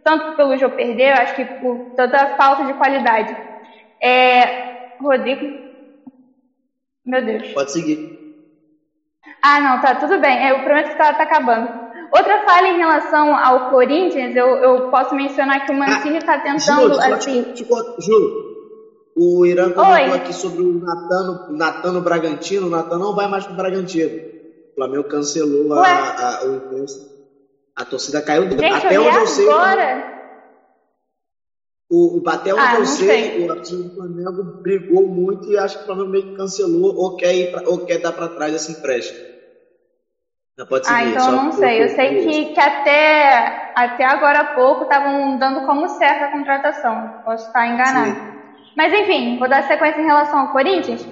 tanto 0.03 0.38
pelo 0.38 0.57
jogo 0.57 0.76
perder, 0.76 1.11
acho 1.13 1.36
que 1.36 1.45
por 1.59 1.93
toda 1.95 2.36
falta 2.38 2.63
de 2.65 2.74
qualidade. 2.74 3.36
É... 4.01 4.68
Rodrigo? 5.01 5.45
Meu 7.05 7.24
Deus. 7.26 7.53
Pode 7.53 7.72
seguir. 7.72 8.26
Ah, 9.41 9.59
não, 9.59 9.80
tá, 9.80 9.95
tudo 9.95 10.19
bem. 10.19 10.47
Eu 10.47 10.63
prometo 10.63 10.89
que 10.89 10.97
tá, 10.97 11.13
tá 11.13 11.23
acabando. 11.23 11.67
Outra 12.11 12.43
falha 12.45 12.67
em 12.67 12.78
relação 12.78 13.36
ao 13.36 13.69
Corinthians, 13.69 14.36
eu, 14.36 14.47
eu 14.57 14.82
posso 14.89 15.13
mencionar 15.13 15.65
que 15.65 15.71
o 15.71 15.75
Mancini 15.75 16.17
está 16.17 16.36
ah, 16.36 16.39
tentando, 16.39 16.93
juro, 16.93 17.14
assim... 17.14 17.43
Te, 17.43 17.64
te, 17.64 17.68
juro, 17.99 18.47
o 19.19 19.43
Irã 19.45 19.72
comentou 19.72 20.14
aqui 20.14 20.31
sobre 20.31 20.61
o 20.61 20.80
Natano, 20.80 21.39
Natano 21.49 22.01
Bragantino. 22.01 22.68
O 22.68 22.69
Natano 22.69 23.06
não 23.06 23.15
vai 23.15 23.27
mais 23.27 23.45
para 23.45 23.53
o 23.53 23.56
Bragantino. 23.56 24.15
O 24.15 24.76
Flamengo 24.76 25.03
cancelou 25.06 25.73
a, 25.73 26.10
a, 26.10 26.45
o 26.45 26.61
A 27.76 27.84
torcida 27.84 28.22
caiu 28.22 28.43
Gente, 28.43 28.64
até 28.64 28.99
onde 28.99 29.18
eu 29.18 29.26
sei. 29.26 29.49
Agora? 29.49 30.18
O, 31.89 32.22
até 32.27 32.53
onde 32.53 32.61
ah, 32.61 32.76
eu 32.76 32.85
sei, 32.85 33.49
o 33.49 33.61
time 33.61 33.84
do 33.84 33.93
Flamengo 33.95 34.43
brigou 34.61 35.07
muito 35.07 35.49
e 35.49 35.57
acho 35.57 35.77
que 35.77 35.84
o 35.84 35.85
Flamengo 35.85 36.10
meio 36.10 36.26
que 36.26 36.34
cancelou 36.34 36.93
ou 36.95 37.15
quer, 37.15 37.34
ir 37.34 37.49
pra, 37.49 37.64
ou 37.65 37.80
quer 37.80 37.97
dar 37.97 38.11
para 38.11 38.30
trás 38.30 38.53
esse 38.53 38.73
empréstimo. 38.73 39.26
Pode 40.65 40.88
seguir, 40.88 40.97
ah, 40.97 41.05
então 41.05 41.25
eu 41.27 41.31
não 41.34 41.51
sei. 41.51 41.84
Eu 41.84 41.89
sei 41.89 42.23
que, 42.23 42.45
que 42.53 42.59
até, 42.59 43.71
até 43.75 44.03
agora 44.05 44.39
há 44.39 44.45
pouco 44.55 44.84
estavam 44.84 45.38
dando 45.38 45.65
como 45.65 45.88
certa 45.88 46.25
a 46.25 46.31
contratação. 46.31 47.13
Posso 47.23 47.45
estar 47.45 47.67
enganado. 47.67 48.15
Sim. 48.15 48.38
Mas 48.75 48.93
enfim, 48.93 49.38
vou 49.38 49.47
dar 49.47 49.63
sequência 49.63 50.01
em 50.01 50.05
relação 50.05 50.39
ao 50.39 50.47
Corinthians. 50.51 51.07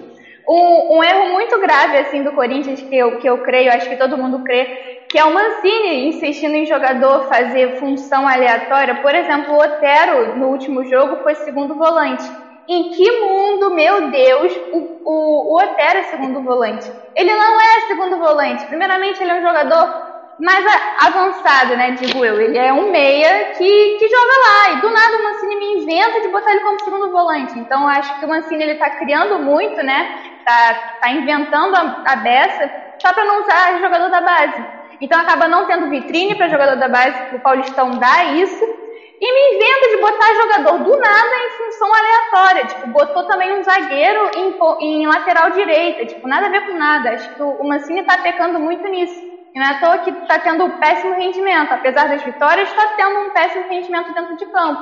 Um, 0.47 0.97
um, 0.97 1.03
erro 1.03 1.33
muito 1.33 1.59
grave 1.59 1.97
assim 1.97 2.23
do 2.23 2.31
Corinthians 2.31 2.81
que 2.81 2.95
eu, 2.95 3.17
que 3.17 3.27
eu 3.27 3.39
creio, 3.39 3.71
acho 3.71 3.89
que 3.89 3.97
todo 3.97 4.17
mundo 4.17 4.43
crê, 4.43 5.05
que 5.09 5.17
é 5.17 5.25
o 5.25 5.33
Mancini 5.33 6.07
insistindo 6.09 6.55
em 6.55 6.67
jogador 6.67 7.27
fazer 7.27 7.79
função 7.79 8.27
aleatória. 8.27 9.01
Por 9.01 9.13
exemplo, 9.15 9.55
o 9.55 9.57
Otero 9.57 10.37
no 10.37 10.47
último 10.47 10.85
jogo 10.85 11.23
foi 11.23 11.33
segundo 11.35 11.75
volante. 11.75 12.23
Em 12.67 12.89
que 12.91 13.11
mundo, 13.19 13.71
meu 13.71 14.09
Deus, 14.09 14.57
o, 14.71 15.01
o, 15.05 15.53
o 15.53 15.57
Otero 15.57 15.99
é 15.99 16.03
segundo 16.03 16.41
volante? 16.41 16.91
Ele 17.15 17.33
não 17.35 17.61
é 17.61 17.81
segundo 17.87 18.17
volante. 18.17 18.65
Primeiramente, 18.65 19.21
ele 19.21 19.31
é 19.31 19.35
um 19.35 19.41
jogador 19.41 20.15
mais 20.39 20.65
avançado, 20.99 21.77
né, 21.77 21.91
digo 21.91 22.23
eu. 22.25 22.39
Ele 22.41 22.57
é 22.57 22.73
um 22.73 22.91
meia 22.91 23.53
que, 23.57 23.97
que 23.97 24.07
joga 24.07 24.33
lá. 24.47 24.73
E 24.73 24.81
do 24.81 24.89
nada 24.89 25.17
o 25.17 25.23
Mancini 25.23 25.55
me 25.55 25.83
inventa 25.83 26.21
de 26.21 26.27
botar 26.29 26.51
ele 26.51 26.61
como 26.61 26.83
segundo 26.83 27.11
volante. 27.11 27.57
Então 27.57 27.87
acho 27.87 28.19
que 28.19 28.25
o 28.25 28.29
Mancini 28.29 28.63
ele 28.63 28.75
tá 28.75 28.89
criando 28.89 29.39
muito, 29.39 29.81
né? 29.81 30.19
Tá, 30.45 30.73
tá 31.01 31.11
inventando 31.11 31.75
a, 31.75 32.03
a 32.05 32.15
beça 32.17 32.69
só 33.01 33.13
para 33.13 33.25
não 33.25 33.41
usar 33.41 33.79
jogador 33.79 34.09
da 34.09 34.21
base. 34.21 34.65
Então 34.99 35.19
acaba 35.19 35.47
não 35.47 35.65
tendo 35.65 35.89
vitrine 35.89 36.35
para 36.35 36.49
jogador 36.49 36.77
da 36.77 36.87
base, 36.87 37.35
o 37.35 37.39
Paulistão 37.39 37.91
dá 37.91 38.25
isso. 38.25 38.84
E 39.25 39.33
me 39.33 39.55
inventa 39.55 39.89
de 39.89 39.97
botar 39.97 40.35
jogador 40.35 40.83
do 40.83 40.99
nada 40.99 41.35
em 41.47 41.57
função 41.57 41.89
aleatória. 41.91 42.65
Tipo, 42.67 42.87
botou 42.89 43.25
também 43.25 43.59
um 43.59 43.63
zagueiro 43.63 44.29
em, 44.35 44.55
em 44.81 45.07
lateral 45.07 45.49
direita. 45.49 46.05
Tipo, 46.05 46.27
nada 46.27 46.45
a 46.45 46.49
ver 46.49 46.67
com 46.67 46.77
nada. 46.77 47.09
Acho 47.09 47.35
que 47.35 47.41
o 47.41 47.63
Mancini 47.67 48.03
tá 48.03 48.19
pecando 48.19 48.59
muito 48.59 48.87
nisso. 48.87 49.15
E 49.55 49.59
não 49.59 49.65
é 49.65 49.71
à 49.71 49.79
toa 49.79 49.97
que 49.99 50.11
tá 50.27 50.37
tendo 50.37 50.65
um 50.65 50.79
péssimo 50.79 51.15
rendimento. 51.15 51.71
Apesar 51.71 52.07
das 52.07 52.21
vitórias, 52.21 52.71
tá 52.71 52.87
tendo 52.95 53.19
um 53.21 53.29
péssimo 53.31 53.67
rendimento 53.67 54.13
dentro 54.13 54.37
de 54.37 54.45
campo. 54.45 54.81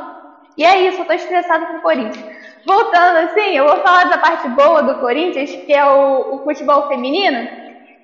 E 0.57 0.65
é 0.65 0.87
isso, 0.87 1.01
eu 1.01 1.05
tô 1.05 1.13
estressado 1.13 1.65
com 1.67 1.77
o 1.77 1.81
Corinthians. 1.81 2.25
Voltando 2.65 3.17
assim, 3.19 3.57
eu 3.57 3.65
vou 3.65 3.77
falar 3.77 4.03
da 4.05 4.17
parte 4.17 4.47
boa 4.49 4.83
do 4.83 4.99
Corinthians, 4.99 5.51
que 5.65 5.73
é 5.73 5.85
o, 5.85 6.35
o 6.35 6.43
futebol 6.43 6.87
feminino 6.89 7.62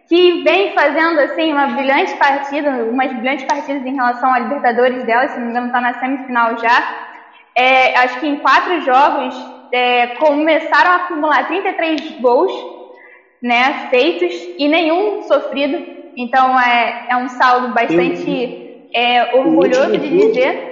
que 0.10 0.42
vem 0.44 0.74
fazendo 0.74 1.20
assim 1.20 1.54
uma 1.54 1.68
brilhante 1.68 2.16
partida, 2.16 2.84
umas 2.84 3.14
brilhantes 3.14 3.46
partidas 3.46 3.86
em 3.86 3.94
relação 3.94 4.34
à 4.34 4.40
Libertadores 4.40 5.04
dela, 5.04 5.28
se 5.28 5.38
não 5.38 5.46
me 5.46 5.52
engano 5.52 5.68
está 5.68 5.80
na 5.80 6.00
semifinal 6.00 6.58
já. 6.58 7.08
É, 7.56 7.96
acho 8.00 8.20
que 8.20 8.28
em 8.28 8.38
quatro 8.38 8.82
jogos 8.82 9.36
é, 9.72 10.08
começaram 10.16 10.92
a 10.92 10.96
acumular 10.96 11.48
33 11.48 12.20
gols 12.20 12.52
né, 13.40 13.88
feitos 13.92 14.34
e 14.58 14.68
nenhum 14.68 15.22
sofrido. 15.24 15.78
Então 16.18 16.60
é, 16.60 17.08
é 17.12 17.16
um 17.16 17.30
saldo 17.30 17.72
bastante 17.76 18.90
é, 18.92 19.36
orgulhoso 19.36 19.92
de 19.92 20.10
dizer. 20.10 20.70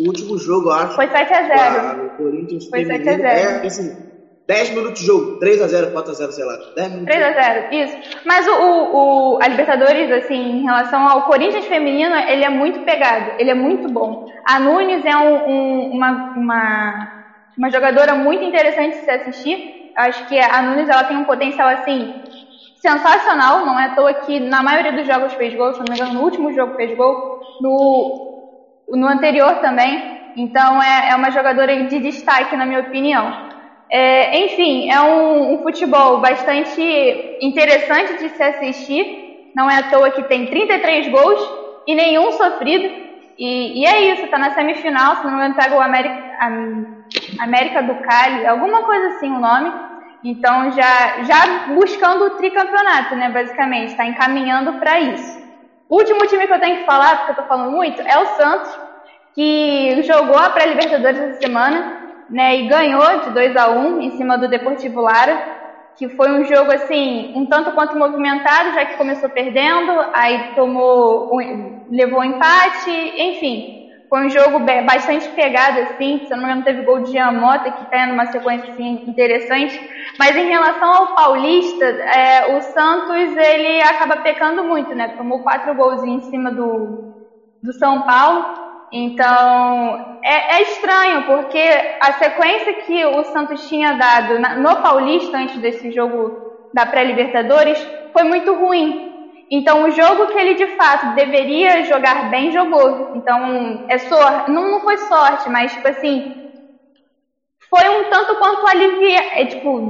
O 0.00 0.08
último 0.08 0.36
jogo, 0.38 0.70
acho. 0.70 0.96
Foi 0.96 1.06
7 1.06 1.32
a 1.32 1.92
0 1.92 2.06
O 2.06 2.10
Corinthians 2.16 2.66
Foi 2.66 2.84
7 2.84 3.08
a 3.08 3.12
0 3.12 3.26
é, 3.26 3.66
assim, 3.66 4.09
10 4.46 4.70
minutos 4.70 5.00
de 5.00 5.06
jogo, 5.06 5.38
3x0, 5.38 5.92
4x0, 5.92 6.30
sei 6.32 6.44
lá. 6.44 6.56
10 6.74 6.92
minutos 6.92 7.14
3x0, 7.14 7.72
isso. 7.72 7.96
Mas 8.24 8.46
o, 8.48 8.52
o, 8.52 9.38
a 9.40 9.46
Libertadores, 9.46 10.10
assim, 10.10 10.58
em 10.60 10.64
relação 10.64 11.06
ao 11.08 11.22
Corinthians 11.22 11.66
feminino, 11.66 12.14
ele 12.16 12.44
é 12.44 12.48
muito 12.48 12.80
pegado, 12.80 13.32
ele 13.38 13.50
é 13.50 13.54
muito 13.54 13.88
bom. 13.88 14.26
A 14.44 14.58
Nunes 14.58 15.04
é 15.04 15.16
um, 15.16 15.48
um, 15.48 15.90
uma, 15.92 16.32
uma, 16.36 17.12
uma 17.56 17.70
jogadora 17.70 18.14
muito 18.14 18.42
interessante 18.42 18.98
de 18.98 19.04
se 19.04 19.10
assistir. 19.10 19.92
Acho 19.96 20.26
que 20.26 20.38
a 20.38 20.62
Nunes 20.62 20.88
ela 20.88 21.04
tem 21.04 21.16
um 21.16 21.24
potencial, 21.24 21.68
assim, 21.68 22.12
sensacional. 22.80 23.64
Não 23.64 23.78
é 23.78 23.86
à 23.86 23.94
toa 23.94 24.14
que 24.14 24.40
na 24.40 24.62
maioria 24.62 24.92
dos 24.92 25.06
jogos 25.06 25.32
fez 25.34 25.54
gol, 25.54 25.72
se 25.74 25.78
não 25.78 25.86
me 25.88 25.94
engano, 25.94 26.14
no 26.14 26.24
último 26.24 26.52
jogo 26.52 26.74
fez 26.74 26.96
gol, 26.96 27.40
no, 27.60 28.86
no 28.88 29.06
anterior 29.06 29.60
também. 29.60 30.18
Então 30.36 30.82
é, 30.82 31.10
é 31.10 31.16
uma 31.16 31.30
jogadora 31.30 31.84
de 31.84 31.98
destaque, 32.00 32.56
na 32.56 32.66
minha 32.66 32.80
opinião. 32.80 33.49
É, 33.90 34.44
enfim, 34.44 34.88
é 34.88 35.00
um, 35.00 35.54
um, 35.54 35.62
futebol 35.62 36.20
bastante 36.20 36.80
interessante 37.40 38.18
de 38.18 38.28
se 38.28 38.42
assistir. 38.42 39.50
Não 39.54 39.68
é 39.68 39.78
à 39.78 39.90
toa 39.90 40.12
que 40.12 40.22
tem 40.24 40.46
33 40.46 41.08
gols 41.08 41.40
e 41.88 41.94
nenhum 41.96 42.30
sofrido. 42.32 43.10
E, 43.36 43.80
e 43.80 43.86
é 43.86 44.12
isso, 44.12 44.28
tá 44.28 44.38
na 44.38 44.54
semifinal, 44.54 45.16
se 45.16 45.24
não 45.24 45.32
me 45.32 45.38
engano, 45.38 45.54
pega 45.56 45.74
o 45.74 45.80
América, 45.80 46.14
América 47.40 47.82
do 47.82 47.94
Cali, 47.96 48.46
alguma 48.46 48.82
coisa 48.82 49.08
assim 49.08 49.28
o 49.28 49.40
nome. 49.40 49.72
Então 50.22 50.70
já, 50.72 51.22
já 51.24 51.74
buscando 51.74 52.26
o 52.26 52.30
tricampeonato, 52.30 53.16
né, 53.16 53.30
basicamente, 53.30 53.92
está 53.92 54.06
encaminhando 54.06 54.74
para 54.74 55.00
isso. 55.00 55.40
O 55.88 55.96
último 55.96 56.26
time 56.26 56.46
que 56.46 56.52
eu 56.52 56.60
tenho 56.60 56.78
que 56.78 56.84
falar, 56.84 57.16
porque 57.16 57.32
eu 57.32 57.36
tô 57.36 57.48
falando 57.48 57.72
muito, 57.72 58.00
é 58.02 58.18
o 58.18 58.26
Santos, 58.36 58.78
que 59.34 60.02
jogou 60.02 60.38
a 60.38 60.50
pré-Libertadores 60.50 61.18
essa 61.18 61.40
semana 61.40 61.99
né, 62.30 62.56
e 62.56 62.68
ganhou 62.68 63.20
de 63.20 63.30
2 63.30 63.56
a 63.56 63.68
1 63.70 64.00
em 64.00 64.10
cima 64.10 64.38
do 64.38 64.48
Deportivo 64.48 65.00
Lara, 65.00 65.38
que 65.96 66.08
foi 66.08 66.30
um 66.30 66.44
jogo 66.44 66.72
assim, 66.72 67.28
um 67.34 67.46
tanto 67.46 67.72
quanto 67.72 67.96
movimentado, 67.98 68.72
já 68.72 68.86
que 68.86 68.96
começou 68.96 69.28
perdendo, 69.28 69.92
aí 70.14 70.54
tomou, 70.54 71.26
um, 71.30 71.74
levou 71.90 72.20
um 72.20 72.24
empate, 72.24 72.90
enfim. 73.18 73.64
Foi 74.08 74.26
um 74.26 74.30
jogo 74.30 74.58
bastante 74.84 75.28
pegado, 75.36 75.78
assim, 75.80 76.18
se 76.26 76.30
não 76.30 76.38
me 76.38 76.44
engano 76.44 76.64
teve 76.64 76.82
gol 76.82 77.00
de 77.00 77.10
Giamota, 77.10 77.70
que 77.70 77.84
está 77.84 78.06
numa 78.06 78.26
sequência 78.26 78.68
assim, 78.68 78.98
interessante. 79.06 79.80
Mas 80.18 80.34
em 80.36 80.46
relação 80.46 80.92
ao 80.92 81.14
Paulista, 81.14 81.84
é, 81.84 82.46
o 82.46 82.60
Santos 82.60 83.36
ele 83.36 83.80
acaba 83.82 84.16
pecando 84.16 84.64
muito, 84.64 84.94
né? 84.96 85.12
Tomou 85.16 85.40
quatro 85.40 85.72
gols 85.76 86.02
em 86.02 86.18
cima 86.22 86.50
do, 86.50 86.98
do 87.62 87.72
São 87.74 88.00
Paulo. 88.02 88.44
Então, 88.92 89.96
é, 90.24 90.56
é, 90.56 90.62
estranho, 90.62 91.24
porque 91.26 91.58
a 92.00 92.12
sequência 92.12 92.74
que 92.74 93.04
o 93.06 93.24
Santos 93.24 93.66
tinha 93.68 93.92
dado 93.94 94.38
na, 94.38 94.56
no 94.56 94.76
Paulista 94.82 95.38
antes 95.38 95.60
desse 95.60 95.90
jogo 95.90 96.32
da 96.72 96.86
pré-Libertadores 96.86 97.78
foi 98.12 98.24
muito 98.24 98.54
ruim. 98.54 99.08
Então, 99.50 99.82
o 99.82 99.90
jogo 99.90 100.28
que 100.28 100.38
ele 100.38 100.54
de 100.54 100.66
fato 100.76 101.14
deveria 101.14 101.82
jogar 101.84 102.30
bem, 102.30 102.52
jogou. 102.52 103.08
Então, 103.14 103.82
é 103.88 103.98
sorte. 103.98 104.50
Não, 104.50 104.70
não 104.70 104.80
foi 104.80 104.96
sorte, 104.98 105.48
mas, 105.48 105.72
tipo 105.72 105.88
assim, 105.88 106.22
foi 107.68 107.88
um 107.88 108.04
tanto 108.10 108.36
quanto 108.36 108.66
alivia, 108.66 109.20
é, 109.32 109.46
tipo, 109.46 109.80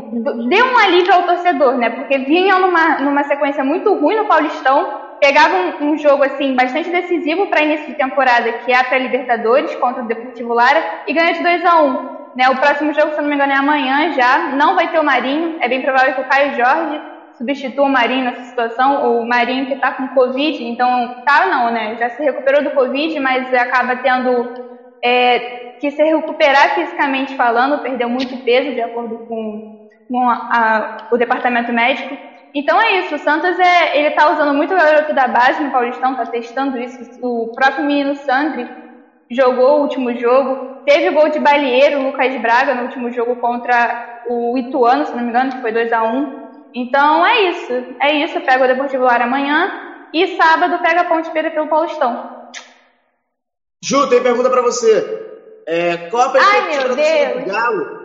deu 0.49 0.67
um 0.67 0.79
alívio 0.79 1.15
ao 1.15 1.25
torcedor, 1.25 1.77
né? 1.77 1.91
Porque 1.91 2.19
vinha 2.19 2.59
numa, 2.59 2.99
numa 2.99 3.25
sequência 3.25 3.65
muito 3.65 3.95
ruim 3.95 4.17
no 4.17 4.27
Paulistão, 4.27 4.87
pegava 5.21 5.55
um, 5.55 5.93
um, 5.93 5.99
jogo 5.99 6.25
assim 6.25 6.55
bastante 6.55 6.91
decisivo 6.91 7.47
para 7.47 7.63
início 7.63 7.87
de 7.87 7.95
temporada, 7.95 8.53
que 8.53 8.73
é 8.73 8.77
a 8.77 8.85
pré-Libertadores 8.85 9.75
contra 9.77 10.03
o 10.03 10.07
Deportivo 10.07 10.55
Lara, 10.55 11.03
e 11.07 11.13
ganha 11.13 11.35
de 11.35 11.43
2 11.43 11.65
a 11.65 11.83
1 11.83 11.87
um, 11.87 12.21
né? 12.35 12.49
O 12.49 12.57
próximo 12.57 12.93
jogo, 12.95 13.13
se 13.13 13.21
não 13.21 13.29
me 13.29 13.35
engano, 13.35 13.53
é 13.53 13.57
amanhã 13.57 14.13
já. 14.13 14.49
Não 14.57 14.75
vai 14.75 14.89
ter 14.89 14.99
o 14.99 15.05
Marinho. 15.05 15.59
É 15.61 15.69
bem 15.69 15.83
provável 15.83 16.15
que 16.15 16.21
o 16.21 16.29
Caio 16.29 16.57
Jorge 16.57 17.01
substitua 17.37 17.85
o 17.85 17.89
Marinho 17.89 18.25
nessa 18.25 18.45
situação. 18.45 19.21
O 19.21 19.27
Marinho 19.27 19.67
que 19.67 19.75
está 19.75 19.93
com 19.93 20.09
Covid, 20.09 20.63
então 20.65 21.23
tá 21.27 21.47
não, 21.47 21.73
né? 21.73 21.97
Já 21.97 22.11
se 22.11 22.23
recuperou 22.23 22.63
do 22.63 22.71
Covid, 22.71 23.19
mas 23.21 23.53
acaba 23.55 23.97
tendo 23.97 24.71
é, 25.03 25.75
que 25.81 25.91
se 25.91 26.03
recuperar 26.03 26.75
fisicamente 26.75 27.35
falando, 27.35 27.83
perdeu 27.83 28.09
muito 28.09 28.37
peso, 28.45 28.75
de 28.75 28.83
acordo 28.83 29.19
com, 29.27 29.89
com 30.09 30.29
a, 30.29 30.35
a, 30.35 31.15
o 31.15 31.17
departamento 31.17 31.73
médico. 31.73 32.17
Então 32.55 32.81
é 32.81 32.99
isso, 32.99 33.15
o 33.15 33.19
Santos 33.19 33.59
é, 33.59 33.99
ele 33.99 34.11
tá 34.11 34.33
usando 34.33 34.55
muito 34.55 34.75
o 34.75 34.77
garoto 34.77 35.15
da 35.15 35.29
base 35.29 35.63
no 35.63 35.71
Paulistão, 35.71 36.17
tá 36.17 36.27
testando 36.27 36.79
isso. 36.79 36.99
O 37.23 37.49
próprio 37.55 37.85
menino 37.85 38.15
Sandri 38.17 38.67
jogou 39.31 39.79
o 39.79 39.83
último 39.83 40.15
jogo, 40.17 40.83
teve 40.85 41.11
o 41.11 41.13
gol 41.13 41.29
de 41.29 41.39
Balieiro, 41.39 42.01
o 42.01 42.03
Lucas 42.07 42.35
Braga, 42.41 42.75
no 42.75 42.83
último 42.83 43.11
jogo 43.13 43.37
contra 43.37 44.25
o 44.27 44.59
Ituano, 44.59 45.07
se 45.07 45.15
não 45.15 45.23
me 45.23 45.31
engano, 45.31 45.53
que 45.53 45.61
foi 45.61 45.73
2 45.73 45.93
a 45.93 46.03
1 46.03 46.27
Então 46.75 47.25
é 47.25 47.51
isso, 47.51 47.73
é 48.03 48.13
isso, 48.15 48.41
pega 48.41 48.65
o 48.65 48.69
Deportivo 48.69 49.05
Lara 49.05 49.25
amanhã 49.25 49.71
e 50.13 50.27
sábado 50.37 50.83
pega 50.83 51.03
a 51.03 51.05
Ponte 51.05 51.31
Preta 51.31 51.51
pelo 51.51 51.69
Paulistão. 51.69 52.19
Ju, 53.83 54.09
tem 54.09 54.23
pergunta 54.23 54.51
para 54.51 54.61
você. 54.61 55.05
É, 55.67 55.97
qual 56.11 56.29
a 56.29 56.33
perspectiva 56.33 56.89
do 56.89 57.47
Galo 57.47 58.00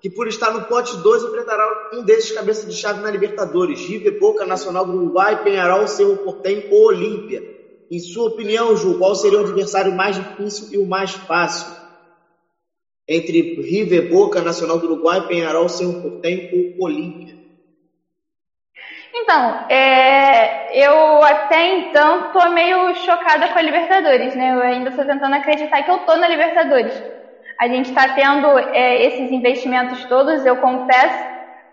que 0.00 0.10
por 0.10 0.28
estar 0.28 0.52
no 0.52 0.64
pote 0.64 0.96
2 1.02 1.24
enfrentará 1.24 1.64
um 1.94 2.02
desses 2.02 2.30
cabeças 2.30 2.66
de 2.66 2.78
chave 2.78 3.02
na 3.02 3.10
Libertadores, 3.10 3.80
River, 3.80 4.18
Boca, 4.18 4.44
Nacional 4.44 4.84
do 4.84 4.94
Uruguai, 4.94 5.42
Penharol, 5.42 5.86
Cerro 5.86 6.16
Portem 6.18 6.68
ou 6.70 6.86
Olímpia. 6.86 7.42
Em 7.90 7.98
sua 7.98 8.28
opinião, 8.28 8.76
Ju, 8.76 8.98
qual 8.98 9.14
seria 9.14 9.38
o 9.38 9.42
adversário 9.42 9.92
mais 9.92 10.16
difícil 10.16 10.68
e 10.72 10.78
o 10.78 10.86
mais 10.86 11.12
fácil? 11.12 11.72
Entre 13.06 13.54
River, 13.60 14.08
Boca, 14.10 14.42
Nacional 14.42 14.78
do 14.78 14.86
Uruguai, 14.86 15.26
Penharol, 15.26 15.68
Cerro 15.68 16.02
Portem 16.02 16.74
ou 16.78 16.84
Olímpia? 16.86 17.34
Então, 19.16 19.68
é, 19.70 20.84
eu 20.84 21.22
até 21.22 21.78
então 21.78 22.32
tô 22.32 22.50
meio 22.50 22.94
chocada 22.96 23.48
com 23.48 23.58
a 23.58 23.62
Libertadores, 23.62 24.34
né? 24.34 24.52
Eu 24.52 24.60
ainda 24.60 24.90
estou 24.90 25.04
tentando 25.04 25.36
acreditar 25.36 25.82
que 25.84 25.90
eu 25.90 25.98
tô 26.00 26.16
na 26.16 26.26
Libertadores. 26.26 27.13
A 27.60 27.68
gente 27.68 27.90
está 27.90 28.08
tendo 28.08 28.58
é, 28.58 29.04
esses 29.06 29.30
investimentos 29.30 30.04
todos, 30.06 30.44
eu 30.44 30.56
confesso, 30.56 31.24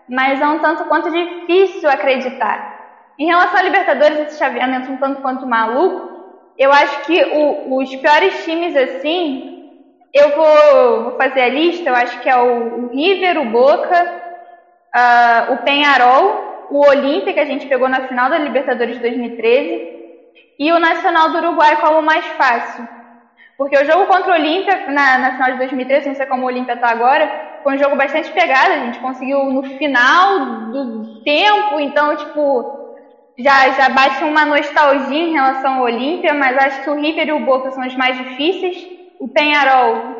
mas 0.08 0.40
é 0.40 0.46
um 0.46 0.58
tanto 0.58 0.84
quanto 0.84 1.10
difícil 1.10 1.88
acreditar. 1.88 2.72
Em 3.18 3.26
relação 3.26 3.58
à 3.58 3.62
Libertadores, 3.62 4.18
esse 4.18 4.38
chaveamento 4.38 4.90
um 4.90 4.96
tanto 4.96 5.20
quanto 5.20 5.46
maluco, 5.46 6.12
eu 6.58 6.72
acho 6.72 7.04
que 7.06 7.22
o, 7.24 7.76
os 7.76 7.94
piores 7.96 8.44
times 8.44 8.76
assim, 8.76 9.70
eu 10.12 10.30
vou, 10.30 11.02
vou, 11.04 11.16
fazer 11.16 11.42
a 11.42 11.48
lista, 11.48 11.88
eu 11.88 11.94
acho 11.94 12.20
que 12.20 12.28
é 12.28 12.36
o, 12.36 12.84
o 12.84 12.88
River, 12.88 13.40
o 13.40 13.50
Boca, 13.50 14.22
uh, 14.94 15.52
o 15.54 15.58
Penharol, 15.58 16.66
o 16.70 16.86
Olímpia, 16.86 17.32
que 17.32 17.40
a 17.40 17.44
gente 17.44 17.66
pegou 17.66 17.88
na 17.88 18.06
final 18.08 18.30
da 18.30 18.38
Libertadores 18.38 18.96
de 18.96 19.00
2013, 19.00 19.92
e 20.58 20.72
o 20.72 20.78
Nacional 20.78 21.30
do 21.30 21.38
Uruguai 21.38 21.80
como 21.80 22.02
mais 22.02 22.24
fácil. 22.26 22.86
Porque 23.56 23.76
o 23.76 23.84
jogo 23.84 24.06
contra 24.06 24.32
o 24.32 24.34
Olímpia, 24.34 24.82
na, 24.86 25.18
na 25.18 25.32
final 25.32 25.52
de 25.52 25.58
2013, 25.58 26.08
não 26.08 26.14
sei 26.14 26.26
como 26.26 26.42
o 26.42 26.46
Olímpia 26.46 26.74
está 26.74 26.88
agora, 26.88 27.30
foi 27.62 27.74
um 27.74 27.78
jogo 27.78 27.96
bastante 27.96 28.30
pegado. 28.32 28.72
A 28.72 28.78
gente 28.78 28.98
conseguiu 28.98 29.44
no 29.50 29.62
final 29.62 30.38
do 30.40 31.02
tempo, 31.24 31.78
então, 31.78 32.14
tipo, 32.16 32.64
já, 33.38 33.70
já 33.70 33.88
bate 33.88 34.24
uma 34.24 34.44
nostalgia 34.44 35.18
em 35.22 35.32
relação 35.32 35.74
ao 35.74 35.82
Olímpia, 35.84 36.34
mas 36.34 36.56
acho 36.56 36.82
que 36.82 36.90
o 36.90 36.94
River 36.94 37.28
e 37.28 37.32
o 37.32 37.40
Boca 37.44 37.70
são 37.70 37.86
os 37.86 37.94
mais 37.94 38.16
difíceis. 38.16 38.76
O 39.18 39.28
Penharol, 39.28 40.16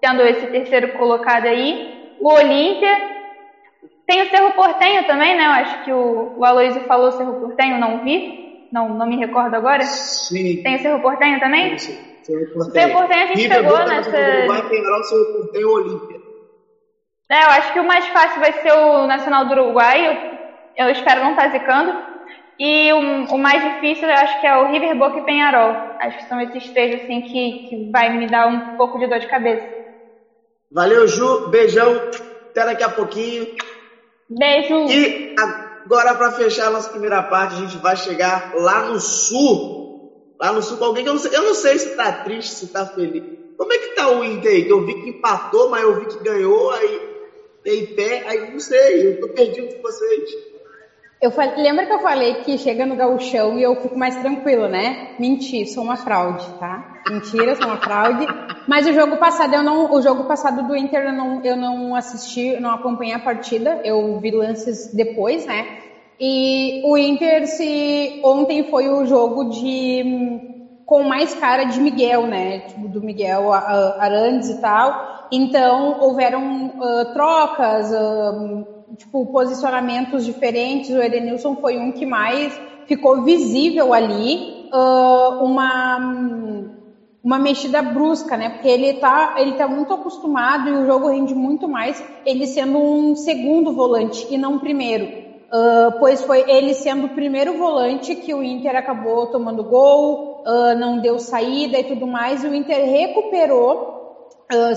tendo 0.00 0.22
esse 0.22 0.46
terceiro 0.46 0.88
colocado 0.94 1.46
aí. 1.46 1.78
O 2.18 2.32
Olímpia. 2.32 2.96
Tem 4.06 4.22
o 4.22 4.30
Cerro 4.30 4.52
Portenho 4.52 5.04
também, 5.06 5.36
né? 5.36 5.44
Eu 5.44 5.50
acho 5.50 5.84
que 5.84 5.92
o, 5.92 6.32
o 6.34 6.44
Aloysio 6.44 6.80
falou 6.86 7.12
Cerro 7.12 7.34
Portenho, 7.34 7.78
não 7.78 8.02
vi. 8.02 8.48
Não, 8.72 8.88
não 8.88 9.06
me 9.06 9.16
recordo 9.16 9.54
agora. 9.54 9.82
Sim. 9.84 10.62
Tem 10.62 10.76
o 10.76 10.78
Cerro 10.80 11.00
Portenho 11.00 11.38
também? 11.38 11.76
Sim. 11.78 11.98
O 12.28 12.64
Cerro 12.64 12.92
Porteño 12.92 13.22
a 13.22 13.26
gente 13.26 13.42
River 13.42 13.62
pegou 13.62 13.78
nessa. 13.86 14.10
Uruguai, 14.10 14.68
Penharol, 14.68 15.04
Cerro 15.04 15.26
Porteño, 15.32 15.70
Olímpia. 15.70 16.20
É, 17.30 17.44
eu 17.44 17.48
acho 17.50 17.72
que 17.72 17.80
o 17.80 17.86
mais 17.86 18.06
fácil 18.08 18.40
vai 18.40 18.52
ser 18.52 18.72
o 18.72 19.06
Nacional 19.06 19.46
do 19.46 19.52
Uruguai. 19.52 20.06
Eu, 20.06 20.86
eu 20.86 20.92
espero 20.92 21.22
não 21.22 21.30
estar 21.30 21.50
zicando. 21.50 21.92
E 22.58 22.92
o, 22.92 23.34
o 23.34 23.38
mais 23.38 23.62
difícil 23.62 24.08
eu 24.08 24.14
acho 24.14 24.40
que 24.40 24.46
é 24.46 24.56
o 24.56 24.70
River 24.70 24.96
Boca 24.98 25.18
e 25.18 25.24
Penharol. 25.24 25.74
Acho 26.00 26.18
que 26.18 26.24
são 26.24 26.40
esses 26.40 26.70
três 26.72 27.02
assim 27.02 27.20
que, 27.22 27.68
que 27.68 27.90
vai 27.90 28.10
me 28.10 28.26
dar 28.26 28.48
um 28.48 28.76
pouco 28.76 28.98
de 28.98 29.06
dor 29.06 29.20
de 29.20 29.28
cabeça. 29.28 29.64
Valeu, 30.70 31.06
Ju. 31.06 31.48
Beijão. 31.50 31.96
Até 32.50 32.64
daqui 32.64 32.82
a 32.82 32.88
pouquinho. 32.88 33.46
Beijo. 34.28 34.74
E 34.90 35.34
agora, 35.38 36.14
para 36.14 36.30
fechar 36.32 36.66
a 36.66 36.70
nossa 36.70 36.90
primeira 36.90 37.22
parte, 37.22 37.54
a 37.54 37.58
gente 37.58 37.78
vai 37.78 37.96
chegar 37.96 38.50
lá 38.54 38.82
no 38.82 38.98
sul. 39.00 39.77
Lá 40.38 40.52
no 40.52 40.62
sul 40.62 40.78
com 40.78 40.84
alguém 40.84 41.02
que 41.02 41.10
eu 41.10 41.14
não 41.14 41.20
sei, 41.20 41.36
eu 41.36 41.42
não 41.42 41.54
sei 41.54 41.78
se 41.78 41.96
tá 41.96 42.12
triste, 42.12 42.54
se 42.54 42.72
tá 42.72 42.86
feliz. 42.86 43.22
Como 43.56 43.72
é 43.72 43.78
que 43.78 43.94
tá 43.94 44.08
o 44.08 44.22
Inter 44.22 44.52
aí? 44.52 44.68
Eu 44.68 44.84
vi 44.84 44.94
que 44.94 45.10
empatou, 45.10 45.68
mas 45.68 45.82
eu 45.82 45.98
vi 45.98 46.06
que 46.06 46.22
ganhou, 46.22 46.70
aí 46.70 47.00
tem 47.64 47.86
pé, 47.86 48.22
aí 48.26 48.52
não 48.52 48.60
sei, 48.60 49.08
eu 49.08 49.20
tô 49.20 49.28
perdido 49.28 49.74
com 49.74 49.82
vocês. 49.82 50.30
Eu 51.20 51.32
falei, 51.32 51.56
lembra 51.56 51.84
que 51.84 51.92
eu 51.92 51.98
falei 51.98 52.34
que 52.44 52.56
chega 52.56 52.86
no 52.86 52.94
gauchão 52.94 53.58
e 53.58 53.62
eu 53.64 53.74
fico 53.82 53.98
mais 53.98 54.14
tranquilo, 54.14 54.68
né? 54.68 55.16
Mentir, 55.18 55.66
sou 55.66 55.82
uma 55.82 55.96
fraude, 55.96 56.46
tá? 56.60 57.02
Mentira, 57.10 57.56
sou 57.56 57.66
uma 57.66 57.78
fraude. 57.78 58.24
Mas 58.68 58.86
o 58.86 58.92
jogo 58.92 59.16
passado 59.16 59.52
eu 59.52 59.62
não, 59.64 59.92
o 59.92 60.00
jogo 60.00 60.28
passado 60.28 60.68
do 60.68 60.76
Inter 60.76 61.06
eu 61.06 61.12
não, 61.12 61.44
eu 61.44 61.56
não 61.56 61.96
assisti, 61.96 62.60
não 62.60 62.70
acompanhei 62.70 63.14
a 63.14 63.18
partida. 63.18 63.80
Eu 63.84 64.20
vi 64.20 64.30
lances 64.30 64.94
depois, 64.94 65.44
né? 65.44 65.87
E 66.20 66.82
o 66.84 66.96
Inter 66.96 67.46
se 67.46 68.20
ontem 68.24 68.64
foi 68.64 68.88
o 68.88 69.04
jogo 69.06 69.44
de 69.44 70.40
com 70.84 71.02
mais 71.02 71.34
cara 71.34 71.64
de 71.64 71.80
Miguel, 71.80 72.26
né? 72.26 72.60
Tipo, 72.60 72.88
do 72.88 73.02
Miguel 73.02 73.52
Arantes 73.52 74.48
e 74.48 74.60
tal. 74.60 75.28
Então 75.30 75.98
houveram 76.00 76.68
uh, 76.68 77.12
trocas. 77.12 77.90
Uh, 77.92 78.78
tipo, 78.96 79.26
posicionamentos 79.26 80.24
diferentes. 80.24 80.90
O 80.90 81.02
Edenilson 81.02 81.56
foi 81.56 81.78
um 81.78 81.92
que 81.92 82.06
mais 82.06 82.58
ficou 82.86 83.22
visível 83.22 83.92
ali, 83.92 84.66
uh, 84.72 85.44
uma, 85.44 85.98
uma 87.22 87.38
mexida 87.38 87.82
brusca, 87.82 88.36
né? 88.36 88.48
Porque 88.50 88.68
ele 88.68 88.94
tá, 88.94 89.34
ele 89.36 89.52
tá 89.52 89.68
muito 89.68 89.92
acostumado 89.92 90.68
e 90.68 90.72
o 90.72 90.86
jogo 90.86 91.08
rende 91.08 91.34
muito 91.34 91.68
mais 91.68 92.02
ele 92.24 92.46
sendo 92.46 92.78
um 92.78 93.14
segundo 93.14 93.74
volante 93.74 94.26
e 94.30 94.38
não 94.38 94.54
um 94.54 94.58
primeiro. 94.58 95.27
Uh, 95.48 95.98
pois 95.98 96.22
foi 96.22 96.44
ele 96.50 96.74
sendo 96.74 97.06
o 97.06 97.14
primeiro 97.14 97.56
volante 97.56 98.14
que 98.14 98.34
o 98.34 98.42
Inter 98.42 98.76
acabou 98.76 99.28
tomando 99.28 99.64
gol, 99.64 100.44
uh, 100.46 100.78
não 100.78 101.00
deu 101.00 101.18
saída 101.18 101.78
e 101.78 101.84
tudo 101.84 102.06
mais, 102.06 102.44
e 102.44 102.46
o 102.46 102.54
Inter 102.54 102.84
recuperou 102.84 103.96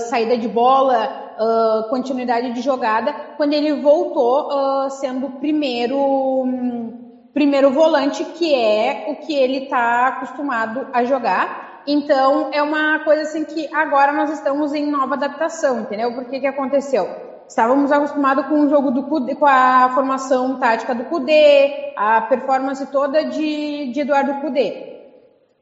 saída 0.00 0.36
de 0.36 0.46
bola, 0.46 1.22
Uh, 1.32 1.88
continuidade 1.88 2.52
de 2.52 2.60
jogada 2.60 3.12
quando 3.38 3.54
ele 3.54 3.80
voltou 3.80 4.48
uh, 4.48 4.90
sendo 4.90 5.26
o 5.26 5.30
primeiro, 5.40 5.98
um, 5.98 7.28
primeiro 7.32 7.70
volante, 7.70 8.22
que 8.22 8.54
é 8.54 9.06
o 9.08 9.16
que 9.16 9.34
ele 9.34 9.64
está 9.64 10.08
acostumado 10.08 10.88
a 10.92 11.02
jogar. 11.04 11.82
Então 11.86 12.50
é 12.52 12.62
uma 12.62 13.02
coisa 13.02 13.22
assim 13.22 13.44
que 13.44 13.66
agora 13.74 14.12
nós 14.12 14.30
estamos 14.30 14.74
em 14.74 14.90
nova 14.90 15.14
adaptação, 15.14 15.80
entendeu? 15.80 16.12
Por 16.14 16.26
que 16.26 16.38
que 16.38 16.46
aconteceu? 16.46 17.31
Estávamos 17.52 17.92
acostumados 17.92 18.46
com 18.46 18.60
o 18.60 18.70
jogo 18.70 18.90
do 18.90 19.02
Cudê, 19.02 19.34
com 19.34 19.44
a 19.44 19.90
formação 19.94 20.58
tática 20.58 20.94
do 20.94 21.04
Cudê, 21.04 21.92
a 21.94 22.22
performance 22.22 22.86
toda 22.86 23.26
de, 23.26 23.92
de 23.92 24.00
Eduardo 24.00 24.40
Cudê. 24.40 25.02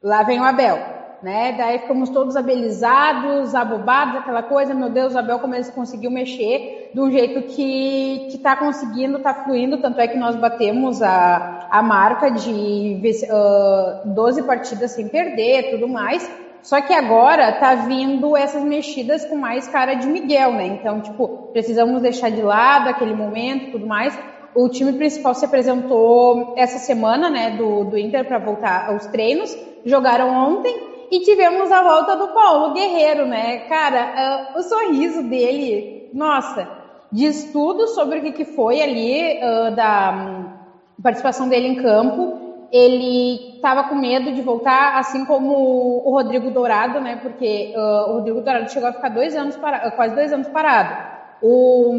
Lá 0.01 0.23
vem 0.23 0.39
o 0.39 0.43
Abel 0.45 0.79
né? 1.21 1.53
Daí 1.57 1.79
ficamos 1.79 2.09
todos 2.09 2.35
abelizados, 2.35 3.53
abobados, 3.53 4.15
aquela 4.15 4.41
coisa, 4.41 4.73
meu 4.73 4.89
Deus, 4.89 5.13
o 5.13 5.19
Abel 5.19 5.39
como 5.39 5.53
ele 5.53 5.65
conseguiu 5.65 6.09
mexer 6.09 6.91
de 6.93 6.99
um 6.99 7.11
jeito 7.11 7.43
que, 7.43 8.29
que 8.31 8.37
tá 8.39 8.55
conseguindo, 8.55 9.19
tá 9.19 9.33
fluindo, 9.33 9.77
tanto 9.77 9.99
é 9.99 10.07
que 10.07 10.17
nós 10.17 10.35
batemos 10.35 11.01
a, 11.01 11.67
a 11.69 11.83
marca 11.83 12.31
de 12.31 12.99
uh, 13.29 14.09
12 14.09 14.43
partidas 14.43 14.91
sem 14.91 15.07
perder, 15.07 15.71
tudo 15.71 15.87
mais. 15.87 16.29
Só 16.63 16.79
que 16.81 16.93
agora 16.93 17.51
tá 17.53 17.75
vindo 17.75 18.37
essas 18.37 18.63
mexidas 18.63 19.25
com 19.25 19.35
mais 19.35 19.67
cara 19.67 19.95
de 19.95 20.07
Miguel, 20.07 20.53
né? 20.53 20.67
Então, 20.67 21.01
tipo, 21.01 21.49
precisamos 21.51 22.01
deixar 22.01 22.29
de 22.29 22.41
lado 22.41 22.89
aquele 22.89 23.15
momento, 23.15 23.71
tudo 23.71 23.87
mais. 23.87 24.17
O 24.53 24.69
time 24.69 24.93
principal 24.93 25.33
se 25.33 25.45
apresentou 25.45 26.53
essa 26.57 26.77
semana, 26.77 27.29
né, 27.29 27.51
do, 27.51 27.85
do 27.85 27.97
Inter 27.97 28.25
para 28.25 28.37
voltar 28.37 28.89
aos 28.89 29.05
treinos. 29.07 29.57
Jogaram 29.85 30.29
ontem 30.29 30.91
e 31.11 31.19
tivemos 31.21 31.71
a 31.71 31.81
volta 31.83 32.15
do 32.15 32.29
Paulo 32.29 32.73
Guerreiro, 32.73 33.25
né? 33.25 33.59
Cara, 33.67 34.51
uh, 34.53 34.59
o 34.59 34.63
sorriso 34.63 35.23
dele, 35.23 36.09
nossa, 36.13 36.67
diz 37.11 37.51
tudo 37.51 37.87
sobre 37.87 38.19
o 38.19 38.21
que, 38.21 38.31
que 38.31 38.45
foi 38.45 38.81
ali 38.81 39.37
uh, 39.37 39.75
da 39.75 40.11
um, 40.11 41.01
participação 41.01 41.49
dele 41.49 41.67
em 41.67 41.75
campo. 41.75 42.50
Ele 42.71 43.55
estava 43.55 43.83
com 43.83 43.95
medo 43.95 44.31
de 44.31 44.41
voltar, 44.41 44.97
assim 44.97 45.25
como 45.25 46.07
o 46.07 46.11
Rodrigo 46.11 46.49
Dourado, 46.51 47.01
né? 47.01 47.17
Porque 47.17 47.73
uh, 47.75 48.11
o 48.11 48.13
Rodrigo 48.17 48.41
Dourado 48.41 48.71
chegou 48.71 48.89
a 48.89 48.93
ficar 48.93 49.09
dois 49.09 49.35
anos 49.35 49.57
para, 49.57 49.91
quase 49.91 50.15
dois 50.15 50.31
anos 50.31 50.47
parado. 50.47 51.11
O, 51.41 51.93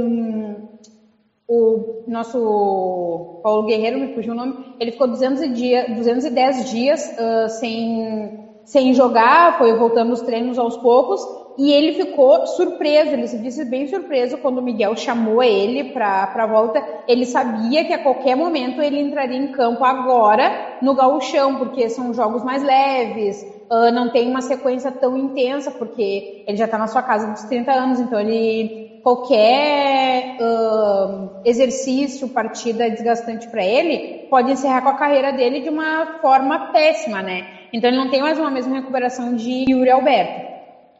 o 1.46 2.04
nosso 2.06 3.40
Paulo 3.42 3.66
Guerreiro, 3.66 3.98
me 3.98 4.14
fugiu 4.14 4.32
o 4.32 4.36
nome, 4.36 4.74
ele 4.80 4.92
ficou 4.92 5.08
200 5.08 5.52
dia, 5.54 5.94
210 5.94 6.70
dias 6.70 7.16
uh, 7.18 7.48
sem 7.48 8.42
sem 8.64 8.94
jogar, 8.94 9.58
foi 9.58 9.74
voltando 9.74 10.12
os 10.12 10.22
treinos 10.22 10.58
aos 10.58 10.76
poucos, 10.76 11.20
e 11.58 11.70
ele 11.70 11.92
ficou 11.92 12.46
surpreso, 12.46 13.12
ele 13.12 13.28
se 13.28 13.38
disse 13.38 13.64
bem 13.64 13.86
surpreso 13.86 14.38
quando 14.38 14.58
o 14.58 14.62
Miguel 14.62 14.96
chamou 14.96 15.42
ele 15.42 15.92
para 15.92 16.32
a 16.34 16.46
volta. 16.46 16.82
Ele 17.06 17.26
sabia 17.26 17.84
que 17.84 17.92
a 17.92 18.02
qualquer 18.02 18.36
momento 18.36 18.80
ele 18.80 19.00
entraria 19.00 19.38
em 19.38 19.52
campo 19.52 19.84
agora 19.84 20.78
no 20.80 20.94
gauchão, 20.94 21.56
porque 21.56 21.88
são 21.88 22.14
jogos 22.14 22.42
mais 22.42 22.62
leves, 22.62 23.42
uh, 23.70 23.92
não 23.92 24.10
tem 24.10 24.28
uma 24.28 24.40
sequência 24.40 24.90
tão 24.90 25.16
intensa, 25.16 25.70
porque 25.70 26.44
ele 26.46 26.56
já 26.56 26.64
está 26.64 26.78
na 26.78 26.86
sua 26.86 27.02
casa 27.02 27.26
dos 27.28 27.42
30 27.44 27.72
anos, 27.72 28.00
então 28.00 28.18
ele 28.18 29.00
qualquer 29.02 30.36
uh, 30.40 31.30
exercício, 31.44 32.28
partida 32.28 32.88
desgastante 32.88 33.48
para 33.48 33.64
ele, 33.64 34.28
pode 34.30 34.52
encerrar 34.52 34.82
com 34.82 34.90
a 34.90 34.94
carreira 34.94 35.32
dele 35.32 35.60
de 35.60 35.68
uma 35.68 36.18
forma 36.22 36.72
péssima, 36.72 37.20
né? 37.20 37.46
Então 37.72 37.90
ele 37.90 37.98
não 37.98 38.10
tem 38.10 38.22
mais 38.22 38.38
uma 38.38 38.50
mesma 38.50 38.76
recuperação 38.76 39.34
de 39.34 39.64
Yuri 39.68 39.90
Alberto. 39.90 40.51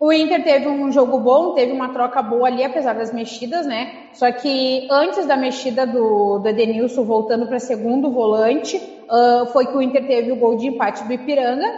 O 0.03 0.13
Inter 0.13 0.43
teve 0.43 0.67
um 0.67 0.91
jogo 0.91 1.21
bom, 1.21 1.55
teve 1.55 1.71
uma 1.71 1.91
troca 1.91 2.21
boa 2.21 2.49
ali, 2.49 2.65
apesar 2.65 2.93
das 2.93 3.15
mexidas, 3.15 3.65
né? 3.65 4.09
Só 4.13 4.33
que 4.33 4.89
antes 4.91 5.27
da 5.27 5.37
mexida 5.37 5.87
do, 5.87 6.41
do 6.41 6.49
Edenilson 6.49 7.05
voltando 7.05 7.47
para 7.47 7.61
segundo 7.61 8.11
volante, 8.11 8.79
uh, 8.79 9.47
foi 9.53 9.65
que 9.65 9.77
o 9.77 9.81
Inter 9.81 10.05
teve 10.05 10.33
o 10.33 10.37
gol 10.37 10.57
de 10.57 10.67
empate 10.67 11.05
do 11.05 11.13
Ipiranga. 11.13 11.69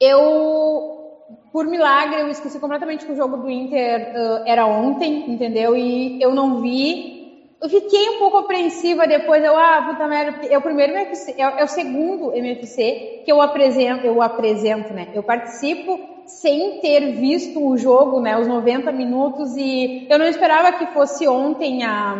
Eu, 0.00 1.28
por 1.52 1.64
milagre, 1.64 2.22
eu 2.22 2.28
esqueci 2.28 2.58
completamente 2.58 3.06
que 3.06 3.12
o 3.12 3.16
jogo 3.16 3.36
do 3.36 3.48
Inter 3.48 4.10
uh, 4.10 4.42
era 4.44 4.66
ontem, 4.66 5.30
entendeu? 5.30 5.76
E 5.76 6.20
eu 6.20 6.34
não 6.34 6.60
vi 6.60 7.14
eu 7.62 7.68
fiquei 7.70 8.10
um 8.10 8.18
pouco 8.18 8.36
apreensiva 8.36 9.06
depois, 9.06 9.42
eu, 9.42 9.56
ah, 9.56 9.86
puta 9.88 10.06
merda, 10.06 10.44
é 10.48 10.58
o 10.58 10.60
primeiro 10.60 10.92
MFC, 10.92 11.34
é, 11.38 11.60
é, 11.60 11.64
o 11.64 11.68
segundo 11.68 12.34
MFC 12.34 13.22
que 13.24 13.32
eu 13.32 13.40
apresento, 13.40 14.04
eu 14.04 14.20
apresento, 14.20 14.92
né? 14.92 15.08
Eu 15.14 15.22
participo 15.22 16.13
sem 16.26 16.80
ter 16.80 17.12
visto 17.12 17.64
o 17.64 17.76
jogo, 17.76 18.20
né, 18.20 18.38
os 18.38 18.46
90 18.46 18.90
minutos, 18.92 19.56
e 19.56 20.06
eu 20.10 20.18
não 20.18 20.26
esperava 20.26 20.72
que 20.72 20.86
fosse 20.88 21.26
ontem 21.28 21.82
a, 21.82 22.14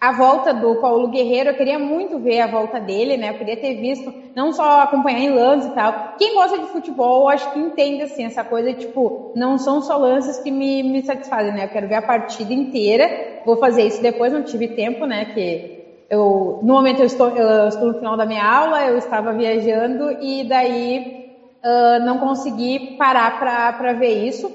a 0.00 0.12
volta 0.12 0.52
do 0.52 0.76
Paulo 0.76 1.08
Guerreiro, 1.08 1.50
eu 1.50 1.56
queria 1.56 1.78
muito 1.78 2.18
ver 2.18 2.40
a 2.40 2.46
volta 2.46 2.78
dele, 2.78 3.16
né? 3.16 3.30
Eu 3.30 3.38
queria 3.38 3.56
ter 3.56 3.80
visto, 3.80 4.12
não 4.34 4.52
só 4.52 4.82
acompanhar 4.82 5.20
em 5.20 5.34
lances 5.34 5.70
e 5.70 5.74
tal. 5.74 6.14
Quem 6.18 6.34
gosta 6.34 6.58
de 6.58 6.66
futebol, 6.66 7.28
acho 7.28 7.50
que 7.52 7.58
entende 7.58 8.02
assim 8.02 8.24
essa 8.24 8.44
coisa, 8.44 8.72
tipo, 8.74 9.32
não 9.34 9.56
são 9.56 9.80
só 9.80 9.96
lances 9.96 10.38
que 10.38 10.50
me, 10.50 10.82
me 10.82 11.02
satisfazem, 11.02 11.54
né? 11.54 11.64
Eu 11.64 11.70
quero 11.70 11.88
ver 11.88 11.96
a 11.96 12.02
partida 12.02 12.52
inteira. 12.52 13.42
Vou 13.44 13.56
fazer 13.56 13.86
isso 13.86 14.02
depois, 14.02 14.32
não 14.32 14.42
tive 14.42 14.68
tempo, 14.68 15.06
né? 15.06 15.24
Que 15.24 15.76
eu, 16.10 16.60
no 16.62 16.74
momento 16.74 17.00
eu 17.00 17.06
estou, 17.06 17.30
eu 17.30 17.68
estou 17.68 17.88
no 17.88 17.94
final 17.94 18.16
da 18.16 18.26
minha 18.26 18.44
aula, 18.44 18.84
eu 18.84 18.98
estava 18.98 19.32
viajando 19.32 20.12
e 20.20 20.44
daí 20.44 21.25
não 22.04 22.18
consegui 22.18 22.96
parar 22.96 23.38
para 23.38 23.92
ver 23.92 24.26
isso. 24.26 24.50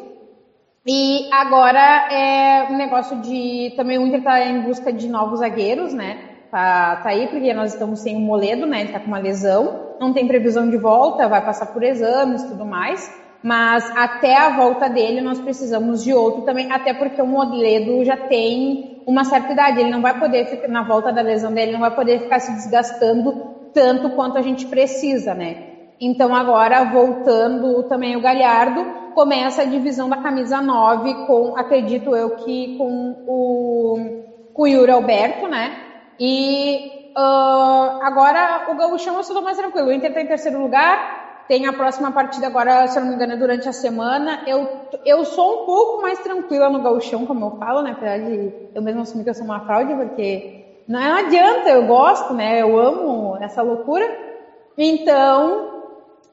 E 0.86 1.30
agora 1.32 1.80
é 2.12 2.68
um 2.72 2.78
negócio 2.78 3.18
de. 3.18 3.74
Também 3.76 4.00
o 4.00 4.08
Inter 4.08 4.24
tá 4.24 4.44
em 4.44 4.62
busca 4.62 4.92
de 4.92 5.08
novos 5.08 5.40
zagueiros, 5.40 5.94
né? 5.94 6.18
Tá, 6.50 6.98
tá 6.98 7.10
aí, 7.10 7.28
porque 7.28 7.54
nós 7.54 7.74
estamos 7.74 8.00
sem 8.00 8.18
o 8.18 8.20
Moledo, 8.20 8.66
né? 8.66 8.82
Ele 8.82 8.92
tá 8.92 9.00
com 9.00 9.08
uma 9.08 9.20
lesão, 9.20 9.96
não 10.00 10.12
tem 10.12 10.28
previsão 10.28 10.70
de 10.70 10.78
volta, 10.78 11.28
vai 11.28 11.46
passar 11.46 11.68
por 11.68 11.84
exames 11.84 12.44
tudo 12.44 12.66
mais. 12.66 13.14
Mas 13.44 13.90
até 13.96 14.36
a 14.38 14.50
volta 14.56 14.90
dele 14.90 15.22
nós 15.22 15.40
precisamos 15.40 16.04
de 16.04 16.14
outro 16.14 16.44
também, 16.44 16.72
até 16.72 16.94
porque 16.94 17.22
o 17.22 17.28
Moledo 17.28 18.04
já 18.04 18.18
tem 18.18 19.02
uma 19.06 19.24
certa 19.24 19.54
idade, 19.54 19.80
ele 19.80 19.90
não 19.90 20.02
vai 20.02 20.20
poder 20.20 20.46
ficar, 20.46 20.68
na 20.68 20.84
volta 20.84 21.12
da 21.12 21.22
lesão 21.22 21.52
dele, 21.52 21.72
não 21.72 21.80
vai 21.80 21.96
poder 21.96 22.20
ficar 22.20 22.40
se 22.40 22.52
desgastando 22.52 23.52
tanto 23.74 24.12
quanto 24.12 24.38
a 24.38 24.42
gente 24.42 24.68
precisa, 24.68 25.34
né? 25.34 25.71
Então 26.02 26.34
agora, 26.34 26.84
voltando 26.86 27.84
também 27.84 28.16
o 28.16 28.22
Galhardo, 28.22 28.84
começa 29.14 29.62
a 29.62 29.66
divisão 29.66 30.10
da 30.10 30.18
camisa 30.18 30.60
9 30.60 31.28
com, 31.28 31.56
acredito 31.56 32.16
eu, 32.16 32.38
que 32.38 32.76
com 32.76 33.24
o, 33.28 34.52
com 34.52 34.64
o 34.64 34.68
Yuri 34.68 34.90
Alberto, 34.90 35.48
né? 35.48 35.78
E 36.20 37.12
uh, 37.16 38.02
agora 38.02 38.66
o 38.72 38.76
Gauchão 38.76 39.14
eu 39.14 39.22
estou 39.22 39.44
mais 39.44 39.58
tranquilo. 39.58 39.90
O 39.90 39.94
Inter 39.94 40.10
está 40.10 40.22
em 40.22 40.28
terceiro 40.28 40.60
lugar, 40.60 41.46
tem 41.48 41.68
a 41.68 41.74
próxima 41.74 42.12
partida 42.12 42.48
agora, 42.48 42.88
se 42.88 42.98
eu 42.98 43.04
não 43.04 43.10
me 43.10 43.16
engano, 43.16 43.38
durante 43.38 43.70
a 43.70 43.74
semana. 43.74 44.42
Eu, 44.48 44.68
eu 45.06 45.24
sou 45.24 45.62
um 45.62 45.66
pouco 45.68 46.02
mais 46.02 46.18
tranquila 46.18 46.68
no 46.72 46.82
Gauchão, 46.82 47.28
como 47.28 47.46
eu 47.46 47.58
falo, 47.60 47.84
né? 47.84 47.92
Apesar 47.92 48.18
de 48.18 48.52
eu 48.74 48.82
mesmo 48.82 49.02
assumir 49.02 49.24
que 49.24 49.30
eu 49.30 49.36
sou 49.36 49.46
uma 49.46 49.60
fraude, 49.68 49.94
porque 49.94 50.82
não 50.88 51.00
adianta, 51.00 51.70
eu 51.70 51.86
gosto, 51.86 52.34
né? 52.34 52.60
Eu 52.60 52.80
amo 52.80 53.38
essa 53.40 53.62
loucura. 53.62 54.32
Então, 54.76 55.71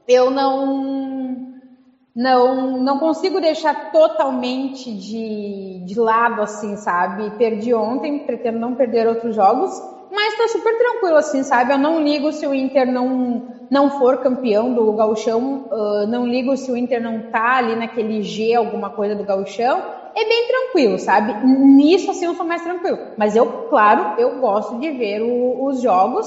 eu 0.09 0.31
não 0.31 1.47
não 2.15 2.81
não 2.81 2.99
consigo 2.99 3.39
deixar 3.39 3.91
totalmente 3.91 4.91
de, 4.91 5.85
de 5.85 5.99
lado 5.99 6.41
assim, 6.41 6.75
sabe? 6.75 7.29
Perdi 7.37 7.73
ontem, 7.73 8.25
pretendo 8.25 8.57
não 8.57 8.73
perder 8.75 9.07
outros 9.07 9.35
jogos, 9.35 9.71
mas 10.11 10.35
tá 10.35 10.47
super 10.47 10.75
tranquilo 10.77 11.15
assim, 11.15 11.43
sabe? 11.43 11.73
Eu 11.73 11.77
não 11.77 12.01
ligo 12.01 12.31
se 12.31 12.47
o 12.47 12.53
Inter 12.53 12.91
não 12.91 13.59
não 13.69 13.91
for 13.91 14.17
campeão 14.17 14.73
do 14.73 14.91
Gauchão, 14.93 15.67
uh, 15.71 16.07
não 16.07 16.25
ligo 16.25 16.57
se 16.57 16.71
o 16.71 16.75
Inter 16.75 16.99
não 16.99 17.29
tá 17.31 17.57
ali 17.57 17.75
naquele 17.75 18.23
G 18.23 18.55
alguma 18.55 18.89
coisa 18.89 19.15
do 19.15 19.23
Gauchão. 19.23 19.83
É 20.15 20.25
bem 20.25 20.47
tranquilo, 20.47 20.97
sabe? 20.97 21.45
Nisso 21.45 22.09
assim 22.09 22.25
eu 22.25 22.33
sou 22.33 22.45
mais 22.47 22.63
tranquilo. 22.63 22.97
Mas 23.15 23.35
eu, 23.35 23.45
claro, 23.69 24.19
eu 24.19 24.39
gosto 24.39 24.79
de 24.79 24.89
ver 24.89 25.21
o, 25.21 25.65
os 25.65 25.79
jogos 25.81 26.25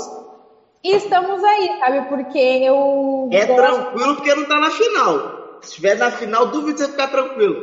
e 0.85 0.97
estamos 0.97 1.43
aí, 1.43 1.69
sabe? 1.79 2.09
Porque 2.09 2.39
eu. 2.39 3.29
É 3.33 3.47
gosto... 3.47 3.57
tranquilo 3.57 4.15
porque 4.17 4.35
não 4.35 4.45
tá 4.45 4.59
na 4.59 4.71
final. 4.71 5.19
Se 5.61 5.69
estiver 5.69 5.97
na 5.97 6.11
final, 6.11 6.47
duvido 6.47 6.79
você 6.79 6.89
ficar 6.89 7.09
tranquilo. 7.09 7.57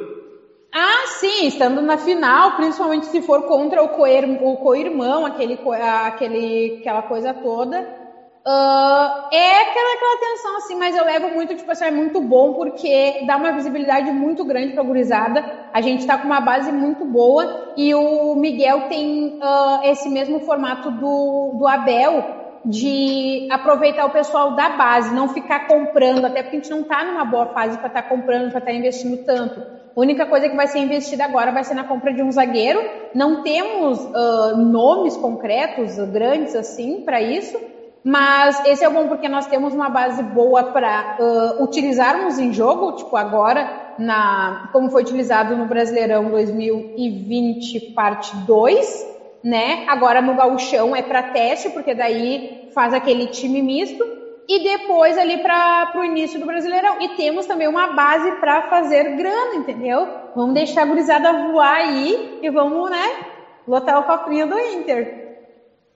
Ah, 0.73 1.07
sim, 1.19 1.47
estando 1.47 1.81
na 1.81 1.97
final, 1.97 2.55
principalmente 2.55 3.07
se 3.07 3.21
for 3.21 3.41
contra 3.43 3.81
o 3.81 3.89
co-irmão, 3.89 5.25
aquele, 5.25 5.59
aquele, 6.05 6.77
aquela 6.79 7.01
coisa 7.01 7.33
toda. 7.33 7.99
Uh, 8.47 9.33
é 9.33 9.61
aquela, 9.61 9.93
aquela 9.93 10.17
tensão, 10.19 10.57
assim, 10.57 10.75
mas 10.75 10.95
eu 10.95 11.03
levo 11.03 11.29
muito, 11.29 11.55
tipo 11.55 11.69
assim, 11.69 11.85
é 11.85 11.91
muito 11.91 12.21
bom 12.21 12.53
porque 12.53 13.25
dá 13.27 13.35
uma 13.35 13.51
visibilidade 13.51 14.11
muito 14.11 14.45
grande 14.45 14.73
pra 14.73 14.83
gurizada. 14.83 15.43
A 15.73 15.81
gente 15.81 16.05
tá 16.05 16.17
com 16.17 16.25
uma 16.25 16.39
base 16.39 16.71
muito 16.71 17.03
boa 17.03 17.73
e 17.75 17.93
o 17.93 18.35
Miguel 18.35 18.87
tem 18.87 19.39
uh, 19.41 19.81
esse 19.83 20.07
mesmo 20.09 20.39
formato 20.39 20.89
do, 20.91 21.57
do 21.59 21.67
Abel, 21.67 22.38
de 22.65 23.47
aproveitar 23.51 24.05
o 24.05 24.09
pessoal 24.09 24.51
da 24.51 24.69
base, 24.69 25.13
não 25.13 25.29
ficar 25.29 25.67
comprando, 25.67 26.25
até 26.25 26.43
porque 26.43 26.57
a 26.57 26.59
gente 26.59 26.71
não 26.71 26.81
está 26.81 27.03
numa 27.03 27.25
boa 27.25 27.47
fase 27.47 27.77
para 27.77 27.87
estar 27.87 28.01
tá 28.01 28.09
comprando, 28.09 28.49
para 28.51 28.59
estar 28.59 28.71
tá 28.71 28.77
investindo 28.77 29.23
tanto. 29.25 29.59
A 29.59 29.99
única 29.99 30.25
coisa 30.25 30.47
que 30.47 30.55
vai 30.55 30.67
ser 30.67 30.79
investida 30.79 31.25
agora 31.25 31.51
vai 31.51 31.63
ser 31.63 31.73
na 31.73 31.83
compra 31.83 32.13
de 32.13 32.21
um 32.21 32.31
zagueiro. 32.31 32.81
Não 33.13 33.41
temos 33.43 33.99
uh, 33.99 34.57
nomes 34.57 35.17
concretos, 35.17 35.97
grandes 36.11 36.55
assim, 36.55 37.01
para 37.01 37.21
isso, 37.21 37.59
mas 38.03 38.63
esse 38.65 38.83
é 38.83 38.89
bom 38.89 39.07
porque 39.07 39.27
nós 39.27 39.47
temos 39.47 39.73
uma 39.73 39.89
base 39.89 40.21
boa 40.23 40.63
para 40.63 41.17
uh, 41.19 41.63
utilizarmos 41.63 42.39
em 42.39 42.53
jogo, 42.53 42.93
tipo 42.93 43.15
agora, 43.15 43.93
na, 43.97 44.69
como 44.71 44.89
foi 44.89 45.01
utilizado 45.01 45.55
no 45.55 45.65
Brasileirão 45.65 46.29
2020, 46.29 47.91
parte 47.93 48.35
2 48.45 49.18
né? 49.43 49.85
Agora 49.87 50.21
no 50.21 50.35
gauchão 50.35 50.95
é 50.95 51.01
para 51.01 51.23
teste, 51.23 51.69
porque 51.69 51.93
daí 51.93 52.69
faz 52.73 52.93
aquele 52.93 53.27
time 53.27 53.61
misto 53.61 54.05
e 54.47 54.63
depois 54.63 55.15
ali 55.17 55.37
para 55.37 55.91
o 55.95 56.03
início 56.03 56.39
do 56.39 56.45
Brasileirão. 56.45 56.99
E 56.99 57.09
temos 57.09 57.45
também 57.45 57.67
uma 57.67 57.93
base 57.93 58.31
para 58.39 58.69
fazer 58.69 59.15
grana, 59.15 59.55
entendeu? 59.55 60.07
Vamos 60.35 60.55
deixar 60.55 60.81
a 60.81 60.85
gurizada 60.85 61.31
voar 61.51 61.75
aí 61.75 62.39
e 62.41 62.49
vamos, 62.49 62.89
né, 62.89 63.25
lotar 63.67 63.99
o 63.99 64.03
cofrinho 64.03 64.49
do 64.49 64.59
Inter. 64.59 65.27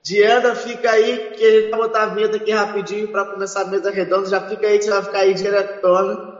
Diana, 0.04 0.54
fica 0.54 0.90
aí 0.90 1.32
que 1.34 1.44
a 1.44 1.50
gente 1.50 1.70
vai 1.70 1.80
botar 1.80 2.02
a 2.02 2.06
vinheta 2.06 2.36
aqui 2.36 2.52
rapidinho 2.52 3.08
para 3.08 3.24
começar 3.24 3.62
a 3.62 3.66
mesa 3.66 3.90
redonda. 3.90 4.28
Já 4.28 4.40
fica 4.42 4.66
aí 4.66 4.78
que 4.78 4.84
você 4.84 4.90
vai 4.90 5.02
ficar 5.02 5.18
aí 5.20 5.34
diretona. 5.34 6.34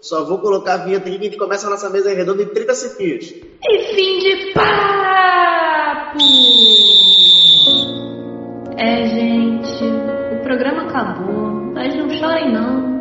Só 0.00 0.24
vou 0.24 0.38
colocar 0.40 0.74
a 0.74 0.78
vinheta 0.78 1.08
aqui 1.08 1.18
que 1.18 1.26
a 1.26 1.30
gente 1.30 1.38
começa 1.38 1.66
a 1.66 1.70
nossa 1.70 1.88
mesa 1.88 2.12
redonda 2.12 2.42
em 2.42 2.48
30 2.48 2.74
segundos. 2.74 3.30
E 3.30 3.78
fim 3.94 4.18
de 4.18 4.52
papo! 4.52 5.63
É, 8.76 9.06
gente, 9.08 9.84
o 9.84 10.42
programa 10.44 10.82
acabou, 10.82 11.72
mas 11.74 11.92
não 11.96 12.08
chorem 12.08 12.52
não. 12.52 12.94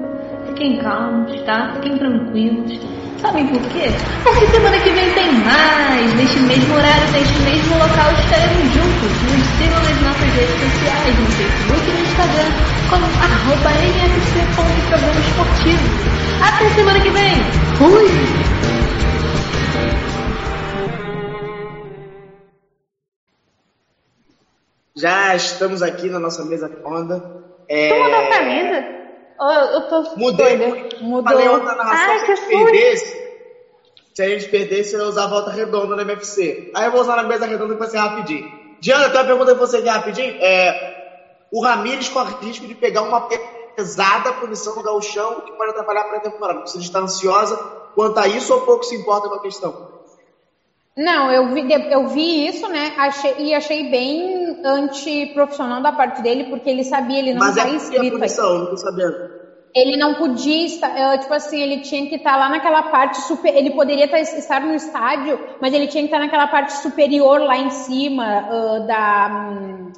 Fiquem 0.47 0.79
calmos, 0.79 1.39
tá? 1.43 1.73
Fiquem 1.75 1.97
tranquilos. 1.99 2.79
Sabem 3.21 3.45
por 3.47 3.61
quê? 3.69 3.85
Porque 4.23 4.47
semana 4.47 4.79
que 4.79 4.89
vem 4.89 5.13
tem 5.13 5.31
mais. 5.31 6.13
Neste 6.15 6.39
mesmo 6.39 6.73
horário, 6.73 7.11
neste 7.11 7.39
mesmo 7.43 7.77
local, 7.77 8.11
estaremos 8.13 8.73
juntos. 8.73 9.11
Nos 9.21 9.45
sigam 9.57 9.79
nas 9.83 10.01
nossas 10.01 10.29
redes 10.33 10.59
sociais, 10.59 11.19
no 11.19 11.25
Facebook 11.27 11.89
e 11.89 11.93
no 11.93 12.01
Instagram, 12.01 12.51
como 12.89 13.05
arroba 13.05 13.69
nfc.programa 13.77 15.19
esportivo. 15.19 15.85
Até 16.41 16.69
semana 16.69 16.99
que 16.99 17.09
vem. 17.11 17.35
Fui! 17.77 18.72
Já 24.95 25.35
estamos 25.35 25.81
aqui 25.81 26.09
na 26.09 26.19
nossa 26.19 26.43
mesa 26.45 26.67
redonda. 26.67 27.43
É... 27.67 27.89
Tu 27.89 27.95
mudou 27.95 28.19
a 28.19 28.29
camisa? 28.29 28.85
Oh, 29.39 29.51
eu 29.51 29.81
tô 29.89 30.15
Mudei. 30.15 30.57
doida. 30.57 30.97
Mudou. 31.01 31.23
Falei 31.23 31.47
na 31.47 31.75
narração 31.75 32.11
Ai, 32.11 32.19
se 32.19 32.23
a 32.23 32.25
que 32.25 32.35
gente 32.35 32.49
perdesse, 32.49 33.23
se 34.13 34.21
a 34.21 34.29
gente 34.29 34.49
perdesse, 34.49 34.93
eu 34.93 35.01
ia 35.01 35.07
usar 35.07 35.23
a 35.23 35.27
volta 35.27 35.49
redonda 35.49 35.95
no 35.95 36.01
MFC. 36.01 36.71
Aí 36.75 36.85
eu 36.85 36.91
vou 36.91 37.01
usar 37.01 37.15
na 37.15 37.23
mesa 37.23 37.45
redonda 37.45 37.75
pra 37.75 37.87
ser 37.87 37.97
rapidinho. 37.97 38.47
Diana, 38.79 39.09
tem 39.09 39.19
uma 39.19 39.25
pergunta 39.25 39.55
pra 39.55 39.65
você 39.65 39.77
aqui 39.77 39.89
rapidinho. 39.89 40.35
É, 40.39 40.93
o 41.51 41.61
Ramires 41.61 42.09
corre 42.09 42.35
risco 42.45 42.67
de 42.67 42.75
pegar 42.75 43.01
uma 43.01 43.27
pesada 43.75 44.33
punição 44.33 44.75
no 44.75 44.83
gauchão 44.83 45.41
que 45.41 45.51
pode 45.53 45.71
atrapalhar 45.71 46.01
a 46.01 46.09
pré-temporada. 46.09 46.61
Você 46.61 46.77
está 46.77 46.99
ansiosa 46.99 47.57
quanto 47.95 48.19
a 48.19 48.27
isso 48.27 48.53
ou 48.53 48.61
pouco 48.61 48.83
se 48.83 48.95
importa 48.95 49.27
com 49.27 49.35
a 49.35 49.41
questão? 49.41 49.93
Não, 50.95 51.31
eu 51.31 51.47
vi, 51.53 51.67
eu 51.91 52.07
vi 52.07 52.47
isso, 52.47 52.67
né? 52.67 52.93
Achei, 52.97 53.35
e 53.39 53.53
achei 53.53 53.89
bem 53.89 54.42
antiprofissional 54.63 55.81
da 55.81 55.91
parte 55.91 56.21
dele, 56.21 56.45
porque 56.45 56.69
ele 56.69 56.83
sabia, 56.83 57.19
ele 57.19 57.33
não 57.33 57.39
Mas 57.39 57.57
está 57.57 57.69
é 57.69 57.75
inscrito. 57.75 58.15
a 58.15 58.19
punição, 58.19 58.57
não 58.59 58.65
tô 58.67 58.77
sabendo. 58.77 59.43
Ele 59.75 59.97
não 59.97 60.13
podia 60.13 60.65
estar, 60.67 61.17
tipo 61.17 61.33
assim, 61.33 61.59
ele 61.59 61.79
tinha 61.81 62.07
que 62.07 62.15
estar 62.15 62.37
lá 62.37 62.47
naquela 62.47 62.83
parte 62.83 63.19
super. 63.21 63.55
Ele 63.55 63.71
poderia 63.71 64.05
estar 64.05 64.59
no 64.61 64.75
estádio, 64.75 65.39
mas 65.59 65.73
ele 65.73 65.87
tinha 65.87 66.03
que 66.03 66.07
estar 66.07 66.19
naquela 66.19 66.47
parte 66.47 66.73
superior 66.73 67.41
lá 67.41 67.57
em 67.57 67.71
cima 67.71 68.47
uh, 68.49 68.87
da. 68.87 69.49
Um, 69.51 69.93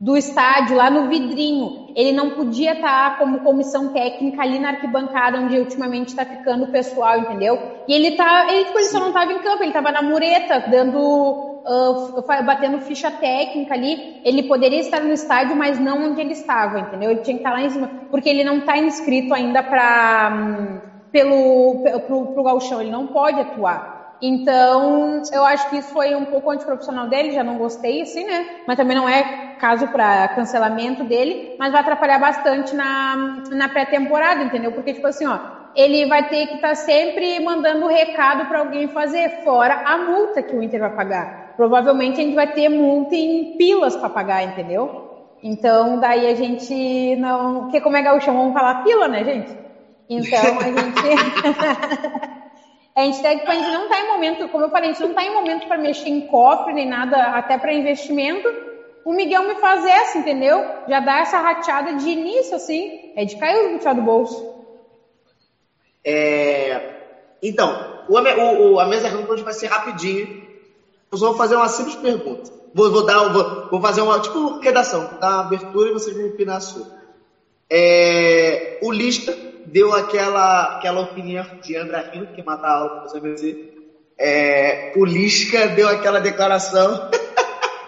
do 0.00 0.16
estádio, 0.16 0.76
lá 0.76 0.90
no 0.90 1.08
vidrinho. 1.08 1.88
Ele 1.96 2.12
não 2.12 2.30
podia 2.30 2.74
estar 2.74 3.18
como 3.18 3.40
comissão 3.40 3.92
técnica 3.92 4.42
ali 4.42 4.58
na 4.58 4.70
arquibancada, 4.70 5.38
onde 5.38 5.58
ultimamente 5.58 6.08
está 6.08 6.24
ficando 6.24 6.64
o 6.64 6.72
pessoal, 6.72 7.18
entendeu? 7.18 7.58
E 7.88 7.92
ele 7.92 8.12
tá. 8.12 8.46
Ele, 8.48 8.66
tipo, 8.66 8.78
ele 8.78 8.86
só 8.86 9.00
não 9.00 9.08
estava 9.08 9.32
em 9.32 9.40
campo, 9.40 9.62
ele 9.62 9.70
estava 9.70 9.90
na 9.90 10.02
mureta, 10.02 10.60
dando. 10.70 11.47
Uh, 11.66 12.22
batendo 12.44 12.80
ficha 12.80 13.10
técnica 13.10 13.74
ali, 13.74 14.20
ele 14.24 14.44
poderia 14.44 14.80
estar 14.80 15.00
no 15.00 15.12
estádio, 15.12 15.56
mas 15.56 15.78
não 15.78 16.10
onde 16.10 16.20
ele 16.20 16.32
estava, 16.32 16.80
entendeu? 16.80 17.10
Ele 17.10 17.20
tinha 17.20 17.36
que 17.36 17.42
estar 17.42 17.52
lá 17.52 17.62
em 17.62 17.70
cima, 17.70 17.90
porque 18.10 18.28
ele 18.28 18.44
não 18.44 18.58
está 18.58 18.78
inscrito 18.78 19.34
ainda 19.34 19.62
para 19.62 20.30
um, 20.32 20.80
pelo 21.10 21.82
pro, 22.06 22.42
gauchão, 22.42 22.80
ele 22.80 22.90
não 22.90 23.06
pode 23.08 23.40
atuar. 23.40 24.16
Então, 24.20 25.22
eu 25.32 25.44
acho 25.44 25.68
que 25.70 25.76
isso 25.76 25.92
foi 25.92 26.14
um 26.14 26.24
pouco 26.24 26.50
antiprofissional 26.50 27.08
dele, 27.08 27.32
já 27.32 27.44
não 27.44 27.56
gostei, 27.56 28.02
assim, 28.02 28.24
né? 28.24 28.62
Mas 28.66 28.76
também 28.76 28.96
não 28.96 29.08
é 29.08 29.56
caso 29.60 29.86
para 29.88 30.28
cancelamento 30.28 31.04
dele, 31.04 31.54
mas 31.58 31.70
vai 31.70 31.80
atrapalhar 31.80 32.18
bastante 32.18 32.74
na, 32.74 33.42
na 33.50 33.68
pré-temporada, 33.68 34.42
entendeu? 34.42 34.72
Porque, 34.72 34.94
tipo 34.94 35.06
assim, 35.06 35.26
ó, 35.26 35.38
ele 35.74 36.06
vai 36.06 36.28
ter 36.28 36.46
que 36.48 36.54
estar 36.56 36.70
tá 36.70 36.74
sempre 36.74 37.38
mandando 37.40 37.86
recado 37.86 38.46
para 38.46 38.58
alguém 38.58 38.88
fazer, 38.88 39.44
fora 39.44 39.82
a 39.84 39.98
multa 39.98 40.42
que 40.42 40.54
o 40.56 40.62
Inter 40.62 40.80
vai 40.80 40.90
pagar. 40.90 41.47
Provavelmente 41.58 42.20
a 42.20 42.22
gente 42.22 42.36
vai 42.36 42.52
ter 42.52 42.68
multa 42.68 43.16
em 43.16 43.56
pilas 43.56 43.96
para 43.96 44.08
pagar, 44.08 44.44
entendeu? 44.44 45.26
Então, 45.42 45.98
daí 45.98 46.28
a 46.28 46.34
gente 46.36 47.16
não. 47.16 47.62
Porque 47.62 47.80
como 47.80 47.96
é 47.96 48.02
gaúcho, 48.02 48.32
vamos 48.32 48.52
falar 48.52 48.84
pila, 48.84 49.08
né, 49.08 49.24
gente? 49.24 49.56
Então, 50.08 50.38
a 50.38 50.62
gente. 50.62 52.38
A 52.96 53.04
gente, 53.04 53.24
a 53.24 53.30
gente 53.30 53.70
não 53.70 53.84
está 53.84 54.00
em 54.00 54.08
momento, 54.08 54.48
como 54.48 54.64
eu 54.64 54.70
falei, 54.70 54.90
a 54.90 54.92
gente 54.92 55.02
não 55.02 55.10
está 55.10 55.22
em 55.22 55.32
momento 55.32 55.68
para 55.68 55.78
mexer 55.78 56.08
em 56.08 56.22
cofre 56.22 56.72
nem 56.72 56.84
nada, 56.84 57.16
até 57.28 57.56
para 57.56 57.72
investimento. 57.72 58.48
O 59.04 59.12
Miguel 59.12 59.44
me 59.44 59.54
faz 59.54 59.84
essa, 59.86 60.18
entendeu? 60.18 60.64
Já 60.88 60.98
dá 60.98 61.20
essa 61.20 61.38
rateada 61.38 61.94
de 61.94 62.08
início, 62.08 62.56
assim, 62.56 63.12
é 63.14 63.24
de 63.24 63.36
cair 63.36 63.76
o 63.76 63.94
do 63.94 64.02
bolso. 64.02 64.52
É... 66.04 66.90
Então, 67.40 68.04
o, 68.08 68.14
o, 68.14 68.80
a 68.80 68.86
mesa 68.86 69.06
redonda 69.06 69.44
vai 69.44 69.52
ser 69.52 69.68
rapidinho. 69.68 70.47
Eu 71.10 71.18
só 71.18 71.28
vou 71.28 71.36
fazer 71.36 71.56
uma 71.56 71.68
simples 71.68 71.96
pergunta. 71.96 72.50
Vou, 72.74 72.90
vou 72.90 73.04
dar, 73.04 73.28
vou, 73.32 73.68
vou, 73.70 73.80
fazer 73.80 74.02
uma, 74.02 74.20
tipo, 74.20 74.58
redação, 74.60 75.18
dar 75.20 75.28
uma 75.30 75.40
abertura 75.40 75.90
e 75.90 75.92
vocês 75.92 76.14
vão 76.14 76.26
opinar 76.26 76.56
a 76.56 76.60
sua. 76.60 76.86
É, 77.70 78.78
o 78.82 78.92
Lisca 78.92 79.36
deu 79.66 79.94
aquela, 79.94 80.76
aquela 80.76 81.00
opinião 81.00 81.44
de 81.62 81.76
André 81.76 82.10
Rino, 82.12 82.26
que 82.28 82.42
matar 82.42 82.68
a 82.68 82.78
aula 82.78 83.02
você 83.02 83.20
vencer. 83.20 83.74
É, 84.18 84.92
o 84.96 85.04
Lisca 85.04 85.68
deu 85.68 85.88
aquela 85.88 86.20
declaração. 86.20 87.10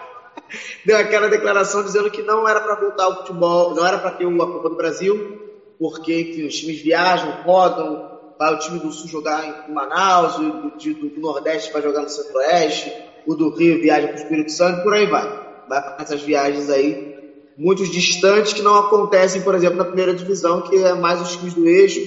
deu 0.85 0.97
aquela 0.97 1.29
declaração 1.29 1.83
dizendo 1.83 2.09
que 2.09 2.21
não 2.21 2.47
era 2.47 2.59
para 2.59 2.75
voltar 2.75 3.05
ao 3.05 3.17
futebol, 3.17 3.75
não 3.75 3.85
era 3.85 3.99
para 3.99 4.11
ter 4.11 4.25
uma 4.25 4.47
Copa 4.47 4.69
do 4.69 4.75
Brasil, 4.75 5.49
porque 5.77 6.21
enfim, 6.21 6.47
os 6.47 6.55
times 6.55 6.81
viajam, 6.81 7.43
rodam, 7.43 8.19
vai 8.37 8.53
o 8.53 8.59
time 8.59 8.79
do 8.79 8.91
Sul 8.91 9.07
jogar 9.07 9.67
em 9.67 9.73
Manaus, 9.73 10.37
o 10.37 10.41
do, 10.41 10.69
do, 10.71 11.09
do 11.09 11.21
Nordeste 11.21 11.71
vai 11.71 11.81
jogar 11.81 12.01
no 12.01 12.09
Centro-Oeste, 12.09 12.91
o 13.25 13.35
do 13.35 13.49
Rio 13.49 13.81
viaja 13.81 14.07
para 14.07 14.17
o 14.17 14.19
Espírito 14.19 14.51
Santo, 14.51 14.83
por 14.83 14.93
aí 14.93 15.05
vai. 15.05 15.27
Vai 15.69 15.81
para 15.81 16.03
essas 16.03 16.21
viagens 16.21 16.69
aí 16.69 17.11
muitos 17.57 17.91
distantes 17.91 18.53
que 18.53 18.61
não 18.61 18.75
acontecem, 18.75 19.41
por 19.41 19.53
exemplo, 19.53 19.77
na 19.77 19.85
primeira 19.85 20.13
divisão, 20.13 20.61
que 20.61 20.75
é 20.83 20.93
mais 20.93 21.21
os 21.21 21.35
times 21.35 21.53
do 21.53 21.67
eixo, 21.67 21.99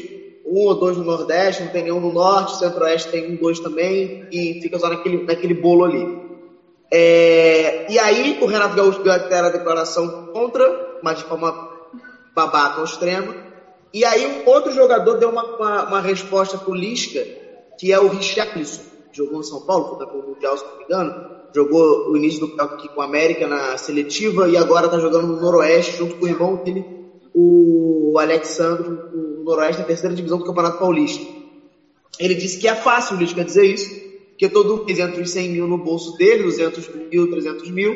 um 0.45 0.61
ou 0.67 0.75
dois 0.75 0.97
no 0.97 1.05
Nordeste, 1.05 1.63
não 1.63 1.71
tem 1.71 1.85
nenhum 1.85 2.01
no 2.01 2.13
Norte, 2.13 2.59
Centro-Oeste 2.59 3.11
tem 3.11 3.33
um, 3.33 3.37
dois 3.37 3.61
também, 3.61 4.27
e 4.31 4.61
fica 4.61 4.79
só 4.79 4.89
naquele, 4.89 5.25
naquele 5.25 5.55
bolo 5.55 5.85
ali. 5.85 6.25
É, 6.91 7.91
e 7.91 7.99
aí 7.99 8.39
o 8.41 8.47
Renato 8.47 8.77
Gaúcho 8.77 9.03
deu 9.03 9.13
até 9.13 9.39
a 9.39 9.49
declaração 9.49 10.27
contra, 10.33 10.99
mas 11.03 11.19
de 11.19 11.25
forma 11.25 11.71
babaca 12.35 12.79
ao 12.79 12.85
extremo. 12.85 13.35
E 13.93 14.05
aí 14.05 14.27
um 14.27 14.49
outro 14.49 14.73
jogador 14.73 15.19
deu 15.19 15.31
uma, 15.31 15.45
uma, 15.57 15.89
uma 15.89 16.01
resposta 16.01 16.59
pro 16.59 16.75
Lisca, 16.75 17.25
que 17.79 17.93
é 17.93 17.99
o 17.99 18.09
Richarlison, 18.09 18.83
jogou 19.17 19.39
no 19.39 19.45
São 19.45 19.61
Paulo, 19.63 19.97
foi 19.97 20.21
o 20.21 20.29
Mundial, 20.29 20.57
se 20.59 20.65
não 20.65 20.79
me 20.79 20.85
engano, 20.85 21.35
jogou 21.55 22.11
o 22.11 22.17
início 22.17 22.47
do 22.47 22.61
aqui 22.61 22.89
com 22.89 23.01
a 23.01 23.05
América 23.05 23.47
na 23.47 23.77
seletiva 23.77 24.49
e 24.49 24.57
agora 24.57 24.87
está 24.87 24.99
jogando 24.99 25.29
no 25.29 25.41
Noroeste 25.41 25.97
junto 25.97 26.17
com 26.17 26.25
o 26.25 26.29
irmão 26.29 26.57
dele, 26.57 26.85
o 27.33 28.17
Alexandre, 28.19 28.89
no 28.89 29.45
Noroeste, 29.45 29.83
na 29.83 29.87
terceira 29.87 30.15
divisão 30.15 30.39
do 30.39 30.45
Campeonato 30.45 30.79
Paulista. 30.79 31.25
Ele 32.19 32.35
disse 32.35 32.59
que 32.59 32.69
é 32.69 32.75
fácil 32.75 33.17
o 33.17 33.19
Lisca 33.21 33.45
dizer 33.45 33.65
isso, 33.65 34.03
porque 34.31 34.49
todo 34.49 34.85
mês 34.85 34.99
entra 34.99 35.23
os 35.23 35.31
100 35.31 35.51
mil 35.51 35.67
no 35.67 35.79
bolso 35.79 36.17
dele, 36.17 36.45
200 36.45 36.89
mil, 37.11 37.31
300 37.31 37.71
mil, 37.71 37.95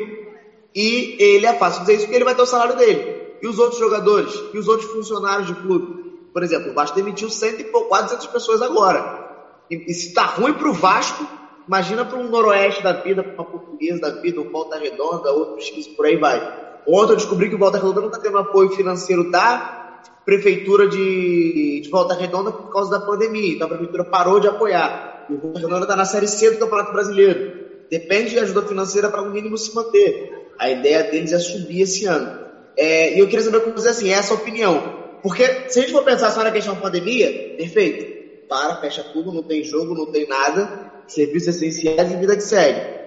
e 0.73 1.15
ele 1.19 1.45
é 1.45 1.53
fácil 1.53 1.81
dizer 1.81 1.93
isso 1.95 2.03
porque 2.03 2.15
ele 2.15 2.25
vai 2.25 2.35
ter 2.35 2.41
o 2.41 2.45
salário 2.45 2.75
dele. 2.77 3.19
E 3.41 3.47
os 3.47 3.57
outros 3.57 3.79
jogadores? 3.79 4.33
E 4.53 4.57
os 4.57 4.67
outros 4.67 4.89
funcionários 4.91 5.47
de 5.47 5.55
clube? 5.55 6.09
Por 6.31 6.43
exemplo, 6.43 6.71
o 6.71 6.73
Vasco 6.73 6.95
demitiu 6.95 7.29
100 7.29 7.59
e 7.59 7.63
pouco, 7.65 7.89
400 7.89 8.27
pessoas 8.27 8.61
agora. 8.61 9.28
E, 9.69 9.91
e 9.91 9.93
se 9.93 10.09
está 10.09 10.23
ruim 10.23 10.53
para 10.53 10.69
o 10.69 10.73
Vasco, 10.73 11.25
Imagina 11.69 12.03
para 12.03 12.17
um 12.17 12.27
noroeste 12.27 12.81
da 12.81 12.93
vida, 12.93 13.21
para 13.21 13.31
uma 13.31 13.45
portuguesa 13.45 14.01
da 14.01 14.09
vida, 14.09 14.41
um 14.41 14.49
Volta 14.49 14.79
Redonda, 14.79 15.31
outros 15.31 15.65
X, 15.65 15.87
por 15.89 16.07
aí 16.07 16.17
vai. 16.17 16.41
Ontem 16.87 17.11
eu 17.11 17.15
descobri 17.15 17.47
que 17.47 17.53
o 17.53 17.59
Volta 17.59 17.77
Redonda 17.77 18.01
não 18.01 18.07
está 18.07 18.19
tendo 18.19 18.39
apoio 18.39 18.71
financeiro 18.71 19.29
da 19.29 20.01
prefeitura 20.25 20.87
de, 20.87 21.81
de, 21.81 21.89
Volta 21.91 22.15
Redonda 22.15 22.51
por 22.51 22.73
causa 22.73 22.89
da 22.89 23.05
pandemia. 23.05 23.53
Então 23.53 23.67
a 23.67 23.69
prefeitura 23.69 24.03
parou 24.03 24.39
de 24.39 24.47
apoiar. 24.47 25.27
E 25.29 25.33
o 25.33 25.37
Volta 25.37 25.59
Redonda 25.59 25.83
está 25.83 25.95
na 25.95 26.05
Série 26.05 26.27
C 26.27 26.49
do 26.49 26.57
Campeonato 26.57 26.91
Brasileiro. 26.91 27.51
Depende 27.91 28.31
de 28.31 28.39
ajuda 28.39 28.63
financeira 28.63 29.07
para 29.07 29.21
no 29.21 29.29
mínimo 29.29 29.55
se 29.55 29.75
manter. 29.75 30.49
A 30.57 30.71
ideia 30.71 31.03
deles 31.03 31.31
é 31.33 31.37
subir 31.37 31.81
esse 31.81 32.07
ano. 32.07 32.47
É, 32.75 33.15
e 33.15 33.19
eu 33.19 33.27
queria 33.27 33.45
saber 33.45 33.59
com 33.59 33.73
você, 33.73 33.89
assim, 33.89 34.09
essa 34.09 34.33
opinião. 34.33 34.91
Porque 35.21 35.45
se 35.69 35.77
a 35.77 35.81
gente 35.83 35.91
for 35.91 36.03
pensar 36.03 36.31
só 36.31 36.43
na 36.43 36.49
questão 36.49 36.73
da 36.73 36.81
pandemia, 36.81 37.55
perfeito. 37.57 38.18
Para, 38.49 38.77
fecha 38.77 39.03
tudo, 39.13 39.31
não 39.31 39.43
tem 39.43 39.63
jogo, 39.63 39.93
não 39.93 40.07
tem 40.07 40.27
nada 40.27 40.89
serviços 41.09 41.55
essenciais 41.55 42.11
e 42.11 42.15
vida 42.15 42.35
que 42.35 42.43
segue. 42.43 42.99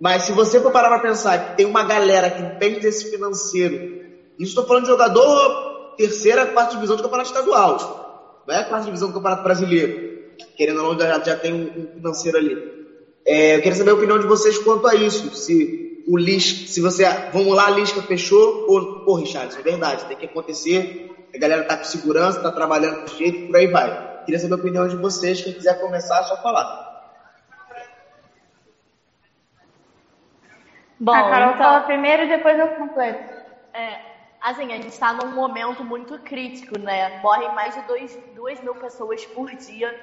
Mas 0.00 0.24
se 0.24 0.32
você 0.32 0.60
for 0.60 0.70
parar 0.70 0.88
para 0.88 1.08
pensar 1.08 1.38
que 1.38 1.56
tem 1.56 1.66
uma 1.66 1.84
galera 1.84 2.30
que 2.30 2.42
depende 2.42 2.80
desse 2.80 3.10
financeiro, 3.10 4.04
isso 4.38 4.50
estou 4.50 4.66
falando 4.66 4.84
de 4.84 4.90
jogador 4.90 5.94
terceira, 5.96 6.46
quarta 6.46 6.74
divisão 6.74 6.96
do 6.96 7.02
campeonato 7.02 7.30
estadual, 7.30 8.42
não 8.46 8.54
é 8.54 8.60
a 8.60 8.64
quarta 8.64 8.84
divisão 8.84 9.08
do 9.08 9.14
campeonato 9.14 9.42
brasileiro, 9.42 10.34
querendo 10.54 10.82
ou 10.82 10.92
não, 10.92 11.00
já, 11.00 11.18
já 11.22 11.36
tem 11.36 11.54
um, 11.54 11.94
financeiro 11.94 12.36
ali. 12.36 12.76
É, 13.24 13.56
eu 13.56 13.62
queria 13.62 13.76
saber 13.76 13.90
a 13.90 13.94
opinião 13.94 14.18
de 14.18 14.26
vocês 14.26 14.58
quanto 14.58 14.86
a 14.86 14.94
isso. 14.94 15.34
Se 15.34 16.04
o 16.06 16.16
Lisca, 16.16 16.68
se 16.68 16.80
você, 16.80 17.04
vamos 17.32 17.56
lá, 17.56 17.66
a 17.66 17.70
Lisca 17.70 18.02
fechou, 18.02 18.66
ou, 18.68 19.00
pô, 19.00 19.14
Richard, 19.14 19.48
isso 19.48 19.58
é 19.58 19.62
verdade, 19.62 20.04
tem 20.04 20.16
que 20.16 20.26
acontecer, 20.26 21.10
a 21.34 21.38
galera 21.38 21.64
tá 21.64 21.78
com 21.78 21.84
segurança, 21.84 22.40
tá 22.40 22.52
trabalhando 22.52 23.00
com 23.00 23.16
jeito, 23.16 23.46
por 23.46 23.56
aí 23.56 23.66
vai. 23.66 24.05
Queria 24.26 24.40
saber 24.40 24.54
a 24.54 24.56
opinião 24.56 24.88
de 24.88 24.96
vocês, 24.96 25.40
quem 25.40 25.52
quiser 25.52 25.80
começar, 25.80 26.18
é 26.18 26.22
só 26.24 26.42
falar. 26.42 26.86
Bom, 30.98 31.14
a 31.14 31.30
Carol 31.30 31.54
então, 31.54 31.58
fala 31.58 31.80
primeiro 31.82 32.24
e 32.24 32.28
depois 32.28 32.58
eu 32.58 32.68
completo. 32.74 33.34
É, 33.72 34.00
assim, 34.40 34.72
a 34.72 34.76
gente 34.76 34.88
está 34.88 35.12
num 35.12 35.32
momento 35.32 35.84
muito 35.84 36.18
crítico, 36.18 36.78
né? 36.78 37.20
Morrem 37.20 37.54
mais 37.54 37.74
de 37.74 37.82
2 38.34 38.60
mil 38.62 38.74
pessoas 38.74 39.24
por 39.26 39.54
dia. 39.54 39.94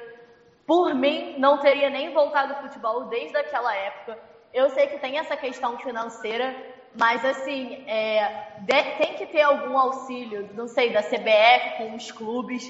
Por 0.65 0.95
mim, 0.95 1.35
não 1.37 1.57
teria 1.57 1.89
nem 1.89 2.13
voltado 2.13 2.53
ao 2.53 2.61
futebol 2.61 3.05
desde 3.05 3.35
aquela 3.35 3.75
época. 3.75 4.17
Eu 4.53 4.69
sei 4.69 4.87
que 4.87 4.99
tem 4.99 5.17
essa 5.17 5.35
questão 5.35 5.77
financeira, 5.79 6.55
mas 6.95 7.25
assim, 7.25 7.83
é, 7.87 8.59
de, 8.59 8.83
tem 8.97 9.15
que 9.15 9.25
ter 9.25 9.41
algum 9.41 9.77
auxílio, 9.77 10.49
não 10.53 10.67
sei, 10.67 10.93
da 10.93 11.01
CBF 11.01 11.77
com 11.77 11.95
os 11.95 12.11
clubes, 12.11 12.63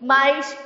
mas, 0.00 0.56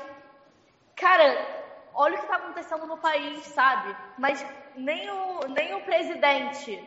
cara, 0.96 1.46
olha 1.94 2.14
o 2.14 2.18
que 2.18 2.24
está 2.24 2.36
acontecendo 2.36 2.86
no 2.86 2.96
país, 2.96 3.44
sabe? 3.46 3.94
Mas 4.18 4.44
nem 4.76 5.10
o, 5.10 5.40
nem 5.48 5.74
o 5.74 5.82
presidente 5.82 6.82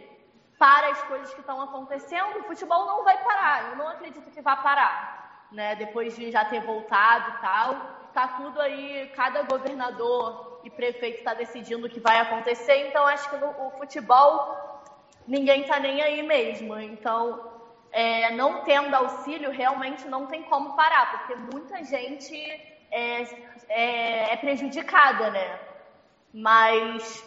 para 0.57 0.89
as 0.89 1.01
coisas 1.03 1.33
que 1.33 1.39
estão 1.39 1.61
acontecendo, 1.61 2.39
o 2.39 2.43
futebol 2.43 2.85
não 2.85 3.03
vai 3.03 3.17
parar. 3.23 3.69
Eu 3.69 3.75
não 3.77 3.87
acredito 3.87 4.31
que 4.31 4.41
vá 4.41 4.55
parar, 4.55 5.47
né? 5.51 5.75
Depois 5.75 6.15
de 6.15 6.31
já 6.31 6.43
ter 6.45 6.61
voltado 6.61 7.31
e 7.31 7.41
tal, 7.41 7.75
tá 8.13 8.27
tudo 8.29 8.59
aí, 8.59 9.11
cada 9.15 9.43
governador 9.43 10.61
e 10.63 10.69
prefeito 10.69 11.19
está 11.19 11.33
decidindo 11.33 11.85
o 11.85 11.89
que 11.89 11.99
vai 11.99 12.19
acontecer. 12.19 12.87
Então 12.87 13.05
acho 13.05 13.29
que 13.29 13.37
no 13.37 13.49
o 13.67 13.71
futebol 13.77 14.83
ninguém 15.27 15.63
tá 15.63 15.79
nem 15.79 16.01
aí 16.01 16.23
mesmo. 16.23 16.79
Então 16.79 17.51
é, 17.91 18.31
não 18.31 18.63
tendo 18.63 18.93
auxílio 18.95 19.51
realmente 19.51 20.07
não 20.07 20.25
tem 20.25 20.43
como 20.43 20.75
parar, 20.75 21.11
porque 21.11 21.35
muita 21.53 21.83
gente 21.83 22.35
é, 22.91 23.21
é, 23.69 24.33
é 24.33 24.37
prejudicada, 24.37 25.29
né? 25.29 25.59
Mas 26.33 27.25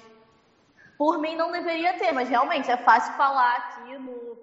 por 0.97 1.19
mim 1.19 1.35
não 1.35 1.51
deveria 1.51 1.95
ter, 1.95 2.13
mas 2.13 2.29
realmente 2.29 2.71
é 2.71 2.77
fácil 2.77 3.15
falar 3.15 3.57
aqui 3.57 3.99
no, 3.99 4.39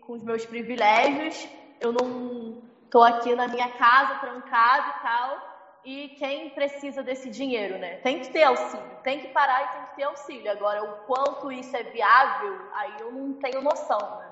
com 0.00 0.12
os 0.12 0.22
meus 0.22 0.46
privilégios. 0.46 1.48
Eu 1.80 1.92
não 1.92 2.62
estou 2.84 3.02
aqui 3.02 3.34
na 3.34 3.48
minha 3.48 3.68
casa 3.72 4.20
trancado 4.20 4.90
e 4.90 5.02
tal. 5.02 5.56
E 5.84 6.08
quem 6.18 6.50
precisa 6.50 7.02
desse 7.02 7.30
dinheiro, 7.30 7.78
né? 7.78 7.96
Tem 7.98 8.20
que 8.20 8.30
ter 8.30 8.42
auxílio, 8.42 8.96
tem 9.04 9.20
que 9.20 9.28
parar 9.28 9.62
e 9.62 9.68
tem 9.68 9.86
que 9.86 9.96
ter 9.96 10.02
auxílio. 10.02 10.50
Agora, 10.50 10.82
o 10.82 11.06
quanto 11.06 11.52
isso 11.52 11.76
é 11.76 11.84
viável, 11.84 12.58
aí 12.74 12.94
eu 13.00 13.12
não 13.12 13.34
tenho 13.34 13.62
noção, 13.62 14.18
né? 14.18 14.25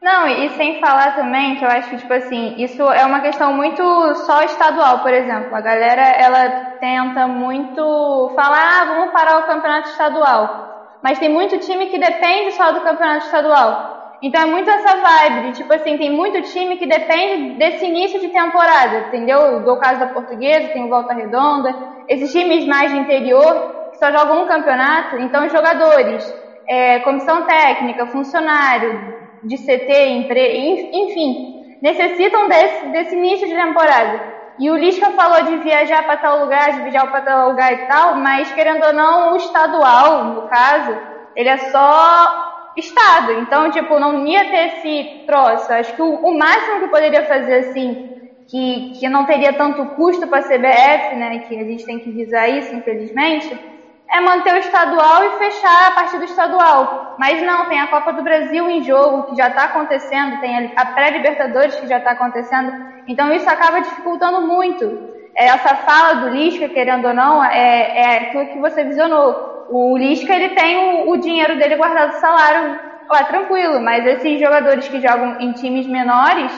Não, 0.00 0.28
e 0.28 0.50
sem 0.50 0.78
falar 0.80 1.14
também 1.16 1.56
que 1.56 1.64
eu 1.64 1.68
acho 1.68 1.88
que, 1.90 1.96
tipo 1.96 2.12
assim, 2.12 2.54
isso 2.58 2.82
é 2.92 3.04
uma 3.04 3.20
questão 3.20 3.52
muito 3.52 3.82
só 4.14 4.42
estadual, 4.42 5.00
por 5.00 5.12
exemplo. 5.12 5.54
A 5.54 5.60
galera, 5.60 6.02
ela 6.02 6.48
tenta 6.80 7.26
muito 7.26 8.30
falar, 8.34 8.82
ah, 8.82 8.84
vamos 8.84 9.10
parar 9.12 9.38
o 9.38 9.44
campeonato 9.44 9.88
estadual. 9.88 10.48
Mas 11.02 11.18
tem 11.18 11.28
muito 11.28 11.58
time 11.58 11.86
que 11.86 11.98
depende 11.98 12.52
só 12.52 12.72
do 12.72 12.80
campeonato 12.82 13.24
estadual. 13.24 13.96
Então 14.22 14.42
é 14.42 14.46
muito 14.46 14.68
essa 14.70 14.96
vibe 14.96 15.42
de, 15.42 15.52
tipo 15.52 15.72
assim, 15.72 15.96
tem 15.98 16.10
muito 16.10 16.40
time 16.42 16.76
que 16.76 16.86
depende 16.86 17.58
desse 17.58 17.84
início 17.86 18.20
de 18.20 18.28
temporada, 18.28 18.98
entendeu? 19.08 19.62
Do 19.64 19.76
caso 19.78 20.00
da 20.00 20.06
Portuguesa, 20.06 20.68
tem 20.68 20.84
o 20.84 20.88
Volta 20.88 21.14
Redonda. 21.14 21.74
Esses 22.08 22.30
times 22.32 22.66
mais 22.66 22.92
de 22.92 22.98
interior, 22.98 23.90
que 23.92 23.98
só 23.98 24.10
jogam 24.12 24.42
um 24.42 24.46
campeonato, 24.46 25.16
então 25.18 25.44
os 25.46 25.52
jogadores, 25.52 26.24
é, 26.68 27.00
comissão 27.00 27.42
técnica, 27.44 28.06
funcionário, 28.06 29.25
de 29.46 29.56
CT, 29.56 30.28
enfim, 30.92 31.78
necessitam 31.80 32.48
desse, 32.48 32.86
desse 32.86 33.16
início 33.16 33.46
de 33.46 33.54
temporada. 33.54 34.36
E 34.58 34.70
o 34.70 34.76
Lisca 34.76 35.10
falou 35.10 35.42
de 35.42 35.58
viajar 35.58 36.04
para 36.04 36.16
tal 36.16 36.40
lugar, 36.40 36.72
de 36.72 36.80
viajar 36.82 37.10
para 37.10 37.20
tal 37.20 37.50
lugar 37.50 37.72
e 37.72 37.86
tal, 37.86 38.16
mas 38.16 38.50
querendo 38.52 38.84
ou 38.84 38.92
não, 38.92 39.32
o 39.32 39.36
estadual, 39.36 40.24
no 40.24 40.48
caso, 40.48 40.96
ele 41.34 41.48
é 41.48 41.58
só 41.58 42.72
estado. 42.76 43.32
Então, 43.32 43.70
tipo, 43.70 43.98
não 43.98 44.26
ia 44.26 44.44
ter 44.46 44.66
esse 44.68 45.24
troço. 45.26 45.70
Acho 45.72 45.94
que 45.94 46.02
o, 46.02 46.14
o 46.14 46.38
máximo 46.38 46.80
que 46.80 46.88
poderia 46.88 47.24
fazer 47.24 47.68
assim, 47.68 48.30
que, 48.48 48.92
que 48.98 49.08
não 49.08 49.26
teria 49.26 49.52
tanto 49.52 49.84
custo 49.94 50.26
para 50.26 50.38
a 50.38 50.42
CBF, 50.42 51.14
né, 51.16 51.44
que 51.46 51.58
a 51.58 51.64
gente 51.64 51.84
tem 51.84 51.98
que 51.98 52.10
visar 52.10 52.48
isso, 52.48 52.74
infelizmente, 52.74 53.58
é 54.16 54.20
manter 54.20 54.54
o 54.54 54.58
estadual 54.58 55.24
e 55.24 55.38
fechar 55.38 55.88
a 55.88 55.90
partir 55.92 56.18
do 56.18 56.24
estadual. 56.24 57.16
Mas 57.18 57.42
não, 57.42 57.66
tem 57.66 57.80
a 57.80 57.88
Copa 57.88 58.12
do 58.12 58.22
Brasil 58.22 58.68
em 58.68 58.82
jogo, 58.82 59.24
que 59.24 59.36
já 59.36 59.48
está 59.48 59.64
acontecendo, 59.64 60.40
tem 60.40 60.72
a 60.76 60.86
pré-Libertadores 60.86 61.76
que 61.76 61.86
já 61.86 61.98
está 61.98 62.12
acontecendo. 62.12 62.72
Então 63.06 63.32
isso 63.32 63.48
acaba 63.48 63.80
dificultando 63.80 64.42
muito. 64.42 64.84
É, 65.34 65.46
essa 65.46 65.74
fala 65.76 66.14
do 66.14 66.28
Lisca, 66.30 66.68
querendo 66.68 67.08
ou 67.08 67.14
não, 67.14 67.44
é, 67.44 68.00
é 68.00 68.16
aquilo 68.18 68.46
que 68.46 68.58
você 68.58 68.84
visionou. 68.84 69.66
O 69.68 69.96
Lisca 69.96 70.34
ele 70.34 70.50
tem 70.50 70.76
o, 70.76 71.10
o 71.10 71.16
dinheiro 71.18 71.58
dele 71.58 71.76
guardado 71.76 72.12
salário 72.20 72.80
ó, 73.08 73.24
tranquilo, 73.24 73.80
mas 73.80 74.06
esses 74.06 74.40
jogadores 74.40 74.88
que 74.88 75.00
jogam 75.00 75.40
em 75.40 75.52
times 75.52 75.86
menores 75.86 76.50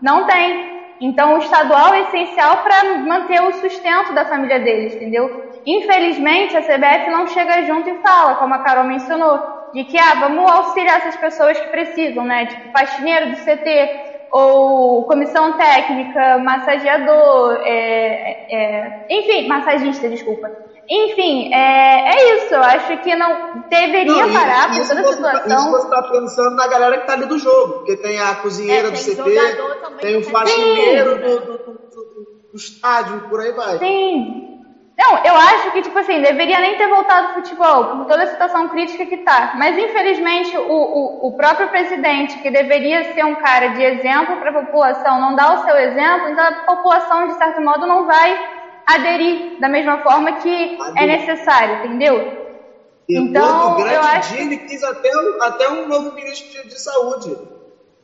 não 0.00 0.24
tem. 0.26 0.72
Então 1.00 1.34
o 1.34 1.38
estadual 1.38 1.92
é 1.92 2.02
essencial 2.02 2.58
para 2.58 2.98
manter 2.98 3.42
o 3.42 3.52
sustento 3.54 4.14
da 4.14 4.24
família 4.24 4.60
deles, 4.60 4.94
entendeu? 4.94 5.51
Infelizmente 5.66 6.56
a 6.56 6.62
CBF 6.62 7.10
não 7.10 7.26
chega 7.26 7.62
junto 7.64 7.88
e 7.90 8.00
fala, 8.00 8.36
como 8.36 8.54
a 8.54 8.58
Carol 8.60 8.84
mencionou, 8.84 9.38
de 9.72 9.84
que 9.84 9.98
ah, 9.98 10.14
vamos 10.14 10.50
auxiliar 10.50 10.98
essas 10.98 11.16
pessoas 11.16 11.58
que 11.60 11.70
precisam, 11.70 12.24
né? 12.24 12.46
Tipo 12.46 12.68
faxineiro 12.70 13.30
do 13.30 13.36
CT, 13.36 13.90
ou 14.30 15.04
comissão 15.04 15.52
técnica, 15.56 16.38
massageador, 16.38 17.58
é, 17.64 18.34
é, 18.50 18.90
enfim, 19.10 19.46
massagista, 19.46 20.08
desculpa. 20.08 20.48
Enfim, 20.90 21.48
é, 21.52 22.10
é 22.10 22.34
isso. 22.36 22.54
Eu 22.54 22.62
acho 22.62 22.98
que 22.98 23.14
não 23.14 23.38
deveria 23.70 24.12
Não, 24.12 24.32
parar 24.32 24.68
por 24.68 24.86
toda 24.86 25.00
a 25.00 25.04
tá- 25.04 25.12
situação. 25.12 25.56
Isso 25.58 25.70
você 25.70 25.88
tá 25.88 26.02
pensando 26.10 26.56
na 26.56 26.66
galera 26.66 26.98
que 26.98 27.06
tá 27.06 27.12
ali 27.12 27.26
do 27.26 27.38
jogo, 27.38 27.74
porque 27.74 27.96
tem 27.96 28.18
a 28.20 28.34
cozinheira 28.34 28.88
É, 28.88 28.90
do 28.90 28.96
tem 28.96 29.02
CT, 29.14 29.16
jogador 29.16 29.76
também 29.80 30.00
tem 30.04 30.16
o 30.16 30.22
que 30.22 30.30
faz 30.30 30.50
faxineiro 30.50 31.18
do, 31.18 31.40
do, 31.40 31.40
do- 31.40 31.80
do- 31.94 32.28
do 32.52 32.56
estádio, 32.56 33.22
por 33.28 33.40
aí 33.40 33.52
vai. 33.52 33.78
Sim. 33.78 34.42
Não, 34.96 35.18
eu 35.24 35.34
acho 35.34 35.70
que, 35.70 35.80
tipo 35.82 35.98
assim, 35.98 36.20
deveria 36.20 36.60
nem 36.60 36.76
ter 36.76 36.86
voltado 36.88 37.28
ao 37.28 37.32
futebol, 37.32 37.86
por 37.86 38.04
toda 38.06 38.24
a 38.24 38.26
situação 38.26 38.68
crítica 38.68 39.06
que 39.06 39.16
tá. 39.18 39.50
Mas, 39.54 39.76
infelizmente, 39.78 40.56
o, 40.56 40.62
o, 40.62 41.28
o 41.28 41.32
próprio 41.34 41.68
presidente, 41.68 42.38
que 42.38 42.50
deveria 42.50 43.02
ser 43.04 43.24
um 43.24 43.34
cara 43.36 43.68
de 43.70 43.82
exemplo 43.82 44.38
para 44.38 44.50
a 44.50 44.54
população, 44.54 45.18
não 45.18 45.34
dá 45.34 45.52
o 45.54 45.58
seu 45.58 45.76
exemplo, 45.78 46.28
então 46.28 46.44
a 46.44 46.54
população, 46.76 47.26
de 47.26 47.34
certo 47.34 47.60
modo, 47.62 47.86
não 47.86 48.04
vai 48.04 48.38
aderir 48.86 49.40
da 49.58 49.68
mesma 49.68 49.98
forma 49.98 50.32
que 50.34 50.70
é 50.96 51.06
necessário, 51.06 51.76
entendeu? 51.76 52.26
Depois 53.08 53.54
Então, 53.54 53.58
do 53.58 53.72
grande 53.74 53.96
eu 53.96 54.02
acho 54.02 54.34
ele 54.36 54.58
quis 54.58 54.82
até, 54.82 55.10
um- 55.16 55.42
até 55.42 55.68
um 55.70 55.86
novo 55.86 56.12
ministro 56.12 56.66
de 56.66 56.78
saúde. 56.80 57.40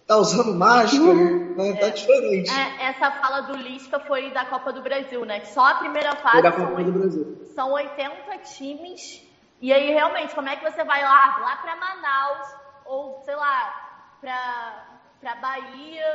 Tá 0.09 0.17
usando 0.17 0.55
máscara, 0.55 1.03
Uhum. 1.05 1.55
né? 1.55 1.75
tá 1.79 1.89
diferente. 1.91 2.51
É, 2.51 2.87
essa 2.89 3.11
fala 3.11 3.43
do 3.43 3.55
Lisca 3.59 4.01
foi 4.01 4.31
da 4.31 4.45
Copa 4.47 4.73
do 4.73 4.81
Brasil, 4.81 5.23
né? 5.27 5.41
Que 5.41 5.49
só 5.49 5.67
a 5.67 5.75
primeira 5.75 6.13
Foi 6.17 6.23
fase 6.23 6.43
da 6.43 6.53
são, 6.53 6.67
Copa 6.67 6.83
do 6.83 6.93
Brasil. 6.93 7.47
são 7.55 7.73
80 7.73 8.39
times. 8.57 9.23
E 9.61 9.71
aí, 9.71 9.91
realmente, 9.93 10.35
como 10.35 10.49
é 10.49 10.57
que 10.57 10.65
você 10.71 10.83
vai 10.83 11.03
lá, 11.03 11.39
lá 11.43 11.57
pra 11.57 11.77
Manaus, 11.77 12.47
ou 12.87 13.21
sei 13.25 13.37
lá, 13.37 13.75
pra, 14.21 14.85
pra 15.21 15.35
Bahia, 15.35 16.07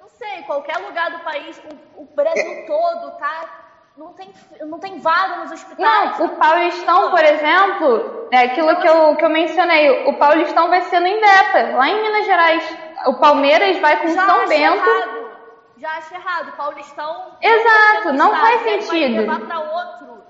não 0.00 0.08
sei, 0.08 0.42
qualquer 0.46 0.78
lugar 0.78 1.10
do 1.10 1.18
país, 1.18 1.60
o, 1.96 2.02
o 2.02 2.04
Brasil 2.14 2.64
todo 2.66 3.18
tá. 3.18 3.58
Não 3.94 4.14
tem, 4.14 4.32
não 4.62 4.78
tem 4.78 4.98
vaga 5.00 5.36
nos 5.42 5.52
hospitais. 5.52 6.18
Não, 6.18 6.24
o 6.24 6.28
Paulistão, 6.36 7.10
por 7.10 7.22
exemplo, 7.22 8.26
é 8.32 8.38
aquilo 8.38 8.74
que 8.80 8.88
eu, 8.88 9.14
que 9.16 9.22
eu 9.26 9.28
mencionei, 9.28 10.06
o 10.06 10.14
Paulistão 10.14 10.70
vai 10.70 10.80
ser 10.82 10.98
no 11.00 11.06
Indepa, 11.08 11.76
lá 11.76 11.90
em 11.90 12.00
Minas 12.02 12.24
Gerais. 12.24 12.78
O 13.06 13.14
Palmeiras 13.14 13.78
vai 13.78 14.00
com 14.00 14.08
Já 14.08 14.26
São 14.26 14.40
acho 14.40 14.48
Bento. 14.48 14.74
errado. 14.86 15.32
Já 15.78 15.90
acho 15.98 16.14
errado. 16.14 16.52
Paulistão. 16.56 17.26
Exato, 17.40 18.12
não 18.12 18.32
estado, 18.34 18.40
faz 18.46 18.62
sentido. 18.62 19.26
Vai 19.26 19.36
levar 19.36 19.40
pra 19.40 19.60
outro. 19.60 20.22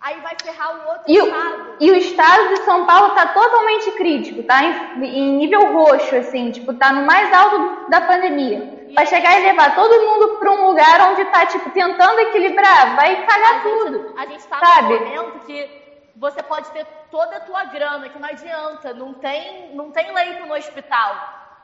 Aí 0.00 0.20
vai 0.20 0.36
ferrar 0.40 0.70
o 0.76 0.88
outro 0.88 1.02
E 1.08 1.20
o, 1.20 1.26
estado. 1.26 1.76
e 1.80 1.90
o 1.90 1.96
estado 1.96 2.48
de 2.50 2.56
São 2.64 2.84
Paulo 2.86 3.14
tá 3.14 3.26
totalmente 3.28 3.90
crítico, 3.92 4.42
tá 4.44 4.62
em, 4.62 5.04
em 5.04 5.32
nível 5.36 5.72
roxo, 5.72 6.14
assim, 6.14 6.50
tipo, 6.52 6.72
tá 6.74 6.92
no 6.92 7.04
mais 7.04 7.32
alto 7.32 7.90
da 7.90 8.00
pandemia. 8.02 8.90
Vai 8.94 9.04
chegar 9.06 9.40
e 9.40 9.42
levar 9.42 9.74
todo 9.74 10.02
mundo 10.06 10.36
pra 10.38 10.50
um 10.52 10.66
lugar 10.68 11.00
onde 11.10 11.24
tá, 11.26 11.44
tipo, 11.46 11.70
tentando 11.70 12.20
equilibrar, 12.20 12.94
vai 12.94 13.26
cagar 13.26 13.56
a 13.56 13.60
tudo. 13.60 13.98
gente, 14.08 14.18
a 14.18 14.26
gente 14.26 14.46
tá 14.46 14.58
sabe? 14.60 14.94
num 14.94 15.06
momento 15.06 15.38
que 15.40 16.10
você 16.14 16.42
pode 16.42 16.70
ter 16.70 16.86
toda 17.10 17.36
a 17.38 17.40
tua 17.40 17.64
grana, 17.64 18.08
que 18.08 18.18
não 18.18 18.28
adianta, 18.28 18.94
não 18.94 19.12
tem, 19.14 19.74
não 19.74 19.90
tem 19.90 20.12
leito 20.14 20.46
no 20.46 20.54
hospital. 20.54 21.16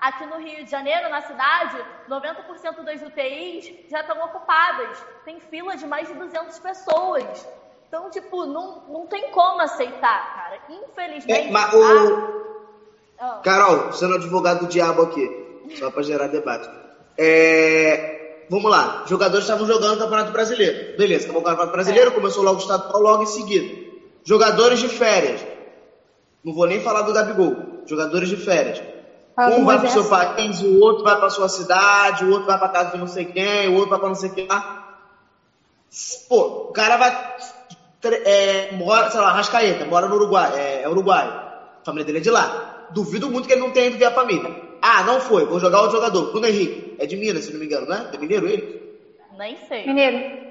Aqui 0.02 0.26
no 0.26 0.36
Rio 0.38 0.64
de 0.64 0.70
Janeiro, 0.70 1.08
na 1.08 1.20
cidade, 1.22 1.76
90% 2.08 2.82
das 2.84 3.00
UTIs 3.02 3.72
já 3.88 4.00
estão 4.00 4.20
ocupadas. 4.24 4.98
Tem 5.24 5.38
fila 5.38 5.76
de 5.76 5.86
mais 5.86 6.08
de 6.08 6.14
200 6.14 6.58
pessoas. 6.58 7.46
Então, 7.86 8.10
tipo, 8.10 8.44
não, 8.46 8.82
não 8.88 9.06
tem 9.06 9.30
como 9.30 9.60
aceitar, 9.62 10.34
cara. 10.34 10.58
Infelizmente. 10.68 11.48
É, 11.48 11.50
mas 11.52 11.72
o- 11.74 12.42
Ah, 13.20 13.40
Carol, 13.44 13.92
sendo 13.92 14.14
advogado 14.14 14.60
do 14.60 14.66
diabo 14.66 15.02
aqui, 15.02 15.24
só 15.78 15.88
pra 15.92 16.02
gerar 16.02 16.26
debate. 16.26 16.68
É, 17.16 18.10
Vamos 18.50 18.70
lá, 18.70 19.04
jogadores 19.06 19.44
estavam 19.44 19.66
jogando 19.66 19.94
o 19.94 19.98
Campeonato 19.98 20.32
Brasileiro. 20.32 20.96
Beleza, 20.98 21.24
acabou 21.24 21.40
o 21.40 21.44
Campeonato 21.44 21.72
Brasileiro, 21.72 22.12
começou 22.12 22.42
logo 22.42 22.56
o 22.58 22.60
estadual 22.60 23.00
logo 23.00 23.22
em 23.22 23.26
seguida. 23.26 23.66
Jogadores 24.24 24.78
de 24.80 24.88
férias. 24.88 25.46
Não 26.44 26.52
vou 26.52 26.66
nem 26.66 26.80
falar 26.80 27.02
do 27.02 27.12
Gabigol. 27.14 27.54
Jogadores 27.86 28.28
de 28.28 28.36
férias. 28.36 28.82
Um 29.38 29.64
vai 29.64 29.78
pro 29.78 29.88
Moisés. 29.88 29.92
seu 29.92 30.04
país, 30.04 30.62
o 30.62 30.80
outro 30.80 31.04
vai 31.04 31.16
pra 31.16 31.30
sua 31.30 31.48
cidade, 31.48 32.24
o 32.24 32.30
outro 32.30 32.46
vai 32.46 32.58
pra 32.58 32.68
casa 32.68 32.90
de 32.92 32.98
não 32.98 33.06
sei 33.06 33.24
quem, 33.24 33.68
o 33.68 33.74
outro 33.74 33.90
vai 33.90 33.98
pra 33.98 34.08
não 34.08 34.14
sei 34.14 34.30
quem 34.30 34.46
lá. 34.46 34.98
Pô, 36.28 36.68
o 36.68 36.72
cara 36.72 36.96
vai. 36.96 37.36
É, 38.04 38.74
mora, 38.74 39.10
sei 39.10 39.20
lá, 39.20 39.32
Rascaeta, 39.32 39.84
mora 39.84 40.08
no 40.08 40.16
Uruguai, 40.16 40.52
é, 40.54 40.82
é 40.82 40.88
Uruguai. 40.88 41.26
A 41.28 41.84
família 41.84 42.04
dele 42.04 42.18
é 42.18 42.20
de 42.20 42.30
lá. 42.30 42.88
Duvido 42.90 43.30
muito 43.30 43.46
que 43.46 43.54
ele 43.54 43.60
não 43.60 43.70
tenha 43.70 43.86
ido 43.86 43.98
ver 43.98 44.06
a 44.06 44.12
família. 44.12 44.54
Ah, 44.82 45.02
não 45.04 45.20
foi, 45.20 45.44
vou 45.44 45.60
jogar 45.60 45.80
outro 45.80 45.96
jogador. 45.96 46.30
Bruno 46.30 46.46
Henrique. 46.46 46.96
É 46.98 47.06
de 47.06 47.16
Minas, 47.16 47.44
se 47.44 47.52
não 47.52 47.60
me 47.60 47.66
engano, 47.66 47.86
né? 47.86 48.10
É 48.12 48.18
mineiro 48.18 48.46
ele? 48.46 48.82
nem 49.38 49.56
sei. 49.66 49.86
Mineiro. 49.86 50.42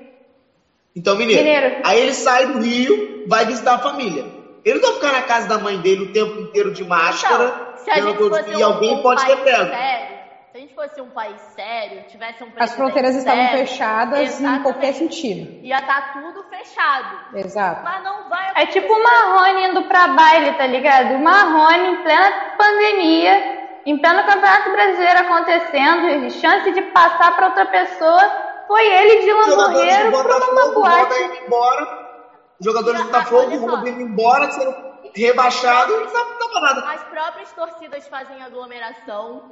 Então, 0.96 1.16
mineiro. 1.16 1.44
Mineiro. 1.44 1.82
Aí 1.84 2.00
ele 2.00 2.14
sai 2.14 2.48
do 2.48 2.60
Rio, 2.60 3.24
vai 3.28 3.46
visitar 3.46 3.76
a 3.76 3.80
família. 3.80 4.41
Ele 4.64 4.80
não 4.80 4.94
ficar 4.94 5.12
na 5.12 5.22
casa 5.24 5.48
da 5.48 5.58
mãe 5.58 5.78
dele 5.80 6.06
o 6.06 6.14
tempo 6.14 6.40
inteiro 6.42 6.72
de 6.72 6.84
máscara. 6.84 7.46
Então, 7.46 7.78
se 7.78 7.90
a 7.92 7.96
gente 7.96 8.18
vendo- 8.18 8.30
fosse 8.30 8.52
e 8.52 8.64
um, 8.64 8.66
alguém 8.66 8.96
um 8.96 9.02
pode 9.02 9.26
ter 9.26 9.36
país 9.38 9.44
pego. 9.44 9.70
sério, 9.72 10.22
se 10.52 10.58
a 10.58 10.60
gente 10.60 10.76
fosse 10.76 11.02
um 11.02 11.10
país 11.10 11.42
sério, 11.56 12.04
tivesse 12.10 12.44
um 12.44 12.52
As 12.60 12.76
fronteiras 12.76 13.16
estavam 13.16 13.44
sério, 13.44 13.58
fechadas 13.68 14.20
em 14.20 14.24
exatamente, 14.24 14.62
qualquer 14.64 14.94
sentido. 14.94 15.66
Ia 15.66 15.80
estar 15.80 16.14
tudo 16.14 16.44
fechado. 16.50 17.18
Exato. 17.38 17.82
Mas 17.84 18.04
não 18.04 18.30
vai 18.30 18.52
É 18.56 18.66
tipo 18.68 18.94
o 18.94 19.04
Marrone 19.04 19.68
indo 19.70 19.84
pra 19.84 20.10
baile, 20.10 20.54
tá 20.54 20.68
ligado? 20.68 21.16
O 21.16 21.20
Marrone 21.24 21.88
em 21.94 22.04
plena 22.04 22.32
pandemia, 22.58 23.62
em 23.86 23.98
pleno 23.98 24.24
Campeonato 24.26 24.72
Brasileiro 24.72 25.20
acontecendo, 25.22 26.30
chance 26.40 26.72
de 26.72 26.82
passar 26.92 27.36
pra 27.36 27.48
outra 27.48 27.66
pessoa, 27.66 28.22
foi 28.68 28.86
ele 28.86 29.22
de 29.24 29.34
lamborreiro 29.34 30.12
pra 30.12 30.20
uma 30.22 30.24
Botafogo, 30.24 30.82
Roda 30.82 31.06
boate. 31.08 31.44
embora. 31.46 32.01
Os 32.62 32.66
jogadores 32.66 33.02
do 33.02 33.06
Botafogo, 33.08 33.58
só. 33.58 33.66
Roda 33.66 33.90
indo 33.90 34.02
embora, 34.02 34.52
sendo 34.52 34.76
rebaixado, 35.16 35.92
não 36.00 36.54
dá 36.54 36.62
nada. 36.62 36.92
As 36.92 37.04
próprias 37.06 37.52
torcidas 37.54 38.08
fazem 38.08 38.42
aglomeração. 38.44 39.52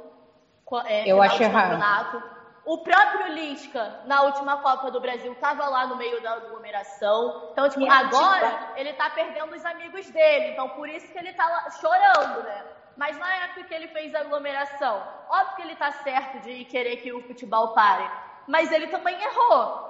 é, 0.86 1.10
Eu 1.10 1.20
acho 1.20 1.42
errado. 1.42 2.22
O 2.64 2.78
próprio 2.78 3.32
Lisca, 3.32 4.02
na 4.06 4.22
última 4.22 4.58
Copa 4.58 4.92
do 4.92 5.00
Brasil, 5.00 5.32
estava 5.32 5.66
lá 5.68 5.88
no 5.88 5.96
meio 5.96 6.22
da 6.22 6.34
aglomeração. 6.34 7.48
Então, 7.50 7.68
tipo, 7.68 7.90
agora 7.90 8.74
ele 8.76 8.92
tá 8.92 9.10
perdendo 9.10 9.56
os 9.56 9.64
amigos 9.64 10.08
dele. 10.10 10.52
Então, 10.52 10.68
por 10.68 10.88
isso 10.88 11.10
que 11.10 11.18
ele 11.18 11.32
tá 11.32 11.48
lá 11.48 11.68
chorando, 11.72 12.44
né? 12.44 12.64
Mas 12.96 13.18
na 13.18 13.34
época 13.44 13.64
que 13.64 13.74
ele 13.74 13.88
fez 13.88 14.14
a 14.14 14.20
aglomeração, 14.20 15.02
óbvio 15.28 15.56
que 15.56 15.62
ele 15.62 15.74
tá 15.74 15.90
certo 15.90 16.38
de 16.42 16.64
querer 16.66 16.98
que 16.98 17.12
o 17.12 17.26
futebol 17.26 17.68
pare. 17.74 18.08
Mas 18.46 18.70
ele 18.70 18.86
também 18.86 19.20
errou. 19.20 19.89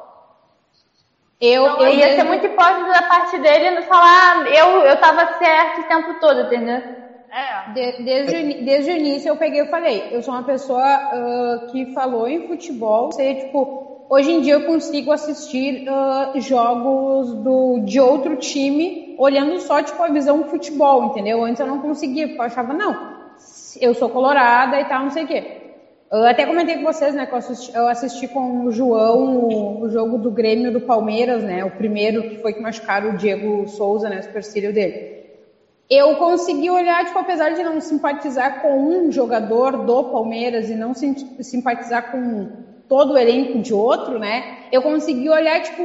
Eu, 1.40 1.64
Não, 1.64 1.80
eu 1.80 1.92
Ia 1.94 2.10
ser 2.10 2.24
muito 2.24 2.46
hipócrita 2.46 2.90
da 2.92 3.02
parte 3.02 3.38
dele 3.38 3.70
não 3.70 3.82
falar, 3.82 4.36
ah, 4.36 4.48
eu, 4.48 4.84
eu 4.84 4.96
tava 4.98 5.26
certo 5.38 5.80
o 5.80 5.84
tempo 5.84 6.14
todo, 6.14 6.40
entendeu? 6.42 6.82
É. 7.30 7.72
De- 7.72 7.94
desde, 7.98 8.54
desde 8.64 8.90
o 8.90 8.96
início 8.96 9.28
eu 9.28 9.36
peguei 9.36 9.60
e 9.62 9.66
falei, 9.66 10.06
eu 10.10 10.22
sou 10.22 10.34
uma 10.34 10.42
pessoa 10.44 10.82
ah, 11.10 11.60
que 11.68 11.86
falou 11.86 12.26
em 12.28 12.40
futebol, 12.40 13.10
sei, 13.12 13.34
tipo, 13.36 13.70
hoje 14.08 14.30
em 14.32 14.40
dia 14.40 14.54
eu 14.54 14.62
consigo 14.62 15.12
assistir 15.12 15.82
ah, 15.86 16.28
jogos 16.34 17.34
do, 17.34 17.78
de 17.80 18.00
outro 18.00 18.36
time 18.36 18.94
olhando 19.16 19.58
só, 19.60 19.82
tipo, 19.82 20.02
a 20.02 20.08
visão 20.10 20.38
do 20.38 20.44
futebol, 20.44 21.04
entendeu? 21.04 21.42
Antes 21.44 21.60
eu 21.60 21.66
não 21.66 21.78
conseguia, 21.78 22.28
porque 22.28 22.40
eu 22.40 22.46
achava, 22.46 22.72
não, 22.72 22.98
eu 23.80 23.94
sou 23.94 24.10
colorada 24.10 24.80
e 24.80 24.84
tal, 24.84 25.02
não 25.02 25.10
sei 25.10 25.24
o 25.24 25.26
quê. 25.26 25.46
Eu 26.10 26.24
até 26.24 26.44
comentei 26.44 26.76
com 26.76 26.82
vocês, 26.82 27.14
né, 27.14 27.26
que 27.26 27.32
eu 27.34 27.38
assisti, 27.38 27.70
eu 27.74 27.86
assisti 27.88 28.28
com 28.28 28.64
o 28.64 28.70
João 28.72 29.18
o, 29.44 29.82
o 29.84 29.88
jogo 29.90 30.18
do 30.18 30.30
Grêmio 30.32 30.72
do 30.72 30.80
Palmeiras, 30.80 31.44
né, 31.44 31.64
o 31.64 31.70
primeiro 31.70 32.24
que 32.24 32.36
foi 32.36 32.52
que 32.52 32.60
machucaram 32.62 33.10
o 33.10 33.14
Diego 33.16 33.66
Souza, 33.68 34.08
né, 34.08 34.18
o 34.18 34.22
supercílio 34.22 34.72
dele. 34.72 34.96
Eu 35.88 36.16
consegui 36.16 36.70
olhar, 36.70 37.04
tipo, 37.04 37.18
apesar 37.18 37.52
de 37.52 37.62
não 37.62 37.80
simpatizar 37.80 38.60
com 38.60 38.76
um 38.80 39.10
jogador 39.10 39.76
do 39.76 40.04
Palmeiras 40.04 40.70
e 40.70 40.76
não 40.76 40.94
sim- 40.94 41.14
simpatizar 41.40 42.10
com 42.10 42.48
todo 42.90 43.12
o 43.12 43.16
elenco 43.16 43.60
de 43.60 43.72
outro, 43.72 44.18
né? 44.18 44.64
Eu 44.72 44.82
consegui 44.82 45.30
olhar, 45.30 45.62
tipo, 45.62 45.80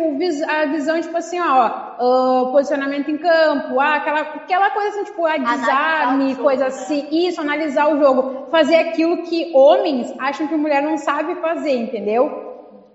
a 0.47 0.65
visão, 0.65 0.99
tipo 0.99 1.15
assim, 1.15 1.39
ó, 1.39 1.43
ah, 1.43 2.49
posicionamento 2.51 3.11
em 3.11 3.17
campo, 3.17 3.79
ah, 3.79 3.97
aquela, 3.97 4.21
aquela 4.21 4.71
coisa 4.71 4.89
assim, 4.89 5.03
tipo, 5.03 5.23
a 5.23 5.35
Analisar 5.35 5.59
desarme, 5.59 6.29
jogo, 6.31 6.41
coisa 6.41 6.63
né? 6.63 6.67
assim, 6.67 7.07
isso, 7.11 7.39
analisar 7.39 7.93
o 7.93 7.99
jogo, 7.99 8.47
fazer 8.49 8.77
aquilo 8.77 9.21
que 9.21 9.51
homens 9.53 10.11
acham 10.17 10.47
que 10.47 10.55
mulher 10.55 10.81
não 10.81 10.97
sabe 10.97 11.35
fazer, 11.35 11.77
entendeu? 11.77 12.43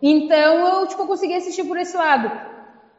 Então, 0.03 0.81
eu, 0.81 0.87
tipo, 0.89 1.07
consegui 1.07 1.37
assistir 1.37 1.62
por 1.62 1.78
esse 1.78 1.97
lado 1.97 2.51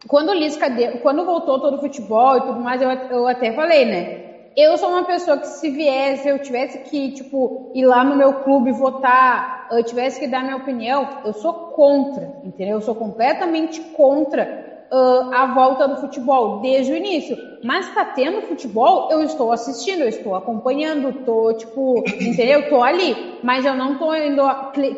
quando 0.08 0.30
o 0.30 0.34
Lisca 0.34 0.70
deu, 0.70 0.98
quando 1.00 1.26
voltou 1.26 1.60
todo 1.60 1.78
o 1.78 1.80
futebol 1.80 2.38
e 2.38 2.42
tudo 2.42 2.60
mais, 2.60 2.82
eu, 2.82 2.90
eu 2.90 3.28
até 3.28 3.52
falei, 3.54 3.86
né? 3.86 4.21
Eu 4.56 4.78
sou 4.78 4.90
uma 4.90 5.06
pessoa 5.06 5.38
que 5.38 5.48
se 5.48 5.70
viesse, 5.70 6.28
eu 6.28 6.40
tivesse 6.40 6.80
que, 6.90 7.12
tipo, 7.12 7.72
ir 7.74 7.86
lá 7.86 8.04
no 8.04 8.18
meu 8.18 8.34
clube 8.44 8.72
votar, 8.72 9.68
eu 9.72 9.84
tivesse 9.84 10.20
que 10.20 10.28
dar 10.28 10.44
minha 10.44 10.58
opinião, 10.58 11.08
eu 11.24 11.34
sou 11.34 11.54
contra, 11.54 12.34
entendeu? 12.44 12.76
Eu 12.76 12.82
sou 12.82 12.94
completamente 12.94 13.80
contra 13.80 14.72
uh, 14.92 15.34
a 15.34 15.54
volta 15.54 15.88
do 15.88 16.02
futebol 16.02 16.60
desde 16.60 16.92
o 16.92 16.96
início. 16.98 17.38
Mas 17.64 17.94
tá 17.94 18.04
tendo 18.04 18.42
futebol, 18.42 19.10
eu 19.12 19.24
estou 19.24 19.52
assistindo, 19.52 20.02
eu 20.02 20.10
estou 20.10 20.36
acompanhando, 20.36 21.24
tô, 21.24 21.54
tipo, 21.54 22.04
entendeu? 22.20 22.70
Tô 22.70 22.84
ali. 22.84 23.40
Mas 23.42 23.66
eu 23.66 23.74
não 23.74 23.98
tô 23.98 24.14
indo. 24.14 24.44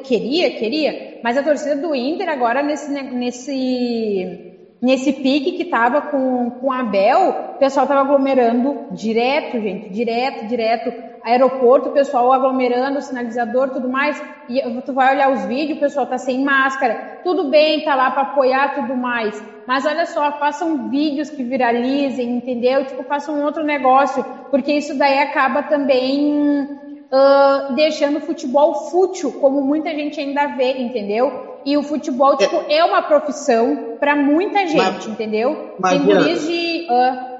Queria, 0.03 0.51
queria. 0.57 1.19
Mas 1.23 1.37
a 1.37 1.43
torcida 1.43 1.75
do 1.75 1.93
Inter 1.93 2.29
agora 2.29 2.63
nesse. 2.63 2.91
nesse 2.91 4.52
nesse 4.83 5.13
pique 5.13 5.53
que 5.53 5.63
tava 5.63 6.01
com, 6.01 6.49
com 6.49 6.69
a 6.69 6.81
Abel, 6.81 7.53
o 7.55 7.57
pessoal 7.57 7.87
tava 7.87 8.01
aglomerando 8.01 8.87
direto, 8.91 9.57
gente, 9.61 9.89
direto, 9.89 10.45
direto. 10.47 11.13
Aeroporto, 11.23 11.87
o 11.87 11.93
pessoal 11.93 12.33
aglomerando, 12.33 13.01
sinalizador, 13.01 13.69
tudo 13.69 13.87
mais. 13.87 14.21
E 14.49 14.61
tu 14.81 14.91
vai 14.91 15.15
olhar 15.15 15.31
os 15.31 15.45
vídeos, 15.45 15.77
o 15.77 15.79
pessoal 15.79 16.05
tá 16.05 16.17
sem 16.17 16.43
máscara. 16.43 17.21
Tudo 17.23 17.49
bem, 17.49 17.85
tá 17.85 17.95
lá 17.95 18.11
para 18.11 18.23
apoiar 18.23 18.75
tudo 18.75 18.93
mais. 18.93 19.41
Mas 19.65 19.85
olha 19.85 20.05
só, 20.05 20.33
façam 20.33 20.89
vídeos 20.89 21.29
que 21.29 21.41
viralizem, 21.41 22.29
entendeu? 22.35 22.83
Tipo, 22.85 23.03
façam 23.03 23.41
outro 23.41 23.63
negócio, 23.63 24.21
porque 24.51 24.73
isso 24.73 24.97
daí 24.97 25.19
acaba 25.19 25.63
também 25.63 26.63
uh, 26.63 27.73
deixando 27.73 28.17
o 28.17 28.21
futebol 28.21 28.89
fútil, 28.89 29.31
como 29.39 29.61
muita 29.61 29.91
gente 29.91 30.19
ainda 30.19 30.47
vê, 30.57 30.73
entendeu? 30.73 31.52
E 31.65 31.77
o 31.77 31.83
futebol, 31.83 32.37
tipo, 32.37 32.55
é, 32.67 32.77
é 32.77 32.85
uma 32.85 33.01
profissão 33.01 33.97
para 33.99 34.15
muita 34.15 34.67
gente, 34.67 34.77
mas, 34.77 35.07
entendeu? 35.07 35.75
Mas, 35.79 35.93
Tem 35.93 36.01
guris 36.03 36.47
de. 36.47 36.87
Uh... 36.89 37.33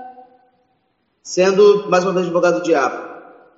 Sendo 1.22 1.90
mais 1.90 2.04
uma 2.04 2.14
vez 2.14 2.26
advogado 2.26 2.60
do 2.60 2.64
diabo, 2.64 3.14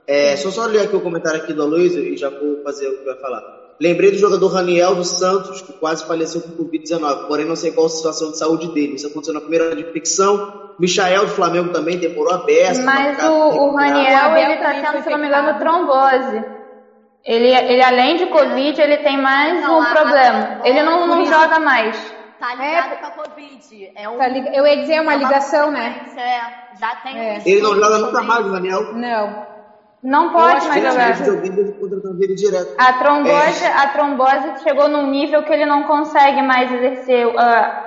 é, 0.07 0.35
só 0.37 0.51
só 0.51 0.65
ler 0.65 0.81
aqui 0.81 0.95
o 0.95 1.01
comentário 1.01 1.41
aqui 1.41 1.51
do 1.53 1.65
Luiz 1.65 1.95
e 1.95 2.15
já 2.15 2.29
vou 2.29 2.61
fazer 2.63 2.87
o 2.87 2.97
que 2.99 3.05
vai 3.05 3.15
falar. 3.15 3.43
Lembrei 3.79 4.11
do 4.11 4.17
jogador 4.17 4.47
Raniel 4.47 4.95
dos 4.95 5.09
Santos, 5.09 5.61
que 5.61 5.73
quase 5.73 6.05
faleceu 6.05 6.41
com 6.41 6.63
Covid-19, 6.63 7.27
porém 7.27 7.45
não 7.45 7.55
sei 7.55 7.71
qual 7.71 7.87
a 7.87 7.89
situação 7.89 8.31
de 8.31 8.37
saúde 8.37 8.69
dele. 8.69 8.95
Isso 8.95 9.07
aconteceu 9.07 9.33
na 9.33 9.41
primeira 9.41 9.77
infecção. 9.77 10.65
Michael 10.79 11.25
do 11.25 11.31
Flamengo 11.31 11.73
também 11.73 11.99
temporou 11.99 12.33
aberto. 12.33 12.81
Mas 12.83 13.21
o, 13.23 13.31
o 13.31 13.75
Raniel, 13.75 14.35
ele 14.37 14.57
tá 14.57 14.73
tendo, 14.81 15.03
se 15.03 15.09
não 15.09 15.17
me 15.17 15.27
engano, 15.27 15.59
trombose. 15.59 16.54
Ele, 17.25 17.47
ele 17.47 17.83
além 17.83 18.17
de 18.17 18.27
Covid, 18.27 18.79
ele 18.79 18.97
tem 18.97 19.19
mais 19.19 19.59
não, 19.61 19.79
um 19.79 19.81
a, 19.81 19.85
problema. 19.85 20.59
A, 20.61 20.67
ele 20.67 20.83
não, 20.83 21.07
não 21.07 21.25
joga 21.25 21.59
mais. 21.59 22.15
Tá 22.39 22.53
ligado 22.53 22.93
é, 22.93 22.95
com 22.97 23.05
a 23.07 23.11
Covid. 23.11 23.91
É 23.95 24.07
um, 24.07 24.17
tá 24.17 24.27
lig... 24.27 24.47
Eu 24.53 24.67
ia 24.67 24.77
dizer, 24.77 24.95
é 24.95 25.01
uma, 25.01 25.13
é 25.13 25.15
uma 25.15 25.23
ligação, 25.23 25.71
né? 25.71 26.05
É, 26.15 26.77
já 26.79 26.95
tem 26.97 27.17
é. 27.17 27.41
Ele 27.43 27.61
não 27.61 27.73
joga 27.75 27.97
nunca 27.97 28.21
mais, 28.21 28.45
Daniel. 28.51 28.93
Não. 28.93 29.55
Não 30.03 30.31
pode 30.31 30.67
mais 30.67 30.83
jogar. 30.83 31.15
A 32.77 32.93
trombose, 32.93 33.65
é. 33.65 33.73
a 33.73 33.87
trombose 33.87 34.63
chegou 34.63 34.87
num 34.87 35.07
nível 35.09 35.41
que 35.41 35.51
ele 35.51 35.65
não 35.65 35.83
consegue 35.83 36.43
mais 36.43 36.71
exercer 36.71 37.25
uh, 37.25 37.33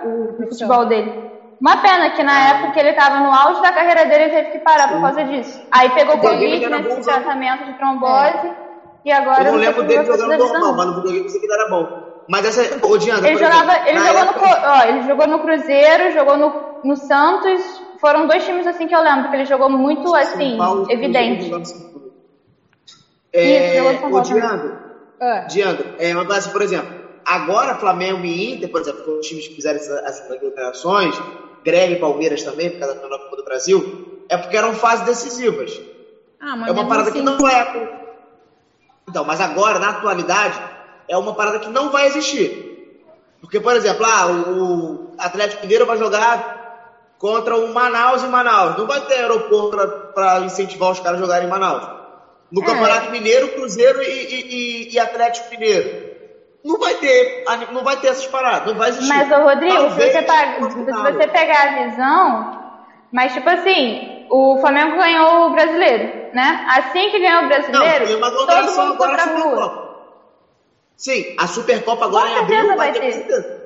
o 0.05 0.36
futebol 0.36 0.86
dele. 0.86 1.28
Uma 1.60 1.77
pena 1.77 2.10
que 2.10 2.24
na 2.24 2.32
ah. 2.32 2.48
época 2.51 2.73
que 2.73 2.81
ele 2.81 2.90
estava 2.90 3.20
no 3.20 3.32
auge 3.32 3.62
da 3.62 3.70
carreira 3.70 4.05
dele, 4.06 4.24
ele 4.24 4.35
teve 4.35 4.51
que 4.51 4.59
parar 4.59 4.89
Sim. 4.89 4.94
por 4.94 5.02
causa 5.02 5.24
disso. 5.24 5.62
Aí 5.70 5.90
pegou 5.90 6.19
Covid 6.19 6.69
nesse 6.69 7.02
tratamento 7.02 7.66
de 7.66 7.74
trombose 7.74 8.48
é. 8.48 8.67
E 9.04 9.10
agora. 9.10 9.44
Eu 9.44 9.52
não 9.52 9.58
lembro 9.58 9.82
dele 9.82 10.04
jogando 10.04 10.36
normal, 10.36 10.74
mas 10.74 10.86
no 10.86 10.94
videogame 10.94 11.24
eu 11.24 11.30
sei 11.30 11.40
que 11.40 11.46
ele 11.46 11.54
era 11.54 11.68
bom. 11.68 11.88
Mas 12.28 12.44
essa. 12.44 12.86
Ô, 12.86 12.98
Diana, 12.98 13.26
ele, 13.26 13.38
jogava, 13.38 13.72
exemplo, 13.72 13.88
ele, 13.88 13.98
jogou 13.98 14.20
época... 14.20 14.40
no, 14.40 14.66
ó, 14.66 14.82
ele 14.84 15.02
jogou 15.02 15.26
no 15.26 15.40
Cruzeiro, 15.40 16.10
jogou 16.12 16.36
no, 16.36 16.52
no 16.84 16.96
Santos. 16.96 17.82
Foram 17.98 18.26
dois 18.26 18.44
times 18.44 18.66
assim 18.66 18.86
que 18.86 18.94
eu 18.94 19.00
lembro, 19.00 19.30
que 19.30 19.36
ele 19.36 19.46
jogou 19.46 19.70
muito 19.70 20.14
assim, 20.14 20.56
Paulo, 20.56 20.86
evidente. 20.90 21.50
É, 23.32 23.80
o 23.82 24.20
Diandro, 24.20 24.78
ah. 25.20 25.40
Diandro, 25.40 25.90
é, 25.98 26.14
mas, 26.14 26.46
por 26.46 26.62
exemplo, 26.62 26.88
agora 27.24 27.78
Flamengo 27.78 28.24
e 28.24 28.52
Inter, 28.52 28.70
por 28.70 28.80
exemplo, 28.80 29.18
os 29.18 29.26
times 29.26 29.48
que 29.48 29.54
fizeram 29.54 29.78
essas 29.78 30.22
declarações, 30.40 31.14
Grêmio 31.62 31.96
e 31.96 32.00
Palmeiras 32.00 32.42
também, 32.42 32.70
por 32.70 32.78
causa 32.78 32.94
da 32.94 33.18
Copa 33.18 33.36
do 33.36 33.44
Brasil, 33.44 33.84
é 34.28 34.36
porque 34.36 34.56
eram 34.56 34.74
fases 34.74 35.04
decisivas. 35.04 35.82
Ah, 36.40 36.64
é 36.66 36.72
uma 36.72 36.86
parada 36.86 37.10
assim... 37.10 37.18
que 37.18 37.24
não 37.24 37.48
é. 37.48 37.64
Então, 39.09 39.24
mas 39.24 39.40
agora, 39.40 39.78
na 39.78 39.90
atualidade, 39.90 40.60
é 41.09 41.16
uma 41.16 41.35
parada 41.35 41.59
que 41.59 41.68
não 41.68 41.90
vai 41.90 42.06
existir. 42.06 43.02
Porque, 43.40 43.59
por 43.59 43.74
exemplo, 43.74 44.05
ah, 44.05 44.26
o 44.26 45.14
Atlético 45.18 45.62
Mineiro 45.62 45.86
vai 45.86 45.97
jogar 45.97 47.14
contra 47.18 47.56
o 47.56 47.72
Manaus 47.72 48.22
em 48.22 48.28
Manaus. 48.28 48.76
Não 48.76 48.86
vai 48.86 49.01
ter 49.02 49.14
aeroporto 49.14 49.76
para 50.14 50.40
incentivar 50.40 50.90
os 50.90 51.01
caras 51.01 51.18
a 51.18 51.22
jogarem 51.22 51.47
em 51.47 51.51
Manaus 51.51 51.98
no 52.51 52.62
é. 52.62 52.66
Campeonato 52.66 53.10
Mineiro, 53.10 53.48
Cruzeiro 53.48 54.02
e, 54.02 54.06
e, 54.06 54.94
e, 54.94 54.98
Atlético 54.98 55.51
Mineiro. 55.51 56.09
Não 56.64 56.78
vai 56.78 56.94
ter, 56.94 57.44
não 57.72 57.85
vai 57.85 57.97
ter 57.98 58.09
essas 58.09 58.26
paradas, 58.26 58.66
não 58.66 58.78
vai 58.78 58.90
existir. 58.90 59.09
Mas, 59.09 59.28
Rodrigo, 59.28 59.74
Talvez, 59.74 60.12
se 60.12 60.22
você, 60.22 60.70
se 60.70 60.93
você 60.93 61.28
pegar 61.28 61.62
a 61.62 61.85
visão, 61.85 62.72
mas 63.12 63.32
tipo 63.32 63.48
assim, 63.48 64.17
o 64.30 64.59
Flamengo 64.60 64.96
ganhou 64.96 65.46
o 65.46 65.50
brasileiro, 65.50 66.34
né? 66.34 66.66
Assim 66.70 67.10
que 67.10 67.18
ganhou 67.18 67.44
o 67.44 67.48
brasileiro, 67.48 68.18
não, 68.18 68.46
todo 68.46 68.72
mundo 68.72 68.96
foi 68.96 69.09
pra 69.09 69.24
rua. 69.24 69.88
Sim, 70.96 71.36
a 71.38 71.46
Supercopa 71.46 72.06
agora 72.06 72.28
Com 72.28 72.34
em 72.34 72.38
abril 72.38 72.76
vai, 72.76 72.92
ter. 72.92 73.26
ter. 73.26 73.59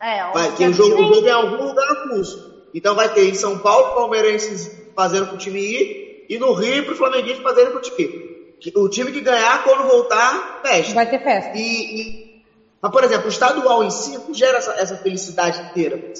É, 0.00 0.32
vai 0.32 0.50
ter 0.52 0.68
o 0.68 0.72
jogo, 0.72 1.02
o 1.02 1.14
jogo 1.14 1.26
em 1.26 1.30
algum 1.30 1.64
lugar 1.64 2.08
curso. 2.08 2.64
Então 2.74 2.94
vai 2.94 3.08
ter 3.08 3.28
em 3.28 3.34
São 3.34 3.58
Paulo, 3.58 3.94
palmeirenses 3.94 4.80
fazendo 4.94 5.28
com 5.28 5.36
o 5.36 5.38
time 5.38 5.60
ir, 5.60 6.26
e 6.28 6.38
no 6.38 6.52
Rio 6.52 6.84
para 6.84 6.94
o 6.94 6.96
Flamenguista 6.96 7.42
fazerem 7.42 7.72
com 7.72 7.78
o 7.78 7.80
time. 7.80 8.30
O 8.74 8.88
time 8.88 9.12
que 9.12 9.20
ganhar, 9.20 9.64
quando 9.64 9.88
voltar, 9.88 10.60
festa. 10.62 10.94
Vai 10.94 11.08
ter 11.08 11.22
festa. 11.22 11.56
E, 11.56 12.00
e... 12.00 12.44
Mas, 12.82 12.92
por 12.92 13.04
exemplo, 13.04 13.26
o 13.26 13.30
estadual 13.30 13.84
em 13.84 13.90
si 13.90 14.18
não 14.18 14.34
gera 14.34 14.58
essa, 14.58 14.72
essa 14.72 14.96
felicidade 14.96 15.60
inteira. 15.62 16.12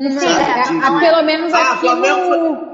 Sim, 0.00 0.78
é, 0.80 1.00
pelo 1.00 1.22
menos 1.22 1.52
ah, 1.52 1.72
aqui 1.72 1.80
Flamengo 1.80 2.36
no... 2.36 2.72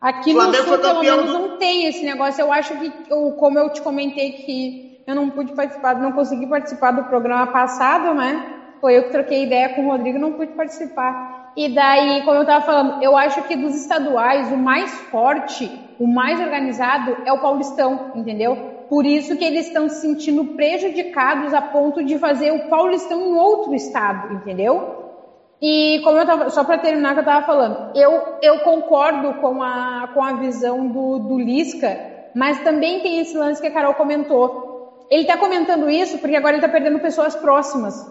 Aqui 0.00 0.32
Flamengo 0.32 0.62
no 0.62 0.68
Sul, 0.68 0.78
pelo 0.78 1.00
menos, 1.00 1.26
do... 1.26 1.32
não 1.32 1.58
tem 1.58 1.86
esse 1.86 2.04
negócio. 2.04 2.40
Eu 2.40 2.52
acho 2.52 2.76
que, 2.76 2.90
como 3.36 3.58
eu 3.58 3.70
te 3.70 3.82
comentei 3.82 4.32
que 4.32 5.02
eu 5.06 5.14
não 5.14 5.30
pude 5.30 5.52
participar, 5.54 5.96
não 5.96 6.12
consegui 6.12 6.46
participar 6.46 6.92
do 6.92 7.04
programa 7.04 7.46
passado, 7.46 8.14
né? 8.14 8.54
Foi 8.80 8.96
eu 8.96 9.04
que 9.04 9.10
troquei 9.10 9.44
ideia 9.44 9.70
com 9.70 9.86
o 9.86 9.90
Rodrigo, 9.90 10.18
não 10.18 10.32
pude 10.32 10.52
participar. 10.52 11.52
E 11.56 11.68
daí, 11.74 12.22
como 12.22 12.36
eu 12.36 12.42
estava 12.42 12.64
falando, 12.64 13.02
eu 13.02 13.16
acho 13.16 13.42
que 13.42 13.56
dos 13.56 13.74
estaduais, 13.74 14.52
o 14.52 14.56
mais 14.56 14.92
forte, 15.10 15.68
o 15.98 16.06
mais 16.06 16.38
organizado 16.38 17.16
é 17.24 17.32
o 17.32 17.40
Paulistão, 17.40 18.12
entendeu? 18.14 18.84
Por 18.88 19.04
isso 19.04 19.36
que 19.36 19.44
eles 19.44 19.66
estão 19.66 19.88
se 19.88 20.00
sentindo 20.00 20.44
prejudicados 20.54 21.52
a 21.52 21.60
ponto 21.60 22.04
de 22.04 22.18
fazer 22.18 22.52
o 22.52 22.68
Paulistão 22.68 23.20
em 23.20 23.34
outro 23.34 23.74
estado, 23.74 24.34
entendeu? 24.34 25.07
E 25.60 26.00
como 26.04 26.18
eu 26.18 26.26
tava, 26.26 26.50
só 26.50 26.62
para 26.62 26.78
terminar 26.78 27.14
que 27.14 27.18
eu 27.18 27.22
estava 27.22 27.44
falando, 27.44 27.96
eu, 27.96 28.38
eu 28.40 28.60
concordo 28.60 29.34
com 29.40 29.62
a, 29.62 30.08
com 30.14 30.22
a 30.22 30.34
visão 30.34 30.86
do, 30.88 31.18
do 31.18 31.38
Lisca, 31.38 31.98
mas 32.34 32.62
também 32.62 33.00
tem 33.00 33.18
esse 33.18 33.36
lance 33.36 33.60
que 33.60 33.66
a 33.66 33.72
Carol 33.72 33.94
comentou. 33.94 35.06
Ele 35.10 35.22
está 35.22 35.36
comentando 35.36 35.90
isso 35.90 36.18
porque 36.18 36.36
agora 36.36 36.56
ele 36.56 36.64
está 36.64 36.70
perdendo 36.70 37.00
pessoas 37.00 37.34
próximas 37.34 38.06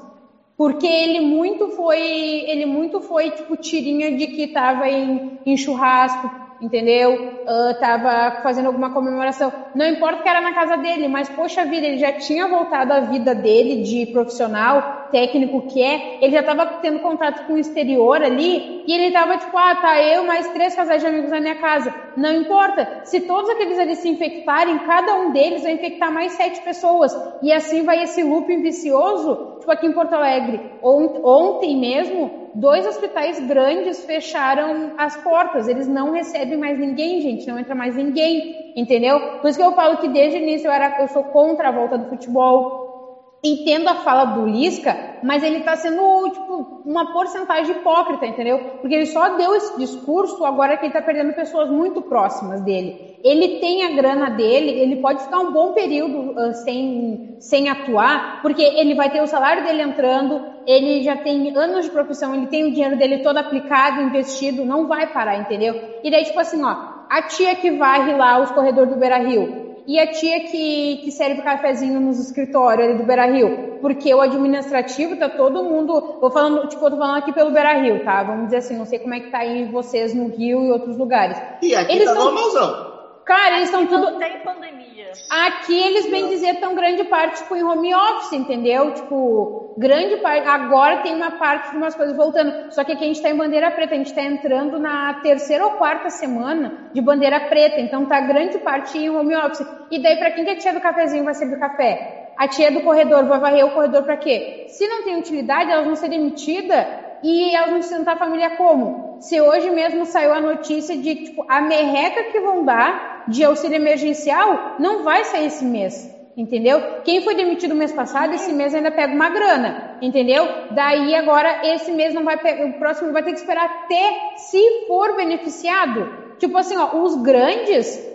porque 0.58 0.88
ele 0.88 1.22
muito 1.22 1.70
foi, 1.70 2.02
ele 2.02 2.66
muito 2.66 3.00
foi 3.00 3.30
tipo 3.30 3.56
tirinha 3.56 4.18
de 4.18 4.26
que 4.28 4.46
estava 4.46 4.90
em, 4.90 5.40
em 5.46 5.56
churrasco, 5.56 6.30
entendeu? 6.60 7.14
Uh, 7.14 7.80
tava 7.80 8.42
fazendo 8.42 8.68
alguma 8.68 8.92
comemoração. 8.92 9.52
Não 9.76 9.86
importa 9.86 10.24
que 10.24 10.30
era 10.30 10.42
na 10.42 10.54
casa 10.54 10.78
dele, 10.78 11.08
mas 11.08 11.30
poxa 11.30 11.66
vida, 11.66 11.86
ele 11.86 11.98
já 11.98 12.14
tinha 12.14 12.48
voltado 12.48 12.94
à 12.94 13.00
vida 13.02 13.34
dele 13.34 13.84
de 13.84 14.06
profissional, 14.08 15.08
técnico 15.12 15.68
que 15.68 15.82
é, 15.82 16.18
ele 16.22 16.32
já 16.32 16.42
estava 16.42 16.66
tendo 16.82 17.00
contato 17.00 17.46
com 17.48 17.54
o 17.54 17.58
exterior 17.58 18.22
ali, 18.22 18.84
e 18.86 18.94
ele 18.94 19.08
estava 19.08 19.38
tipo, 19.38 19.58
ah, 19.58 19.76
tá 19.76 20.02
eu 20.02 20.24
mais 20.26 20.48
três 20.50 20.76
casais 20.76 21.02
de 21.02 21.08
amigos 21.08 21.30
na 21.30 21.40
minha 21.40 21.56
casa. 21.56 21.94
Não 22.16 22.34
importa, 22.34 23.02
se 23.06 23.22
todos 23.22 23.50
aqueles 23.50 23.80
ali 23.80 23.96
se 23.96 24.10
infectarem, 24.10 24.80
cada 24.80 25.16
um 25.16 25.32
deles 25.32 25.64
vai 25.64 25.74
infectar 25.74 26.12
mais 26.12 26.34
sete 26.34 26.62
pessoas, 26.62 27.16
e 27.42 27.52
assim 27.52 27.84
vai 27.84 28.04
esse 28.04 28.24
looping 28.24 28.62
vicioso, 28.62 29.58
tipo 29.60 29.72
aqui 29.72 29.88
em 29.88 29.94
Porto 29.94 30.14
Alegre. 30.14 30.60
Ontem 30.82 31.78
mesmo, 31.78 32.47
dois 32.60 32.88
hospitais 32.88 33.40
grandes 33.48 34.04
fecharam 34.06 34.94
as 34.98 35.16
portas, 35.18 35.68
eles 35.68 35.88
não 35.88 36.12
recebem 36.12 36.58
mais 36.58 36.80
ninguém, 36.80 37.22
gente, 37.22 37.48
não 37.48 37.60
entra 37.60 37.76
mais 37.76 37.96
ninguém, 37.96 38.74
entendeu? 38.76 39.20
Por 39.42 39.50
isso 39.50 39.60
que 39.60 39.64
eu 39.64 39.74
falo 39.74 39.98
que 39.98 40.10
desde 40.10 40.40
o 40.40 40.42
início 40.42 40.68
eu, 40.68 40.72
era, 40.72 41.00
eu 41.00 41.08
sou 41.08 41.24
contra 41.26 41.70
a 41.70 41.72
volta 41.72 41.98
do 41.98 42.10
futebol, 42.10 43.40
entendo 43.44 43.88
a 43.88 43.96
fala 43.96 44.26
do 44.26 44.48
Lisca, 44.48 44.96
mas 45.24 45.44
ele 45.44 45.58
está 45.58 45.76
sendo 45.76 46.30
tipo 46.30 46.82
uma 46.86 47.12
porcentagem 47.12 47.76
hipócrita, 47.76 48.26
entendeu? 48.26 48.60
Porque 48.82 48.96
ele 48.96 49.06
só 49.06 49.36
deu 49.36 49.56
esse 49.56 49.78
discurso 49.78 50.46
agora 50.46 50.78
que 50.78 50.86
ele 50.86 50.94
está 50.94 51.02
perdendo 51.02 51.34
pessoas 51.34 51.70
muito 51.70 52.02
próximas 52.02 52.62
dele. 52.62 53.18
Ele 53.24 53.60
tem 53.60 53.84
a 53.86 53.96
grana 53.96 54.30
dele, 54.30 54.72
ele 54.72 54.98
pode 54.98 55.24
ficar 55.24 55.40
um 55.40 55.52
bom 55.52 55.74
período 55.74 56.32
uh, 56.32 56.54
sem, 56.54 57.36
sem 57.40 57.70
atuar, 57.70 58.42
porque 58.42 58.62
ele 58.62 58.96
vai 58.96 59.10
ter 59.10 59.22
o 59.22 59.28
salário 59.28 59.64
dele 59.64 59.82
entrando, 59.82 60.42
ele 60.66 61.04
já 61.04 61.16
tem 61.18 61.56
anos 61.58 61.86
de 61.86 61.92
profissão, 61.92 62.34
ele 62.34 62.48
tem 62.48 62.66
o 62.66 62.72
dinheiro 62.72 62.98
dele 62.98 63.20
todo 63.20 63.38
aplicado, 63.38 64.02
investido, 64.02 64.64
não 64.64 64.88
vai 64.88 65.08
parar, 65.12 65.40
entendeu? 65.40 65.76
E 66.04 66.12
daí, 66.12 66.24
tipo 66.24 66.40
assim, 66.40 66.64
ó, 66.64 66.76
a 67.10 67.22
tia 67.24 67.56
que 67.56 67.72
varre 67.72 68.14
lá 68.14 68.40
os 68.40 68.52
corredores 68.52 68.94
do 68.94 69.00
Beira 69.00 69.18
Rio 69.18 69.67
e 69.88 69.98
a 70.00 70.06
tia 70.12 70.42
que, 70.42 70.98
que 70.98 71.12
serve 71.12 71.42
cafezinho 71.42 72.00
nos 72.02 72.20
escritórios 72.20 72.90
ali 72.90 72.98
do 72.98 73.06
Beira 73.06 73.26
Rio, 73.26 73.80
porque 73.82 74.14
o 74.14 74.20
administrativo 74.22 75.16
tá 75.16 75.30
todo 75.30 75.64
mundo, 75.64 76.18
vou 76.20 76.30
falando, 76.30 76.68
tipo, 76.68 76.86
eu 76.86 76.92
tô 76.92 76.98
falando 76.98 77.18
aqui 77.20 77.32
pelo 77.34 77.52
Beira 77.52 77.74
Rio, 77.80 78.04
tá? 78.04 78.22
Vamos 78.24 78.46
dizer 78.46 78.58
assim, 78.58 78.78
não 78.78 78.86
sei 78.86 79.00
como 79.00 79.14
é 79.14 79.22
que 79.22 79.32
tá 79.32 79.38
aí 79.40 79.66
vocês 79.72 80.14
no 80.14 80.28
Rio 80.28 80.66
e 80.66 80.72
outros 80.72 80.98
lugares. 80.98 81.38
E 81.62 81.74
aqui 81.74 81.94
Eles 81.96 82.06
tá 82.10 82.14
tão- 82.14 82.26
normalzão. 82.26 82.98
Cara, 83.26 83.56
eles 83.58 83.70
estão 83.70 83.86
tudo, 83.88 84.12
Não 84.12 84.20
tem 84.20 84.40
pandemia. 84.40 84.87
Aqui 85.30 85.78
eles 85.78 86.10
bem 86.10 86.30
dizer 86.30 86.56
estão 86.56 86.74
grande 86.74 87.04
parte 87.06 87.42
tipo, 87.42 87.56
em 87.56 87.64
home 87.64 87.94
office, 87.94 88.34
entendeu? 88.34 88.94
Tipo, 88.94 89.74
grande 89.78 90.18
parte. 90.18 90.48
Agora 90.48 90.98
tem 90.98 91.16
uma 91.16 91.32
parte 91.32 91.72
de 91.72 91.78
umas 91.78 91.96
coisas 91.96 92.16
voltando. 92.16 92.72
Só 92.72 92.84
que 92.84 92.94
aqui 92.94 93.04
a 93.04 93.08
gente 93.08 93.18
está 93.18 93.30
em 93.30 93.36
bandeira 93.36 93.72
preta, 93.72 93.94
a 93.94 93.98
gente 93.98 94.08
está 94.08 94.22
entrando 94.22 94.80
na 94.80 95.16
terceira 95.16 95.66
ou 95.66 95.72
quarta 95.72 96.10
semana 96.10 96.90
de 96.94 97.02
bandeira 97.02 97.40
preta. 97.42 97.80
Então 97.80 98.06
tá 98.06 98.20
grande 98.22 98.58
parte 98.60 98.98
em 98.98 99.10
home 99.10 99.36
office. 99.36 99.66
E 99.92 100.02
daí, 100.02 100.18
para 100.18 100.32
quem 100.32 100.46
que 100.46 100.52
é 100.52 100.56
tia 100.56 100.74
do 100.74 100.82
cafezinho 100.82 101.24
vai 101.24 101.34
servir 101.34 101.60
café? 101.60 102.34
A 102.38 102.48
tia 102.48 102.72
do 102.72 102.82
corredor 102.82 103.26
vai 103.26 103.40
varrer 103.40 103.66
o 103.66 103.72
corredor 103.72 104.04
para 104.04 104.18
quê? 104.18 104.66
Se 104.70 104.88
não 104.88 105.04
tem 105.04 105.18
utilidade, 105.18 105.72
elas 105.72 105.86
vão 105.86 105.96
ser 105.96 106.10
demitidas 106.10 107.07
e 107.24 107.56
elas 107.56 107.72
vão 107.72 107.82
sustentar 107.82 108.16
a 108.16 108.20
família 108.20 108.52
como? 108.52 109.18
Se 109.20 109.40
hoje 109.42 109.70
mesmo 109.70 110.06
saiu 110.06 110.34
a 110.34 110.40
notícia 110.40 110.96
de 110.96 111.16
tipo, 111.16 111.46
a 111.48 111.62
merreca 111.62 112.32
que 112.32 112.40
vão 112.40 112.64
dar 112.64 113.26
de 113.28 113.44
auxílio 113.44 113.76
emergencial 113.76 114.76
não 114.80 115.04
vai 115.04 115.24
sair 115.24 115.48
esse 115.48 115.66
mês, 115.66 116.10
entendeu? 116.36 116.82
Quem 117.04 117.22
foi 117.22 117.36
demitido 117.36 117.76
mês 117.76 117.92
passado, 117.92 118.34
esse 118.34 118.54
mês 118.54 118.74
ainda 118.74 118.92
pega 118.92 119.14
uma 119.14 119.30
grana, 119.30 119.98
entendeu? 120.02 120.48
Daí 120.72 121.16
agora 121.16 121.62
esse 121.64 121.92
mês 121.92 122.14
não 122.14 122.24
vai 122.24 122.38
pegar, 122.38 122.66
o 122.66 122.74
próximo 122.74 123.12
vai 123.12 123.24
ter 123.24 123.32
que 123.32 123.40
esperar 123.40 123.66
até 123.66 124.36
se 124.38 124.86
for 124.88 125.16
beneficiado. 125.16 126.28
Tipo 126.38 126.58
assim, 126.58 126.78
ó, 126.78 127.02
os 127.02 127.16
grandes 127.22 128.06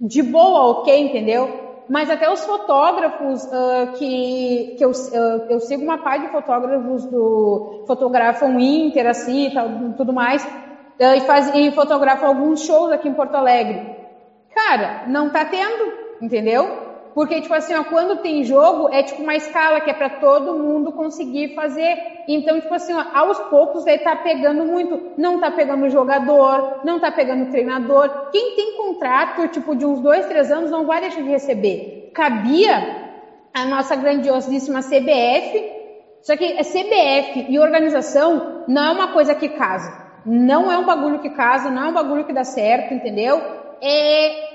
de 0.00 0.22
boa, 0.22 0.80
ok, 0.80 1.00
entendeu? 1.00 1.61
Mas 1.88 2.10
até 2.10 2.30
os 2.30 2.44
fotógrafos 2.44 3.46
ah, 3.52 3.92
que, 3.96 4.74
que 4.78 4.84
eu, 4.84 4.90
ah, 4.90 5.46
eu 5.50 5.60
sigo 5.60 5.82
uma 5.82 5.98
parte 5.98 6.26
de 6.26 6.32
fotógrafos 6.32 7.04
do 7.06 7.84
fotografam 7.86 8.58
Inter, 8.58 9.06
assim, 9.06 9.48
e 9.48 9.54
tal, 9.54 9.68
tudo 9.96 10.12
mais, 10.12 10.46
ah, 11.00 11.16
e, 11.16 11.20
faz, 11.22 11.54
e 11.54 11.70
fotografam 11.72 12.28
alguns 12.28 12.64
shows 12.64 12.92
aqui 12.92 13.08
em 13.08 13.14
Porto 13.14 13.34
Alegre. 13.34 13.96
Cara, 14.54 15.04
não 15.08 15.30
tá 15.30 15.44
tendo, 15.44 15.92
entendeu? 16.20 16.81
Porque, 17.14 17.42
tipo 17.42 17.52
assim, 17.52 17.74
ó, 17.74 17.84
quando 17.84 18.22
tem 18.22 18.42
jogo, 18.42 18.88
é 18.92 19.02
tipo 19.02 19.22
uma 19.22 19.36
escala 19.36 19.80
que 19.80 19.90
é 19.90 19.94
para 19.94 20.08
todo 20.08 20.58
mundo 20.58 20.92
conseguir 20.92 21.54
fazer. 21.54 21.94
Então, 22.26 22.58
tipo 22.58 22.72
assim, 22.72 22.94
ó, 22.94 23.04
aos 23.12 23.38
poucos 23.38 23.86
aí 23.86 23.98
tá 23.98 24.16
pegando 24.16 24.64
muito. 24.64 25.12
Não 25.18 25.38
tá 25.38 25.50
pegando 25.50 25.90
jogador, 25.90 26.80
não 26.84 26.98
tá 26.98 27.12
pegando 27.12 27.50
treinador. 27.50 28.30
Quem 28.30 28.56
tem 28.56 28.76
contrato, 28.76 29.48
tipo, 29.48 29.76
de 29.76 29.84
uns 29.84 30.00
dois, 30.00 30.26
três 30.26 30.50
anos, 30.50 30.70
não 30.70 30.86
vai 30.86 31.00
deixar 31.00 31.22
de 31.22 31.28
receber. 31.28 32.10
Cabia 32.14 33.02
a 33.52 33.66
nossa 33.66 33.94
grandiosíssima 33.94 34.80
CBF, 34.80 35.70
só 36.22 36.36
que 36.36 36.56
a 36.58 36.64
CBF 36.64 37.46
e 37.48 37.58
organização 37.58 38.64
não 38.66 38.84
é 38.84 38.90
uma 38.92 39.12
coisa 39.12 39.34
que 39.34 39.50
casa. 39.50 40.00
Não 40.24 40.72
é 40.72 40.78
um 40.78 40.86
bagulho 40.86 41.18
que 41.18 41.30
casa, 41.30 41.68
não 41.68 41.84
é 41.84 41.88
um 41.88 41.92
bagulho 41.92 42.24
que 42.24 42.32
dá 42.32 42.44
certo, 42.44 42.94
entendeu? 42.94 43.42
É 43.82 44.51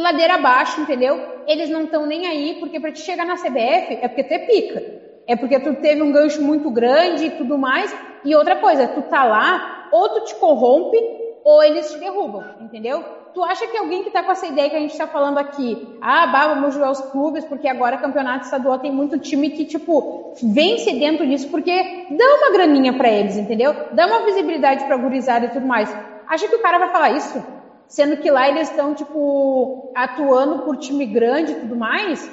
ladeira 0.00 0.34
abaixo, 0.34 0.80
entendeu? 0.80 1.18
Eles 1.46 1.70
não 1.70 1.84
estão 1.84 2.06
nem 2.06 2.26
aí, 2.26 2.56
porque 2.60 2.78
para 2.78 2.92
te 2.92 3.00
chegar 3.00 3.24
na 3.24 3.36
CBF 3.36 3.98
é 4.02 4.08
porque 4.08 4.24
tu 4.24 4.32
é 4.32 4.38
pica. 4.38 4.82
É 5.26 5.34
porque 5.34 5.58
tu 5.58 5.74
teve 5.76 6.02
um 6.02 6.12
gancho 6.12 6.42
muito 6.42 6.70
grande 6.70 7.26
e 7.26 7.30
tudo 7.30 7.58
mais. 7.58 7.94
E 8.24 8.34
outra 8.34 8.56
coisa, 8.56 8.86
tu 8.86 9.02
tá 9.02 9.24
lá, 9.24 9.88
ou 9.90 10.08
tu 10.10 10.24
te 10.24 10.34
corrompe, 10.36 10.98
ou 11.44 11.62
eles 11.62 11.92
te 11.92 11.98
derrubam, 11.98 12.44
entendeu? 12.60 13.04
Tu 13.32 13.42
acha 13.42 13.66
que 13.68 13.76
alguém 13.76 14.02
que 14.02 14.10
tá 14.10 14.22
com 14.22 14.32
essa 14.32 14.46
ideia 14.46 14.68
que 14.68 14.76
a 14.76 14.80
gente 14.80 14.96
tá 14.96 15.06
falando 15.06 15.38
aqui, 15.38 15.96
ah, 16.00 16.26
bah, 16.26 16.54
vamos 16.54 16.74
jogar 16.74 16.90
os 16.90 17.00
clubes, 17.12 17.44
porque 17.44 17.68
agora 17.68 17.98
campeonato 17.98 18.44
estadual 18.44 18.78
tem 18.78 18.90
muito 18.90 19.18
time 19.18 19.50
que, 19.50 19.64
tipo, 19.64 20.34
vence 20.42 20.92
dentro 20.94 21.26
disso, 21.26 21.48
porque 21.48 22.06
dá 22.10 22.24
uma 22.38 22.50
graninha 22.50 22.92
pra 22.94 23.08
eles, 23.08 23.36
entendeu? 23.36 23.74
Dá 23.92 24.06
uma 24.06 24.24
visibilidade 24.24 24.84
pra 24.86 24.96
gurizada 24.96 25.46
e 25.46 25.50
tudo 25.50 25.66
mais. 25.66 25.88
Acha 26.28 26.48
que 26.48 26.56
o 26.56 26.62
cara 26.62 26.78
vai 26.78 26.90
falar 26.90 27.10
isso? 27.12 27.55
Sendo 27.88 28.16
que 28.16 28.30
lá 28.30 28.48
eles 28.48 28.68
estão, 28.70 28.94
tipo, 28.94 29.92
atuando 29.94 30.64
por 30.64 30.76
time 30.76 31.06
grande 31.06 31.52
e 31.52 31.54
tudo 31.56 31.76
mais. 31.76 32.28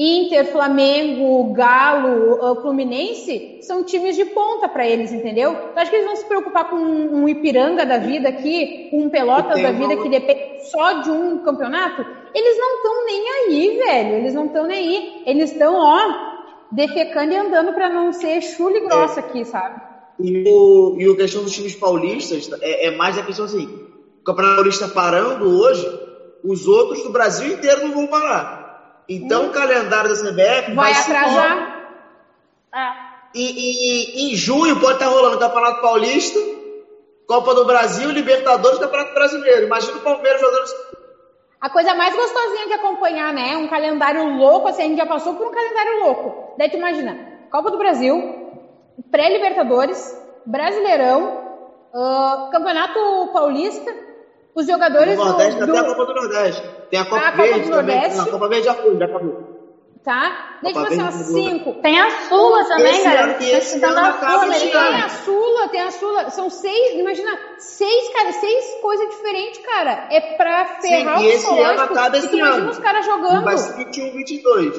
Inter, 0.00 0.46
Flamengo, 0.52 1.52
Galo, 1.52 2.34
uh, 2.34 2.62
Fluminense 2.62 3.58
são 3.60 3.82
times 3.82 4.14
de 4.14 4.24
ponta 4.26 4.68
para 4.68 4.86
eles, 4.86 5.12
entendeu? 5.12 5.56
Tu 5.74 5.78
acha 5.78 5.90
que 5.90 5.96
eles 5.96 6.06
vão 6.06 6.14
se 6.16 6.24
preocupar 6.26 6.70
com 6.70 6.76
um, 6.76 7.28
Ipiranga 7.28 7.84
da 7.84 7.98
vida 7.98 8.28
aqui, 8.28 8.86
com 8.90 9.02
um 9.02 9.10
Pelotas 9.10 9.60
da 9.60 9.70
uma- 9.70 9.72
vida 9.72 9.96
que 9.96 10.08
depende 10.08 10.38
só 10.70 10.92
de 11.02 11.10
um 11.10 11.38
campeonato? 11.38 12.06
Eles 12.32 12.56
não 12.58 12.76
estão 12.76 13.04
nem 13.06 13.28
aí, 13.28 13.76
velho. 13.86 14.14
Eles 14.16 14.34
não 14.34 14.46
estão 14.46 14.66
nem 14.66 14.76
aí. 14.78 15.22
Eles 15.26 15.50
estão, 15.50 15.74
ó, 15.74 15.98
defecando 16.70 17.32
e 17.32 17.36
andando 17.36 17.72
para 17.72 17.88
não 17.88 18.12
ser 18.12 18.40
chule 18.40 18.80
grossa 18.80 19.18
aqui, 19.20 19.44
sabe? 19.44 19.80
E 20.20 20.44
o, 20.46 20.94
e 20.96 21.08
o 21.08 21.16
questão 21.16 21.42
dos 21.42 21.52
times 21.52 21.74
paulistas 21.74 22.48
é, 22.60 22.86
é 22.86 22.90
mais 22.90 23.18
a 23.18 23.22
questão 23.22 23.44
assim: 23.46 23.87
Campeonato 24.28 24.56
Paulista 24.56 24.88
parando 24.88 25.48
hoje, 25.58 25.86
os 26.44 26.66
outros 26.66 27.02
do 27.02 27.10
Brasil 27.10 27.52
inteiro 27.54 27.86
não 27.86 27.92
vão 27.94 28.06
parar. 28.06 29.02
Então 29.08 29.46
o 29.46 29.52
calendário 29.52 30.10
da 30.10 30.16
CBF 30.16 30.72
Hum. 30.72 30.74
Vai 30.74 30.94
se 30.94 31.10
atrasar. 31.10 31.78
Ah, 32.72 33.04
E, 33.34 33.42
e- 33.42 34.32
em 34.32 34.34
junho 34.34 34.78
pode 34.80 34.94
estar 34.94 35.06
rolando 35.06 35.36
o 35.36 35.38
Campeonato 35.38 35.80
Paulista, 35.80 36.38
Copa 37.26 37.54
do 37.54 37.64
Brasil, 37.64 38.10
Libertadores, 38.10 38.78
Campeonato 38.78 39.14
Brasileiro. 39.14 39.66
Imagina 39.66 39.96
o 39.98 40.00
Palmeiras 40.00 40.40
jogando. 40.40 40.64
A 41.60 41.68
coisa 41.70 41.94
mais 41.94 42.14
gostosinha 42.14 42.66
de 42.68 42.72
acompanhar, 42.74 43.32
né? 43.32 43.56
Um 43.56 43.68
calendário 43.68 44.24
louco, 44.36 44.68
assim, 44.68 44.82
a 44.82 44.86
gente 44.86 44.96
já 44.98 45.06
passou 45.06 45.34
por 45.34 45.46
um 45.46 45.50
calendário 45.50 46.00
louco. 46.04 46.54
Daí 46.56 46.70
tu 46.70 46.76
imagina, 46.76 47.18
Copa 47.50 47.70
do 47.70 47.78
Brasil, 47.78 48.14
pré-Libertadores, 49.10 50.16
Brasileirão, 50.46 51.48
ah, 51.94 52.48
Campeonato 52.52 53.30
Paulista, 53.32 53.90
os 54.54 54.66
jogadores 54.66 55.16
No 55.16 55.24
Nordeste 55.24 55.58
do, 55.58 55.64
até 55.64 55.78
a 55.78 55.82
do- 55.82 55.88
Copa 55.88 56.04
do 56.06 56.14
Nordeste. 56.14 56.62
Tem 56.90 56.98
a 57.00 57.04
Copa 57.04 57.22
Ah, 57.22 57.28
a 57.28 57.30
Copa 57.32 57.42
Verde 57.44 57.60
do 57.60 57.70
também. 57.76 57.94
Nordeste. 57.96 58.16
Não, 58.18 58.24
a 58.24 58.28
Copa 58.28 58.48
Verde 58.48 58.64
já 58.64 58.74
foi, 58.74 58.96
já 58.98 59.04
acabou. 59.04 59.36
tá? 60.04 60.58
Tipo 60.64 60.78
assim, 60.80 61.00
ó, 61.00 61.10
Verde 61.10 61.18
do 61.18 61.24
cinco. 61.24 61.72
Tem 61.82 62.00
a 62.00 62.10
Sula 62.10 62.64
também, 62.64 62.86
Esse 62.94 63.04
galera. 63.04 63.24
ano- 63.24 63.34
Tá 63.34 63.44
esse 63.44 63.84
ano 63.84 63.98
a 63.98 64.12
Sula 64.12 64.58
Tem 64.58 65.00
a 65.02 65.08
Sula, 65.08 65.68
tem 65.68 65.80
a 65.82 65.90
Sula, 65.90 66.30
são 66.30 66.48
seis, 66.50 66.94
imagina, 66.98 67.30
seis, 67.58 68.08
cara, 68.12 68.32
seis 68.32 68.64
coisas 68.80 69.08
diferentes, 69.10 69.58
cara. 69.64 70.08
É 70.10 70.20
pra 70.36 70.64
ferrar 70.80 71.18
Sim, 71.18 71.24
o 71.24 71.28
e 71.28 71.32
esse 71.32 71.46
ano 71.46 71.56
psicológico. 71.56 71.82
acaba 71.94 72.16
E 72.16 72.18
esse 72.20 72.36
imagina 72.36 72.56
ano. 72.62 72.70
os 72.70 72.78
caras 72.78 73.06
Não 73.06 73.16
jogando. 73.16 73.44
vai 73.44 73.58
ser 73.58 73.74
21, 73.76 74.12
22. 74.12 74.76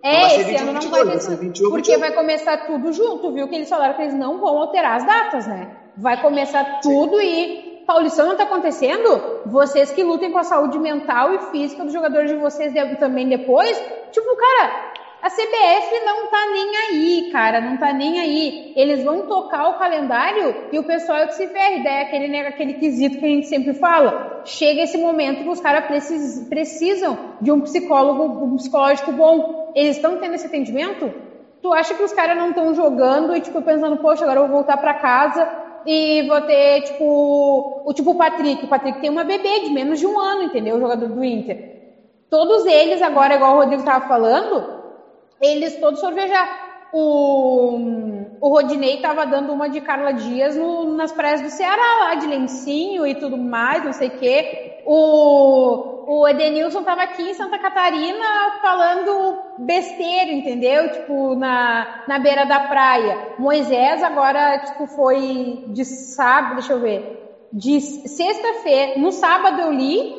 É, 0.00 0.12
Não 0.12 0.20
vai 0.20 0.30
ser 0.30 0.36
esse 0.36 0.44
21, 0.44 0.62
ano 0.62 0.72
não 0.74 0.80
22, 0.80 0.90
vai 0.90 1.04
vai 1.06 1.14
ter 1.16 1.20
ser 1.22 1.32
isso, 1.32 1.40
21, 1.40 1.70
porque 1.70 1.90
22. 1.90 2.00
vai 2.00 2.12
começar 2.12 2.56
tudo 2.66 2.92
junto, 2.92 3.32
viu? 3.32 3.48
Que 3.48 3.54
eles 3.56 3.68
falaram 3.68 3.94
que 3.94 4.02
eles 4.02 4.14
não 4.14 4.38
vão 4.38 4.56
alterar 4.58 4.96
as 4.96 5.04
datas, 5.04 5.46
né? 5.48 5.76
Vai 5.96 6.20
começar 6.22 6.78
tudo 6.80 7.20
e 7.20 7.67
Paulistão 7.88 8.26
não 8.26 8.36
tá 8.36 8.42
acontecendo? 8.42 9.40
Vocês 9.46 9.90
que 9.90 10.02
lutem 10.02 10.30
com 10.30 10.36
a 10.36 10.44
saúde 10.44 10.78
mental 10.78 11.32
e 11.32 11.38
física 11.50 11.82
dos 11.84 11.92
jogadores 11.94 12.30
de 12.30 12.36
vocês 12.36 12.74
também 13.00 13.26
depois, 13.26 13.74
tipo, 14.12 14.36
cara, 14.36 14.92
a 15.22 15.30
CBF 15.30 16.04
não 16.04 16.26
tá 16.26 16.50
nem 16.52 16.76
aí, 16.76 17.30
cara, 17.32 17.62
não 17.62 17.78
tá 17.78 17.90
nem 17.94 18.20
aí. 18.20 18.74
Eles 18.76 19.02
vão 19.02 19.22
tocar 19.22 19.70
o 19.70 19.78
calendário 19.78 20.54
e 20.70 20.78
o 20.78 20.84
pessoal 20.84 21.20
é 21.20 21.28
que 21.28 21.34
se 21.36 21.48
ferre. 21.48 21.82
Daí 21.82 21.94
é 21.94 22.02
aquele, 22.02 22.28
né, 22.28 22.46
aquele 22.46 22.74
quesito 22.74 23.18
que 23.18 23.24
a 23.24 23.28
gente 23.28 23.46
sempre 23.46 23.72
fala. 23.72 24.42
Chega 24.44 24.82
esse 24.82 24.98
momento 24.98 25.44
que 25.44 25.48
os 25.48 25.58
caras 25.58 25.86
precis- 25.86 26.46
precisam 26.46 27.16
de 27.40 27.50
um 27.50 27.62
psicólogo, 27.62 28.44
um 28.44 28.56
psicológico 28.56 29.12
bom. 29.12 29.72
Eles 29.74 29.96
estão 29.96 30.18
tendo 30.18 30.34
esse 30.34 30.46
atendimento? 30.46 31.10
Tu 31.62 31.72
acha 31.72 31.94
que 31.94 32.02
os 32.02 32.12
caras 32.12 32.36
não 32.36 32.50
estão 32.50 32.74
jogando 32.74 33.34
e, 33.34 33.40
tipo, 33.40 33.62
pensando, 33.62 33.96
poxa, 33.96 34.24
agora 34.24 34.40
eu 34.40 34.46
vou 34.46 34.56
voltar 34.56 34.76
pra 34.76 34.92
casa 34.92 35.67
e 35.88 36.22
vou 36.28 36.42
ter, 36.42 36.82
tipo, 36.82 37.82
o 37.86 37.94
tipo 37.94 38.14
Patrick. 38.14 38.64
O 38.64 38.68
Patrick 38.68 39.00
tem 39.00 39.08
uma 39.10 39.24
bebê 39.24 39.60
de 39.60 39.70
menos 39.70 39.98
de 39.98 40.06
um 40.06 40.18
ano, 40.20 40.42
entendeu? 40.42 40.76
O 40.76 40.80
jogador 40.80 41.08
do 41.08 41.24
Inter. 41.24 41.58
Todos 42.30 42.66
eles, 42.66 43.00
agora, 43.00 43.36
igual 43.36 43.54
o 43.54 43.60
Rodrigo 43.60 43.82
tava 43.82 44.06
falando, 44.06 44.66
eles 45.40 45.76
todos 45.78 46.00
foram 46.00 46.14
viajar. 46.14 46.48
O, 46.92 47.78
o 48.40 48.48
Rodinei 48.48 48.98
tava 48.98 49.26
dando 49.26 49.52
uma 49.52 49.68
de 49.68 49.80
Carla 49.80 50.12
Dias 50.12 50.56
no- 50.56 50.96
nas 50.96 51.12
praias 51.12 51.40
do 51.42 51.50
Ceará, 51.50 51.82
lá 52.00 52.14
de 52.16 52.26
lencinho 52.26 53.06
e 53.06 53.14
tudo 53.14 53.38
mais, 53.38 53.82
não 53.84 53.92
sei 53.92 54.08
o 54.08 54.18
quê. 54.18 54.77
O, 54.90 56.20
o 56.20 56.26
Edenilson 56.26 56.82
tava 56.82 57.02
aqui 57.02 57.20
em 57.20 57.34
Santa 57.34 57.58
Catarina 57.58 58.24
falando 58.62 59.38
besteira, 59.58 60.32
entendeu? 60.32 60.90
Tipo, 60.90 61.34
na, 61.34 62.04
na 62.08 62.18
beira 62.18 62.46
da 62.46 62.60
praia. 62.60 63.34
Moisés 63.38 64.02
agora, 64.02 64.60
tipo, 64.60 64.86
foi 64.86 65.64
de 65.66 65.84
sábado, 65.84 66.54
deixa 66.54 66.72
eu 66.72 66.80
ver, 66.80 67.48
de 67.52 67.78
sexta-feira, 67.82 68.98
no 68.98 69.12
sábado 69.12 69.60
eu 69.60 69.72
li, 69.72 70.16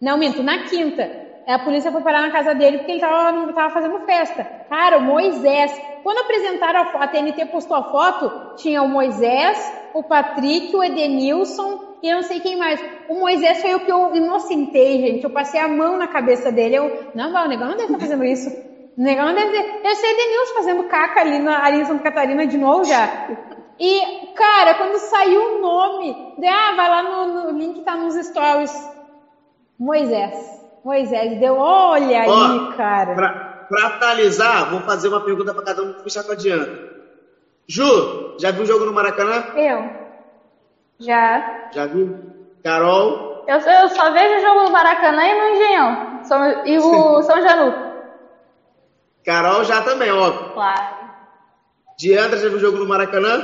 não, 0.00 0.16
minto, 0.16 0.44
na 0.44 0.58
quinta. 0.58 1.26
A 1.44 1.58
polícia 1.58 1.90
foi 1.90 2.00
parar 2.02 2.20
na 2.20 2.30
casa 2.30 2.54
dele 2.54 2.78
porque 2.78 2.92
ele 2.92 3.00
tava, 3.00 3.52
tava 3.52 3.74
fazendo 3.74 3.98
festa. 4.06 4.44
Cara, 4.68 4.98
o 4.98 5.02
Moisés. 5.02 5.76
Quando 6.04 6.18
apresentaram 6.18 6.82
a 6.82 7.02
a 7.02 7.08
TNT 7.08 7.46
postou 7.46 7.76
a 7.76 7.90
foto, 7.90 8.54
tinha 8.54 8.80
o 8.80 8.88
Moisés, 8.88 9.58
o 9.92 10.04
Patrick, 10.04 10.76
o 10.76 10.84
Edenilson 10.84 11.87
e 12.02 12.08
eu 12.08 12.16
não 12.16 12.22
sei 12.22 12.40
quem 12.40 12.56
mais. 12.56 12.80
O 13.08 13.14
Moisés 13.14 13.60
foi 13.60 13.74
o 13.74 13.80
que 13.80 13.90
eu 13.90 14.14
inocentei, 14.14 15.00
gente. 15.00 15.24
Eu 15.24 15.30
passei 15.30 15.60
a 15.60 15.68
mão 15.68 15.96
na 15.96 16.06
cabeça 16.06 16.50
dele. 16.52 16.76
Eu, 16.76 17.10
não, 17.14 17.30
o 17.30 17.48
negão 17.48 17.68
não 17.68 17.76
deve 17.76 17.92
estar 17.92 18.00
fazendo 18.00 18.24
isso. 18.24 18.48
O 18.96 19.02
negão 19.02 19.26
não 19.26 19.34
deve 19.34 19.50
ter... 19.52 19.86
Eu 19.88 19.94
sei 19.94 20.16
Denilson 20.16 20.54
fazendo 20.54 20.84
caca 20.84 21.20
ali, 21.20 21.38
na, 21.38 21.64
ali 21.64 21.80
em 21.80 21.84
Santa 21.84 22.02
Catarina 22.02 22.46
de 22.46 22.58
novo 22.58 22.84
já. 22.84 23.28
E, 23.78 24.32
cara, 24.34 24.74
quando 24.74 24.98
saiu 24.98 25.40
o 25.40 25.60
nome, 25.60 26.34
daí, 26.38 26.48
ah, 26.48 26.74
vai 26.74 26.88
lá 26.88 27.02
no, 27.02 27.44
no 27.44 27.58
link, 27.58 27.80
tá 27.82 27.96
nos 27.96 28.14
stories. 28.14 28.72
Moisés. 29.78 30.34
Moisés 30.84 31.38
deu, 31.38 31.56
olha 31.56 32.24
Ó, 32.26 32.44
aí, 32.44 32.76
cara. 32.76 33.14
Pra, 33.14 33.66
pra 33.68 33.86
atualizar, 33.86 34.70
vou 34.70 34.80
fazer 34.80 35.08
uma 35.08 35.20
pergunta 35.20 35.54
pra 35.54 35.62
cada 35.62 35.82
um 35.82 35.92
puxar 35.92 36.24
com 36.24 36.32
a 36.32 36.34
Diana. 36.34 36.66
Ju, 37.68 38.36
já 38.40 38.50
viu 38.50 38.62
o 38.62 38.66
jogo 38.66 38.84
no 38.84 38.92
Maracanã? 38.92 39.44
Eu. 39.54 40.07
Já. 41.00 41.70
Já 41.72 41.86
viu? 41.86 42.18
Carol? 42.62 43.44
Eu, 43.46 43.56
eu 43.58 43.88
só 43.88 44.10
vejo 44.12 44.36
o 44.36 44.40
jogo 44.40 44.64
no 44.64 44.70
Maracanã 44.70 45.24
e 45.24 45.34
no 45.34 45.54
Engenhão. 45.54 46.24
São- 46.24 46.66
e 46.66 46.78
o 46.78 47.22
São 47.22 47.40
Januto. 47.40 47.78
Carol 49.24 49.64
já 49.64 49.82
também, 49.82 50.10
ó. 50.10 50.30
Claro. 50.54 50.96
Diandra 51.98 52.38
já 52.38 52.48
viu 52.48 52.56
o 52.58 52.60
jogo 52.60 52.78
no 52.78 52.86
Maracanã? 52.86 53.42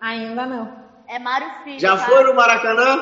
Ainda 0.00 0.46
não. 0.46 0.68
É 1.08 1.18
Mário 1.18 1.48
Filho. 1.62 1.78
Já 1.80 1.96
tá? 1.96 2.04
foi 2.04 2.24
no 2.24 2.34
Maracanã? 2.34 2.96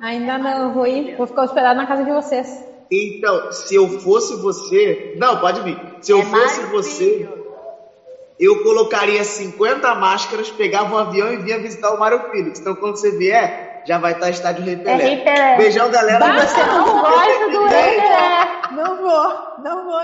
Ainda 0.00 0.38
não, 0.38 0.62
eu 0.64 0.72
vou 0.72 0.86
ir. 0.86 1.16
Vou 1.16 1.26
ficar 1.26 1.42
hospedado 1.42 1.76
na 1.76 1.86
casa 1.86 2.04
de 2.04 2.10
vocês. 2.10 2.48
Então, 2.90 3.52
se 3.52 3.74
eu 3.74 3.88
fosse 3.88 4.34
você. 4.36 5.14
Não, 5.16 5.38
pode 5.38 5.60
vir. 5.62 5.78
Se 6.00 6.12
eu 6.12 6.20
É 6.20 6.24
fosse 6.24 6.60
Mário 6.60 6.70
você, 6.70 7.04
Filho. 7.18 7.41
Eu 8.42 8.62
colocaria 8.62 9.22
50 9.22 9.94
máscaras, 9.94 10.50
pegava 10.50 10.94
um 10.94 10.98
avião 10.98 11.32
e 11.32 11.36
vinha 11.36 11.60
visitar 11.60 11.94
o 11.94 11.98
Mário 11.98 12.30
Filho. 12.30 12.52
Então, 12.56 12.74
quando 12.74 12.96
você 12.96 13.12
vier, 13.12 13.82
já 13.84 13.98
vai 13.98 14.12
estar 14.12 14.30
estádio 14.30 14.64
Rei 14.64 14.76
Pelé. 14.76 15.04
Rei 15.04 15.16
Pelé. 15.18 15.56
Beijão, 15.56 15.90
galera. 15.90 16.46
Você 16.46 16.62
não 16.64 17.00
gosta 17.00 17.50
do 17.50 17.68
Pelé. 17.68 18.48
Não 18.72 18.96
vou, 18.96 19.38
não 19.62 19.84
vou. 19.84 20.00